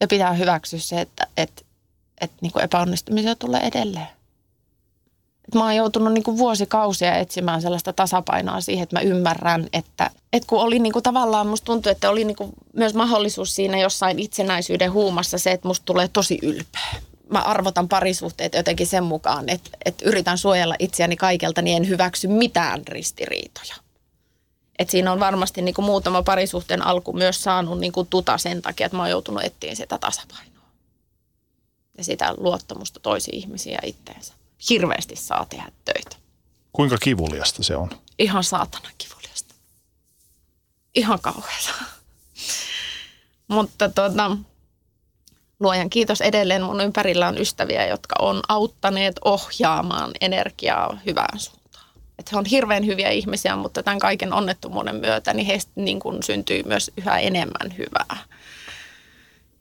Ja 0.00 0.06
pitää 0.06 0.32
hyväksyä 0.32 0.78
se, 0.78 1.00
että, 1.00 1.26
että, 1.36 1.62
että 2.20 2.36
niin 2.40 2.52
kuin 2.52 2.64
epäonnistumisia 2.64 3.36
tulee 3.36 3.60
edelleen. 3.60 4.06
Et 5.48 5.54
mä 5.54 5.64
oon 5.64 5.76
joutunut 5.76 6.12
niin 6.12 6.24
kuin 6.24 6.38
vuosikausia 6.38 7.18
etsimään 7.18 7.62
sellaista 7.62 7.92
tasapainoa 7.92 8.60
siihen, 8.60 8.82
että 8.82 8.96
mä 8.96 9.00
ymmärrän, 9.00 9.68
että, 9.72 10.10
että 10.32 10.46
kun 10.46 10.60
oli 10.60 10.78
niin 10.78 10.92
kuin 10.92 11.02
tavallaan, 11.02 11.46
musta 11.46 11.64
tuntuu, 11.64 11.92
että 11.92 12.10
oli 12.10 12.24
niin 12.24 12.36
kuin 12.36 12.52
myös 12.72 12.94
mahdollisuus 12.94 13.54
siinä 13.54 13.78
jossain 13.78 14.18
itsenäisyyden 14.18 14.92
huumassa 14.92 15.38
se, 15.38 15.52
että 15.52 15.68
musta 15.68 15.84
tulee 15.84 16.08
tosi 16.08 16.38
ylpeä. 16.42 17.02
Mä 17.30 17.38
arvotan 17.38 17.88
parisuhteet 17.88 18.54
jotenkin 18.54 18.86
sen 18.86 19.04
mukaan, 19.04 19.48
että, 19.48 19.70
että 19.84 20.04
yritän 20.08 20.38
suojella 20.38 20.74
itseäni 20.78 21.16
kaikelta, 21.16 21.62
niin 21.62 21.76
en 21.76 21.88
hyväksy 21.88 22.28
mitään 22.28 22.82
ristiriitoja. 22.88 23.74
Et 24.78 24.90
siinä 24.90 25.12
on 25.12 25.20
varmasti 25.20 25.62
niin 25.62 25.74
kuin 25.74 25.84
muutama 25.84 26.22
parisuhteen 26.22 26.86
alku 26.86 27.12
myös 27.12 27.42
saanut 27.42 27.80
niin 27.80 27.92
kuin 27.92 28.06
tuta 28.06 28.38
sen 28.38 28.62
takia, 28.62 28.86
että 28.86 28.96
mä 28.96 29.02
oon 29.02 29.10
joutunut 29.10 29.44
etsiä 29.44 29.74
sitä 29.74 29.98
tasapainoa. 29.98 30.64
Ja 31.98 32.04
sitä 32.04 32.34
luottamusta 32.36 33.00
toisiin 33.00 33.36
ihmisiin 33.36 33.72
ja 33.72 33.78
itteensä 33.82 34.34
hirveästi 34.70 35.16
saa 35.16 35.46
tehdä 35.50 35.72
töitä. 35.84 36.16
Kuinka 36.72 36.98
kivuliasta 36.98 37.62
se 37.62 37.76
on? 37.76 37.90
Ihan 38.18 38.44
saatana 38.44 38.88
kivuliasta. 38.98 39.54
Ihan 40.94 41.18
kauheata. 41.20 41.70
Mutta 43.48 43.88
tuota, 43.88 44.36
luojan 45.60 45.90
kiitos 45.90 46.20
edelleen 46.20 46.62
mun 46.62 46.80
ympärillä 46.80 47.28
on 47.28 47.38
ystäviä, 47.38 47.86
jotka 47.86 48.14
on 48.18 48.40
auttaneet 48.48 49.16
ohjaamaan 49.24 50.10
energiaa 50.20 50.98
hyvään 51.06 51.40
suuntaan. 51.40 51.88
Että 52.18 52.30
he 52.32 52.38
on 52.38 52.44
hirveän 52.44 52.86
hyviä 52.86 53.10
ihmisiä, 53.10 53.56
mutta 53.56 53.82
tämän 53.82 53.98
kaiken 53.98 54.32
onnettomuuden 54.32 54.96
myötä 54.96 55.34
niin 55.34 55.46
heistä 55.46 55.72
niin 55.74 56.00
kuin 56.00 56.22
syntyy 56.22 56.62
myös 56.62 56.90
yhä 56.96 57.18
enemmän 57.18 57.76
hyvää. 57.78 58.16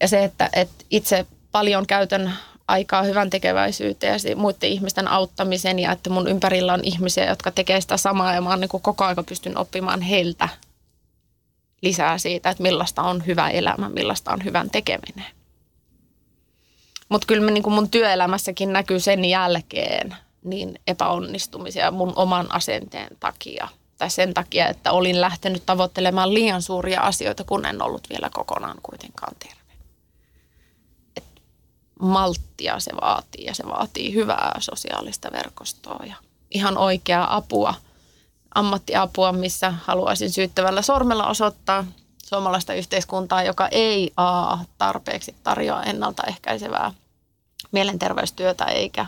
Ja 0.02 0.08
se, 0.08 0.24
että, 0.24 0.50
että 0.54 0.86
itse 0.90 1.26
paljon 1.52 1.88
käytän 1.88 2.34
aikaa 2.74 3.04
hyvän 3.04 3.30
tekeväisyyteen 3.30 4.20
ja 4.30 4.36
muiden 4.36 4.70
ihmisten 4.70 5.08
auttamisen 5.08 5.80
ja 5.80 5.92
että 5.92 6.10
mun 6.10 6.28
ympärillä 6.28 6.74
on 6.74 6.84
ihmisiä, 6.84 7.26
jotka 7.26 7.52
tekee 7.52 7.82
sitä 7.82 7.98
samaa 7.98 8.34
ja 8.34 8.42
mä 8.42 8.50
oon 8.50 8.60
niin 8.60 8.70
koko 8.70 9.06
ajan 9.06 9.26
pystyn 9.26 9.58
oppimaan 9.58 10.02
heiltä 10.02 10.50
lisää 11.82 12.18
siitä, 12.18 12.50
että 12.50 12.64
millaista 12.64 13.02
on 13.02 13.26
hyvä 13.26 13.50
elämä, 13.50 13.90
millaista 13.90 14.34
on 14.34 14.44
hyvän 14.44 14.70
tekeminen. 14.70 15.26
Mutta 17.10 17.28
kyllä 17.28 17.52
niin 17.52 17.72
mun 17.72 17.90
työelämässäkin 17.90 18.74
näkyy 18.74 19.00
sen 19.00 19.26
jälkeen 19.26 20.16
niin 20.44 20.80
epäonnistumisia 20.88 21.92
mun 21.92 22.14
oman 22.16 22.52
asenteen 22.52 23.18
takia. 23.20 23.68
Tai 23.98 24.10
sen 24.10 24.34
takia, 24.34 24.68
että 24.68 24.92
olin 24.92 25.22
lähtenyt 25.22 25.64
tavoittelemaan 25.66 26.34
liian 26.34 26.62
suuria 26.62 27.02
asioita, 27.02 27.44
kun 27.44 27.66
en 27.66 27.82
ollut 27.82 28.10
vielä 28.10 28.30
kokonaan 28.34 28.78
kuitenkaan 28.84 29.36
terve 29.40 29.63
malttia 32.04 32.80
se 32.80 32.92
vaatii 33.02 33.46
ja 33.46 33.54
se 33.54 33.68
vaatii 33.68 34.14
hyvää 34.14 34.56
sosiaalista 34.60 35.32
verkostoa 35.32 36.06
ja 36.08 36.16
ihan 36.52 36.78
oikeaa 36.78 37.36
apua, 37.36 37.74
ammattiapua, 38.56 39.32
missä 39.32 39.74
haluaisin 39.84 40.32
syyttävällä 40.32 40.82
sormella 40.82 41.28
osoittaa 41.28 41.86
suomalaista 42.26 42.74
yhteiskuntaa, 42.74 43.44
joka 43.44 43.68
ei 43.68 44.14
A 44.18 44.58
tarpeeksi 44.78 45.36
tarjoa 45.44 45.84
ennaltaehkäisevää 45.84 46.92
mielenterveystyötä 47.72 48.66
eikä 48.66 49.06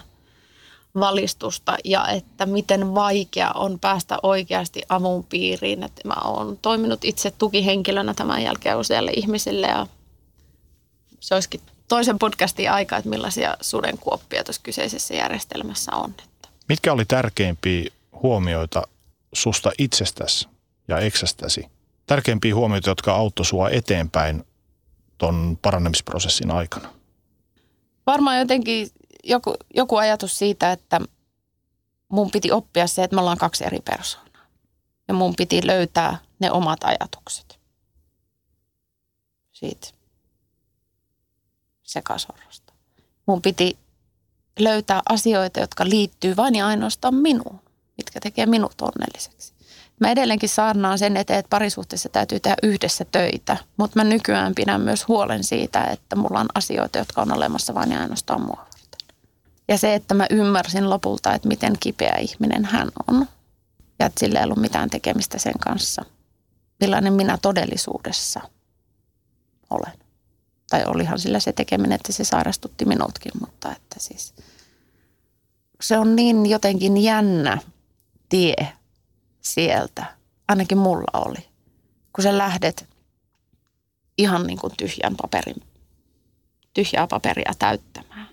valistusta 0.99 1.77
ja 1.83 2.07
että 2.07 2.45
miten 2.45 2.95
vaikea 2.95 3.51
on 3.51 3.79
päästä 3.79 4.17
oikeasti 4.23 4.81
avun 4.89 5.23
piiriin. 5.23 5.83
Että 5.83 6.01
mä 6.05 6.15
oon 6.23 6.57
toiminut 6.61 7.05
itse 7.05 7.31
tukihenkilönä 7.31 8.13
tämän 8.13 8.43
jälkeen 8.43 8.77
useille 8.77 9.11
ihmisille 9.15 9.67
ja 9.67 9.87
se 11.19 11.33
olisikin 11.33 11.61
toisen 11.87 12.19
podcastin 12.19 12.71
aika, 12.71 12.97
että 12.97 13.09
millaisia 13.09 13.57
sudenkuoppia 13.61 14.43
tuossa 14.43 14.61
kyseisessä 14.61 15.13
järjestelmässä 15.13 15.91
on. 15.95 16.15
Mitkä 16.69 16.93
oli 16.93 17.05
tärkeimpiä 17.05 17.91
huomioita 18.23 18.83
susta 19.33 19.71
itsestäsi 19.77 20.47
ja 20.87 20.99
eksästäsi? 20.99 21.65
Tärkeimpiä 22.05 22.55
huomioita, 22.55 22.89
jotka 22.89 23.15
auttoi 23.15 23.45
sua 23.45 23.69
eteenpäin 23.69 24.45
ton 25.17 25.57
parannemisprosessin 25.61 26.51
aikana? 26.51 26.93
Varmaan 28.07 28.39
jotenkin 28.39 28.89
joku, 29.23 29.55
joku 29.75 29.97
ajatus 29.97 30.37
siitä, 30.37 30.71
että 30.71 31.01
mun 32.09 32.31
piti 32.31 32.51
oppia 32.51 32.87
se, 32.87 33.03
että 33.03 33.15
me 33.15 33.21
ollaan 33.21 33.37
kaksi 33.37 33.65
eri 33.65 33.79
persoonaa. 33.79 34.45
Ja 35.07 35.13
mun 35.13 35.35
piti 35.35 35.67
löytää 35.67 36.17
ne 36.39 36.51
omat 36.51 36.79
ajatukset 36.83 37.59
siitä 39.51 39.87
sekasorrosta. 41.85 42.73
Mun 43.25 43.41
piti 43.41 43.77
löytää 44.59 45.01
asioita, 45.09 45.59
jotka 45.59 45.85
liittyy 45.89 46.35
vain 46.35 46.55
ja 46.55 46.67
ainoastaan 46.67 47.15
minuun, 47.15 47.59
mitkä 47.97 48.19
tekee 48.19 48.45
minut 48.45 48.81
onnelliseksi. 48.81 49.53
Mä 49.99 50.11
edelleenkin 50.11 50.49
saarnaan 50.49 50.99
sen 50.99 51.17
eteen, 51.17 51.39
että 51.39 51.49
parisuhteessa 51.49 52.09
täytyy 52.09 52.39
tehdä 52.39 52.55
yhdessä 52.63 53.05
töitä, 53.11 53.57
mutta 53.77 53.99
mä 53.99 54.03
nykyään 54.03 54.55
pidän 54.55 54.81
myös 54.81 55.07
huolen 55.07 55.43
siitä, 55.43 55.83
että 55.83 56.15
mulla 56.15 56.39
on 56.39 56.47
asioita, 56.55 56.97
jotka 56.97 57.21
on 57.21 57.33
olemassa 57.33 57.73
vain 57.73 57.91
ja 57.91 57.99
ainoastaan 58.01 58.41
mua. 58.41 58.67
Ja 59.67 59.77
se, 59.77 59.95
että 59.95 60.13
mä 60.13 60.27
ymmärsin 60.29 60.89
lopulta, 60.89 61.33
että 61.33 61.47
miten 61.47 61.73
kipeä 61.79 62.15
ihminen 62.19 62.65
hän 62.65 62.91
on 63.07 63.27
ja 63.99 64.05
että 64.05 64.19
sillä 64.19 64.39
ei 64.39 64.45
ollut 64.45 64.57
mitään 64.57 64.89
tekemistä 64.89 65.37
sen 65.37 65.59
kanssa, 65.59 66.05
millainen 66.79 67.13
minä 67.13 67.37
todellisuudessa 67.41 68.41
olen 69.69 70.04
tai 70.69 70.83
olihan 70.85 71.19
sillä 71.19 71.39
se 71.39 71.53
tekeminen, 71.53 71.95
että 71.95 72.13
se 72.13 72.23
sairastutti 72.23 72.85
minutkin, 72.85 73.31
mutta 73.39 73.71
että 73.71 73.99
siis 73.99 74.33
se 75.81 75.97
on 75.97 76.15
niin 76.15 76.45
jotenkin 76.45 76.97
jännä 76.97 77.57
tie 78.29 78.73
sieltä, 79.41 80.05
ainakin 80.47 80.77
mulla 80.77 81.25
oli, 81.25 81.47
kun 82.13 82.23
sä 82.23 82.37
lähdet 82.37 82.89
ihan 84.17 84.47
niin 84.47 84.59
kuin 84.59 84.73
tyhjän 84.77 85.15
paperin, 85.21 85.63
tyhjää 86.73 87.07
paperia 87.07 87.51
täyttämään. 87.59 88.29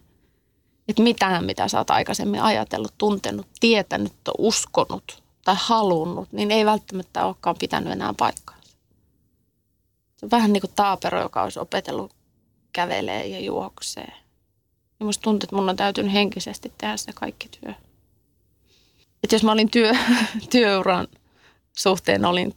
Että 0.88 1.02
mitään, 1.02 1.44
mitä 1.44 1.68
sä 1.68 1.78
oot 1.78 1.90
aikaisemmin 1.90 2.42
ajatellut, 2.42 2.94
tuntenut, 2.98 3.46
tietänyt, 3.60 4.12
uskonut 4.38 5.22
tai 5.44 5.56
halunnut, 5.59 6.32
niin 6.32 6.50
ei 6.50 6.66
välttämättä 6.66 7.24
olekaan 7.26 7.56
pitänyt 7.59 7.92
enää 7.92 8.14
paikkaansa. 8.18 8.76
Se 10.16 10.26
on 10.26 10.30
vähän 10.30 10.52
niin 10.52 10.60
kuin 10.60 10.72
taapero, 10.76 11.20
joka 11.20 11.42
olisi 11.42 11.59
opetellut 11.59 12.14
kävelee 12.72 13.26
ja 13.26 13.40
juoksee. 13.40 14.12
Ja 15.00 15.06
musta 15.06 15.22
tuntuu, 15.22 15.46
että 15.46 15.56
mun 15.56 15.68
on 15.68 15.76
täytynyt 15.76 16.12
henkisesti 16.12 16.72
tehdä 16.78 16.96
se 16.96 17.12
kaikki 17.12 17.48
työ. 17.48 17.74
Että 19.22 19.34
jos 19.34 19.44
mä 19.44 19.52
olin 19.52 19.70
työ, 19.70 19.92
työuran 20.50 21.08
suhteen, 21.72 22.24
olin 22.24 22.54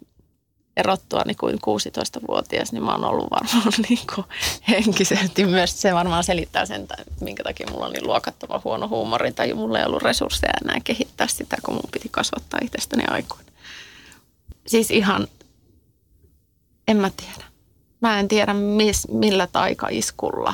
erottua 0.77 1.21
niin 1.25 1.37
kuin 1.37 1.55
16-vuotias, 1.55 2.71
niin 2.71 2.83
mä 2.83 2.91
oon 2.91 3.03
ollut 3.03 3.31
varmaan 3.31 3.73
niin 3.89 3.99
kuin 4.15 4.27
henkisesti 4.67 5.45
myös. 5.45 5.81
Se 5.81 5.93
varmaan 5.93 6.23
selittää 6.23 6.65
sen, 6.65 6.87
minkä 7.21 7.43
takia 7.43 7.67
mulla 7.71 7.85
oli 7.85 8.03
luokattava 8.03 8.61
huono 8.63 8.87
huumori 8.87 9.31
tai 9.31 9.53
mulla 9.53 9.79
ei 9.79 9.85
ollut 9.85 10.03
resursseja 10.03 10.53
enää 10.63 10.79
kehittää 10.83 11.27
sitä, 11.27 11.57
kun 11.65 11.73
mun 11.73 11.89
piti 11.91 12.09
kasvattaa 12.11 12.59
itsestäni 12.63 13.03
aikuinen. 13.07 13.53
Siis 14.67 14.91
ihan, 14.91 15.27
en 16.87 16.97
mä 16.97 17.11
tiedä. 17.17 17.54
Mä 18.01 18.19
en 18.19 18.27
tiedä 18.27 18.53
mis, 18.53 19.07
millä 19.07 19.47
taikaiskulla 19.47 20.53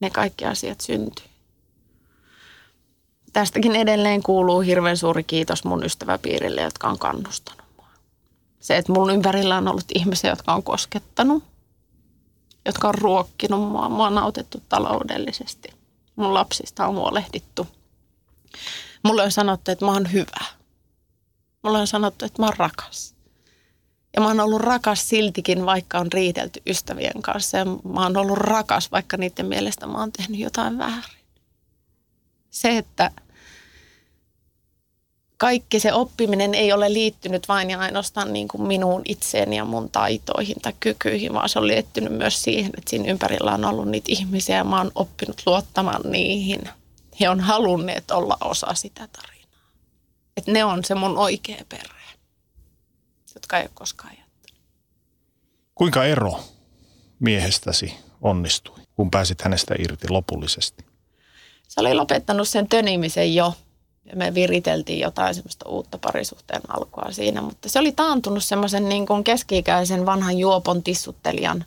ne 0.00 0.10
kaikki 0.10 0.44
asiat 0.44 0.80
syntyy. 0.80 1.26
Tästäkin 3.32 3.76
edelleen 3.76 4.22
kuuluu 4.22 4.60
hirveän 4.60 4.96
suuri 4.96 5.24
kiitos 5.24 5.64
mun 5.64 5.84
ystäväpiirille, 5.84 6.62
jotka 6.62 6.88
on 6.88 6.98
kannustanut 6.98 7.66
mua. 7.76 7.88
Se, 8.60 8.76
että 8.76 8.92
mun 8.92 9.10
ympärillä 9.10 9.56
on 9.56 9.68
ollut 9.68 9.84
ihmisiä, 9.94 10.30
jotka 10.30 10.54
on 10.54 10.62
koskettanut, 10.62 11.44
jotka 12.66 12.88
on 12.88 12.94
ruokkinut 12.94 13.60
mua. 13.60 13.88
Mua 13.88 14.06
on 14.06 14.18
autettu 14.18 14.62
taloudellisesti. 14.68 15.68
Mun 16.16 16.34
lapsista 16.34 16.86
on 16.86 16.94
huolehdittu. 16.94 17.66
Mulle 19.02 19.22
on 19.22 19.32
sanottu, 19.32 19.70
että 19.70 19.84
mä 19.84 19.92
oon 19.92 20.12
hyvä. 20.12 20.44
Mulle 21.62 21.78
on 21.78 21.86
sanottu, 21.86 22.24
että 22.24 22.42
mä 22.42 22.46
oon 22.46 22.56
rakas. 22.56 23.13
Ja 24.14 24.20
mä 24.20 24.26
oon 24.26 24.40
ollut 24.40 24.60
rakas 24.60 25.08
siltikin, 25.08 25.66
vaikka 25.66 25.98
on 25.98 26.12
riidelty 26.12 26.62
ystävien 26.66 27.22
kanssa. 27.22 27.58
Ja 27.58 27.64
mä 27.64 28.02
oon 28.02 28.16
ollut 28.16 28.38
rakas, 28.38 28.92
vaikka 28.92 29.16
niiden 29.16 29.46
mielestä 29.46 29.86
mä 29.86 29.98
oon 29.98 30.12
tehnyt 30.12 30.40
jotain 30.40 30.78
väärin. 30.78 31.24
Se, 32.50 32.78
että 32.78 33.10
kaikki 35.36 35.80
se 35.80 35.92
oppiminen 35.92 36.54
ei 36.54 36.72
ole 36.72 36.92
liittynyt 36.92 37.48
vain 37.48 37.70
ja 37.70 37.80
ainoastaan 37.80 38.32
niin 38.32 38.48
kuin 38.48 38.62
minuun 38.62 39.02
itseeni 39.04 39.56
ja 39.56 39.64
mun 39.64 39.90
taitoihin 39.90 40.56
tai 40.62 40.72
kykyihin, 40.80 41.34
vaan 41.34 41.48
se 41.48 41.58
on 41.58 41.66
liittynyt 41.66 42.12
myös 42.12 42.42
siihen, 42.42 42.72
että 42.78 42.90
siinä 42.90 43.10
ympärillä 43.10 43.54
on 43.54 43.64
ollut 43.64 43.88
niitä 43.88 44.12
ihmisiä 44.12 44.56
ja 44.56 44.64
mä 44.64 44.78
oon 44.78 44.92
oppinut 44.94 45.42
luottamaan 45.46 46.10
niihin. 46.10 46.68
He 47.20 47.28
on 47.28 47.40
halunneet 47.40 48.10
olla 48.10 48.36
osa 48.40 48.74
sitä 48.74 49.08
tarinaa. 49.12 49.34
Että 50.36 50.52
ne 50.52 50.64
on 50.64 50.84
se 50.84 50.94
mun 50.94 51.18
oikea 51.18 51.64
perhe, 51.68 52.03
jotka 53.34 53.58
ei 53.58 53.62
ole 53.62 53.70
koskaan 53.74 54.16
jättänyt. 54.18 54.62
Kuinka 55.74 56.04
ero 56.04 56.40
miehestäsi 57.20 57.94
onnistui, 58.20 58.78
kun 58.94 59.10
pääsit 59.10 59.42
hänestä 59.42 59.74
irti 59.78 60.08
lopullisesti? 60.08 60.84
Se 61.68 61.80
oli 61.80 61.94
lopettanut 61.94 62.48
sen 62.48 62.68
tönimisen 62.68 63.34
jo. 63.34 63.54
Ja 64.04 64.16
me 64.16 64.34
viriteltiin 64.34 65.00
jotain 65.00 65.34
semmoista 65.34 65.68
uutta 65.68 65.98
parisuhteen 65.98 66.62
alkua 66.68 67.12
siinä, 67.12 67.42
mutta 67.42 67.68
se 67.68 67.78
oli 67.78 67.92
taantunut 67.92 68.44
semmoisen 68.44 68.88
niin 68.88 69.06
kuin 69.06 69.24
keski-ikäisen 69.24 70.06
vanhan 70.06 70.38
juopon 70.38 70.82
tissuttelijan. 70.82 71.64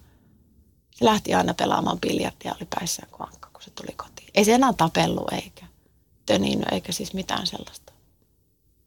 Se 0.95 1.06
lähti 1.06 1.34
aina 1.34 1.53
pelaamaan 1.53 1.99
biljardia, 1.99 2.56
oli 2.56 2.68
päissään 2.76 3.10
kuin 3.11 3.27
ankka, 3.27 3.49
kun 3.53 3.61
se 3.61 3.72
tuli 3.72 3.95
kotiin. 3.95 4.30
Ei 4.35 4.45
se 4.45 4.53
enää 4.53 4.73
tapellut 4.73 5.34
eikä 5.34 5.65
töninyt 6.26 6.68
eikä 6.72 6.91
siis 6.91 7.14
mitään 7.14 7.48
sellaista. 7.48 7.94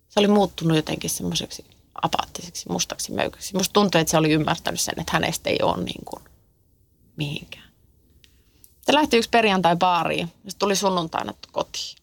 Se 0.08 0.20
oli 0.20 0.28
muuttunut 0.28 0.76
jotenkin 0.76 1.10
semmoiseksi 1.10 1.64
apaattiseksi, 2.02 2.68
mustaksi 2.68 3.12
möykäksi. 3.12 3.56
Musta 3.56 3.72
tuntui, 3.72 4.00
että 4.00 4.10
se 4.10 4.16
oli 4.16 4.32
ymmärtänyt 4.32 4.80
sen, 4.80 5.00
että 5.00 5.12
hänestä 5.12 5.50
ei 5.50 5.58
ole 5.62 5.84
niin 5.84 6.04
kuin 6.04 6.24
mihinkään. 7.16 7.70
Se 8.82 8.94
lähti 8.94 9.16
yksi 9.16 9.30
perjantai 9.30 9.76
baariin 9.76 10.32
ja 10.44 10.50
tuli 10.58 10.76
sunnuntaina 10.76 11.34
kotiin. 11.52 11.96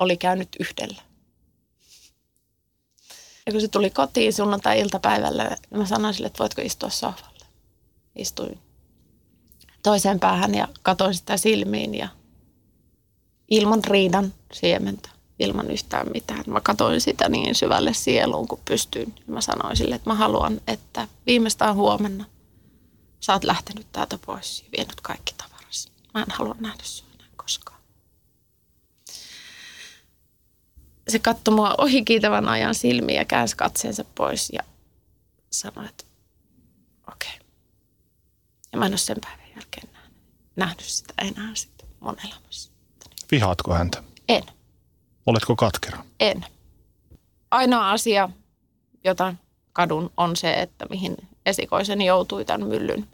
Oli 0.00 0.16
käynyt 0.16 0.48
yhdellä. 0.60 1.02
Ja 3.46 3.52
kun 3.52 3.60
se 3.60 3.68
tuli 3.68 3.90
kotiin 3.90 4.32
sunnuntai-iltapäivällä, 4.32 5.44
niin 5.44 5.78
mä 5.78 5.86
sanoin 5.86 6.14
sille, 6.14 6.26
että 6.26 6.38
voitko 6.38 6.62
istua 6.62 6.90
sohvalle. 6.90 7.46
Istuin 8.16 8.58
toiseen 9.82 10.20
päähän 10.20 10.54
ja 10.54 10.68
katoin 10.82 11.14
sitä 11.14 11.36
silmiin 11.36 11.94
ja 11.94 12.08
ilman 13.50 13.84
riidan 13.84 14.34
siementä, 14.52 15.08
ilman 15.38 15.70
yhtään 15.70 16.06
mitään. 16.14 16.44
Mä 16.46 16.60
katoin 16.60 17.00
sitä 17.00 17.28
niin 17.28 17.54
syvälle 17.54 17.94
sieluun 17.94 18.48
kuin 18.48 18.60
pystyin. 18.64 19.14
Mä 19.26 19.40
sanoin 19.40 19.76
sille, 19.76 19.94
että 19.94 20.10
mä 20.10 20.14
haluan, 20.14 20.60
että 20.66 21.08
viimeistään 21.26 21.74
huomenna 21.74 22.24
sä 23.20 23.32
oot 23.32 23.44
lähtenyt 23.44 23.86
täältä 23.92 24.18
pois 24.26 24.62
ja 24.62 24.68
vienyt 24.76 25.00
kaikki 25.00 25.34
tavarasi. 25.36 25.90
Mä 26.14 26.20
en 26.22 26.30
halua 26.30 26.56
nähdä 26.58 26.82
sua 26.82 27.08
enää 27.14 27.28
koskaan. 27.36 27.80
Se 31.08 31.18
katsoi 31.18 31.54
mua 31.54 31.74
ohikiitävän 31.78 32.48
ajan 32.48 32.74
silmiä 32.74 33.20
ja 33.20 33.24
käänsi 33.24 33.56
katseensa 33.56 34.04
pois 34.14 34.50
ja 34.52 34.62
sanoi, 35.50 35.86
että 35.86 36.04
okei. 37.12 37.28
Okay. 37.36 37.46
Ja 38.72 38.78
mä 38.78 38.86
en 38.86 38.92
ole 38.92 38.98
sen 38.98 39.16
päivän 39.20 39.50
jälkeen 39.56 39.88
nähnyt, 39.92 40.16
nähnyt 40.56 40.80
sitä 40.80 41.14
enää 41.18 41.54
sitten 41.54 41.88
mun 42.00 42.16
elämässä. 42.24 42.70
Vihaatko 43.30 43.74
häntä? 43.74 44.02
En. 44.28 44.42
Oletko 45.26 45.56
katkera? 45.56 46.04
En. 46.20 46.46
Ainoa 47.50 47.90
asia, 47.90 48.28
jota 49.04 49.34
kadun, 49.72 50.10
on 50.16 50.36
se, 50.36 50.52
että 50.54 50.86
mihin 50.90 51.16
esikoiseni 51.46 52.06
joutui 52.06 52.44
tämän 52.44 52.68
myllyn 52.68 53.08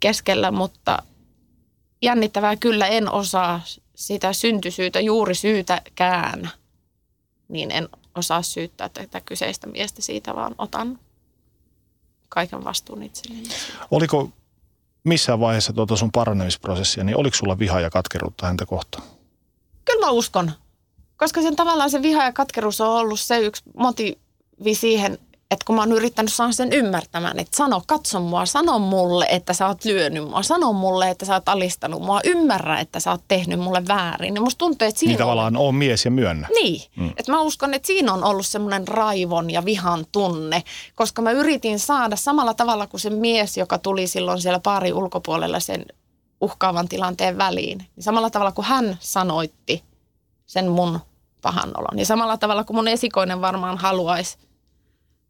keskellä, 0.00 0.50
mutta 0.50 1.02
jännittävää 2.02 2.56
kyllä 2.56 2.86
en 2.86 3.12
osaa 3.12 3.60
sitä 3.94 4.32
syntysyytä, 4.32 5.00
juuri 5.00 5.34
syytäkään, 5.34 6.50
niin 7.48 7.70
en 7.70 7.88
osaa 8.14 8.42
syyttää 8.42 8.88
tätä 8.88 9.20
kyseistä 9.20 9.66
miestä 9.66 10.02
siitä, 10.02 10.34
vaan 10.34 10.54
otan 10.58 10.98
kaiken 12.28 12.64
vastuun 12.64 13.02
itselleni. 13.02 13.48
Oliko 13.90 14.30
missään 15.04 15.40
vaiheessa 15.40 15.72
tuota 15.72 15.96
sun 15.96 16.12
paranemisprosessia, 16.12 17.04
niin 17.04 17.16
oliko 17.16 17.36
sulla 17.36 17.58
viha 17.58 17.80
ja 17.80 17.90
katkeruutta 17.90 18.46
häntä 18.46 18.66
kohtaan? 18.66 19.04
Kyllä 19.84 20.06
mä 20.06 20.10
uskon. 20.10 20.52
Koska 21.20 21.42
sen 21.42 21.56
tavallaan 21.56 21.90
se 21.90 22.02
viha 22.02 22.24
ja 22.24 22.32
katkeruus 22.32 22.80
on 22.80 22.88
ollut 22.88 23.20
se 23.20 23.38
yksi 23.38 23.62
motiivi 23.76 24.74
siihen, 24.74 25.18
että 25.50 25.64
kun 25.66 25.76
mä 25.76 25.82
oon 25.82 25.92
yrittänyt 25.92 26.32
saada 26.32 26.52
sen 26.52 26.72
ymmärtämään, 26.72 27.38
että 27.38 27.56
sano, 27.56 27.82
katso 27.86 28.20
mua, 28.20 28.46
sano 28.46 28.78
mulle, 28.78 29.26
että 29.30 29.52
sä 29.52 29.66
oot 29.66 29.84
lyönyt 29.84 30.28
mua, 30.28 30.42
sano 30.42 30.72
mulle, 30.72 31.10
että 31.10 31.24
sä 31.24 31.34
oot 31.34 31.48
alistanut 31.48 32.02
mua, 32.02 32.20
ymmärrä, 32.24 32.80
että 32.80 33.00
sä 33.00 33.10
oot 33.10 33.24
tehnyt 33.28 33.60
mulle 33.60 33.82
väärin. 33.88 34.34
Ja 34.34 34.40
musta 34.40 34.58
tuntuu, 34.58 34.88
että 34.88 34.98
siinä 34.98 35.10
Niin 35.10 35.18
tavallaan 35.18 35.56
on 35.56 35.74
mies 35.74 36.04
ja 36.04 36.10
myönnä. 36.10 36.48
Niin, 36.62 36.82
mm. 36.96 37.08
että 37.16 37.32
mä 37.32 37.40
uskon, 37.40 37.74
että 37.74 37.86
siinä 37.86 38.12
on 38.12 38.24
ollut 38.24 38.46
semmoinen 38.46 38.88
raivon 38.88 39.50
ja 39.50 39.64
vihan 39.64 40.06
tunne, 40.12 40.62
koska 40.94 41.22
mä 41.22 41.30
yritin 41.30 41.78
saada 41.78 42.16
samalla 42.16 42.54
tavalla 42.54 42.86
kuin 42.86 43.00
se 43.00 43.10
mies, 43.10 43.56
joka 43.56 43.78
tuli 43.78 44.06
silloin 44.06 44.40
siellä 44.40 44.60
pari 44.60 44.92
ulkopuolella 44.92 45.60
sen 45.60 45.86
uhkaavan 46.40 46.88
tilanteen 46.88 47.38
väliin. 47.38 47.78
Niin 47.78 48.04
samalla 48.04 48.30
tavalla 48.30 48.52
kuin 48.52 48.66
hän 48.66 48.96
sanoitti 49.00 49.82
sen 50.46 50.68
mun 50.68 51.00
pahan 51.42 51.70
olon. 51.76 51.98
Ja 51.98 52.06
samalla 52.06 52.36
tavalla 52.36 52.64
kuin 52.64 52.76
mun 52.76 52.88
esikoinen 52.88 53.40
varmaan 53.40 53.78
haluaisi 53.78 54.38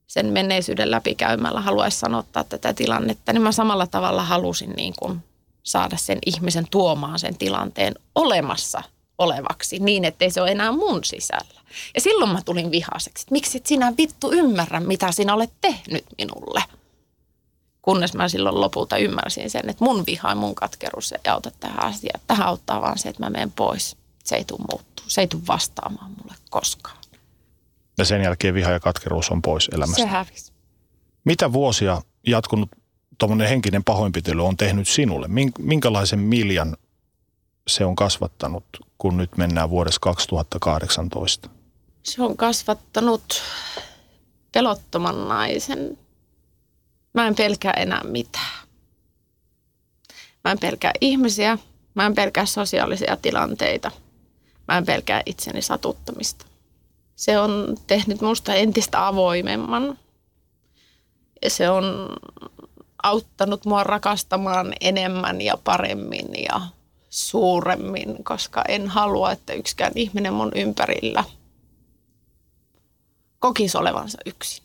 sen 0.07 0.27
menneisyyden 0.27 0.91
läpikäymällä 0.91 1.61
haluaisi 1.61 1.99
sanottaa 1.99 2.45
tätä 2.45 2.75
tilannetta, 2.75 3.33
niin 3.33 3.43
mä 3.43 3.53
samalla 3.53 3.87
tavalla 3.87 4.23
halusin 4.23 4.71
niin 4.71 4.95
kuin 4.99 5.25
saada 5.63 5.97
sen 5.97 6.19
ihmisen 6.27 6.67
tuomaan 6.71 7.19
sen 7.19 7.37
tilanteen 7.37 7.95
olemassa 8.15 8.83
olevaksi 9.19 9.79
niin, 9.79 10.05
ettei 10.05 10.31
se 10.31 10.43
ole 10.43 10.51
enää 10.51 10.73
mun 10.73 11.05
sisällä. 11.05 11.61
Ja 11.95 12.01
silloin 12.01 12.31
mä 12.31 12.43
tulin 12.45 12.71
vihaseksi, 12.71 13.23
että 13.23 13.33
miksi 13.33 13.59
et 13.59 13.67
sinä 13.67 13.93
vittu 13.99 14.33
ymmärrä, 14.33 14.81
mitä 14.81 15.13
sinä 15.13 15.35
olet 15.35 15.51
tehnyt 15.61 16.05
minulle. 16.19 16.63
Kunnes 17.83 18.15
mä 18.15 18.29
silloin 18.29 18.61
lopulta 18.61 18.97
ymmärsin 18.97 19.51
sen, 19.51 19.71
että 19.71 19.85
mun 19.85 20.07
viha 20.07 20.29
ja 20.29 20.35
mun 20.35 20.55
katkeruus 20.55 21.13
ei 21.13 21.31
auta 21.31 21.51
tähän 21.61 21.85
asiaan. 21.85 22.21
Tähän 22.27 22.47
auttaa 22.47 22.81
vaan 22.81 22.99
se, 22.99 23.09
että 23.09 23.23
mä 23.23 23.31
menen 23.31 23.53
pois. 23.53 23.97
Se 24.31 24.37
ei 24.37 24.45
tule 24.45 24.61
muuttuu. 24.71 25.05
Se 25.09 25.21
ei 25.21 25.29
tule 25.29 25.43
vastaamaan 25.49 26.11
mulle 26.11 26.35
koskaan. 26.51 26.97
Ja 27.99 28.05
sen 28.05 28.23
jälkeen 28.23 28.55
viha 28.55 28.71
ja 28.71 28.81
katkeruus 28.81 29.31
on 29.31 29.43
pois 29.43 29.69
elämästä. 29.73 30.03
Se 30.03 30.07
hävisi. 30.07 30.53
Mitä 31.25 31.53
vuosia 31.53 32.03
jatkunut 32.27 32.69
tuommoinen 33.19 33.49
henkinen 33.49 33.85
pahoinpitely 33.85 34.47
on 34.47 34.57
tehnyt 34.57 34.89
sinulle? 34.89 35.29
Minkälaisen 35.59 36.19
miljan 36.19 36.77
se 37.69 37.85
on 37.85 37.97
kasvattanut, 37.97 38.65
kun 38.99 39.17
nyt 39.17 39.37
mennään 39.37 39.71
vuodessa 39.71 40.01
2018? 40.01 41.51
Se 42.03 42.23
on 42.23 42.37
kasvattanut 42.37 43.43
pelottoman 44.53 45.29
naisen. 45.29 45.99
Mä 47.15 47.27
en 47.27 47.35
pelkää 47.35 47.73
enää 47.73 48.05
mitään. 48.05 48.67
Mä 50.45 50.51
en 50.51 50.59
pelkää 50.59 50.93
ihmisiä, 51.01 51.59
mä 51.95 52.07
en 52.07 52.15
pelkää 52.15 52.47
sosiaalisia 52.47 53.17
tilanteita. 53.17 53.91
Mä 54.71 54.79
en 54.79 54.87
pelkää 54.87 55.23
itseni 55.27 55.63
satuttamista. 55.63 56.47
Se 57.17 57.39
on 57.39 57.77
tehnyt 57.87 58.21
musta 58.21 58.55
entistä 58.55 59.07
avoimemman. 59.07 59.99
Se 61.49 61.71
on 61.71 62.17
auttanut 63.03 63.65
mua 63.65 63.85
rakastamaan 63.85 64.73
enemmän 64.81 65.41
ja 65.41 65.59
paremmin 65.65 66.29
ja 66.43 66.61
suuremmin, 67.09 68.25
koska 68.25 68.65
en 68.69 68.89
halua, 68.89 69.33
että 69.33 69.53
yksikään 69.53 69.93
ihminen 69.95 70.33
mun 70.33 70.53
ympärillä 70.55 71.25
kokisi 73.39 73.79
olevansa 73.79 74.19
yksin. 74.27 74.65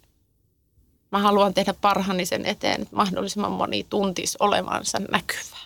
Mä 1.12 1.20
haluan 1.20 1.54
tehdä 1.54 1.74
parhaani 1.82 2.26
sen 2.26 2.46
eteen, 2.46 2.82
että 2.82 2.96
mahdollisimman 2.96 3.52
moni 3.52 3.86
tuntisi 3.90 4.38
olevansa 4.40 5.00
näkyvä. 5.00 5.65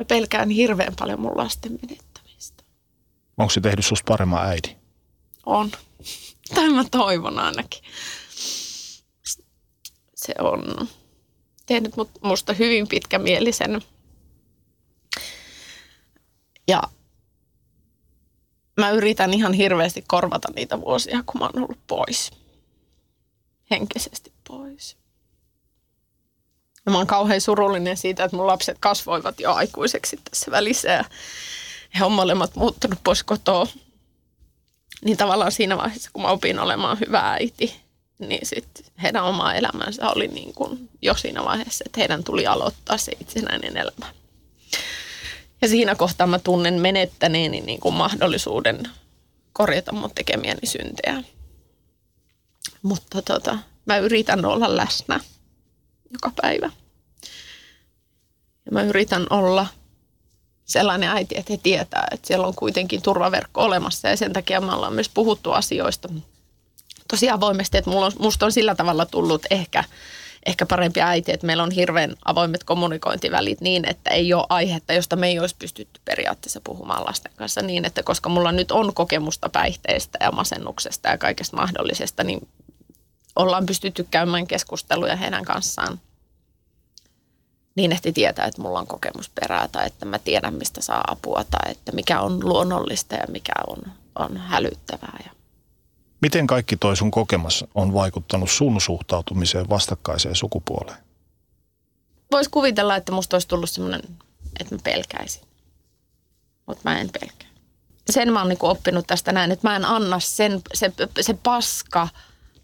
Mä 0.00 0.04
pelkään 0.04 0.50
hirveän 0.50 0.94
paljon 0.98 1.20
mun 1.20 1.36
lasten 1.36 1.72
menettämistä. 1.72 2.64
Onko 3.38 3.50
se 3.50 3.60
tehnyt 3.60 3.86
susta 3.86 4.04
paremman 4.08 4.46
äidin? 4.46 4.76
On. 5.46 5.70
Tai 6.54 6.68
mä 6.70 6.84
toivon 6.90 7.38
ainakin. 7.38 7.84
Se 10.14 10.34
on 10.38 10.88
tehnyt 11.66 11.92
musta 12.22 12.52
hyvin 12.52 12.88
pitkämielisen. 12.88 13.80
Ja 16.68 16.82
mä 18.76 18.90
yritän 18.90 19.34
ihan 19.34 19.52
hirveästi 19.52 20.04
korvata 20.06 20.48
niitä 20.56 20.80
vuosia, 20.80 21.22
kun 21.26 21.40
mä 21.40 21.44
oon 21.44 21.64
ollut 21.64 21.86
pois. 21.86 22.30
Henkisesti 23.70 24.32
pois. 24.48 24.99
Ja 26.86 26.92
mä 26.92 26.98
oon 26.98 27.06
kauhean 27.06 27.40
surullinen 27.40 27.96
siitä, 27.96 28.24
että 28.24 28.36
mun 28.36 28.46
lapset 28.46 28.76
kasvoivat 28.80 29.40
jo 29.40 29.54
aikuiseksi 29.54 30.20
tässä 30.30 30.50
välissä 30.50 30.88
ja 30.88 31.04
he 31.98 32.04
on 32.04 32.12
molemmat 32.12 32.56
muuttunut 32.56 32.98
pois 33.04 33.22
kotoa. 33.22 33.66
Niin 35.04 35.16
tavallaan 35.16 35.52
siinä 35.52 35.76
vaiheessa, 35.76 36.10
kun 36.12 36.22
mä 36.22 36.28
opin 36.28 36.58
olemaan 36.58 37.00
hyvä 37.00 37.30
äiti, 37.30 37.80
niin 38.18 38.46
sitten 38.46 38.84
heidän 39.02 39.24
oma 39.24 39.54
elämänsä 39.54 40.10
oli 40.10 40.28
niin 40.28 40.54
kuin 40.54 40.88
jo 41.02 41.14
siinä 41.14 41.44
vaiheessa, 41.44 41.84
että 41.86 42.00
heidän 42.00 42.24
tuli 42.24 42.46
aloittaa 42.46 42.98
se 42.98 43.12
itsenäinen 43.20 43.76
elämä. 43.76 44.14
Ja 45.62 45.68
siinä 45.68 45.94
kohtaa 45.94 46.26
mä 46.26 46.38
tunnen 46.38 46.74
menettäneeni 46.74 47.60
niin 47.60 47.80
kuin 47.80 47.94
mahdollisuuden 47.94 48.82
korjata 49.52 49.92
mun 49.92 50.10
tekemiäni 50.14 50.66
syntejä. 50.66 51.22
Mutta 52.82 53.22
tota, 53.22 53.58
mä 53.86 53.98
yritän 53.98 54.44
olla 54.44 54.76
läsnä 54.76 55.20
joka 56.10 56.32
päivä. 56.42 56.70
Ja 58.66 58.72
mä 58.72 58.82
yritän 58.82 59.26
olla 59.30 59.66
sellainen 60.64 61.08
äiti, 61.08 61.38
että 61.38 61.52
he 61.52 61.60
tietää, 61.62 62.08
että 62.10 62.26
siellä 62.26 62.46
on 62.46 62.54
kuitenkin 62.54 63.02
turvaverkko 63.02 63.62
olemassa 63.62 64.08
ja 64.08 64.16
sen 64.16 64.32
takia 64.32 64.60
me 64.60 64.74
ollaan 64.74 64.92
myös 64.92 65.08
puhuttu 65.08 65.52
asioista 65.52 66.08
tosi 67.10 67.30
avoimesti, 67.30 67.78
että 67.78 67.90
mulla 67.90 68.06
on, 68.06 68.12
musta 68.18 68.46
on 68.46 68.52
sillä 68.52 68.74
tavalla 68.74 69.06
tullut 69.06 69.46
ehkä, 69.50 69.84
ehkä 70.46 70.66
parempi 70.66 71.00
äiti, 71.00 71.32
että 71.32 71.46
meillä 71.46 71.62
on 71.62 71.70
hirveän 71.70 72.16
avoimet 72.24 72.64
kommunikointivälit 72.64 73.60
niin, 73.60 73.88
että 73.88 74.10
ei 74.10 74.34
ole 74.34 74.46
aihetta, 74.48 74.92
josta 74.92 75.16
me 75.16 75.28
ei 75.28 75.38
olisi 75.38 75.56
pystytty 75.58 76.00
periaatteessa 76.04 76.60
puhumaan 76.64 77.04
lasten 77.04 77.32
kanssa 77.36 77.62
niin, 77.62 77.84
että 77.84 78.02
koska 78.02 78.28
mulla 78.28 78.52
nyt 78.52 78.70
on 78.70 78.94
kokemusta 78.94 79.48
päihteistä 79.48 80.18
ja 80.20 80.32
masennuksesta 80.32 81.08
ja 81.08 81.18
kaikesta 81.18 81.56
mahdollisesta, 81.56 82.24
niin 82.24 82.48
ollaan 83.36 83.66
pystytty 83.66 84.06
käymään 84.10 84.46
keskusteluja 84.46 85.16
heidän 85.16 85.44
kanssaan 85.44 86.00
niin, 87.74 87.92
että 87.92 88.12
tietää, 88.12 88.46
että 88.46 88.62
mulla 88.62 88.78
on 88.78 88.86
kokemusperää 88.86 89.68
tai 89.68 89.86
että 89.86 90.06
mä 90.06 90.18
tiedän, 90.18 90.54
mistä 90.54 90.82
saa 90.82 91.04
apua 91.06 91.44
tai 91.50 91.70
että 91.70 91.92
mikä 91.92 92.20
on 92.20 92.48
luonnollista 92.48 93.14
ja 93.14 93.24
mikä 93.28 93.52
on, 93.66 93.92
on 94.14 94.36
hälyttävää. 94.36 95.18
Ja 95.24 95.30
Miten 96.22 96.46
kaikki 96.46 96.76
toi 96.76 96.96
sun 96.96 97.10
kokemus 97.10 97.64
on 97.74 97.94
vaikuttanut 97.94 98.50
sun 98.50 98.80
suhtautumiseen 98.80 99.68
vastakkaiseen 99.68 100.34
sukupuoleen? 100.34 100.98
Voisi 102.32 102.50
kuvitella, 102.50 102.96
että 102.96 103.12
musta 103.12 103.34
olisi 103.34 103.48
tullut 103.48 103.70
semmoinen, 103.70 104.02
että 104.60 104.74
mä 104.74 104.80
pelkäisin. 104.84 105.42
Mutta 106.66 106.80
mä 106.84 107.00
en 107.00 107.10
pelkää. 107.20 107.48
Sen 108.10 108.32
mä 108.32 108.38
oon 108.40 108.48
niinku 108.48 108.66
oppinut 108.66 109.06
tästä 109.06 109.32
näin, 109.32 109.50
että 109.50 109.68
mä 109.68 109.76
en 109.76 109.84
anna 109.84 110.20
sen, 110.20 110.62
se, 110.74 110.92
se 111.20 111.34
paska, 111.42 112.08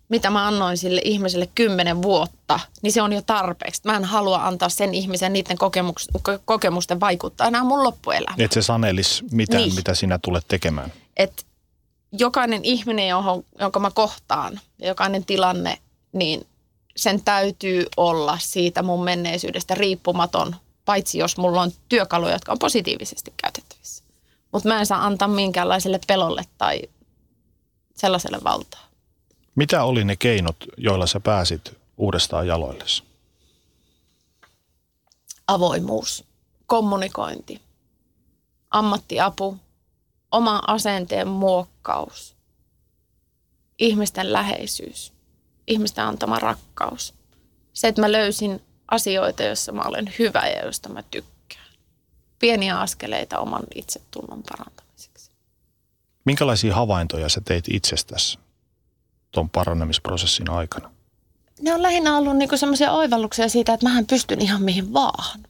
mitä 0.09 0.31
mä 0.31 0.47
annoin 0.47 0.77
sille 0.79 1.01
ihmiselle 1.05 1.49
kymmenen 1.55 2.03
vuotta, 2.03 2.61
niin 2.83 2.93
se 2.93 3.03
on 3.03 3.13
jo 3.13 3.23
tarpeeksi. 3.23 3.83
Mä 3.85 3.97
en 3.97 4.05
halua 4.05 4.47
antaa 4.47 4.69
sen 4.69 4.95
ihmisen 4.95 5.33
niiden 5.33 5.57
kokemusten 6.45 7.01
vaikuttaa 7.01 7.47
enää 7.47 7.65
mun 7.65 7.85
loppuelämään. 7.85 8.41
Et 8.41 8.53
se 8.53 8.63
sanelis 8.63 9.25
mitään, 9.31 9.63
niin. 9.63 9.75
mitä 9.75 9.95
sinä 9.95 10.19
tulet 10.23 10.45
tekemään. 10.49 10.93
Et 11.17 11.47
jokainen 12.13 12.65
ihminen, 12.65 13.09
johon, 13.09 13.45
jonka 13.61 13.81
mä 13.81 13.91
kohtaan, 13.91 14.61
jokainen 14.79 15.25
tilanne, 15.25 15.79
niin 16.13 16.47
sen 16.97 17.23
täytyy 17.23 17.87
olla 17.97 18.39
siitä 18.41 18.83
mun 18.83 19.05
menneisyydestä 19.05 19.75
riippumaton, 19.75 20.57
paitsi 20.85 21.19
jos 21.19 21.37
mulla 21.37 21.63
on 21.63 21.71
työkaluja, 21.89 22.33
jotka 22.33 22.53
on 22.53 22.59
positiivisesti 22.59 23.33
käytettävissä. 23.37 24.05
Mutta 24.53 24.69
mä 24.69 24.79
en 24.79 24.87
saa 24.87 25.07
antaa 25.07 25.29
minkäänlaiselle 25.29 26.01
pelolle 26.07 26.43
tai 26.59 26.83
sellaiselle 27.95 28.39
valtaa. 28.45 28.86
Mitä 29.57 29.85
oli 29.85 30.05
ne 30.05 30.17
keinot, 30.17 30.57
joilla 30.77 31.07
sä 31.07 31.21
pääsit 31.21 31.79
uudestaan 31.97 32.47
jaloillesi? 32.47 33.03
Avoimuus, 35.47 36.25
kommunikointi, 36.67 37.61
ammattiapu, 38.71 39.57
oma 40.33 40.63
asenteen 40.67 41.29
muokkaus, 41.29 42.37
ihmisten 43.79 44.33
läheisyys, 44.33 45.13
ihmisten 45.67 46.05
antama 46.05 46.39
rakkaus. 46.39 47.15
Se, 47.73 47.89
että 47.89 48.01
mä 48.01 48.13
löysin 48.13 48.63
asioita, 48.91 49.43
joissa 49.43 49.73
mä 49.73 49.83
olen 49.83 50.13
hyvä 50.19 50.49
ja 50.49 50.63
joista 50.63 50.89
mä 50.89 51.03
tykkään. 51.03 51.67
Pieniä 52.39 52.81
askeleita 52.81 53.39
oman 53.39 53.65
itsetunnon 53.75 54.43
parantamiseksi. 54.43 55.31
Minkälaisia 56.25 56.75
havaintoja 56.75 57.29
sä 57.29 57.41
teit 57.41 57.65
itsestäsi 57.71 58.39
tuon 59.37 59.51
parannemisprosessin 59.51 60.51
aikana? 60.51 60.91
Ne 61.61 61.75
on 61.75 61.83
lähinnä 61.83 62.17
ollut 62.17 62.37
niinku 62.37 62.57
semmoisia 62.57 62.93
oivalluksia 62.93 63.49
siitä, 63.49 63.75
että 63.75 63.87
mähän 63.87 64.07
pystyn 64.07 64.41
ihan 64.41 64.63
mihin 64.63 64.93
vaan. 64.93 65.41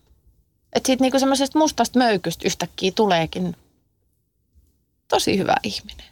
Että 0.73 0.87
siitä 0.87 1.05
niinku 1.05 1.19
semmoisesta 1.19 1.59
mustasta 1.59 1.99
möykystä 1.99 2.47
yhtäkkiä 2.47 2.93
tuleekin 2.95 3.57
tosi 5.09 5.39
hyvä 5.39 5.55
ihminen. 5.63 6.07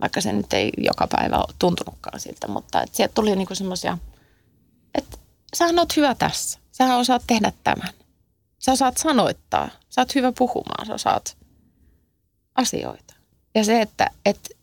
Vaikka 0.00 0.20
se 0.20 0.32
nyt 0.32 0.52
ei 0.52 0.70
joka 0.76 1.06
päivä 1.06 1.36
ole 1.36 1.54
tuntunutkaan 1.58 2.20
siltä, 2.20 2.48
mutta 2.48 2.82
että 2.82 2.96
sieltä 2.96 3.14
tuli 3.14 3.36
niinku 3.36 3.54
semmoisia, 3.54 3.98
että 4.94 5.18
sä 5.56 5.64
oot 5.64 5.96
hyvä 5.96 6.14
tässä. 6.14 6.58
Sä 6.72 6.96
osaat 6.96 7.22
tehdä 7.26 7.52
tämän. 7.64 7.92
Sä 8.58 8.72
osaat 8.72 8.96
sanoittaa. 8.96 9.68
Sä 9.88 10.00
oot 10.00 10.14
hyvä 10.14 10.32
puhumaan. 10.38 10.86
Sä 10.86 10.94
osaat 10.94 11.36
asioita. 12.54 13.14
Ja 13.54 13.64
se, 13.64 13.80
että, 13.80 14.10
että 14.26 14.59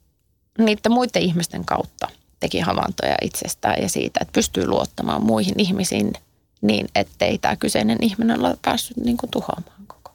niiden 0.65 0.91
muiden 0.91 1.21
ihmisten 1.21 1.65
kautta 1.65 2.07
teki 2.39 2.59
havaintoja 2.59 3.15
itsestään 3.21 3.81
ja 3.81 3.89
siitä, 3.89 4.19
että 4.21 4.31
pystyy 4.33 4.67
luottamaan 4.67 5.23
muihin 5.23 5.59
ihmisiin 5.59 6.13
niin, 6.61 6.87
ettei 6.95 7.37
tämä 7.37 7.55
kyseinen 7.55 7.97
ihminen 8.01 8.39
ole 8.39 8.57
päässyt 8.61 8.97
niin 8.97 9.17
kuin 9.17 9.31
tuhoamaan 9.31 9.87
koko. 9.87 10.11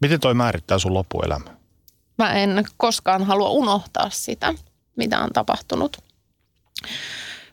Miten 0.00 0.20
toi 0.20 0.34
määrittää 0.34 0.78
sun 0.78 0.94
loppuelämä? 0.94 1.50
Mä 2.18 2.32
en 2.32 2.64
koskaan 2.76 3.24
halua 3.24 3.48
unohtaa 3.48 4.10
sitä, 4.10 4.54
mitä 4.96 5.20
on 5.20 5.30
tapahtunut, 5.32 5.96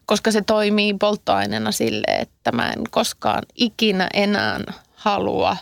koska 0.05 0.31
se 0.31 0.41
toimii 0.41 0.93
polttoaineena 0.93 1.71
sille, 1.71 2.17
että 2.19 2.51
mä 2.51 2.69
en 2.69 2.83
koskaan 2.91 3.43
ikinä 3.55 4.07
enää 4.13 4.59
halua 4.95 5.57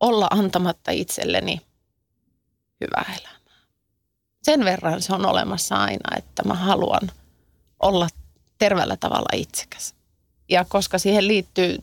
olla 0.00 0.26
antamatta 0.30 0.90
itselleni 0.90 1.60
hyvää 2.80 3.14
elämää 3.20 3.31
sen 4.42 4.64
verran 4.64 5.02
se 5.02 5.14
on 5.14 5.26
olemassa 5.26 5.76
aina, 5.76 6.16
että 6.16 6.42
mä 6.44 6.54
haluan 6.54 7.10
olla 7.80 8.08
terveellä 8.58 8.96
tavalla 8.96 9.28
itsekäs. 9.32 9.94
Ja 10.48 10.64
koska 10.64 10.98
siihen 10.98 11.28
liittyy 11.28 11.78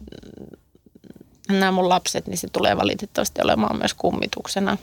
nämä 1.50 1.72
mun 1.72 1.90
lapset, 1.90 2.28
niin 2.28 2.38
se 2.38 2.48
tulee 2.50 2.78
valitettavasti 2.78 3.42
olemaan 3.42 3.78
myös 3.78 3.94
kummituksena 3.94 4.78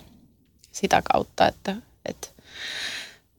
sitä 0.73 1.03
kautta, 1.13 1.49
että, 1.49 1.77
että 2.07 2.29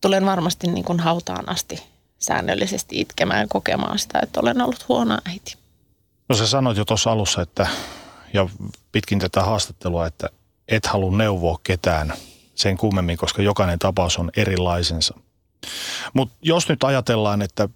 tulen 0.02 0.26
varmasti 0.26 0.68
niin 0.68 0.86
kuin 0.86 1.00
hautaan 1.00 1.50
asti 1.50 1.84
säännöllisesti 2.20 3.00
itkemään 3.02 3.40
ja 3.40 3.48
kokemaan 3.50 4.00
sitä, 4.00 4.20
että 4.24 4.40
olen 4.40 4.62
ollut 4.62 4.88
huono 4.90 5.18
äiti. 5.26 5.56
No 6.30 6.36
sä 6.36 6.48
sanoit 6.48 6.78
jo 6.78 6.86
tuossa 6.86 7.12
alussa, 7.12 7.42
että 7.42 7.68
ja 8.34 8.50
pitkin 8.92 9.20
tätä 9.20 9.42
haastattelua, 9.44 10.08
että 10.08 10.30
et 10.68 10.86
halua 10.86 11.18
neuvoa 11.18 11.60
ketään– 11.64 12.14
sen 12.58 12.78
kummemmin, 12.78 13.18
koska 13.18 13.42
jokainen 13.42 13.80
tapaus 13.80 14.18
on 14.18 14.32
erilaisensa. 14.38 15.20
Mutta 16.14 16.36
jos 16.42 16.70
nyt 16.70 16.84
ajatellaan, 16.84 17.42
että 17.42 17.70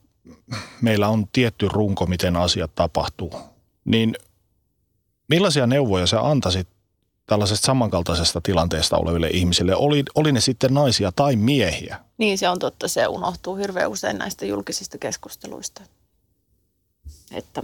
meillä 0.81 1.07
on 1.07 1.27
tietty 1.33 1.67
runko, 1.67 2.05
miten 2.05 2.35
asiat 2.35 2.75
tapahtuu, 2.75 3.33
niin 3.85 4.15
millaisia 5.27 5.67
neuvoja 5.67 6.07
sä 6.07 6.21
antaisit 6.21 6.67
tällaisesta 7.25 7.65
samankaltaisesta 7.65 8.41
tilanteesta 8.41 8.97
oleville 8.97 9.27
ihmisille? 9.27 9.75
Oli, 9.75 10.03
oli 10.15 10.31
ne 10.31 10.41
sitten 10.41 10.73
naisia 10.73 11.11
tai 11.11 11.35
miehiä? 11.35 11.99
Niin 12.17 12.37
se 12.37 12.49
on 12.49 12.59
totta, 12.59 12.87
se 12.87 13.07
unohtuu 13.07 13.55
hirveän 13.55 13.89
usein 13.89 14.17
näistä 14.17 14.45
julkisista 14.45 14.97
keskusteluista. 14.97 15.81
Että 17.31 17.63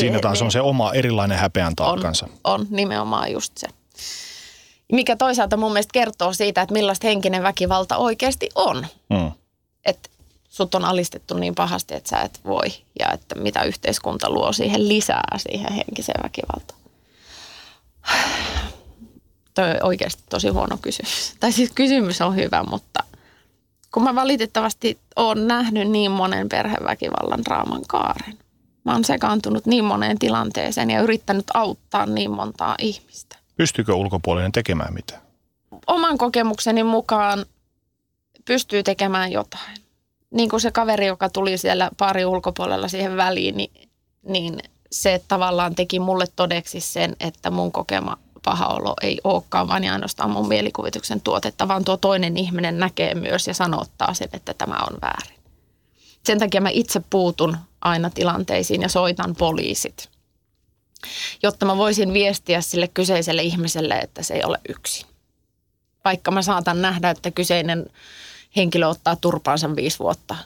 Siinä 0.00 0.20
taas 0.20 0.42
on 0.42 0.50
se 0.50 0.60
oma 0.60 0.92
erilainen 0.92 1.38
häpeän 1.38 1.76
taakkansa. 1.76 2.26
On, 2.44 2.60
on 2.60 2.66
nimenomaan 2.70 3.32
just 3.32 3.58
se. 3.58 3.68
Mikä 4.92 5.16
toisaalta 5.16 5.56
mun 5.56 5.72
mielestä 5.72 5.92
kertoo 5.92 6.32
siitä, 6.32 6.62
että 6.62 6.72
millaista 6.72 7.06
henkinen 7.06 7.42
väkivalta 7.42 7.96
oikeasti 7.96 8.48
on. 8.54 8.86
Mm. 9.10 9.32
Että 9.84 10.08
sut 10.48 10.74
on 10.74 10.84
alistettu 10.84 11.34
niin 11.34 11.54
pahasti, 11.54 11.94
että 11.94 12.10
sä 12.10 12.20
et 12.20 12.40
voi. 12.44 12.66
Ja 12.98 13.12
että 13.12 13.34
mitä 13.34 13.62
yhteiskunta 13.62 14.30
luo 14.30 14.52
siihen 14.52 14.88
lisää 14.88 15.38
siihen 15.38 15.72
henkiseen 15.72 16.22
väkivaltaan. 16.22 16.80
Toi 19.54 19.70
on 19.70 19.76
oikeasti 19.82 20.22
tosi 20.30 20.48
huono 20.48 20.78
kysymys. 20.82 21.32
Tai 21.40 21.52
siis 21.52 21.72
kysymys 21.74 22.20
on 22.20 22.36
hyvä, 22.36 22.62
mutta 22.62 23.02
kun 23.94 24.04
mä 24.04 24.14
valitettavasti 24.14 24.98
oon 25.16 25.46
nähnyt 25.46 25.90
niin 25.90 26.10
monen 26.10 26.48
perheväkivallan 26.48 27.44
draaman 27.44 27.82
kaaren. 27.88 28.38
Mä 28.84 28.92
oon 28.92 29.04
sekaantunut 29.04 29.66
niin 29.66 29.84
moneen 29.84 30.18
tilanteeseen 30.18 30.90
ja 30.90 31.00
yrittänyt 31.00 31.44
auttaa 31.54 32.06
niin 32.06 32.30
montaa 32.30 32.74
ihmistä. 32.78 33.36
Pystyykö 33.56 33.94
ulkopuolinen 33.94 34.52
tekemään 34.52 34.94
mitään? 34.94 35.22
Oman 35.86 36.18
kokemukseni 36.18 36.84
mukaan 36.84 37.46
pystyy 38.44 38.82
tekemään 38.82 39.32
jotain. 39.32 39.76
Niin 40.30 40.48
kuin 40.48 40.60
se 40.60 40.70
kaveri, 40.70 41.06
joka 41.06 41.28
tuli 41.28 41.58
siellä 41.58 41.90
pari 41.96 42.24
ulkopuolella 42.24 42.88
siihen 42.88 43.16
väliin, 43.16 43.56
niin, 43.56 43.70
niin 44.28 44.58
se 44.92 45.22
tavallaan 45.28 45.74
teki 45.74 46.00
mulle 46.00 46.26
todeksi 46.36 46.80
sen, 46.80 47.16
että 47.20 47.50
mun 47.50 47.72
kokema 47.72 48.18
paha 48.44 48.66
olo 48.66 48.94
ei 49.02 49.20
olekaan 49.24 49.68
vain 49.68 49.92
ainoastaan 49.92 50.30
mun 50.30 50.48
mielikuvituksen 50.48 51.20
tuotetta, 51.20 51.68
vaan 51.68 51.84
tuo 51.84 51.96
toinen 51.96 52.36
ihminen 52.36 52.78
näkee 52.78 53.14
myös 53.14 53.46
ja 53.46 53.54
sanottaa 53.54 54.14
sen, 54.14 54.28
että 54.32 54.54
tämä 54.54 54.76
on 54.90 54.98
väärin. 55.02 55.38
Sen 56.24 56.38
takia 56.38 56.60
mä 56.60 56.68
itse 56.72 57.02
puutun 57.10 57.56
aina 57.80 58.10
tilanteisiin 58.10 58.82
ja 58.82 58.88
soitan 58.88 59.36
poliisit 59.36 60.15
jotta 61.42 61.66
mä 61.66 61.76
voisin 61.76 62.12
viestiä 62.12 62.60
sille 62.60 62.88
kyseiselle 62.88 63.42
ihmiselle, 63.42 63.94
että 63.94 64.22
se 64.22 64.34
ei 64.34 64.44
ole 64.44 64.58
yksin. 64.68 65.06
Vaikka 66.04 66.30
mä 66.30 66.42
saatan 66.42 66.82
nähdä, 66.82 67.10
että 67.10 67.30
kyseinen 67.30 67.86
henkilö 68.56 68.86
ottaa 68.86 69.16
turpaansa 69.16 69.76
viisi 69.76 69.98
vuotta 69.98 70.36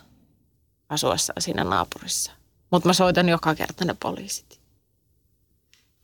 asuessa 0.88 1.32
siinä 1.38 1.64
naapurissa. 1.64 2.32
Mutta 2.70 2.88
mä 2.88 2.92
soitan 2.92 3.28
joka 3.28 3.54
kerta 3.54 3.84
ne 3.84 3.96
poliisit. 4.02 4.60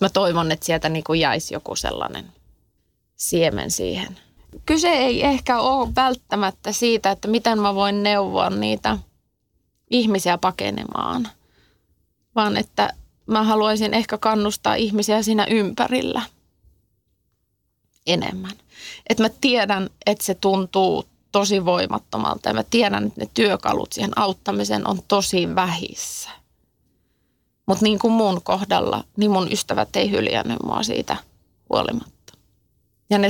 Mä 0.01 0.09
toivon, 0.09 0.53
että 0.53 0.67
sieltä 0.67 0.89
niin 0.89 1.05
kuin 1.05 1.21
jäisi 1.21 1.55
joku 1.55 1.77
sellainen 1.77 2.33
siemen 3.17 3.71
siihen. 3.71 4.19
Kyse 4.67 4.89
ei 4.89 5.25
ehkä 5.25 5.61
ole 5.61 5.95
välttämättä 5.95 6.73
siitä, 6.73 7.11
että 7.11 7.29
miten 7.29 7.61
mä 7.61 7.75
voin 7.75 8.03
neuvoa 8.03 8.51
niitä 8.51 8.99
ihmisiä 9.91 10.39
pakenemaan, 10.39 11.29
vaan 12.35 12.57
että 12.57 12.95
mä 13.27 13.43
haluaisin 13.43 13.95
ehkä 13.95 14.19
kannustaa 14.19 14.75
ihmisiä 14.75 15.23
siinä 15.23 15.47
ympärillä 15.51 16.23
enemmän. 18.07 18.53
Että 19.09 19.23
mä 19.23 19.29
tiedän, 19.41 19.91
että 20.07 20.25
se 20.25 20.35
tuntuu 20.35 21.05
tosi 21.33 21.65
voimattomalta 21.65 22.49
ja 22.49 22.55
mä 22.55 22.63
tiedän, 22.71 23.07
että 23.07 23.21
ne 23.21 23.29
työkalut 23.35 23.93
siihen 23.93 24.19
auttamiseen 24.19 24.89
on 24.89 24.99
tosi 25.09 25.55
vähissä. 25.55 26.31
Mutta 27.67 27.85
niin 27.85 27.99
kuin 27.99 28.13
mun 28.13 28.43
kohdalla, 28.43 29.05
niin 29.17 29.31
mun 29.31 29.53
ystävät 29.53 29.97
ei 29.97 30.11
hyljännyt 30.11 30.63
mua 30.63 30.83
siitä 30.83 31.17
huolimatta. 31.71 32.33
Ja 33.11 33.19
ne 33.19 33.29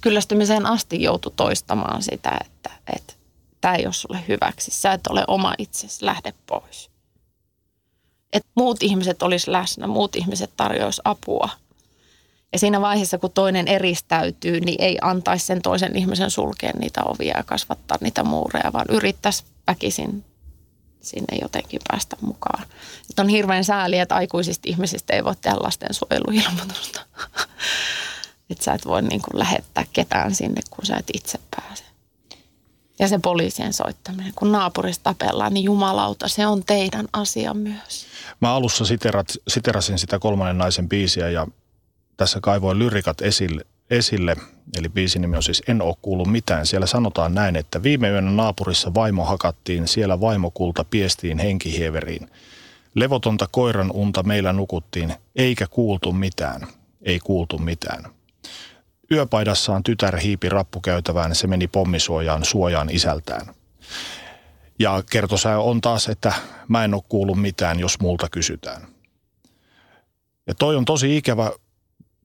kyllästymiseen 0.00 0.66
asti 0.66 1.02
joutui 1.02 1.32
toistamaan 1.36 2.02
sitä, 2.02 2.38
että, 2.44 2.70
että 2.96 3.14
tämä 3.60 3.74
ei 3.74 3.86
ole 3.86 3.92
sulle 3.92 4.24
hyväksi. 4.28 4.70
Sä 4.70 4.92
et 4.92 5.06
ole 5.06 5.24
oma 5.28 5.54
itsesi, 5.58 6.04
lähde 6.04 6.34
pois. 6.46 6.90
Että 8.32 8.48
muut 8.54 8.82
ihmiset 8.82 9.22
olisi 9.22 9.52
läsnä, 9.52 9.86
muut 9.86 10.16
ihmiset 10.16 10.50
tarjoaisi 10.56 11.02
apua. 11.04 11.48
Ja 12.52 12.58
siinä 12.58 12.80
vaiheessa, 12.80 13.18
kun 13.18 13.30
toinen 13.30 13.68
eristäytyy, 13.68 14.60
niin 14.60 14.82
ei 14.82 14.98
antaisi 15.02 15.46
sen 15.46 15.62
toisen 15.62 15.96
ihmisen 15.96 16.30
sulkea 16.30 16.72
niitä 16.78 17.00
ovia 17.04 17.36
ja 17.36 17.42
kasvattaa 17.42 17.98
niitä 18.00 18.24
muureja, 18.24 18.72
vaan 18.72 18.86
yrittäisi 18.88 19.44
väkisin 19.66 20.24
sinne 21.00 21.38
jotenkin 21.42 21.80
päästä 21.88 22.16
mukaan. 22.20 22.62
Että 23.10 23.22
on 23.22 23.28
hirveän 23.28 23.64
sääli, 23.64 23.98
että 23.98 24.14
aikuisista 24.14 24.68
ihmisistä 24.68 25.14
ei 25.14 25.24
voi 25.24 25.36
tehdä 25.36 25.56
lastensuojeluilmoitusta. 25.60 27.00
että 28.50 28.64
sä 28.64 28.72
et 28.72 28.86
voi 28.86 29.02
niin 29.02 29.22
kuin 29.22 29.38
lähettää 29.38 29.84
ketään 29.92 30.34
sinne, 30.34 30.60
kun 30.70 30.86
sä 30.86 30.96
et 30.96 31.10
itse 31.14 31.38
pääse. 31.56 31.84
Ja 32.98 33.08
se 33.08 33.18
poliisien 33.18 33.72
soittaminen, 33.72 34.32
kun 34.34 34.52
naapurista 34.52 35.02
tapellaan, 35.02 35.54
niin 35.54 35.64
jumalauta, 35.64 36.28
se 36.28 36.46
on 36.46 36.64
teidän 36.64 37.08
asia 37.12 37.54
myös. 37.54 38.06
Mä 38.40 38.54
alussa 38.54 38.84
siterat, 38.84 39.28
siterasin 39.48 39.98
sitä 39.98 40.18
kolmannen 40.18 40.58
naisen 40.58 40.88
biisiä 40.88 41.30
ja 41.30 41.46
tässä 42.16 42.38
kaivoin 42.42 42.78
lyrikat 42.78 43.22
esille, 43.22 43.64
esille. 43.90 44.36
Eli 44.78 44.88
biisin 44.88 45.22
nimi 45.22 45.36
on 45.36 45.42
siis 45.42 45.62
En 45.68 45.82
oo 45.82 45.98
kuullut 46.02 46.32
mitään. 46.32 46.66
Siellä 46.66 46.86
sanotaan 46.86 47.34
näin, 47.34 47.56
että 47.56 47.82
viime 47.82 48.08
yönä 48.10 48.30
naapurissa 48.30 48.94
vaimo 48.94 49.24
hakattiin, 49.24 49.88
siellä 49.88 50.20
vaimokulta 50.20 50.84
piestiin 50.84 51.38
henkihieveriin. 51.38 52.30
Levotonta 52.94 53.48
koiran 53.50 53.90
unta 53.92 54.22
meillä 54.22 54.52
nukuttiin, 54.52 55.14
eikä 55.36 55.66
kuultu 55.70 56.12
mitään. 56.12 56.66
Ei 57.02 57.18
kuultu 57.18 57.58
mitään. 57.58 58.04
Yöpaidassaan 59.10 59.82
tytär 59.82 60.16
hiipi 60.16 60.48
rappukäytävään, 60.48 61.34
se 61.34 61.46
meni 61.46 61.68
pommisuojaan 61.68 62.44
suojaan 62.44 62.90
isältään. 62.90 63.46
Ja 64.78 65.02
kertosää 65.10 65.60
on 65.60 65.80
taas, 65.80 66.08
että 66.08 66.32
mä 66.68 66.84
en 66.84 66.94
ole 66.94 67.02
kuullut 67.08 67.40
mitään, 67.40 67.78
jos 67.80 68.00
multa 68.00 68.28
kysytään. 68.28 68.88
Ja 70.46 70.54
toi 70.54 70.76
on 70.76 70.84
tosi 70.84 71.16
ikävä 71.16 71.50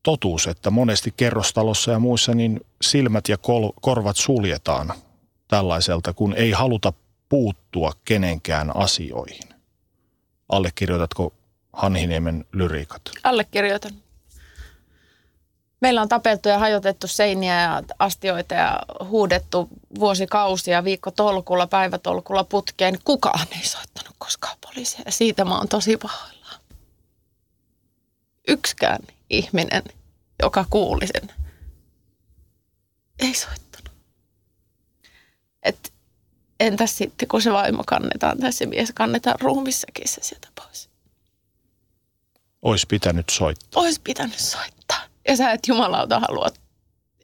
totuus, 0.03 0.47
että 0.47 0.69
monesti 0.69 1.13
kerrostalossa 1.17 1.91
ja 1.91 1.99
muissa 1.99 2.35
niin 2.35 2.61
silmät 2.81 3.29
ja 3.29 3.37
kol- 3.37 3.71
korvat 3.81 4.17
suljetaan 4.17 4.93
tällaiselta, 5.47 6.13
kun 6.13 6.33
ei 6.33 6.51
haluta 6.51 6.93
puuttua 7.29 7.91
kenenkään 8.05 8.75
asioihin. 8.75 9.49
Allekirjoitatko 10.49 11.33
Hanhiniemen 11.73 12.45
lyriikat? 12.51 13.01
Allekirjoitan. 13.23 13.91
Meillä 15.83 16.01
on 16.01 16.09
tapeltu 16.09 16.49
ja 16.49 16.59
hajotettu 16.59 17.07
seiniä 17.07 17.61
ja 17.61 17.83
astioita 17.99 18.53
ja 18.53 18.79
huudettu 19.03 19.69
vuosikausia 19.99 20.83
viikkotolkulla, 20.83 21.67
päivätolkulla 21.67 22.43
putkeen. 22.43 22.97
Kukaan 23.03 23.47
ei 23.51 23.65
soittanut 23.65 24.15
koskaan 24.17 24.57
poliisia 24.61 25.01
ja 25.05 25.11
siitä 25.11 25.45
mä 25.45 25.57
oon 25.57 25.67
tosi 25.67 25.97
pahoillaan. 25.97 26.61
Yksikään 28.47 28.99
ihminen, 29.29 29.83
joka 30.41 30.65
kuuli 30.69 31.07
sen, 31.07 31.31
ei 33.19 33.33
soittanut. 33.33 33.91
Et 35.63 35.93
entäs 36.59 36.97
sitten, 36.97 37.27
kun 37.27 37.41
se 37.41 37.51
vaimo 37.51 37.83
kannetaan 37.87 38.37
tai 38.39 38.53
se 38.53 38.65
mies 38.65 38.91
kannetaan 38.95 39.39
ruumissakin 39.39 40.07
se 40.07 40.21
sieltä 40.21 40.47
pois? 40.55 40.89
Ois 42.61 42.85
pitänyt 42.85 43.29
soittaa. 43.29 43.83
Ois 43.83 43.99
pitänyt 43.99 44.39
soittaa. 44.39 44.82
Ja 45.27 45.37
sä 45.37 45.51
et 45.51 45.67
jumalauta 45.67 46.19
halua 46.19 46.47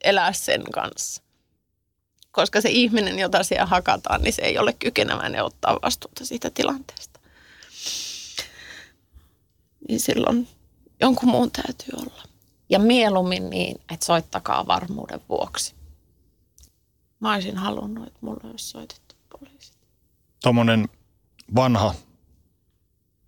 elää 0.04 0.32
sen 0.32 0.62
kanssa. 0.72 1.22
Koska 2.30 2.60
se 2.60 2.70
ihminen, 2.70 3.18
jota 3.18 3.42
siellä 3.42 3.66
hakataan, 3.66 4.22
niin 4.22 4.32
se 4.32 4.42
ei 4.42 4.58
ole 4.58 4.72
kykeneväinen 4.72 5.44
ottaa 5.44 5.78
vastuuta 5.82 6.24
siitä 6.24 6.50
tilanteesta. 6.50 7.20
Niin 9.88 10.00
silloin 10.00 10.48
jonkun 11.00 11.28
muun 11.28 11.50
täytyy 11.50 11.92
olla. 12.02 12.22
Ja 12.68 12.78
mieluummin 12.78 13.50
niin, 13.50 13.80
että 13.92 14.06
soittakaa 14.06 14.66
varmuuden 14.66 15.20
vuoksi. 15.28 15.74
Mä 17.20 17.34
olisin 17.34 17.56
halunnut, 17.56 18.06
että 18.06 18.18
mulla 18.20 18.50
olisi 18.50 18.68
soitettu 18.68 19.14
poliisit. 19.38 19.76
Tuommoinen 20.42 20.88
vanha, 21.54 21.94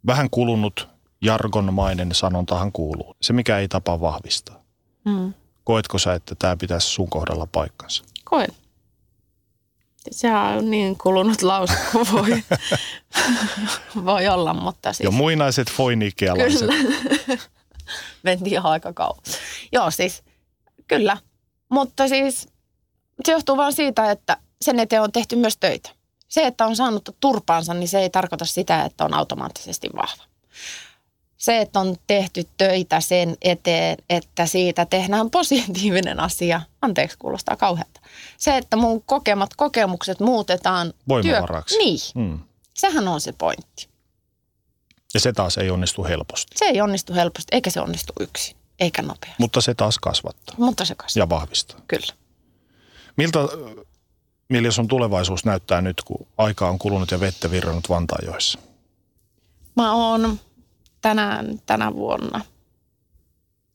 vähän 0.06 0.30
kulunut 0.30 0.88
jargonmainen 1.22 2.14
sanontahan 2.14 2.72
kuuluu. 2.72 3.16
Se, 3.22 3.32
mikä 3.32 3.58
ei 3.58 3.68
tapa 3.68 4.00
vahvistaa. 4.00 4.61
Mm. 5.04 5.34
Koetko 5.64 5.98
sä, 5.98 6.14
että 6.14 6.34
tämä 6.34 6.56
pitäisi 6.56 6.86
sun 6.86 7.10
kohdalla 7.10 7.46
paikkansa? 7.52 8.04
Koen. 8.24 8.48
Se 10.10 10.34
on 10.34 10.70
niin 10.70 10.98
kulunut 10.98 11.42
lause 11.42 11.74
kuin 11.92 12.06
voi, 12.12 12.42
voi 14.04 14.28
olla, 14.28 14.54
mutta 14.54 14.92
siis... 14.92 15.04
Jo 15.04 15.10
muinaiset 15.10 15.70
foinikialaiset. 15.70 16.60
Kyllä. 16.60 17.38
Mentiin 18.22 18.52
ihan 18.54 18.72
aika 18.72 18.92
kauan. 18.92 19.22
Joo, 19.72 19.90
siis 19.90 20.22
kyllä. 20.88 21.16
Mutta 21.68 22.08
siis 22.08 22.48
se 23.24 23.32
johtuu 23.32 23.56
vain 23.56 23.72
siitä, 23.72 24.10
että 24.10 24.36
sen 24.60 24.80
eteen 24.80 25.02
on 25.02 25.12
tehty 25.12 25.36
myös 25.36 25.56
töitä. 25.56 25.90
Se, 26.28 26.46
että 26.46 26.66
on 26.66 26.76
saanut 26.76 27.16
turpaansa, 27.20 27.74
niin 27.74 27.88
se 27.88 27.98
ei 27.98 28.10
tarkoita 28.10 28.44
sitä, 28.44 28.84
että 28.84 29.04
on 29.04 29.14
automaattisesti 29.14 29.88
vahva 29.96 30.24
se, 31.42 31.60
että 31.60 31.80
on 31.80 31.96
tehty 32.06 32.48
töitä 32.56 33.00
sen 33.00 33.36
eteen, 33.42 33.96
että 34.10 34.46
siitä 34.46 34.86
tehdään 34.86 35.30
positiivinen 35.30 36.20
asia. 36.20 36.60
Anteeksi, 36.82 37.18
kuulostaa 37.18 37.56
kauhealta. 37.56 38.00
Se, 38.38 38.56
että 38.56 38.76
mun 38.76 39.02
kokemat 39.02 39.50
kokemukset 39.56 40.20
muutetaan 40.20 40.92
voimavaraksi. 41.08 41.74
Työ... 41.74 41.84
Niin, 41.84 41.98
mm. 42.14 42.38
sehän 42.74 43.08
on 43.08 43.20
se 43.20 43.32
pointti. 43.32 43.88
Ja 45.14 45.20
se 45.20 45.32
taas 45.32 45.58
ei 45.58 45.70
onnistu 45.70 46.04
helposti. 46.04 46.52
Se 46.58 46.64
ei 46.64 46.80
onnistu 46.80 47.14
helposti, 47.14 47.48
eikä 47.52 47.70
se 47.70 47.80
onnistu 47.80 48.12
yksin, 48.20 48.56
eikä 48.80 49.02
nopeasti. 49.02 49.36
Mutta 49.38 49.60
se 49.60 49.74
taas 49.74 49.98
kasvattaa. 49.98 50.54
Mutta 50.58 50.84
se 50.84 50.94
kasvattaa. 50.94 51.22
Ja 51.22 51.28
vahvistaa. 51.28 51.80
Kyllä. 51.88 52.14
Miltä, 53.16 53.38
Milja 54.48 54.72
sun 54.72 54.88
tulevaisuus 54.88 55.44
näyttää 55.44 55.80
nyt, 55.80 56.02
kun 56.02 56.26
aika 56.38 56.68
on 56.68 56.78
kulunut 56.78 57.10
ja 57.10 57.20
vettä 57.20 57.50
virrannut 57.50 57.88
Vantaajoissa? 57.88 58.58
Mä 59.76 59.94
oon 59.94 60.38
tänään, 61.02 61.60
tänä 61.66 61.94
vuonna, 61.94 62.40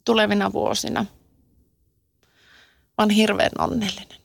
tulevina 0.06 0.54
vuosina. 0.54 1.06
Mä 2.98 2.98
oon 2.98 3.10
hirveän 3.10 3.52
onnellinen. 3.60 4.20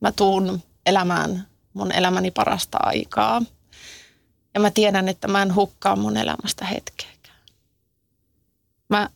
Mä 0.00 0.12
tuun 0.12 0.62
elämään 0.86 1.48
mun 1.72 1.92
elämäni 1.92 2.30
parasta 2.30 2.78
aikaa. 2.80 3.42
Ja 4.54 4.60
mä 4.60 4.70
tiedän, 4.70 5.08
että 5.08 5.28
mä 5.28 5.42
en 5.42 5.54
hukkaa 5.54 5.96
mun 5.96 6.16
elämästä 6.16 6.64
hetkeäkään. 6.64 7.40
Mä 8.88 9.10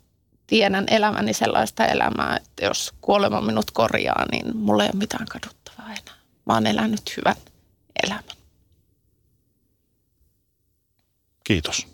tiedän 0.46 0.84
elämäni 0.90 1.34
sellaista 1.34 1.86
elämää, 1.86 2.36
että 2.36 2.64
jos 2.64 2.92
kuolema 3.00 3.40
minut 3.40 3.70
korjaa, 3.70 4.26
niin 4.32 4.56
mulla 4.56 4.82
ei 4.82 4.90
ole 4.92 4.98
mitään 4.98 5.26
kaduttavaa 5.26 5.90
enää. 5.90 6.16
Mä 6.46 6.54
oon 6.54 6.66
elänyt 6.66 7.16
hyvän 7.16 7.36
elämän. 8.04 8.36
Kiitos 11.44 11.93